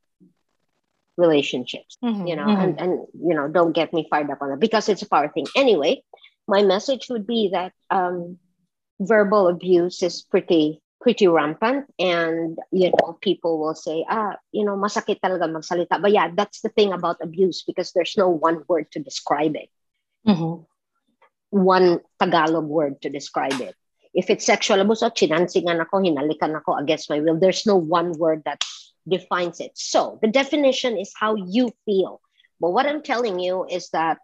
relationships. 1.18 1.98
Mm-hmm, 2.03 2.28
you 2.28 2.36
know, 2.36 2.45
mm-hmm. 2.45 2.61
and, 2.61 2.80
and 2.80 2.91
you 3.14 3.36
know, 3.36 3.48
don't 3.48 3.74
get 3.74 3.94
me 3.94 4.07
fired 4.10 4.30
up 4.30 4.41
on 4.41 4.49
that 4.49 4.60
because 4.60 4.88
it's 4.90 5.02
a 5.02 5.10
power 5.10 5.30
thing. 5.30 5.48
Anyway, 5.56 6.03
my 6.48 6.64
message 6.64 7.07
would 7.10 7.28
be 7.28 7.49
that 7.52 7.74
um, 7.90 8.38
verbal 8.99 9.48
abuse 9.48 10.02
is 10.02 10.22
pretty 10.22 10.82
pretty 10.99 11.28
rampant 11.28 11.86
and 11.99 12.57
you 12.72 12.90
know 12.90 13.15
people 13.22 13.60
will 13.60 13.76
say 13.76 14.03
ah 14.10 14.36
you 14.52 14.65
know 14.65 14.76
masakit 14.76 15.22
talaga 15.22 15.45
magsalita 15.45 16.02
but 16.02 16.11
yeah 16.11 16.34
that's 16.34 16.61
the 16.61 16.74
thing 16.74 16.91
about 16.91 17.22
abuse 17.22 17.61
because 17.61 17.94
there's 17.94 18.18
no 18.18 18.28
one 18.28 18.65
word 18.68 18.90
to 18.90 18.98
describe 18.98 19.56
it 19.56 19.69
mm-hmm 20.26 20.65
one 21.49 21.99
Tagalog 22.19 22.65
word 22.65 23.02
to 23.02 23.10
describe 23.10 23.60
it. 23.61 23.76
If 24.14 24.30
it's 24.30 24.45
sexual 24.45 24.82
abuse, 24.82 25.03
oh, 25.03 25.10
chinansingan 25.10 25.80
ako, 25.82 26.02
hinalikan 26.02 26.56
ako 26.57 26.76
against 26.78 27.10
my 27.10 27.19
will. 27.19 27.40
There's 27.40 27.65
no 27.65 27.76
one 27.76 28.14
word 28.18 28.41
that 28.45 28.64
defines 29.07 29.60
it. 29.60 29.72
So 29.76 30.19
the 30.22 30.28
definition 30.28 30.98
is 30.98 31.14
how 31.15 31.36
you 31.36 31.72
feel. 31.86 32.22
But 32.60 32.72
what 32.72 32.88
I'm 32.88 33.03
telling 33.03 33.40
you 33.40 33.65
is 33.69 33.90
that 33.91 34.18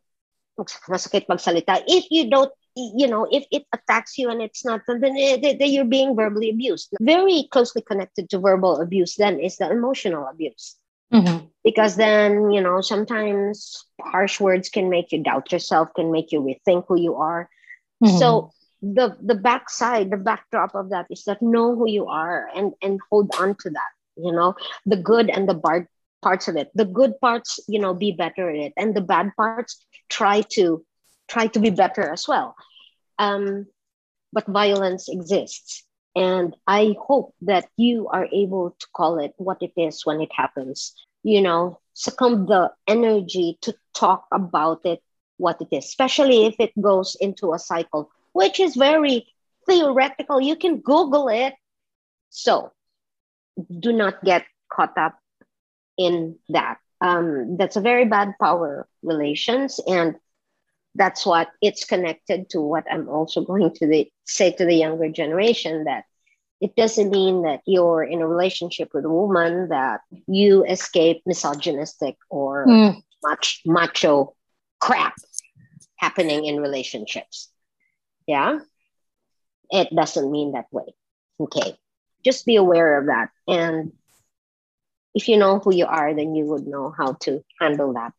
masakit 0.57 1.27
magsalita. 1.27 1.83
If 1.87 2.09
you 2.09 2.29
don't, 2.29 2.51
you 2.75 3.07
know, 3.07 3.27
if 3.31 3.45
it 3.51 3.65
attacks 3.71 4.17
you 4.17 4.29
and 4.29 4.41
it's 4.41 4.65
not, 4.65 4.81
then, 4.87 5.13
then 5.13 5.69
you're 5.69 5.85
being 5.85 6.15
verbally 6.15 6.49
abused. 6.49 6.89
Very 6.99 7.47
closely 7.51 7.81
connected 7.81 8.29
to 8.31 8.39
verbal 8.39 8.81
abuse 8.81 9.15
then 9.15 9.39
is 9.39 9.57
the 9.57 9.69
emotional 9.69 10.27
abuse. 10.27 10.77
Mm-hmm. 11.13 11.45
Because 11.63 11.95
then, 11.95 12.51
you 12.51 12.59
know, 12.59 12.81
sometimes 12.81 13.85
harsh 14.01 14.39
words 14.39 14.69
can 14.69 14.89
make 14.89 15.11
you 15.11 15.23
doubt 15.23 15.51
yourself, 15.51 15.89
can 15.95 16.11
make 16.11 16.31
you 16.31 16.41
rethink 16.41 16.85
who 16.87 16.99
you 16.99 17.15
are. 17.15 17.49
Mm-hmm. 18.03 18.17
So 18.17 18.51
the 18.81 19.15
the 19.21 19.35
backside, 19.35 20.11
the 20.11 20.17
backdrop 20.17 20.75
of 20.75 20.89
that 20.89 21.07
is 21.09 21.23
that 21.23 21.41
know 21.41 21.75
who 21.75 21.87
you 21.87 22.07
are 22.07 22.49
and 22.53 22.73
and 22.81 22.99
hold 23.09 23.31
on 23.39 23.55
to 23.61 23.69
that. 23.69 23.91
You 24.17 24.33
know, 24.33 24.55
the 24.85 24.97
good 24.97 25.29
and 25.29 25.47
the 25.47 25.53
bad 25.53 25.87
parts 26.21 26.47
of 26.47 26.57
it. 26.57 26.69
The 26.75 26.85
good 26.85 27.19
parts, 27.21 27.59
you 27.67 27.79
know, 27.79 27.93
be 27.93 28.11
better 28.11 28.49
at 28.49 28.55
it, 28.55 28.73
and 28.75 28.93
the 28.93 29.01
bad 29.01 29.31
parts, 29.37 29.85
try 30.09 30.41
to 30.59 30.83
try 31.27 31.47
to 31.47 31.59
be 31.59 31.69
better 31.69 32.11
as 32.11 32.27
well. 32.27 32.55
Um, 33.19 33.67
but 34.33 34.47
violence 34.47 35.07
exists, 35.07 35.85
and 36.15 36.55
I 36.67 36.95
hope 36.99 37.33
that 37.41 37.67
you 37.77 38.07
are 38.09 38.27
able 38.31 38.75
to 38.79 38.87
call 38.95 39.19
it 39.19 39.33
what 39.37 39.61
it 39.61 39.73
is 39.77 40.05
when 40.05 40.21
it 40.21 40.31
happens. 40.33 40.93
You 41.23 41.41
know, 41.41 41.79
succumb 41.93 42.45
the 42.45 42.71
energy 42.87 43.57
to 43.61 43.73
talk 43.93 44.25
about 44.31 44.85
it, 44.85 45.01
what 45.37 45.61
it 45.61 45.69
is, 45.71 45.85
especially 45.85 46.45
if 46.45 46.55
it 46.59 46.71
goes 46.79 47.15
into 47.19 47.53
a 47.53 47.59
cycle, 47.59 48.09
which 48.33 48.59
is 48.59 48.75
very 48.75 49.27
theoretical. 49.67 50.41
You 50.41 50.55
can 50.55 50.79
Google 50.81 51.29
it. 51.29 51.53
So 52.29 52.71
do 53.79 53.93
not 53.93 54.23
get 54.23 54.45
caught 54.71 54.97
up 54.97 55.17
in 55.97 56.37
that. 56.49 56.77
Um, 57.01 57.57
that's 57.57 57.75
a 57.75 57.81
very 57.81 58.05
bad 58.05 58.33
power 58.39 58.87
relations. 59.03 59.79
And 59.87 60.15
that's 60.95 61.25
what 61.25 61.49
it's 61.61 61.85
connected 61.85 62.49
to 62.51 62.61
what 62.61 62.85
I'm 62.91 63.09
also 63.09 63.41
going 63.41 63.73
to 63.75 63.87
the, 63.87 64.11
say 64.25 64.51
to 64.51 64.65
the 64.65 64.75
younger 64.75 65.09
generation 65.09 65.85
that 65.85 66.05
it 66.61 66.75
doesn't 66.75 67.09
mean 67.09 67.43
that 67.43 67.61
you're 67.65 68.03
in 68.03 68.21
a 68.21 68.27
relationship 68.27 68.91
with 68.93 69.05
a 69.05 69.09
woman 69.09 69.69
that 69.69 70.01
you 70.27 70.63
escape 70.63 71.21
misogynistic 71.25 72.15
or 72.29 72.65
mm. 72.65 73.03
much 73.21 73.61
macho 73.65 74.33
crap 74.79 75.15
happening 75.97 76.45
in 76.45 76.61
relationships. 76.61 77.49
Yeah. 78.27 78.59
It 79.71 79.93
doesn't 79.93 80.31
mean 80.31 80.53
that 80.53 80.67
way. 80.71 80.93
Okay. 81.39 81.77
Just 82.23 82.45
be 82.45 82.55
aware 82.55 82.99
of 82.99 83.07
that. 83.07 83.29
And 83.47 83.91
if 85.13 85.27
you 85.27 85.37
know 85.37 85.59
who 85.59 85.73
you 85.73 85.85
are, 85.85 86.13
then 86.13 86.35
you 86.35 86.45
would 86.45 86.65
know 86.65 86.93
how 86.95 87.13
to 87.23 87.43
handle 87.59 87.93
that. 87.93 88.13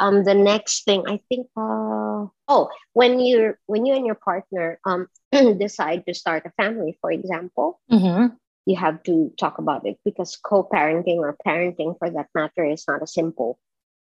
Um, 0.00 0.24
the 0.24 0.34
next 0.34 0.84
thing 0.84 1.04
I 1.06 1.20
think, 1.28 1.46
uh, 1.56 2.24
oh, 2.48 2.70
when 2.94 3.20
you're 3.20 3.60
when 3.66 3.84
you 3.84 3.94
and 3.94 4.06
your 4.06 4.16
partner 4.16 4.80
um, 4.86 5.08
decide 5.32 6.06
to 6.06 6.14
start 6.14 6.46
a 6.46 6.50
family, 6.56 6.96
for 7.02 7.12
example, 7.12 7.78
mm-hmm. 7.92 8.34
you 8.64 8.76
have 8.76 9.02
to 9.04 9.30
talk 9.38 9.58
about 9.58 9.86
it 9.86 10.00
because 10.02 10.40
co-parenting 10.40 11.18
or 11.18 11.36
parenting, 11.46 11.98
for 11.98 12.08
that 12.08 12.28
matter, 12.34 12.64
is 12.64 12.88
not 12.88 13.02
a 13.02 13.06
simple 13.06 13.58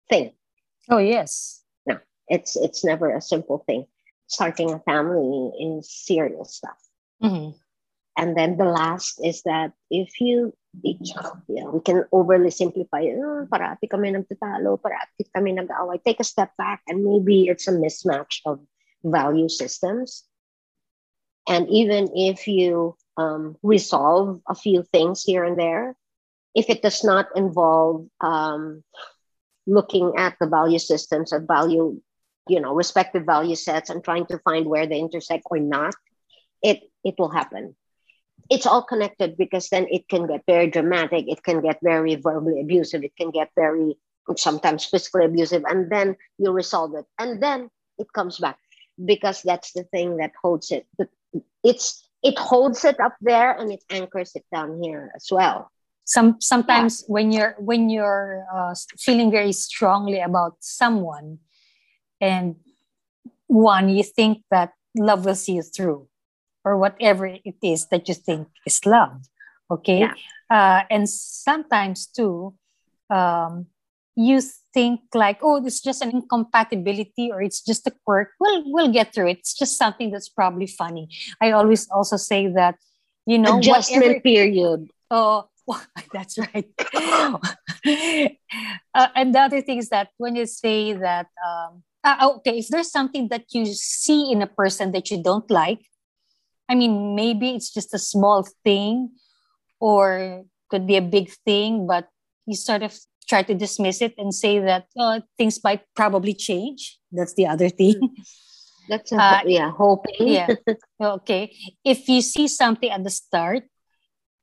thing. 0.07 0.33
Oh 0.87 0.99
yes, 0.99 1.63
no, 1.87 1.97
it's 2.29 2.55
it's 2.55 2.85
never 2.85 3.09
a 3.09 3.21
simple 3.21 3.63
thing. 3.65 3.87
Starting 4.27 4.71
a 4.73 4.79
family 4.79 5.49
is 5.57 5.89
serious 5.89 6.53
stuff. 6.53 6.77
Mm-hmm. 7.23 7.57
And 8.17 8.35
then 8.35 8.57
the 8.57 8.65
last 8.65 9.21
is 9.23 9.43
that 9.43 9.73
if 9.91 10.19
you, 10.19 10.51
know, 10.83 11.69
we 11.71 11.79
can 11.85 12.03
overly 12.11 12.49
simplify, 12.49 13.05
oh, 13.13 13.45
parati 13.45 13.85
kami 13.85 14.11
nagtatalo, 14.11 14.81
parati 14.81 15.29
kami. 15.29 15.53
Take 16.03 16.19
a 16.19 16.23
step 16.25 16.49
back 16.57 16.81
and 16.87 17.05
maybe 17.05 17.45
it's 17.45 17.67
a 17.67 17.71
mismatch 17.71 18.41
of 18.43 18.59
value 19.05 19.47
systems. 19.47 20.25
And 21.47 21.69
even 21.69 22.09
if 22.17 22.47
you 22.47 22.97
um, 23.17 23.55
resolve 23.61 24.41
a 24.49 24.55
few 24.55 24.81
things 24.81 25.21
here 25.21 25.43
and 25.45 25.57
there, 25.57 25.95
if 26.55 26.71
it 26.71 26.81
does 26.81 27.03
not 27.03 27.27
involve 27.35 28.09
um, 28.19 28.83
looking 29.67 30.13
at 30.17 30.35
the 30.41 30.47
value 30.47 30.79
systems 30.79 31.31
of 31.33 31.45
value, 31.45 32.01
you 32.49 32.59
know, 32.61 32.73
respective 32.73 33.25
value 33.29 33.55
sets 33.55 33.91
and 33.91 34.03
trying 34.03 34.25
to 34.25 34.39
find 34.39 34.65
where 34.65 34.87
they 34.87 34.97
intersect 34.97 35.43
or 35.51 35.59
not, 35.59 35.93
it 36.63 36.81
it 37.03 37.13
will 37.19 37.29
happen 37.29 37.75
it's 38.49 38.65
all 38.65 38.83
connected 38.83 39.37
because 39.37 39.69
then 39.69 39.87
it 39.91 40.07
can 40.07 40.27
get 40.27 40.41
very 40.47 40.67
dramatic 40.67 41.25
it 41.27 41.43
can 41.43 41.61
get 41.61 41.77
very 41.83 42.15
verbally 42.15 42.61
abusive 42.61 43.03
it 43.03 43.15
can 43.15 43.31
get 43.31 43.49
very 43.55 43.97
sometimes 44.35 44.85
physically 44.85 45.25
abusive 45.25 45.63
and 45.69 45.89
then 45.89 46.15
you 46.37 46.51
resolve 46.51 46.93
it. 46.95 47.05
And 47.17 47.41
then 47.41 47.69
it 47.97 48.11
comes 48.11 48.39
back 48.39 48.57
because 49.03 49.41
that's 49.43 49.71
the 49.71 49.83
thing 49.83 50.17
that 50.17 50.31
holds 50.41 50.71
it 50.71 50.87
it's 51.63 52.03
it 52.23 52.37
holds 52.37 52.83
it 52.83 52.99
up 52.99 53.15
there 53.21 53.51
and 53.51 53.71
it 53.71 53.83
anchors 53.91 54.31
it 54.35 54.43
down 54.51 54.81
here 54.81 55.11
as 55.15 55.27
well. 55.31 55.69
Some 56.03 56.37
sometimes 56.39 57.01
yeah. 57.01 57.13
when 57.13 57.31
you're 57.31 57.55
when 57.59 57.89
you're 57.89 58.45
uh, 58.53 58.73
feeling 58.97 59.31
very 59.31 59.53
strongly 59.53 60.19
about 60.19 60.57
someone 60.59 61.39
and 62.19 62.55
one 63.45 63.89
you 63.89 64.03
think 64.03 64.43
that 64.51 64.73
love 64.97 65.25
will 65.25 65.35
see 65.35 65.53
you 65.53 65.61
through 65.61 66.07
or 66.67 66.77
whatever 66.77 67.25
it 67.25 67.55
is 67.63 67.87
that 67.87 68.07
you 68.07 68.13
think 68.13 68.47
is 68.65 68.85
love. 68.85 69.23
Okay. 69.71 69.99
Yeah. 69.99 70.13
Uh, 70.49 70.83
and 70.89 71.09
sometimes 71.09 72.07
too, 72.07 72.53
um, 73.09 73.67
you 74.15 74.41
think 74.73 75.01
like, 75.13 75.39
oh, 75.41 75.63
it's 75.63 75.79
just 75.79 76.01
an 76.01 76.09
incompatibility 76.11 77.31
or 77.31 77.41
it's 77.41 77.61
just 77.61 77.85
a 77.87 77.93
quirk. 78.03 78.29
We'll 78.39 78.63
we'll 78.65 78.91
get 78.91 79.13
through 79.13 79.29
it. 79.29 79.39
It's 79.39 79.53
just 79.53 79.77
something 79.77 80.11
that's 80.11 80.29
probably 80.29 80.67
funny. 80.67 81.09
I 81.39 81.51
always 81.51 81.87
also 81.89 82.17
say 82.17 82.47
that, 82.47 82.75
you 83.25 83.37
know, 83.37 83.59
adjustment 83.59 84.03
whatever, 84.03 84.19
period. 84.21 84.89
Oh, 85.11 85.47
that's 86.13 86.37
right. 86.37 86.65
uh, 88.95 89.07
and 89.15 89.35
the 89.35 89.39
other 89.39 89.61
thing 89.61 89.77
is 89.77 89.89
that 89.89 90.09
when 90.17 90.35
you 90.35 90.45
say 90.45 90.93
that, 90.93 91.27
um, 91.45 91.83
uh, 92.03 92.33
okay, 92.37 92.57
if 92.57 92.69
there's 92.69 92.91
something 92.91 93.27
that 93.29 93.45
you 93.51 93.65
see 93.65 94.31
in 94.31 94.41
a 94.41 94.47
person 94.47 94.93
that 94.93 95.11
you 95.11 95.21
don't 95.21 95.49
like, 95.51 95.85
I 96.69 96.75
mean, 96.75 97.15
maybe 97.15 97.51
it's 97.51 97.73
just 97.73 97.93
a 97.93 97.99
small 97.99 98.47
thing 98.63 99.11
or 99.79 100.43
could 100.69 100.85
be 100.85 100.97
a 100.97 101.01
big 101.01 101.31
thing, 101.45 101.87
but 101.87 102.07
you 102.45 102.55
sort 102.55 102.83
of 102.83 102.97
try 103.27 103.43
to 103.43 103.53
dismiss 103.53 104.01
it 104.01 104.15
and 104.17 104.33
say 104.33 104.59
that 104.59 104.87
oh, 104.97 105.21
things 105.37 105.63
might 105.63 105.81
probably 105.95 106.33
change. 106.33 106.97
That's 107.11 107.33
the 107.33 107.47
other 107.47 107.69
thing. 107.69 108.15
That's 108.89 109.11
a, 109.11 109.17
uh, 109.17 109.41
yeah, 109.45 109.71
hoping. 109.71 110.27
yeah. 110.27 110.47
Okay. 111.01 111.55
If 111.83 112.07
you 112.07 112.21
see 112.21 112.47
something 112.47 112.89
at 112.89 113.03
the 113.03 113.09
start 113.09 113.63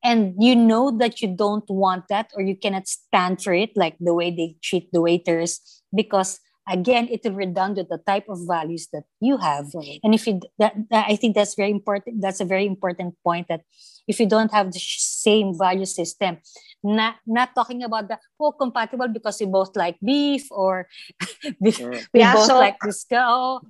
and 0.02 0.34
you 0.38 0.55
know 0.55 0.96
that 0.98 1.22
you 1.22 1.34
don't 1.34 1.64
want 1.68 2.05
that 2.09 2.30
or 2.36 2.42
you 2.42 2.56
cannot 2.56 2.86
stand 2.86 3.42
for 3.42 3.55
it, 3.55 3.70
like 3.74 3.96
the 3.98 4.14
way 4.14 4.30
they 4.30 4.56
treat 4.62 4.92
the 4.92 5.01
waiters, 5.01 5.82
because 5.94 6.40
again 6.68 7.08
it 7.10 7.20
will 7.24 7.32
redound 7.32 7.76
to 7.76 7.84
the 7.84 7.98
type 8.06 8.28
of 8.28 8.38
values 8.46 8.88
that 8.92 9.04
you 9.20 9.36
have. 9.36 9.66
Right. 9.74 10.00
and 10.02 10.14
if 10.14 10.26
you 10.26 10.40
that, 10.58 10.74
that, 10.90 11.06
i 11.08 11.16
think 11.16 11.34
that's 11.34 11.54
very 11.54 11.70
important 11.70 12.20
that's 12.20 12.40
a 12.40 12.44
very 12.44 12.66
important 12.66 13.14
point 13.22 13.48
that 13.48 13.62
if 14.06 14.20
you 14.20 14.28
don't 14.28 14.52
have 14.52 14.72
the 14.72 14.80
same 14.80 15.56
value 15.56 15.86
system 15.86 16.38
not 16.84 17.16
not 17.26 17.54
talking 17.54 17.82
about 17.82 18.08
the 18.08 18.18
oh 18.38 18.52
compatible 18.52 19.08
because 19.08 19.40
we 19.40 19.46
both 19.46 19.74
like 19.74 19.96
beef 20.04 20.46
or 20.50 20.86
we, 21.60 21.72
we 22.12 22.20
yeah, 22.20 22.34
both 22.34 22.46
so, 22.46 22.58
like 22.58 22.76
this 22.84 23.06
oh, 23.12 23.60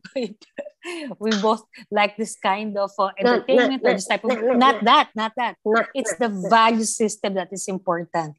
we 1.18 1.30
both 1.40 1.62
like 1.90 2.16
this 2.16 2.36
kind 2.36 2.76
of 2.76 2.90
uh, 2.98 3.10
entertainment 3.18 3.82
or 3.84 3.94
this 3.94 4.06
type 4.06 4.24
of 4.24 4.34
not 4.58 4.84
that 4.84 5.10
not 5.14 5.32
that. 5.36 5.56
It's 5.94 6.14
the 6.16 6.28
value 6.50 6.84
system 6.84 7.34
that 7.34 7.48
is 7.52 7.68
important. 7.68 8.36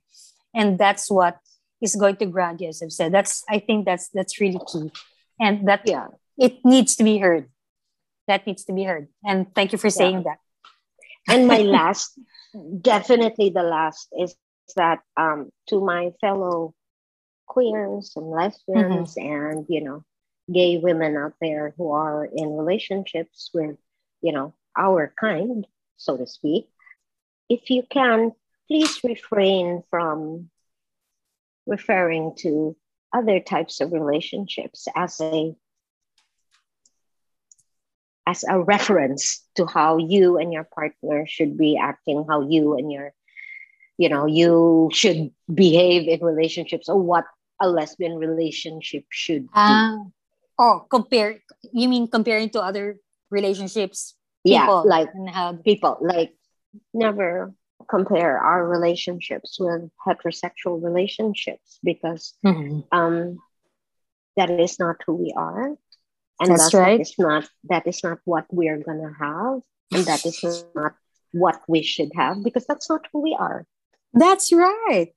And 0.54 0.78
that's 0.78 1.10
what 1.10 1.38
is 1.82 1.96
going 1.96 2.16
to 2.18 2.26
ground 2.26 2.62
you, 2.62 2.70
as 2.70 2.82
I've 2.82 2.92
said. 2.92 3.14
That's 3.14 3.44
I 3.50 3.60
think 3.60 3.86
that's 3.86 4.10
that's 4.10 4.40
really 4.40 4.60
key, 4.72 4.92
and 5.40 5.68
that 5.68 5.82
yeah. 5.86 6.08
it 6.38 6.64
needs 6.64 6.96
to 6.98 7.04
be 7.04 7.18
heard. 7.18 7.50
That 8.28 8.48
needs 8.48 8.66
to 8.66 8.74
be 8.74 8.84
heard. 8.84 9.08
And 9.24 9.54
thank 9.54 9.72
you 9.72 9.78
for 9.78 9.90
saying 9.90 10.24
yeah. 10.26 10.36
that. 10.36 10.40
And 11.28 11.48
my 11.48 11.60
last, 11.78 12.18
definitely 12.82 13.50
the 13.50 13.64
last, 13.64 14.08
is 14.18 14.36
that 14.76 15.00
um, 15.18 15.52
to 15.70 15.80
my 15.82 16.12
fellow 16.22 16.74
queers 17.48 18.14
and 18.16 18.30
lesbians 18.30 19.16
mm-hmm. 19.16 19.28
and 19.28 19.66
you 19.70 19.82
know 19.84 20.04
gay 20.52 20.78
women 20.78 21.16
out 21.16 21.34
there 21.42 21.74
who 21.78 21.92
are 21.92 22.26
in 22.26 22.58
relationships 22.58 23.50
with 23.54 23.78
you 24.22 24.32
know 24.32 24.54
our 24.78 25.14
kind 25.20 25.66
so 25.98 26.18
to 26.18 26.28
speak 26.28 26.68
if 27.50 27.70
you 27.70 27.84
can 27.90 28.32
please 28.68 29.00
refrain 29.04 29.84
from 29.90 30.50
referring 31.66 32.34
to 32.40 32.76
other 33.14 33.40
types 33.40 33.82
of 33.82 33.92
relationships 33.92 34.88
as 34.96 35.20
a 35.22 35.56
as 38.28 38.44
a 38.50 38.60
reference 38.60 39.46
to 39.56 39.66
how 39.66 39.98
you 39.98 40.38
and 40.38 40.52
your 40.52 40.64
partner 40.64 41.26
should 41.28 41.58
be 41.58 41.78
acting 41.78 42.26
how 42.28 42.42
you 42.42 42.76
and 42.78 42.92
your 42.92 43.14
you 43.98 44.10
know 44.10 44.26
you 44.26 44.90
should 44.94 45.32
behave 45.54 46.08
in 46.08 46.26
relationships 46.26 46.90
or 46.90 47.00
what 47.00 47.26
a 47.62 47.70
lesbian 47.70 48.16
relationship 48.18 49.06
should 49.10 49.48
uh, 49.54 49.96
be 49.96 50.12
oh 50.60 50.86
compare 50.90 51.40
you 51.72 51.88
mean 51.88 52.08
comparing 52.08 52.50
to 52.50 52.62
other 52.62 52.98
relationships? 53.30 54.16
Yeah 54.44 54.68
like 54.86 55.10
people 55.64 55.98
like 56.02 56.36
never 56.94 57.54
compare 57.90 58.38
our 58.40 58.66
relationships 58.68 59.58
with 59.60 59.90
heterosexual 60.06 60.82
relationships 60.84 61.80
because 61.84 62.34
Mhm. 62.44 62.84
um, 62.92 63.40
that 64.38 64.50
is 64.50 64.80
not 64.80 64.98
who 65.06 65.14
we 65.16 65.34
are, 65.36 65.76
and 66.40 66.50
That's 66.52 66.74
right. 66.74 66.98
that 66.98 67.02
is 67.02 67.16
not 67.20 67.50
that 67.66 67.88
is 67.88 68.04
not 68.04 68.20
what 68.26 68.46
we 68.52 68.70
are 68.70 68.78
gonna 68.78 69.14
have, 69.20 69.62
and 69.92 70.06
that 70.06 70.26
is 70.26 70.66
not 70.74 70.94
what 71.32 71.62
we 71.68 71.84
should 71.84 72.12
have 72.16 72.44
because 72.44 72.66
that's 72.66 72.90
not 72.90 73.06
who 73.12 73.22
we 73.22 73.36
are. 73.38 73.66
That's 74.14 74.52
right. 74.54 75.14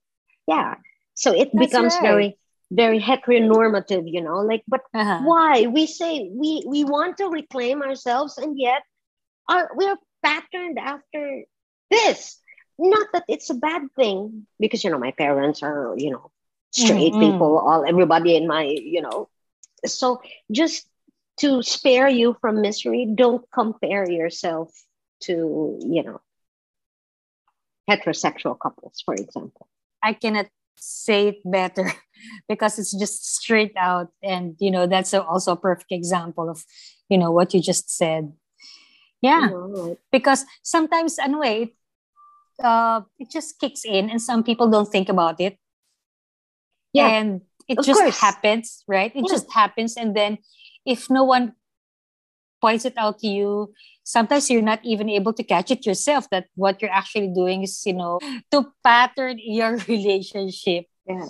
Yeah, 0.47 0.77
so 1.15 1.33
it 1.33 1.51
That's 1.53 1.67
becomes 1.71 1.95
right. 1.95 2.03
very 2.03 2.39
very 2.71 3.01
heteronormative, 3.01 4.05
you 4.13 4.21
know. 4.21 4.41
Like, 4.41 4.63
but 4.69 4.83
Uh-huh. 4.93 5.21
why 5.25 5.67
we 5.67 5.87
say 5.87 6.29
we 6.33 6.63
we 6.67 6.85
want 6.85 7.17
to 7.19 7.29
reclaim 7.31 7.83
ourselves, 7.83 8.37
and 8.37 8.59
yet 8.59 8.83
are 9.49 9.71
we 9.75 9.87
are 9.87 9.99
patterned 10.23 10.79
after 10.79 11.45
this? 11.91 12.39
Not 12.79 13.09
that 13.13 13.25
it's 13.29 13.51
a 13.51 13.55
bad 13.55 13.83
thing 13.97 14.47
because 14.61 14.85
you 14.85 14.91
know 14.91 14.99
my 14.99 15.13
parents 15.13 15.63
are 15.63 15.95
you 15.97 16.11
know 16.11 16.31
straight 16.71 17.13
Mm-mm. 17.13 17.33
people, 17.33 17.59
all 17.59 17.85
everybody 17.87 18.37
in 18.37 18.47
my 18.47 18.65
you 18.65 19.03
know. 19.03 19.29
So 19.87 20.21
just 20.51 20.87
to 21.41 21.63
spare 21.63 22.09
you 22.09 22.37
from 22.41 22.61
misery, 22.61 23.07
don't 23.15 23.45
compare 23.51 24.09
yourself 24.11 24.71
to 25.23 25.79
you 25.83 26.03
know 26.03 26.21
heterosexual 27.89 28.59
couples, 28.59 29.03
for 29.05 29.15
example. 29.15 29.67
I 30.03 30.13
cannot 30.13 30.47
say 30.77 31.29
it 31.29 31.41
better 31.45 31.93
because 32.49 32.79
it's 32.79 32.93
just 32.93 33.37
straight 33.37 33.73
out. 33.77 34.09
And, 34.23 34.57
you 34.59 34.71
know, 34.71 34.87
that's 34.87 35.13
a, 35.13 35.23
also 35.23 35.53
a 35.53 35.57
perfect 35.57 35.93
example 35.93 36.49
of, 36.49 36.65
you 37.09 37.19
know, 37.19 37.31
what 37.31 37.55
you 37.55 37.61
just 37.61 37.91
said. 37.91 38.33
Yeah. 39.21 39.49
Right. 39.51 39.97
Because 40.13 40.45
sometimes, 40.63 41.19
anyway, 41.19 41.63
it, 41.63 41.75
uh, 42.63 43.03
it 43.19 43.31
just 43.31 43.59
kicks 43.61 43.85
in 43.85 44.11
and 44.11 44.21
some 44.21 44.43
people 44.43 44.69
don't 44.71 44.91
think 44.91 45.09
about 45.09 45.41
it. 45.41 45.59
Yeah, 46.93 47.09
And 47.09 47.43
it 47.69 47.79
of 47.79 47.85
just 47.85 48.01
course. 48.01 48.19
happens, 48.19 48.83
right? 48.89 49.13
It 49.15 49.25
Yeah. 49.27 49.33
just 49.35 49.53
happens. 49.53 49.97
And 49.97 50.17
then 50.17 50.39
if 50.87 51.11
no 51.11 51.25
one 51.25 51.53
points 52.61 52.85
it 52.85 52.95
out 52.97 53.19
to 53.21 53.29
you, 53.29 53.73
sometimes 54.03 54.51
you're 54.51 54.65
not 54.65 54.81
even 54.83 55.09
able 55.09 55.33
to 55.35 55.45
catch 55.45 55.71
it 55.71 55.87
yourself 55.87 56.29
that 56.31 56.47
what 56.57 56.81
you're 56.83 56.91
actually 56.91 57.29
doing 57.29 57.63
is, 57.63 57.85
you 57.87 57.93
know, 57.95 58.19
to 58.51 58.73
pattern 58.83 59.39
your 59.43 59.77
relationship 59.87 60.87
Yeah. 61.09 61.25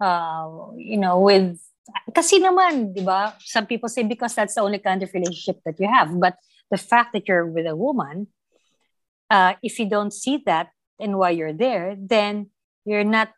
uh, 0.00 0.72
you 0.74 0.96
know, 0.98 1.20
with 1.20 1.58
kasi 2.14 2.40
naman, 2.40 2.94
di 2.96 3.04
ba? 3.04 3.36
Some 3.44 3.66
people 3.66 3.86
say 3.92 4.02
because 4.02 4.34
that's 4.34 4.54
the 4.56 4.62
only 4.64 4.78
kind 4.80 5.02
of 5.04 5.12
relationship 5.12 5.60
that 5.68 5.78
you 5.78 5.86
have. 5.86 6.10
But 6.18 6.34
the 6.70 6.78
fact 6.80 7.12
that 7.12 7.28
you're 7.28 7.46
with 7.46 7.66
a 7.68 7.76
woman, 7.76 8.26
uh, 9.34 9.54
if 9.62 9.80
you 9.80 9.88
don't 9.90 10.12
see 10.12 10.42
that 10.46 10.70
and 11.00 11.18
why 11.18 11.30
you're 11.30 11.52
there, 11.52 11.96
then 11.98 12.50
you're 12.84 13.02
not 13.18 13.30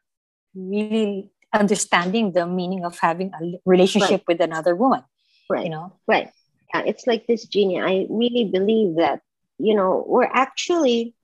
really 0.54 1.32
understanding 1.54 2.32
the 2.32 2.46
meaning 2.46 2.84
of 2.84 2.98
having 2.98 3.32
a 3.32 3.40
relationship 3.64 4.22
with 4.28 4.40
another 4.40 4.76
woman. 4.76 5.02
Right. 5.48 5.64
You 5.64 5.70
know, 5.70 5.96
Right. 6.06 6.28
Yeah, 6.74 6.82
it's 6.84 7.06
like 7.06 7.26
this, 7.26 7.46
Jeannie. 7.46 7.80
I 7.80 8.06
really 8.10 8.44
believe 8.52 8.96
that 8.96 9.22
you 9.56 9.74
know 9.74 10.04
we're 10.06 10.28
actually 10.44 11.14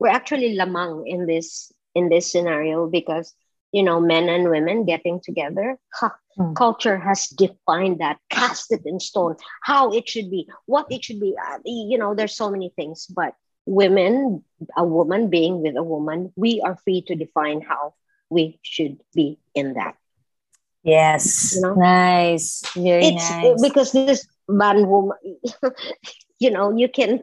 we're 0.00 0.16
actually 0.18 0.56
lamang 0.56 1.04
in 1.06 1.26
this 1.26 1.70
in 1.94 2.08
this 2.08 2.32
scenario 2.32 2.88
because 2.88 3.34
you 3.70 3.82
know 3.82 4.00
men 4.00 4.28
and 4.28 4.48
women 4.48 4.86
getting 4.86 5.20
together. 5.20 5.78
Mm. 6.34 6.56
Culture 6.56 6.98
has 6.98 7.28
defined 7.28 8.00
that, 8.00 8.18
cast 8.30 8.72
it 8.72 8.82
in 8.84 8.98
stone, 8.98 9.36
how 9.62 9.92
it 9.92 10.08
should 10.08 10.30
be, 10.32 10.48
what 10.66 10.86
it 10.90 11.04
should 11.04 11.20
be. 11.20 11.36
Uh, 11.38 11.58
you 11.64 11.96
know, 11.96 12.14
there's 12.16 12.34
so 12.34 12.50
many 12.50 12.72
things, 12.74 13.06
but 13.06 13.34
women, 13.66 14.44
a 14.76 14.84
woman 14.84 15.30
being 15.30 15.62
with 15.62 15.76
a 15.76 15.82
woman, 15.82 16.32
we 16.36 16.60
are 16.64 16.76
free 16.84 17.02
to 17.08 17.14
define 17.14 17.60
how 17.60 17.94
we 18.30 18.58
should 18.62 19.00
be 19.14 19.38
in 19.54 19.74
that. 19.74 19.96
yes, 20.82 21.54
You 21.56 21.62
know? 21.62 21.74
nice, 21.74 22.62
very 22.76 23.08
it's 23.08 23.30
nice. 23.30 23.60
because 23.62 23.92
this 23.92 24.26
man 24.48 24.86
woman 24.88 25.16
you 26.38 26.50
know 26.50 26.74
you 26.76 26.88
can 26.88 27.20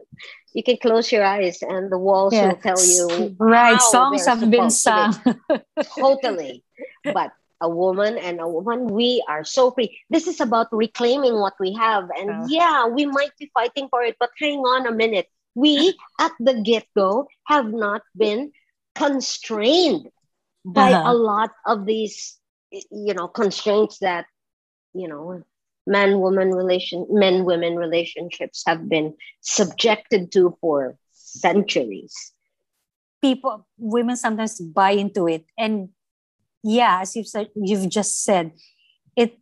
you 0.54 0.62
can 0.62 0.76
close 0.78 1.12
your 1.12 1.24
eyes 1.24 1.62
and 1.62 1.90
the 1.90 1.98
walls 1.98 2.32
Yeah. 2.34 2.48
will 2.48 2.56
tell 2.56 2.82
you 2.84 3.34
right, 3.38 3.80
songs 3.80 4.26
have 4.26 4.40
been 4.50 4.70
supposed 4.70 4.84
to 4.84 5.12
sung. 5.14 5.62
totally 5.98 6.64
but 7.04 7.30
a 7.60 7.68
woman 7.68 8.18
and 8.18 8.40
a 8.40 8.48
woman 8.48 8.86
we 8.88 9.22
are 9.28 9.44
so 9.44 9.70
free 9.70 9.96
this 10.10 10.26
is 10.26 10.40
about 10.40 10.66
reclaiming 10.72 11.38
what 11.38 11.54
we 11.60 11.72
have 11.74 12.10
and 12.18 12.30
Uh. 12.30 12.46
yeah 12.48 12.86
we 12.86 13.06
might 13.06 13.30
be 13.38 13.50
fighting 13.54 13.88
for 13.88 14.02
it 14.02 14.16
but 14.18 14.30
hang 14.38 14.58
on 14.60 14.86
a 14.86 14.92
minute 14.92 15.28
we 15.54 15.94
at 16.20 16.32
the 16.40 16.60
get-go 16.62 17.28
have 17.46 17.66
not 17.72 18.02
been 18.16 18.52
constrained 18.94 20.08
by 20.64 20.92
Uh-huh. 20.92 21.12
a 21.12 21.14
lot 21.14 21.50
of 21.66 21.86
these 21.86 22.38
you 22.90 23.12
know 23.14 23.28
constraints 23.28 23.98
that 23.98 24.24
you 24.94 25.08
know 25.08 25.42
man 25.86 26.20
woman 26.20 26.50
relation 26.54 27.04
men 27.10 27.44
women 27.44 27.76
relationships 27.76 28.62
have 28.66 28.88
been 28.88 29.12
subjected 29.40 30.30
to 30.32 30.56
for 30.60 30.96
centuries 31.12 32.32
people 33.20 33.66
women 33.78 34.16
sometimes 34.16 34.60
buy 34.60 34.90
into 34.92 35.26
it 35.28 35.44
and 35.58 35.88
yeah 36.62 37.00
as 37.02 37.14
you've 37.16 37.26
said 37.28 37.48
you've 37.56 37.88
just 37.88 38.22
said 38.24 38.52
it 39.16 39.38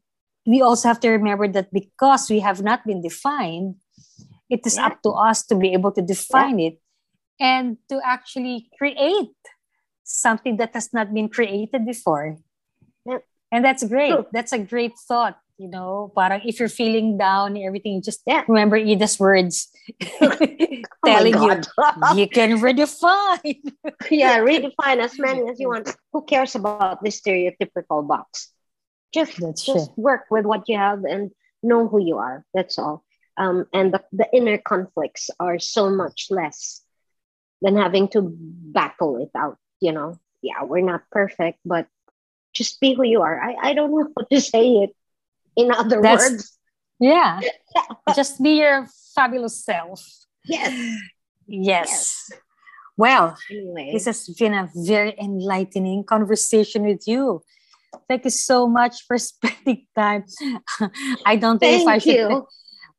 we 0.46 0.60
also 0.60 0.88
have 0.88 1.00
to 1.00 1.08
remember 1.10 1.46
that 1.48 1.72
because 1.72 2.28
we 2.30 2.40
have 2.40 2.62
not 2.62 2.84
been 2.86 3.02
defined 3.02 3.76
it 4.50 4.66
is 4.66 4.76
Yeah. 4.76 4.86
up 4.90 5.02
to 5.02 5.10
us 5.14 5.46
to 5.46 5.54
be 5.54 5.72
able 5.72 5.92
to 5.92 6.02
define 6.02 6.58
it 6.60 6.76
and 7.40 7.78
to 7.88 8.00
actually 8.04 8.68
create 8.76 9.32
something 10.04 10.56
that 10.58 10.74
has 10.74 10.92
not 10.92 11.14
been 11.14 11.28
created 11.28 11.86
before. 11.86 12.36
Yeah. 13.06 13.18
and 13.52 13.64
that's 13.64 13.82
great. 13.86 14.12
True. 14.12 14.26
that's 14.32 14.52
a 14.52 14.58
great 14.58 14.92
thought 15.08 15.38
you 15.60 15.68
know. 15.68 16.08
Parang 16.16 16.40
if 16.44 16.56
you're 16.58 16.72
feeling 16.72 17.18
down 17.20 17.52
and 17.56 17.64
everything 17.68 18.00
just 18.00 18.20
Yeah. 18.26 18.44
remember 18.48 18.76
Ida's 18.80 19.20
words 19.20 19.68
Oh 20.20 20.32
telling 21.04 21.36
you 21.36 21.52
you 22.16 22.26
can 22.28 22.56
redefine. 22.64 23.60
Yeah 24.10 24.40
redefine 24.40 24.98
as 25.04 25.18
many 25.18 25.44
as 25.50 25.60
you 25.60 25.68
want. 25.68 25.92
Who 26.12 26.22
cares 26.24 26.54
about 26.56 27.04
the 27.04 27.10
stereotypical 27.12 28.06
box? 28.08 28.48
Just 29.12 29.36
That's 29.40 29.64
just 29.64 29.90
work 29.96 30.26
with 30.30 30.44
what 30.46 30.64
you 30.68 30.76
have 30.78 31.04
and 31.04 31.30
know 31.62 31.88
who 31.88 32.00
you 32.00 32.16
are. 32.18 32.44
That's 32.54 32.78
all 32.80 33.04
um, 33.40 33.64
and 33.72 33.92
the, 33.94 34.00
the 34.12 34.28
inner 34.36 34.58
conflicts 34.58 35.30
are 35.40 35.58
so 35.58 35.88
much 35.88 36.28
less 36.30 36.82
than 37.62 37.76
having 37.76 38.06
to 38.14 38.20
battle 38.76 39.16
it 39.24 39.32
out 39.34 39.56
you 39.80 39.92
know 39.96 40.14
yeah 40.42 40.62
we're 40.62 40.84
not 40.92 41.02
perfect 41.10 41.58
but 41.64 41.86
just 42.52 42.80
be 42.80 42.94
who 42.94 43.04
you 43.04 43.20
are 43.22 43.40
i, 43.48 43.70
I 43.70 43.74
don't 43.74 43.90
know 43.96 44.08
how 44.16 44.24
to 44.30 44.40
say 44.40 44.66
it 44.84 44.90
in 45.56 45.72
other 45.72 46.00
That's- 46.00 46.30
words 46.30 46.56
Yeah. 47.00 47.40
Just 48.14 48.42
be 48.44 48.60
your 48.60 48.84
fabulous 49.16 49.56
self. 49.64 50.04
yes 50.44 51.00
Yes. 51.48 52.30
Well, 52.96 53.36
anyway 53.50 53.88
this 53.96 54.04
has 54.04 54.28
been 54.36 54.52
a 54.52 54.68
very 54.76 55.16
enlightening 55.18 56.04
conversation 56.04 56.84
with 56.84 57.08
you. 57.08 57.40
Thank 58.06 58.24
you 58.28 58.30
so 58.30 58.68
much 58.68 59.06
for 59.08 59.16
spending 59.32 59.86
time. 59.96 60.24
I 61.24 61.36
don't 61.40 61.56
know 61.62 61.72
if 61.80 61.88
I 61.88 61.98
should 61.98 62.14
you 62.14 62.46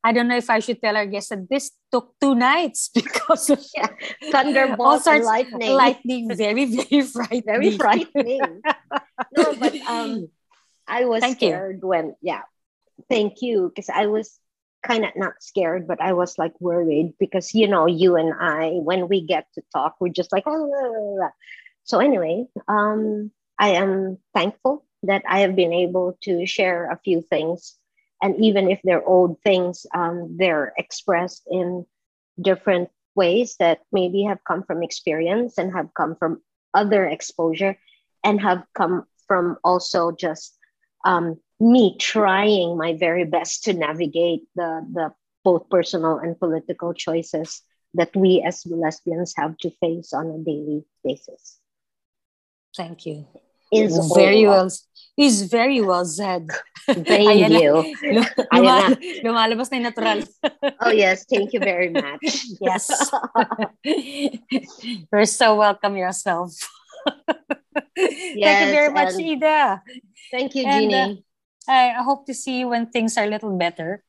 I 0.04 0.12
don't 0.12 0.26
know 0.26 0.36
if 0.36 0.50
I 0.50 0.58
should 0.58 0.82
tell 0.82 0.96
our 0.96 1.06
guests 1.06 1.30
that 1.30 1.48
this 1.48 1.70
took 1.92 2.14
two 2.20 2.34
nights 2.34 2.90
because 2.94 3.50
of 3.50 3.62
Yeah. 3.74 3.86
all 3.88 4.30
thunderbolts 4.32 5.06
and 5.06 5.22
sorts 5.22 5.26
lightning 5.26 5.72
lightning 5.72 6.24
very, 6.36 6.64
very 6.66 7.00
frightening. 7.14 7.42
very 7.46 7.70
frightening 7.78 8.62
no 9.32 9.54
but 9.54 9.74
um 9.86 10.28
i 10.88 11.04
was 11.04 11.20
Thank 11.20 11.40
you. 11.42 11.48
scared 11.48 11.80
when 11.84 12.14
yeah 12.20 12.42
thank 13.08 13.40
you 13.42 13.68
because 13.70 13.88
i 13.88 14.06
was 14.06 14.38
kind 14.82 15.04
of 15.04 15.12
not 15.14 15.34
scared 15.40 15.86
but 15.86 16.00
i 16.00 16.12
was 16.12 16.36
like 16.38 16.52
worried 16.60 17.14
because 17.20 17.54
you 17.54 17.68
know 17.68 17.86
you 17.86 18.16
and 18.16 18.34
i 18.40 18.70
when 18.82 19.06
we 19.08 19.20
get 19.24 19.46
to 19.54 19.62
talk 19.72 19.94
we're 20.00 20.08
just 20.08 20.32
like 20.32 20.42
oh, 20.46 20.66
blah, 20.66 20.88
blah, 20.90 21.14
blah." 21.16 21.30
so 21.84 22.00
anyway 22.00 22.44
um 22.66 23.30
i 23.58 23.68
am 23.78 24.18
thankful 24.34 24.84
that 25.04 25.22
i 25.28 25.40
have 25.40 25.54
been 25.54 25.72
able 25.72 26.18
to 26.22 26.44
share 26.46 26.90
a 26.90 26.98
few 27.04 27.22
things 27.22 27.78
and 28.22 28.36
even 28.36 28.70
if 28.70 28.80
they're 28.84 29.04
old 29.04 29.40
things 29.42 29.84
um, 29.94 30.36
they're 30.38 30.72
expressed 30.78 31.42
in 31.50 31.84
different 32.40 32.88
ways 33.14 33.56
that 33.58 33.80
maybe 33.92 34.22
have 34.22 34.42
come 34.44 34.62
from 34.62 34.82
experience 34.82 35.58
and 35.58 35.72
have 35.72 35.92
come 35.94 36.16
from 36.16 36.40
other 36.72 37.04
exposure 37.04 37.76
and 38.24 38.40
have 38.40 38.64
come 38.74 39.04
from 39.26 39.56
also 39.64 40.12
just 40.12 40.56
um, 41.04 41.38
me 41.60 41.96
trying 41.98 42.76
my 42.76 42.94
very 42.96 43.24
best 43.24 43.64
to 43.64 43.72
navigate 43.72 44.42
the, 44.54 44.86
the 44.92 45.12
both 45.44 45.68
personal 45.68 46.18
and 46.18 46.38
political 46.38 46.94
choices 46.94 47.62
that 47.94 48.14
we 48.16 48.42
as 48.42 48.64
lesbians 48.66 49.34
have 49.36 49.56
to 49.58 49.70
face 49.70 50.12
on 50.12 50.30
a 50.30 50.38
daily 50.38 50.84
basis. 51.04 51.58
Thank 52.76 53.04
you. 53.06 53.26
Is 53.72 53.96
very 54.14 54.44
well. 54.46 54.68
is 55.16 55.42
very 55.48 55.80
well 55.80 56.04
said. 56.04 56.48
Thank 56.88 57.52
you. 57.52 57.72
Lum- 58.16 58.32
lumal- 58.52 58.98
lumalabas 59.24 59.68
na 59.70 59.76
yung 59.80 59.86
natural. 59.88 60.20
Oh, 60.80 60.90
yes. 60.92 61.24
Thank 61.28 61.52
you 61.52 61.60
very 61.60 61.88
much. 61.92 62.20
yes. 62.60 62.88
You're 65.12 65.26
so 65.28 65.56
welcome 65.56 65.96
yourself. 65.96 66.52
Thank 67.96 68.36
you 68.36 68.70
very 68.72 68.92
much, 68.92 69.14
Ida. 69.14 69.82
Thank 70.30 70.54
you, 70.54 70.64
And, 70.64 70.72
uh, 70.72 70.80
Jeannie. 70.80 71.24
I 71.68 71.94
I 71.94 72.02
hope 72.02 72.26
to 72.26 72.34
see 72.34 72.58
you 72.64 72.68
when 72.68 72.90
things 72.90 73.16
are 73.16 73.24
a 73.24 73.30
little 73.30 73.54
better. 73.56 74.02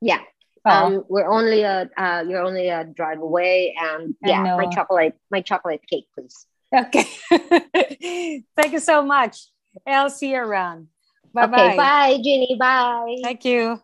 yeah. 0.00 0.22
Oh, 0.66 0.70
Um, 0.98 1.04
we're 1.06 1.30
only 1.30 1.62
a 1.62 1.86
uh, 1.94 2.26
you're 2.26 2.42
only 2.42 2.66
a 2.74 2.82
drive 2.82 3.22
away, 3.22 3.70
and 3.78 4.18
yeah, 4.18 4.42
my 4.58 4.66
chocolate, 4.66 5.14
my 5.30 5.38
chocolate 5.38 5.86
cake, 5.86 6.10
please. 6.10 6.34
Okay. 6.74 7.06
Thank 8.56 8.72
you 8.72 8.80
so 8.80 9.02
much. 9.02 9.48
I'll 9.86 10.10
see 10.10 10.30
you 10.30 10.38
around. 10.38 10.88
Bye 11.32 11.44
Okay, 11.44 11.68
bye. 11.68 11.76
bye, 11.76 12.18
Jeannie. 12.22 12.56
Bye. 12.58 13.16
Thank 13.22 13.44
you. 13.44 13.80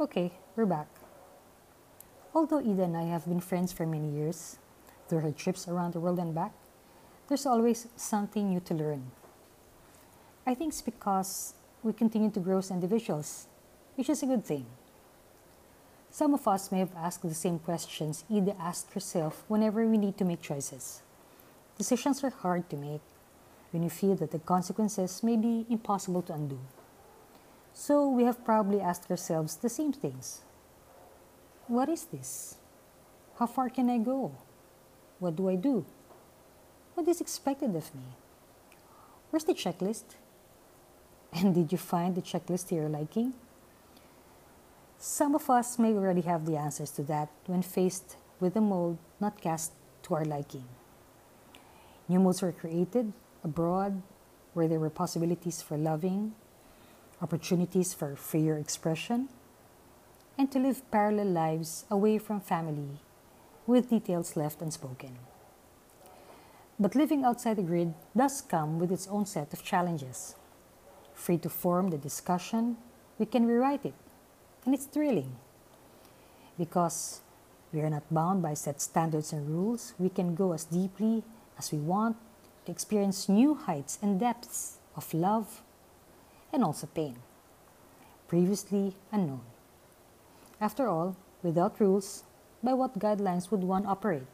Okay, 0.00 0.30
we're 0.56 0.66
back. 0.66 0.88
Although 2.34 2.60
Ida 2.60 2.84
and 2.84 2.96
I 2.96 3.04
have 3.04 3.26
been 3.26 3.40
friends 3.40 3.72
for 3.72 3.86
many 3.86 4.10
years, 4.10 4.58
through 5.08 5.20
her 5.20 5.32
trips 5.32 5.66
around 5.66 5.94
the 5.94 6.00
world 6.00 6.18
and 6.18 6.34
back, 6.34 6.52
there's 7.28 7.46
always 7.46 7.88
something 7.96 8.50
new 8.50 8.60
to 8.60 8.74
learn. 8.74 9.10
I 10.46 10.54
think 10.54 10.72
it's 10.72 10.82
because 10.82 11.54
we 11.82 11.92
continue 11.92 12.30
to 12.30 12.40
grow 12.40 12.58
as 12.58 12.70
individuals, 12.70 13.46
which 13.96 14.08
is 14.08 14.22
a 14.22 14.26
good 14.26 14.44
thing. 14.44 14.66
Some 16.10 16.34
of 16.34 16.48
us 16.48 16.72
may 16.72 16.78
have 16.80 16.96
asked 16.96 17.22
the 17.22 17.34
same 17.34 17.58
questions 17.58 18.24
Ida 18.32 18.56
asked 18.58 18.92
herself 18.94 19.44
whenever 19.48 19.86
we 19.86 19.98
need 19.98 20.16
to 20.18 20.24
make 20.24 20.42
choices. 20.42 21.02
Decisions 21.76 22.24
are 22.24 22.30
hard 22.30 22.68
to 22.70 22.76
make 22.76 23.00
when 23.70 23.82
you 23.82 23.90
feel 23.90 24.16
that 24.16 24.30
the 24.30 24.38
consequences 24.38 25.22
may 25.22 25.36
be 25.36 25.66
impossible 25.68 26.22
to 26.22 26.32
undo. 26.32 26.58
So 27.74 28.08
we 28.08 28.24
have 28.24 28.44
probably 28.44 28.80
asked 28.80 29.10
ourselves 29.10 29.56
the 29.56 29.68
same 29.68 29.92
things. 29.92 30.40
What 31.68 31.88
is 31.88 32.06
this? 32.06 32.56
How 33.38 33.46
far 33.46 33.68
can 33.68 33.88
I 33.90 33.98
go? 33.98 34.32
What 35.20 35.36
do 35.36 35.48
I 35.48 35.54
do? 35.54 35.84
What 36.94 37.06
is 37.06 37.20
expected 37.20 37.76
of 37.76 37.94
me? 37.94 38.02
Where's 39.30 39.44
the 39.44 39.54
checklist? 39.54 40.04
And 41.32 41.54
did 41.54 41.70
you 41.70 41.78
find 41.78 42.14
the 42.14 42.22
checklist 42.22 42.68
to 42.68 42.74
your 42.74 42.88
liking? 42.88 43.34
Some 45.00 45.36
of 45.36 45.48
us 45.48 45.78
may 45.78 45.94
already 45.94 46.22
have 46.22 46.44
the 46.44 46.56
answers 46.56 46.90
to 46.92 47.04
that 47.04 47.28
when 47.46 47.62
faced 47.62 48.16
with 48.40 48.56
a 48.56 48.60
mold 48.60 48.98
not 49.20 49.40
cast 49.40 49.70
to 50.02 50.14
our 50.14 50.24
liking. 50.24 50.64
New 52.08 52.18
molds 52.18 52.42
were 52.42 52.50
created 52.50 53.12
abroad 53.44 54.02
where 54.54 54.66
there 54.66 54.80
were 54.80 54.90
possibilities 54.90 55.62
for 55.62 55.78
loving, 55.78 56.34
opportunities 57.22 57.94
for 57.94 58.16
freer 58.16 58.56
expression, 58.56 59.28
and 60.36 60.50
to 60.50 60.58
live 60.58 60.82
parallel 60.90 61.28
lives 61.28 61.84
away 61.90 62.18
from 62.18 62.40
family 62.40 62.98
with 63.68 63.90
details 63.90 64.36
left 64.36 64.62
unspoken. 64.62 65.16
But 66.80 66.96
living 66.96 67.24
outside 67.24 67.58
the 67.58 67.62
grid 67.62 67.94
does 68.16 68.40
come 68.40 68.80
with 68.80 68.90
its 68.90 69.06
own 69.06 69.26
set 69.26 69.52
of 69.52 69.62
challenges. 69.62 70.34
Free 71.14 71.38
to 71.38 71.48
form 71.48 71.90
the 71.90 71.98
discussion, 71.98 72.78
we 73.16 73.26
can 73.26 73.46
rewrite 73.46 73.84
it, 73.84 73.94
and 74.64 74.74
it's 74.74 74.86
thrilling. 74.86 75.36
Because 76.58 77.20
we 77.72 77.80
are 77.80 77.90
not 77.90 78.02
bound 78.12 78.42
by 78.42 78.54
set 78.54 78.80
standards 78.80 79.32
and 79.32 79.48
rules, 79.48 79.94
we 79.98 80.08
can 80.08 80.34
go 80.34 80.52
as 80.52 80.64
deeply 80.64 81.22
as 81.58 81.72
we 81.72 81.78
want 81.78 82.16
to 82.64 82.72
experience 82.72 83.28
new 83.28 83.54
heights 83.54 83.98
and 84.02 84.20
depths 84.20 84.78
of 84.96 85.12
love 85.12 85.62
and 86.52 86.64
also 86.64 86.86
pain, 86.86 87.16
previously 88.26 88.94
unknown. 89.12 89.42
After 90.60 90.88
all, 90.88 91.16
without 91.42 91.78
rules, 91.78 92.24
by 92.62 92.72
what 92.72 92.98
guidelines 92.98 93.50
would 93.50 93.62
one 93.62 93.86
operate? 93.86 94.26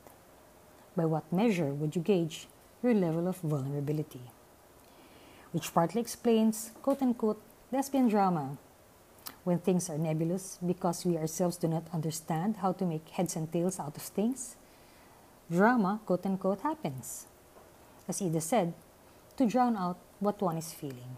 By 0.96 1.05
what 1.05 1.30
measure 1.32 1.74
would 1.74 1.94
you 1.94 2.02
gauge 2.02 2.46
your 2.82 2.94
level 2.94 3.28
of 3.28 3.36
vulnerability? 3.38 4.22
Which 5.52 5.74
partly 5.74 6.01
explains, 6.01 6.70
quote 6.82 7.02
unquote, 7.02 7.42
lesbian 7.70 8.09
drama, 8.09 8.56
when 9.44 9.58
things 9.58 9.88
are 9.88 9.98
nebulous 9.98 10.58
because 10.64 11.04
we 11.04 11.16
ourselves 11.16 11.56
do 11.56 11.68
not 11.68 11.84
understand 11.92 12.56
how 12.58 12.72
to 12.72 12.84
make 12.84 13.08
heads 13.10 13.36
and 13.36 13.52
tails 13.52 13.78
out 13.78 13.96
of 13.96 14.02
things. 14.02 14.56
Drama, 15.50 16.00
quote 16.06 16.26
unquote, 16.26 16.62
happens. 16.62 17.26
As 18.08 18.20
Ida 18.20 18.40
said, 18.40 18.74
to 19.36 19.46
drown 19.46 19.76
out 19.76 19.98
what 20.20 20.40
one 20.40 20.56
is 20.56 20.72
feeling. 20.72 21.16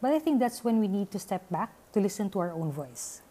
But 0.00 0.12
I 0.12 0.18
think 0.18 0.38
that's 0.38 0.62
when 0.62 0.78
we 0.78 0.88
need 0.88 1.10
to 1.10 1.18
step 1.18 1.48
back 1.50 1.72
to 1.92 2.00
listen 2.00 2.30
to 2.30 2.38
our 2.40 2.52
own 2.52 2.70
voice, 2.70 3.22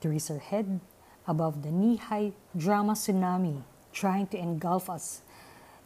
to 0.00 0.08
raise 0.08 0.30
our 0.30 0.38
head 0.38 0.80
above 1.26 1.62
the 1.62 1.70
knee 1.70 1.96
high 1.96 2.32
drama 2.56 2.92
tsunami 2.92 3.62
trying 3.92 4.26
to 4.28 4.38
engulf 4.38 4.88
us 4.88 5.22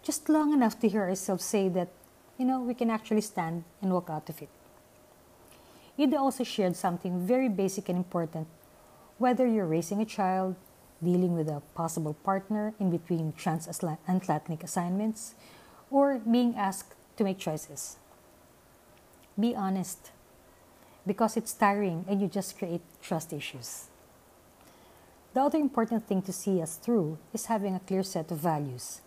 just 0.02 0.28
long 0.28 0.52
enough 0.52 0.78
to 0.80 0.88
hear 0.88 1.02
ourselves 1.02 1.44
say 1.44 1.68
that, 1.70 1.88
you 2.36 2.44
know, 2.44 2.60
we 2.60 2.74
can 2.74 2.90
actually 2.90 3.22
stand 3.22 3.64
and 3.80 3.92
walk 3.92 4.10
out 4.10 4.28
of 4.28 4.42
it. 4.42 4.50
Ida 5.98 6.18
also 6.18 6.44
shared 6.44 6.76
something 6.76 7.26
very 7.26 7.48
basic 7.48 7.88
and 7.88 7.98
important 7.98 8.48
whether 9.18 9.46
you're 9.46 9.66
raising 9.66 10.00
a 10.00 10.04
child, 10.04 10.56
dealing 11.02 11.34
with 11.34 11.48
a 11.48 11.62
possible 11.74 12.14
partner 12.24 12.74
in 12.80 12.90
between 12.90 13.32
transatlantic 13.32 14.64
assignments, 14.64 15.34
or 15.90 16.18
being 16.18 16.56
asked 16.56 16.94
to 17.16 17.24
make 17.24 17.38
choices. 17.38 17.96
Be 19.38 19.54
honest, 19.54 20.10
because 21.06 21.36
it's 21.36 21.52
tiring 21.52 22.04
and 22.08 22.20
you 22.20 22.28
just 22.28 22.58
create 22.58 22.82
trust 23.00 23.32
issues. 23.32 23.86
The 25.34 25.42
other 25.42 25.58
important 25.58 26.06
thing 26.06 26.22
to 26.22 26.32
see 26.32 26.62
us 26.62 26.76
through 26.76 27.18
is 27.32 27.46
having 27.46 27.74
a 27.74 27.80
clear 27.80 28.02
set 28.02 28.30
of 28.30 28.38
values. 28.38 29.00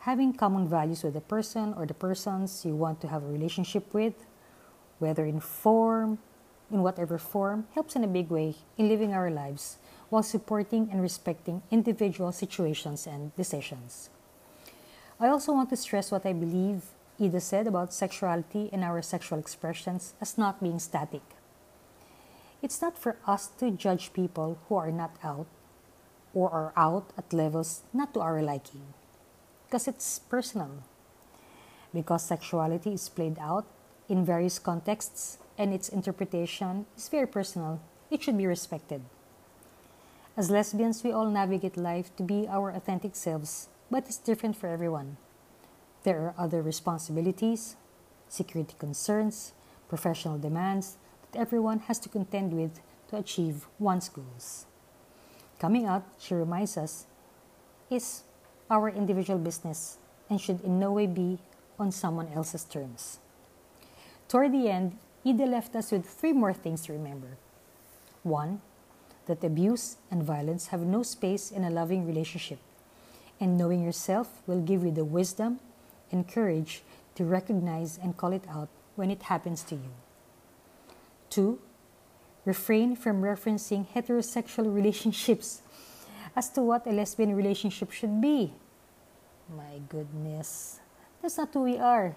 Having 0.00 0.34
common 0.34 0.68
values 0.68 1.02
with 1.02 1.14
the 1.14 1.20
person 1.20 1.74
or 1.76 1.86
the 1.86 1.94
persons 1.94 2.64
you 2.64 2.74
want 2.74 3.00
to 3.02 3.08
have 3.08 3.22
a 3.22 3.26
relationship 3.26 3.92
with, 3.92 4.14
whether 5.00 5.26
in 5.26 5.40
form, 5.40 6.18
in 6.70 6.82
whatever 6.82 7.18
form, 7.18 7.66
helps 7.74 7.96
in 7.96 8.04
a 8.04 8.08
big 8.08 8.30
way 8.30 8.54
in 8.78 8.88
living 8.88 9.12
our 9.12 9.30
lives 9.30 9.78
while 10.08 10.22
supporting 10.22 10.88
and 10.92 11.02
respecting 11.02 11.62
individual 11.70 12.30
situations 12.30 13.06
and 13.06 13.34
decisions. 13.36 14.10
I 15.18 15.28
also 15.28 15.52
want 15.52 15.70
to 15.70 15.76
stress 15.76 16.10
what 16.10 16.24
I 16.24 16.32
believe 16.32 16.82
Ida 17.20 17.40
said 17.40 17.66
about 17.66 17.92
sexuality 17.92 18.70
and 18.72 18.82
our 18.82 19.02
sexual 19.02 19.38
expressions 19.38 20.14
as 20.20 20.38
not 20.38 20.62
being 20.62 20.78
static. 20.78 21.22
It's 22.62 22.80
not 22.80 22.96
for 22.96 23.16
us 23.26 23.48
to 23.58 23.70
judge 23.70 24.12
people 24.12 24.58
who 24.68 24.76
are 24.76 24.92
not 24.92 25.16
out 25.24 25.46
or 26.32 26.50
are 26.50 26.72
out 26.76 27.10
at 27.18 27.32
levels 27.32 27.82
not 27.92 28.14
to 28.14 28.20
our 28.20 28.40
liking, 28.42 28.94
because 29.66 29.88
it's 29.88 30.18
personal. 30.18 30.82
Because 31.92 32.22
sexuality 32.22 32.94
is 32.94 33.08
played 33.08 33.38
out 33.40 33.66
in 34.10 34.24
various 34.24 34.58
contexts 34.58 35.38
and 35.56 35.72
its 35.72 35.88
interpretation 35.88 36.84
is 36.96 37.08
very 37.08 37.28
personal, 37.28 37.80
it 38.10 38.22
should 38.22 38.36
be 38.36 38.46
respected. 38.46 39.00
As 40.36 40.50
lesbians, 40.50 41.04
we 41.04 41.12
all 41.12 41.30
navigate 41.30 41.76
life 41.76 42.14
to 42.16 42.24
be 42.24 42.48
our 42.48 42.70
authentic 42.70 43.14
selves, 43.14 43.68
but 43.90 44.04
it's 44.06 44.18
different 44.18 44.56
for 44.56 44.66
everyone. 44.66 45.16
There 46.02 46.20
are 46.20 46.34
other 46.36 46.60
responsibilities, 46.60 47.76
security 48.28 48.74
concerns, 48.78 49.52
professional 49.88 50.38
demands 50.38 50.96
that 51.30 51.38
everyone 51.38 51.80
has 51.80 51.98
to 52.00 52.08
contend 52.08 52.52
with 52.52 52.80
to 53.08 53.16
achieve 53.16 53.66
one's 53.78 54.08
goals. 54.08 54.66
Coming 55.58 55.86
out, 55.86 56.04
she 56.18 56.34
reminds 56.34 56.76
us, 56.76 57.06
is 57.90 58.22
our 58.70 58.88
individual 58.88 59.38
business 59.38 59.98
and 60.28 60.40
should 60.40 60.62
in 60.62 60.80
no 60.80 60.92
way 60.92 61.06
be 61.06 61.38
on 61.78 61.92
someone 61.92 62.28
else's 62.34 62.64
terms. 62.64 63.18
Toward 64.30 64.52
the 64.52 64.68
end, 64.68 64.96
Ida 65.26 65.44
left 65.44 65.74
us 65.74 65.90
with 65.90 66.06
three 66.06 66.32
more 66.32 66.52
things 66.52 66.82
to 66.82 66.92
remember. 66.92 67.36
One, 68.22 68.60
that 69.26 69.42
abuse 69.42 69.96
and 70.08 70.22
violence 70.22 70.68
have 70.68 70.82
no 70.82 71.02
space 71.02 71.50
in 71.50 71.64
a 71.64 71.70
loving 71.70 72.06
relationship, 72.06 72.60
and 73.40 73.58
knowing 73.58 73.82
yourself 73.82 74.40
will 74.46 74.60
give 74.60 74.84
you 74.84 74.92
the 74.92 75.04
wisdom 75.04 75.58
and 76.12 76.28
courage 76.28 76.84
to 77.16 77.24
recognize 77.24 77.98
and 77.98 78.16
call 78.16 78.32
it 78.32 78.44
out 78.48 78.68
when 78.94 79.10
it 79.10 79.22
happens 79.22 79.64
to 79.64 79.74
you. 79.74 79.90
Two, 81.28 81.58
refrain 82.44 82.94
from 82.94 83.22
referencing 83.22 83.84
heterosexual 83.84 84.72
relationships 84.80 85.62
as 86.36 86.48
to 86.50 86.62
what 86.62 86.86
a 86.86 86.92
lesbian 86.92 87.34
relationship 87.34 87.90
should 87.90 88.20
be. 88.20 88.52
My 89.50 89.80
goodness, 89.88 90.78
that's 91.20 91.36
not 91.36 91.52
who 91.52 91.62
we 91.62 91.78
are 91.78 92.14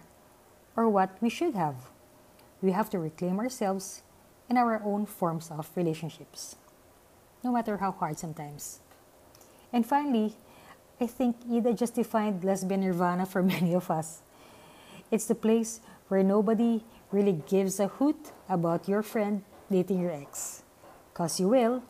or 0.76 0.88
what 0.88 1.10
we 1.20 1.30
should 1.30 1.56
have. 1.56 1.90
We 2.64 2.72
have 2.72 2.90
to 2.92 3.00
reclaim 3.00 3.40
ourselves 3.40 4.04
in 4.50 4.56
our 4.56 4.82
own 4.86 5.06
forms 5.06 5.52
of 5.52 5.70
relationships, 5.76 6.56
no 7.44 7.52
matter 7.52 7.76
how 7.76 7.92
hard 7.92 8.18
sometimes. 8.18 8.80
And 9.74 9.86
finally, 9.86 10.38
I 11.02 11.08
think 11.08 11.36
Ida 11.52 11.74
just 11.74 11.96
defined 11.96 12.46
lesbian 12.46 12.80
nirvana 12.80 13.26
for 13.26 13.44
many 13.54 13.76
of 13.76 13.92
us. 13.92 14.22
It's 15.12 15.26
the 15.26 15.36
place 15.36 15.82
where 16.08 16.24
nobody 16.24 16.86
really 17.12 17.44
gives 17.46 17.82
a 17.82 17.90
hoot 17.90 18.32
about 18.48 18.88
your 18.88 19.04
friend 19.04 19.44
dating 19.70 20.00
your 20.00 20.12
ex. 20.12 20.64
Cause 21.14 21.42
you 21.42 21.50
will, 21.50 21.84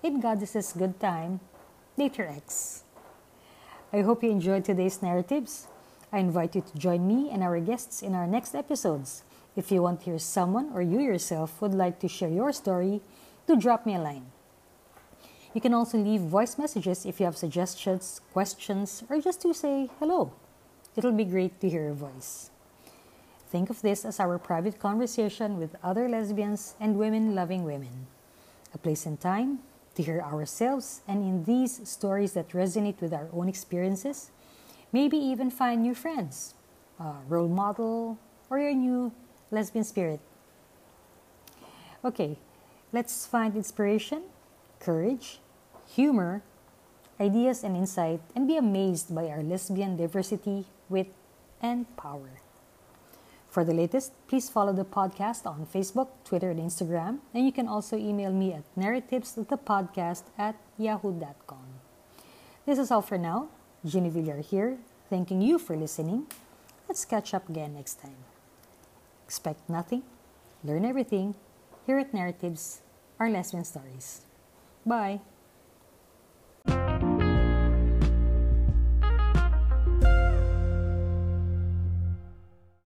in 0.00 0.20
Goddess's 0.20 0.72
good 0.72 1.00
time, 1.00 1.40
date 1.98 2.18
your 2.18 2.28
ex. 2.28 2.84
I 3.92 4.02
hope 4.02 4.22
you 4.22 4.30
enjoyed 4.30 4.64
today's 4.64 4.98
NarraTibs. 4.98 5.66
I 6.12 6.18
invite 6.18 6.54
you 6.54 6.62
to 6.62 6.78
join 6.78 7.06
me 7.06 7.30
and 7.30 7.42
our 7.42 7.58
guests 7.58 8.00
in 8.00 8.14
our 8.14 8.28
next 8.28 8.54
episodes. 8.54 9.24
If 9.56 9.72
you 9.72 9.82
want 9.82 10.00
to 10.00 10.04
hear 10.06 10.18
someone 10.18 10.70
or 10.74 10.82
you 10.82 11.00
yourself 11.00 11.60
would 11.60 11.74
like 11.74 11.98
to 12.00 12.08
share 12.08 12.28
your 12.28 12.52
story, 12.52 13.00
do 13.46 13.56
drop 13.56 13.84
me 13.84 13.94
a 13.94 13.98
line. 13.98 14.26
You 15.54 15.60
can 15.60 15.74
also 15.74 15.98
leave 15.98 16.20
voice 16.20 16.56
messages 16.56 17.04
if 17.04 17.18
you 17.18 17.26
have 17.26 17.36
suggestions, 17.36 18.20
questions, 18.32 19.02
or 19.08 19.20
just 19.20 19.42
to 19.42 19.52
say 19.52 19.90
hello. 19.98 20.32
It'll 20.94 21.12
be 21.12 21.24
great 21.24 21.60
to 21.60 21.68
hear 21.68 21.82
your 21.82 21.94
voice. 21.94 22.50
Think 23.50 23.68
of 23.68 23.82
this 23.82 24.04
as 24.04 24.20
our 24.20 24.38
private 24.38 24.78
conversation 24.78 25.58
with 25.58 25.74
other 25.82 26.08
lesbians 26.08 26.76
and 26.78 26.96
women 26.96 27.34
loving 27.34 27.64
women. 27.64 28.06
A 28.72 28.78
place 28.78 29.06
and 29.06 29.20
time 29.20 29.58
to 29.96 30.02
hear 30.04 30.20
ourselves 30.20 31.02
and 31.08 31.24
in 31.24 31.42
these 31.42 31.88
stories 31.88 32.34
that 32.34 32.50
resonate 32.50 33.00
with 33.00 33.12
our 33.12 33.28
own 33.32 33.48
experiences, 33.48 34.30
maybe 34.92 35.16
even 35.16 35.50
find 35.50 35.82
new 35.82 35.94
friends, 35.94 36.54
a 37.00 37.14
role 37.28 37.48
model, 37.48 38.18
or 38.48 38.60
your 38.60 38.72
new 38.74 39.12
lesbian 39.50 39.84
spirit. 39.84 40.20
Okay, 42.04 42.38
let's 42.92 43.26
find 43.26 43.56
inspiration, 43.56 44.22
courage, 44.78 45.40
humor, 45.86 46.42
ideas, 47.20 47.62
and 47.62 47.76
insight, 47.76 48.20
and 48.34 48.48
be 48.48 48.56
amazed 48.56 49.14
by 49.14 49.28
our 49.28 49.42
lesbian 49.42 49.96
diversity, 49.96 50.64
wit, 50.88 51.12
and 51.60 51.84
power. 51.96 52.40
For 53.50 53.64
the 53.64 53.74
latest, 53.74 54.12
please 54.28 54.48
follow 54.48 54.72
the 54.72 54.84
podcast 54.84 55.44
on 55.44 55.66
Facebook, 55.66 56.08
Twitter, 56.24 56.50
and 56.50 56.60
Instagram. 56.60 57.18
And 57.34 57.44
you 57.44 57.52
can 57.52 57.66
also 57.66 57.96
email 57.96 58.32
me 58.32 58.54
at 58.54 58.62
narratibsthepodcast 58.78 60.22
at 60.38 60.54
yahoo.com. 60.78 61.66
This 62.64 62.78
is 62.78 62.90
all 62.90 63.02
for 63.02 63.18
now. 63.18 63.48
Ginny 63.84 64.10
Villar 64.10 64.40
here, 64.40 64.78
thanking 65.08 65.42
you 65.42 65.58
for 65.58 65.76
listening. 65.76 66.26
Let's 66.88 67.04
catch 67.04 67.34
up 67.34 67.48
again 67.48 67.74
next 67.74 68.00
time. 68.00 68.29
Expect 69.30 69.70
nothing, 69.70 70.02
learn 70.64 70.84
everything 70.84 71.36
here 71.86 72.00
at 72.00 72.12
Narratives, 72.12 72.80
our 73.20 73.30
lesbian 73.30 73.62
stories. 73.62 74.22
Bye. 74.84 75.20